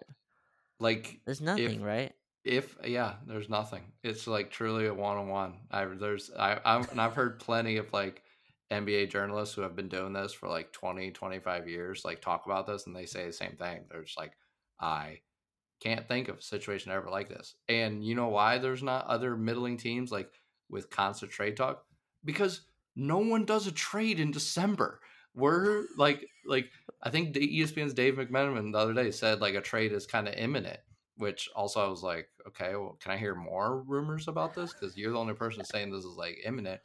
Like 0.79 1.19
there's 1.25 1.41
nothing, 1.41 1.81
right? 1.81 2.13
if 2.43 2.75
yeah, 2.83 3.15
there's 3.27 3.49
nothing. 3.49 3.83
It's 4.03 4.25
like 4.25 4.49
truly 4.49 4.87
a 4.87 4.93
one 4.93 5.17
on 5.17 5.27
one. 5.27 5.59
I 5.69 5.85
there's 5.85 6.31
I 6.37 6.59
I'm, 6.65 6.83
and 6.89 6.99
I've 6.99 7.13
heard 7.13 7.39
plenty 7.39 7.77
of 7.77 7.93
like 7.93 8.23
NBA 8.71 9.09
journalists 9.09 9.53
who 9.53 9.61
have 9.61 9.75
been 9.75 9.89
doing 9.89 10.13
this 10.13 10.33
for 10.33 10.47
like 10.47 10.71
20, 10.71 11.11
25 11.11 11.67
years, 11.69 12.03
like 12.05 12.21
talk 12.21 12.45
about 12.45 12.65
this, 12.65 12.87
and 12.87 12.95
they 12.95 13.05
say 13.05 13.27
the 13.27 13.33
same 13.33 13.57
thing. 13.57 13.81
They're 13.89 14.03
just 14.03 14.17
like, 14.17 14.31
I 14.79 15.19
can't 15.81 16.07
think 16.07 16.29
of 16.29 16.37
a 16.37 16.41
situation 16.41 16.91
ever 16.91 17.09
like 17.09 17.27
this. 17.29 17.55
And 17.67 18.03
you 18.03 18.15
know 18.15 18.29
why 18.29 18.57
there's 18.57 18.81
not 18.83 19.07
other 19.07 19.35
middling 19.35 19.77
teams 19.77 20.11
like 20.11 20.31
with 20.69 20.89
constant 20.89 21.31
trade 21.31 21.57
talk? 21.57 21.83
Because 22.23 22.61
no 22.95 23.17
one 23.19 23.45
does 23.45 23.67
a 23.67 23.71
trade 23.71 24.19
in 24.19 24.31
December. 24.31 24.99
We're 25.33 25.85
like 25.97 26.25
like 26.45 26.69
I 27.01 27.09
think 27.09 27.35
ESPN's 27.35 27.93
Dave 27.93 28.15
McMenamin 28.15 28.71
the 28.71 28.77
other 28.77 28.93
day 28.93 29.11
said 29.11 29.41
like 29.41 29.55
a 29.55 29.61
trade 29.61 29.91
is 29.93 30.05
kind 30.05 30.27
of 30.27 30.35
imminent, 30.35 30.79
which 31.17 31.49
also 31.55 31.85
I 31.85 31.89
was 31.89 32.03
like, 32.03 32.27
okay, 32.47 32.75
well, 32.75 32.97
can 33.01 33.11
I 33.11 33.17
hear 33.17 33.35
more 33.35 33.81
rumors 33.83 34.27
about 34.27 34.53
this? 34.53 34.73
Because 34.73 34.97
you're 34.97 35.11
the 35.11 35.19
only 35.19 35.33
person 35.33 35.63
saying 35.63 35.91
this 35.91 36.05
is 36.05 36.17
like 36.17 36.39
imminent. 36.45 36.81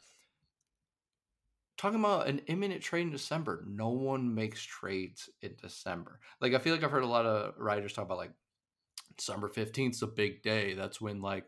Talking 1.77 1.99
about 1.99 2.27
an 2.27 2.39
imminent 2.47 2.81
trade 2.81 3.03
in 3.03 3.11
December, 3.11 3.63
no 3.67 3.89
one 3.89 4.33
makes 4.33 4.63
trades 4.63 5.29
in 5.41 5.53
December. 5.61 6.19
Like 6.41 6.53
I 6.53 6.59
feel 6.59 6.73
like 6.73 6.83
I've 6.83 6.91
heard 6.91 7.03
a 7.03 7.07
lot 7.07 7.25
of 7.25 7.53
writers 7.57 7.93
talk 7.93 8.05
about 8.05 8.17
like 8.17 8.33
December 9.15 9.49
15th 9.49 9.91
is 9.91 10.01
a 10.01 10.07
big 10.07 10.41
day. 10.41 10.73
That's 10.73 11.01
when 11.01 11.21
like 11.21 11.45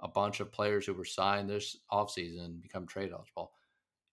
a 0.00 0.08
bunch 0.08 0.40
of 0.40 0.52
players 0.52 0.86
who 0.86 0.94
were 0.94 1.04
signed 1.04 1.50
this 1.50 1.76
offseason 1.92 2.62
become 2.62 2.86
trade 2.86 3.10
eligible. 3.12 3.52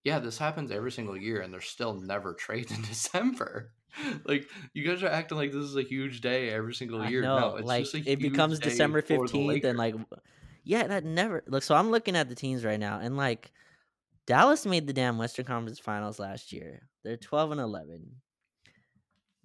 Yeah, 0.06 0.20
this 0.20 0.38
happens 0.38 0.72
every 0.72 0.92
single 0.92 1.18
year, 1.18 1.42
and 1.42 1.54
they're 1.54 1.60
still 1.60 1.94
never 1.94 2.34
trades 2.40 2.72
in 2.72 2.82
December. 2.84 3.72
like 4.26 4.48
you 4.74 4.88
guys 4.88 5.04
are 5.04 5.08
acting 5.08 5.38
like 5.38 5.52
this 5.52 5.64
is 5.64 5.76
a 5.76 5.84
huge 5.84 6.22
day 6.22 6.50
every 6.50 6.74
single 6.74 7.06
year. 7.10 7.22
no, 7.22 7.58
it's 7.58 7.68
like 7.68 7.84
just 7.84 7.96
a 7.96 8.12
it 8.12 8.20
becomes 8.20 8.60
December 8.60 9.02
fifteenth, 9.02 9.64
and 9.66 9.78
like, 9.78 9.96
Yeah, 10.64 10.88
that 10.88 11.04
never 11.04 11.44
look. 11.48 11.64
So 11.64 11.76
I'm 11.76 11.92
looking 11.92 12.16
at 12.16 12.30
the 12.30 12.36
teams 12.36 12.64
right 12.64 12.80
now, 12.80 13.00
and 13.00 13.18
like 13.18 13.52
Dallas 14.26 14.66
made 14.66 14.88
the 14.88 14.94
damn 14.94 15.18
Western 15.18 15.46
Conference 15.46 15.80
Finals 15.80 16.20
last 16.20 16.52
year. 16.52 16.88
They're 17.04 17.18
12 17.18 17.52
and 17.52 17.62
11. 17.62 18.16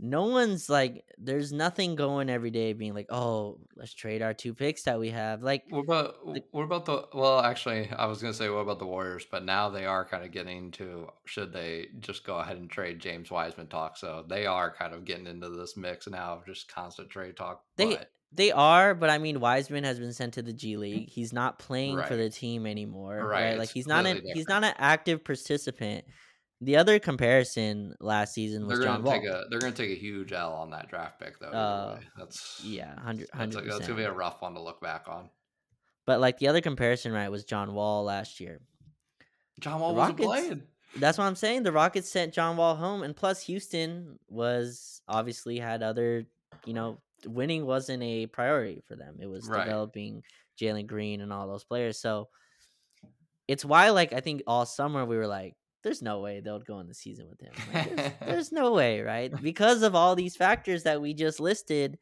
No 0.03 0.27
one's 0.27 0.69
like, 0.71 1.05
there's 1.19 1.53
nothing 1.53 1.95
going 1.95 2.31
every 2.31 2.51
day 2.51 2.73
being 2.73 2.95
like, 2.95 3.07
oh, 3.11 3.59
let's 3.77 3.93
trade 3.93 4.23
our 4.23 4.33
two 4.33 4.55
picks 4.55 4.83
that 4.85 4.99
we 4.99 5.11
have. 5.11 5.43
Like, 5.43 5.65
What 5.69 5.81
about 5.81 6.17
what 6.51 6.63
about 6.63 6.87
the? 6.87 7.05
Well, 7.13 7.41
actually, 7.41 7.91
I 7.91 8.07
was 8.07 8.23
gonna 8.23 8.35
say 8.35 8.49
what 8.49 8.61
about 8.61 8.79
the 8.79 8.87
Warriors, 8.87 9.27
but 9.31 9.45
now 9.45 9.69
they 9.69 9.85
are 9.85 10.05
kind 10.05 10.25
of 10.25 10.33
getting 10.33 10.71
to 10.73 11.09
should 11.27 11.53
they 11.53 11.89
just 12.01 12.25
go 12.25 12.39
ahead 12.39 12.57
and 12.57 12.71
trade 12.71 12.99
James 12.99 13.31
Wiseman 13.31 13.67
talk. 13.67 13.97
So 13.97 14.25
they 14.27 14.47
are 14.47 14.75
kind 14.75 14.95
of 14.95 15.05
getting 15.05 15.27
into 15.27 15.51
this 15.51 15.77
mix 15.77 16.09
now 16.09 16.35
of 16.35 16.47
just 16.47 16.73
constant 16.73 17.11
trade 17.11 17.37
talk. 17.37 17.63
They- 17.77 17.97
but 17.97 18.11
they 18.33 18.53
are, 18.53 18.95
but 18.95 19.11
I 19.11 19.19
mean, 19.19 19.41
Wiseman 19.41 19.85
has 19.85 19.99
been 19.99 20.13
sent 20.13 20.35
to 20.35 20.43
the 20.43 20.53
G 20.53 20.75
mm. 20.75 20.79
League. 20.79 21.09
He's 21.09 21.33
not 21.33 21.59
playing 21.59 22.01
for 22.05 22.15
the 22.17 22.31
team 22.31 22.67
anymore. 22.67 23.17
Right, 23.17 23.51
Right. 23.51 23.59
Like 23.59 23.71
he's 23.71 23.87
not 23.87 24.07
an 24.07 24.23
he's 24.25 24.49
not 24.49 24.63
an 24.63 24.75
active 24.79 25.25
participant. 25.25 26.05
The 26.63 26.77
other 26.77 26.99
comparison 26.99 27.95
last 28.01 28.35
season 28.35 28.69
they're 28.69 28.77
was 28.77 28.85
gonna 28.85 28.99
John 28.99 29.05
Wall. 29.05 29.15
take 29.15 29.25
a 29.25 29.45
they're 29.49 29.61
gonna 29.61 29.73
take 29.73 29.91
a 29.91 29.95
huge 29.99 30.33
L 30.33 30.53
on 30.53 30.71
that 30.71 30.89
draft 30.91 31.19
pick 31.19 31.39
though. 31.41 31.49
Uh. 31.49 32.01
That's 32.19 32.61
yeah, 32.65 32.99
hundred 33.01 33.29
That's, 33.37 33.57
that's 33.57 33.81
gonna 33.81 33.95
be 33.95 34.03
a 34.03 34.13
rough 34.13 34.43
one 34.43 34.55
to 34.55 34.61
look 34.61 34.81
back 34.81 35.07
on. 35.09 35.31
But 36.07 36.21
like 36.21 36.39
the 36.39 36.49
other 36.49 36.61
comparison, 36.61 37.13
right, 37.13 37.31
was 37.31 37.45
John 37.45 37.73
Wall 37.73 38.05
last 38.05 38.41
year. 38.41 38.61
John 39.61 39.81
Wall 39.81 39.95
wasn't 39.95 40.19
playing. 40.19 40.63
That's 40.97 41.17
what 41.19 41.25
I'm 41.25 41.37
saying. 41.37 41.63
The 41.63 41.73
Rockets 41.73 42.11
sent 42.11 42.35
John 42.35 42.57
Wall 42.57 42.75
home, 42.75 43.05
and 43.05 43.15
plus 43.15 43.43
Houston 43.45 44.19
was 44.29 45.03
obviously 45.07 45.59
had 45.59 45.83
other, 45.83 46.25
you 46.67 46.75
know, 46.75 46.99
winning 47.27 47.65
wasn't 47.65 48.03
a 48.03 48.27
priority 48.27 48.83
for 48.89 48.97
them. 48.97 49.19
It 49.21 49.27
was 49.27 49.47
Right. 49.49 49.65
developing 49.65 50.25
Jalen 50.61 50.89
Green 50.89 51.21
and 51.21 51.33
all 51.33 51.47
those 51.47 51.63
players. 51.65 51.99
So 51.99 52.29
it's 53.47 53.65
why, 53.65 53.91
like, 53.91 54.13
I 54.13 54.21
think 54.21 54.43
all 54.49 54.67
summer 54.67 55.05
we 55.05 55.17
were 55.17 55.29
like, 55.29 55.55
"There's 55.83 56.03
no 56.03 56.21
way 56.21 56.41
they'll 56.41 56.61
go 56.61 56.81
in 56.81 56.89
the 56.89 56.95
season 56.95 57.29
with 57.29 57.41
him. 57.41 57.63
Like, 57.67 57.83
there's, 57.83 58.11
there's 58.25 58.53
no 58.53 58.73
way, 58.73 59.01
right? 59.03 59.33
Because 59.41 59.83
of 59.83 59.95
all 59.95 60.17
these 60.17 60.37
factors 60.37 60.85
that 60.85 61.01
we 61.01 61.15
just 61.15 61.41
listed, 61.41 61.99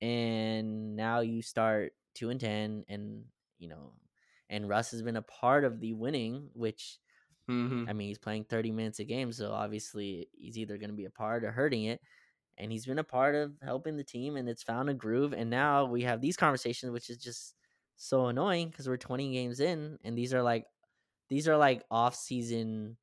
and 0.00 0.96
now 0.96 1.20
you 1.20 1.42
start 1.42 1.94
two 2.14 2.30
and 2.30 2.40
ten, 2.40 2.84
and 2.88 3.26
you 3.58 3.68
know, 3.68 3.94
and 4.50 4.68
Russ 4.68 4.92
has 4.92 5.02
been 5.02 5.16
a 5.16 5.22
part 5.22 5.64
of 5.64 5.80
the 5.80 5.94
winning, 5.94 6.50
which 6.54 7.00
hmm 7.48 7.84
I 7.86 7.92
mean, 7.92 8.08
he's 8.08 8.18
playing 8.18 8.44
30 8.44 8.72
minutes 8.72 8.98
a 8.98 9.04
game, 9.04 9.32
so 9.32 9.52
obviously 9.52 10.28
he's 10.32 10.58
either 10.58 10.78
going 10.78 10.90
to 10.90 10.96
be 10.96 11.04
a 11.04 11.10
part 11.10 11.44
or 11.44 11.52
hurting 11.52 11.84
it. 11.84 12.00
And 12.58 12.72
he's 12.72 12.86
been 12.86 13.00
a 13.00 13.04
part 13.04 13.34
of 13.34 13.58
helping 13.62 13.96
the 13.96 14.04
team, 14.04 14.36
and 14.36 14.48
it's 14.48 14.62
found 14.62 14.88
a 14.90 14.94
groove. 14.94 15.34
And 15.34 15.50
now 15.50 15.86
we 15.86 16.02
have 16.04 16.20
these 16.20 16.36
conversations, 16.36 16.92
which 16.92 17.10
is 17.10 17.18
just 17.18 17.56
so 17.96 18.26
annoying 18.28 18.70
because 18.70 18.88
we're 18.88 18.96
20 18.96 19.32
games 19.32 19.60
in, 19.60 19.98
and 20.04 20.16
these 20.16 20.34
are 20.34 20.42
like, 20.42 20.66
these 21.28 21.48
are 21.48 21.56
like 21.56 21.82
off 21.90 22.14
season. 22.14 22.96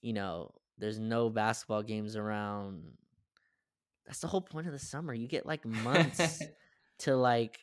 You 0.00 0.12
know, 0.12 0.52
there's 0.78 0.98
no 0.98 1.30
basketball 1.30 1.82
games 1.82 2.16
around. 2.16 2.82
That's 4.06 4.20
the 4.20 4.26
whole 4.26 4.40
point 4.40 4.66
of 4.66 4.72
the 4.72 4.78
summer. 4.78 5.14
You 5.14 5.28
get 5.28 5.46
like 5.46 5.64
months 5.64 6.42
to 7.00 7.16
like, 7.16 7.58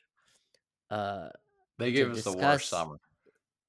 uh, 0.90 1.30
they 1.78 1.92
gave 1.92 2.12
us 2.12 2.24
the 2.24 2.32
discuss 2.32 2.44
worst 2.44 2.70
summer. 2.70 2.98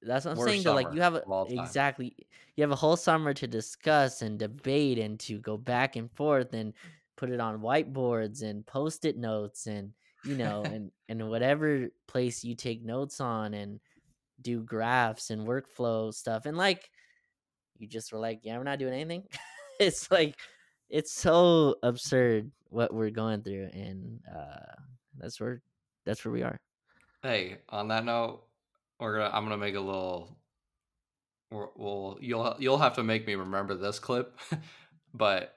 that's 0.02 0.24
what 0.24 0.32
I'm 0.32 0.38
Worst 0.38 0.50
saying. 0.50 0.62
Though, 0.62 0.74
like 0.74 0.92
you 0.92 1.00
have 1.00 1.14
a, 1.14 1.22
of 1.22 1.30
all 1.30 1.46
time. 1.46 1.58
exactly, 1.58 2.14
you 2.56 2.62
have 2.62 2.70
a 2.70 2.76
whole 2.76 2.96
summer 2.96 3.34
to 3.34 3.46
discuss 3.46 4.22
and 4.22 4.38
debate 4.38 4.98
and 4.98 5.18
to 5.20 5.38
go 5.38 5.56
back 5.56 5.96
and 5.96 6.10
forth 6.12 6.54
and 6.54 6.72
put 7.16 7.30
it 7.30 7.40
on 7.40 7.60
whiteboards 7.60 8.42
and 8.42 8.66
post-it 8.66 9.18
notes 9.18 9.66
and 9.66 9.92
you 10.24 10.36
know 10.36 10.62
and 10.64 10.90
and 11.08 11.28
whatever 11.28 11.88
place 12.08 12.44
you 12.44 12.54
take 12.54 12.84
notes 12.84 13.20
on 13.20 13.54
and 13.54 13.80
do 14.42 14.62
graphs 14.62 15.30
and 15.30 15.46
workflow 15.46 16.12
stuff 16.12 16.46
and 16.46 16.56
like 16.56 16.90
you 17.80 17.88
just 17.88 18.12
were 18.12 18.18
like, 18.18 18.40
yeah, 18.42 18.58
we're 18.58 18.64
not 18.64 18.78
doing 18.78 18.92
anything. 18.92 19.24
it's 19.80 20.10
like 20.10 20.36
it's 20.88 21.12
so 21.12 21.76
absurd 21.82 22.50
what 22.68 22.92
we're 22.92 23.10
going 23.10 23.42
through, 23.42 23.70
and 23.72 24.20
uh 24.32 24.74
that's 25.18 25.40
where 25.40 25.62
that's 26.04 26.24
where 26.24 26.32
we 26.32 26.42
are. 26.42 26.56
Hey, 27.22 27.58
on 27.68 27.88
that 27.88 28.04
note, 28.04 28.42
we're 28.98 29.18
gonna. 29.18 29.30
I'm 29.34 29.44
gonna 29.44 29.56
make 29.56 29.74
a 29.74 29.80
little. 29.80 30.36
Well, 31.50 32.18
you'll 32.20 32.54
you'll 32.58 32.78
have 32.78 32.94
to 32.94 33.02
make 33.02 33.26
me 33.26 33.34
remember 33.34 33.74
this 33.74 33.98
clip, 33.98 34.38
but 35.14 35.56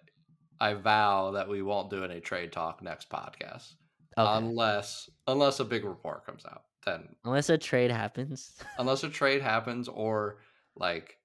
I 0.59 0.73
vow 0.73 1.31
that 1.31 1.49
we 1.49 1.61
won't 1.61 1.89
do 1.89 2.03
any 2.03 2.19
trade 2.19 2.51
talk 2.51 2.81
next 2.81 3.09
podcast 3.09 3.73
Okay. 4.17 4.37
unless 4.37 5.09
unless 5.27 5.59
a 5.59 5.65
big 5.65 5.83
report 5.85 6.25
comes 6.25 6.45
out. 6.45 6.63
Then 6.85 7.07
Unless 7.23 7.49
a 7.49 7.57
trade 7.57 7.91
happens. 7.91 8.51
unless 8.77 9.03
a 9.03 9.09
trade 9.09 9.41
happens 9.41 9.87
or 9.87 10.39
like 10.75 11.17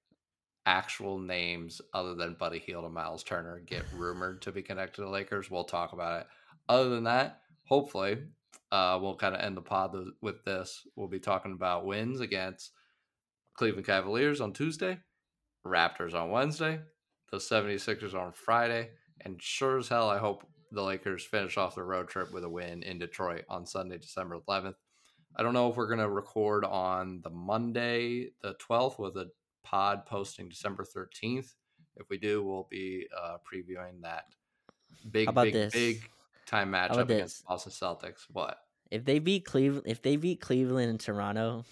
actual 0.65 1.19
names 1.19 1.81
other 1.93 2.15
than 2.15 2.35
Buddy 2.35 2.59
Hield 2.59 2.85
and 2.85 2.93
Miles 2.93 3.23
Turner 3.23 3.59
get 3.65 3.83
rumored 3.95 4.41
to 4.43 4.51
be 4.51 4.61
connected 4.61 4.95
to 4.97 5.01
the 5.01 5.09
Lakers, 5.09 5.51
we'll 5.51 5.63
talk 5.65 5.93
about 5.93 6.21
it. 6.21 6.27
Other 6.69 6.89
than 6.89 7.03
that, 7.05 7.41
hopefully, 7.65 8.19
uh, 8.71 8.97
we'll 9.01 9.15
kind 9.15 9.35
of 9.35 9.41
end 9.41 9.57
the 9.57 9.61
pod 9.61 9.93
th- 9.93 10.05
with 10.21 10.43
this. 10.45 10.87
We'll 10.95 11.07
be 11.07 11.19
talking 11.19 11.53
about 11.53 11.85
wins 11.85 12.19
against 12.21 12.71
Cleveland 13.55 13.87
Cavaliers 13.87 14.39
on 14.39 14.53
Tuesday, 14.53 14.99
Raptors 15.65 16.13
on 16.13 16.29
Wednesday, 16.29 16.79
the 17.31 17.37
76ers 17.37 18.13
on 18.13 18.31
Friday, 18.33 18.91
and 19.21 19.41
sure 19.41 19.77
as 19.79 19.89
hell, 19.89 20.09
I 20.09 20.19
hope 20.19 20.45
the 20.71 20.83
Lakers 20.83 21.23
finish 21.23 21.57
off 21.57 21.75
their 21.75 21.85
road 21.85 22.07
trip 22.07 22.31
with 22.31 22.43
a 22.43 22.49
win 22.49 22.83
in 22.83 22.99
Detroit 22.99 23.45
on 23.49 23.65
Sunday, 23.65 23.97
December 23.97 24.39
11th. 24.47 24.75
I 25.35 25.43
don't 25.43 25.53
know 25.53 25.69
if 25.69 25.75
we're 25.75 25.87
going 25.87 25.99
to 25.99 26.09
record 26.09 26.65
on 26.65 27.21
the 27.23 27.29
Monday, 27.29 28.31
the 28.41 28.55
12th, 28.55 28.99
with 28.99 29.15
a 29.17 29.29
pod 29.63 30.05
posting 30.05 30.49
December 30.49 30.83
13th. 30.83 31.53
If 31.95 32.09
we 32.09 32.17
do, 32.17 32.43
we'll 32.43 32.67
be 32.69 33.07
uh, 33.15 33.37
previewing 33.37 34.01
that 34.01 34.25
big, 35.11 35.33
big, 35.33 35.53
this? 35.53 35.73
big 35.73 36.09
time 36.45 36.71
matchup 36.71 37.01
against 37.01 37.39
the 37.39 37.43
Boston 37.47 37.71
Celtics. 37.71 38.25
What? 38.31 38.57
If 38.91 39.05
they 39.05 39.19
beat 39.19 39.45
Cleveland, 39.45 39.83
if 39.85 40.01
they 40.01 40.15
beat 40.15 40.41
Cleveland 40.41 40.89
and 40.89 40.99
Toronto, 40.99 41.63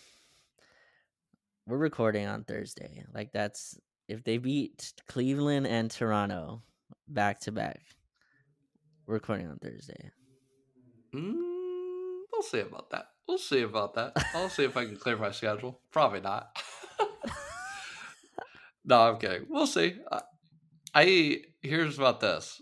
we're 1.66 1.78
recording 1.78 2.28
on 2.28 2.44
Thursday. 2.44 3.04
Like 3.14 3.32
that's 3.32 3.80
if 4.08 4.24
they 4.24 4.38
beat 4.38 4.94
Cleveland 5.08 5.68
and 5.68 5.90
Toronto 5.90 6.62
back 7.08 7.40
to 7.42 7.52
back, 7.52 7.82
we're 9.08 9.16
recording 9.16 9.48
on 9.48 9.58
Thursday. 9.58 10.12
Mm, 11.16 11.34
we'll 12.32 12.42
see 12.44 12.60
about 12.60 12.90
that. 12.92 13.06
We'll 13.28 13.38
see 13.38 13.62
about 13.62 13.96
that. 13.96 14.14
I'll 14.34 14.50
see 14.50 14.66
if 14.66 14.76
I 14.76 14.86
can 14.86 14.98
clear 14.98 15.18
my 15.18 15.32
schedule. 15.32 15.80
Probably 15.92 16.22
not. 16.22 16.58
no, 18.86 19.02
I'm 19.02 19.18
kidding. 19.18 19.48
We'll 19.50 19.68
see. 19.68 19.96
I, 20.12 20.22
I 20.94 21.38
here's 21.62 21.98
about 21.98 22.20
this. 22.20 22.62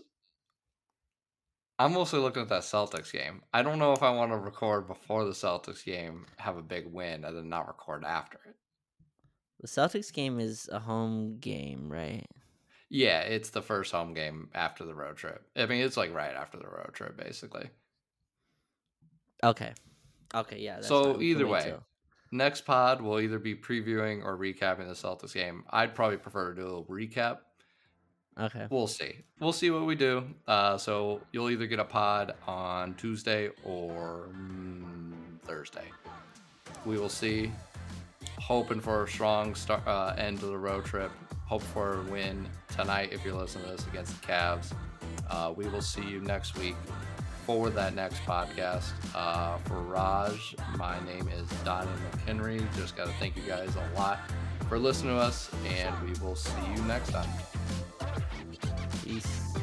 I'm 1.77 1.93
mostly 1.93 2.19
looking 2.19 2.43
at 2.43 2.49
that 2.49 2.61
Celtics 2.61 3.11
game. 3.11 3.41
I 3.53 3.61
don't 3.61 3.79
know 3.79 3.91
if 3.91 4.01
I 4.01 4.11
want 4.11 4.31
to 4.31 4.37
record 4.37 4.87
before 4.87 5.25
the 5.25 5.31
Celtics 5.31 5.83
game, 5.83 6.25
have 6.37 6.57
a 6.57 6.61
big 6.61 6.85
win, 6.87 7.25
and 7.25 7.35
then 7.35 7.49
not 7.49 7.67
record 7.67 8.05
after 8.05 8.39
it. 8.47 8.55
The 9.59 9.67
Celtics 9.67 10.13
game 10.13 10.39
is 10.39 10.69
a 10.71 10.79
home 10.79 11.39
game, 11.39 11.91
right? 11.91 12.25
Yeah, 12.89 13.21
it's 13.21 13.49
the 13.49 13.61
first 13.61 13.91
home 13.91 14.13
game 14.13 14.49
after 14.53 14.85
the 14.85 14.93
road 14.93 15.17
trip. 15.17 15.41
I 15.55 15.65
mean, 15.65 15.83
it's 15.83 15.97
like 15.97 16.13
right 16.13 16.33
after 16.35 16.57
the 16.57 16.67
road 16.67 16.91
trip, 16.93 17.17
basically. 17.17 17.69
Okay. 19.43 19.73
Okay, 20.33 20.59
yeah. 20.59 20.75
That's 20.75 20.87
So, 20.87 21.03
fine. 21.03 21.17
We 21.17 21.31
can 21.33 21.41
either 21.41 21.47
way, 21.47 21.63
till- 21.63 21.83
next 22.31 22.61
pod 22.61 23.01
will 23.01 23.19
either 23.19 23.39
be 23.39 23.55
previewing 23.55 24.23
or 24.23 24.37
recapping 24.37 24.87
the 24.87 24.93
Celtics 24.93 25.33
game. 25.33 25.63
I'd 25.69 25.95
probably 25.95 26.17
prefer 26.17 26.53
to 26.53 26.55
do 26.55 26.61
a 26.61 26.67
little 26.67 26.85
recap. 26.85 27.39
Okay. 28.37 28.67
We'll 28.69 28.87
see. 28.87 29.23
We'll 29.39 29.53
see 29.53 29.71
what 29.71 29.85
we 29.85 29.95
do. 29.95 30.25
Uh, 30.45 30.77
so 30.77 31.21
you'll 31.31 31.49
either 31.49 31.67
get 31.67 31.79
a 31.79 31.85
pod 31.85 32.35
on 32.45 32.93
Tuesday 32.95 33.49
or 33.63 34.27
mm, 34.35 35.13
Thursday. 35.43 35.85
We 36.85 36.97
will 36.99 37.09
see. 37.09 37.51
Hoping 38.39 38.81
for 38.81 39.03
a 39.03 39.07
strong 39.07 39.55
start, 39.55 39.87
uh, 39.87 40.13
end 40.17 40.41
to 40.41 40.47
the 40.47 40.57
road 40.57 40.83
trip. 40.85 41.11
Hope 41.45 41.61
for 41.61 42.01
a 42.01 42.11
win 42.11 42.45
tonight 42.75 43.09
if 43.11 43.23
you're 43.23 43.33
listening 43.33 43.65
to 43.65 43.71
this 43.71 43.87
against 43.87 44.19
the 44.21 44.27
Cavs. 44.27 44.73
Uh, 45.29 45.53
we 45.55 45.67
will 45.67 45.81
see 45.81 46.03
you 46.03 46.19
next 46.21 46.57
week 46.57 46.75
for 47.45 47.69
that 47.69 47.95
next 47.95 48.19
podcast. 48.23 48.91
Uh, 49.13 49.57
for 49.59 49.81
Raj, 49.81 50.55
my 50.77 50.99
name 51.05 51.27
is 51.29 51.47
Donnie 51.63 51.89
McHenry. 52.11 52.61
Just 52.75 52.95
got 52.95 53.07
to 53.07 53.13
thank 53.13 53.35
you 53.35 53.43
guys 53.43 53.75
a 53.75 53.97
lot 53.97 54.19
for 54.67 54.79
listening 54.79 55.15
to 55.15 55.21
us, 55.21 55.49
and 55.67 55.95
we 56.07 56.13
will 56.25 56.35
see 56.35 56.51
you 56.75 56.81
next 56.83 57.11
time. 57.11 57.29
Peace. 59.03 59.55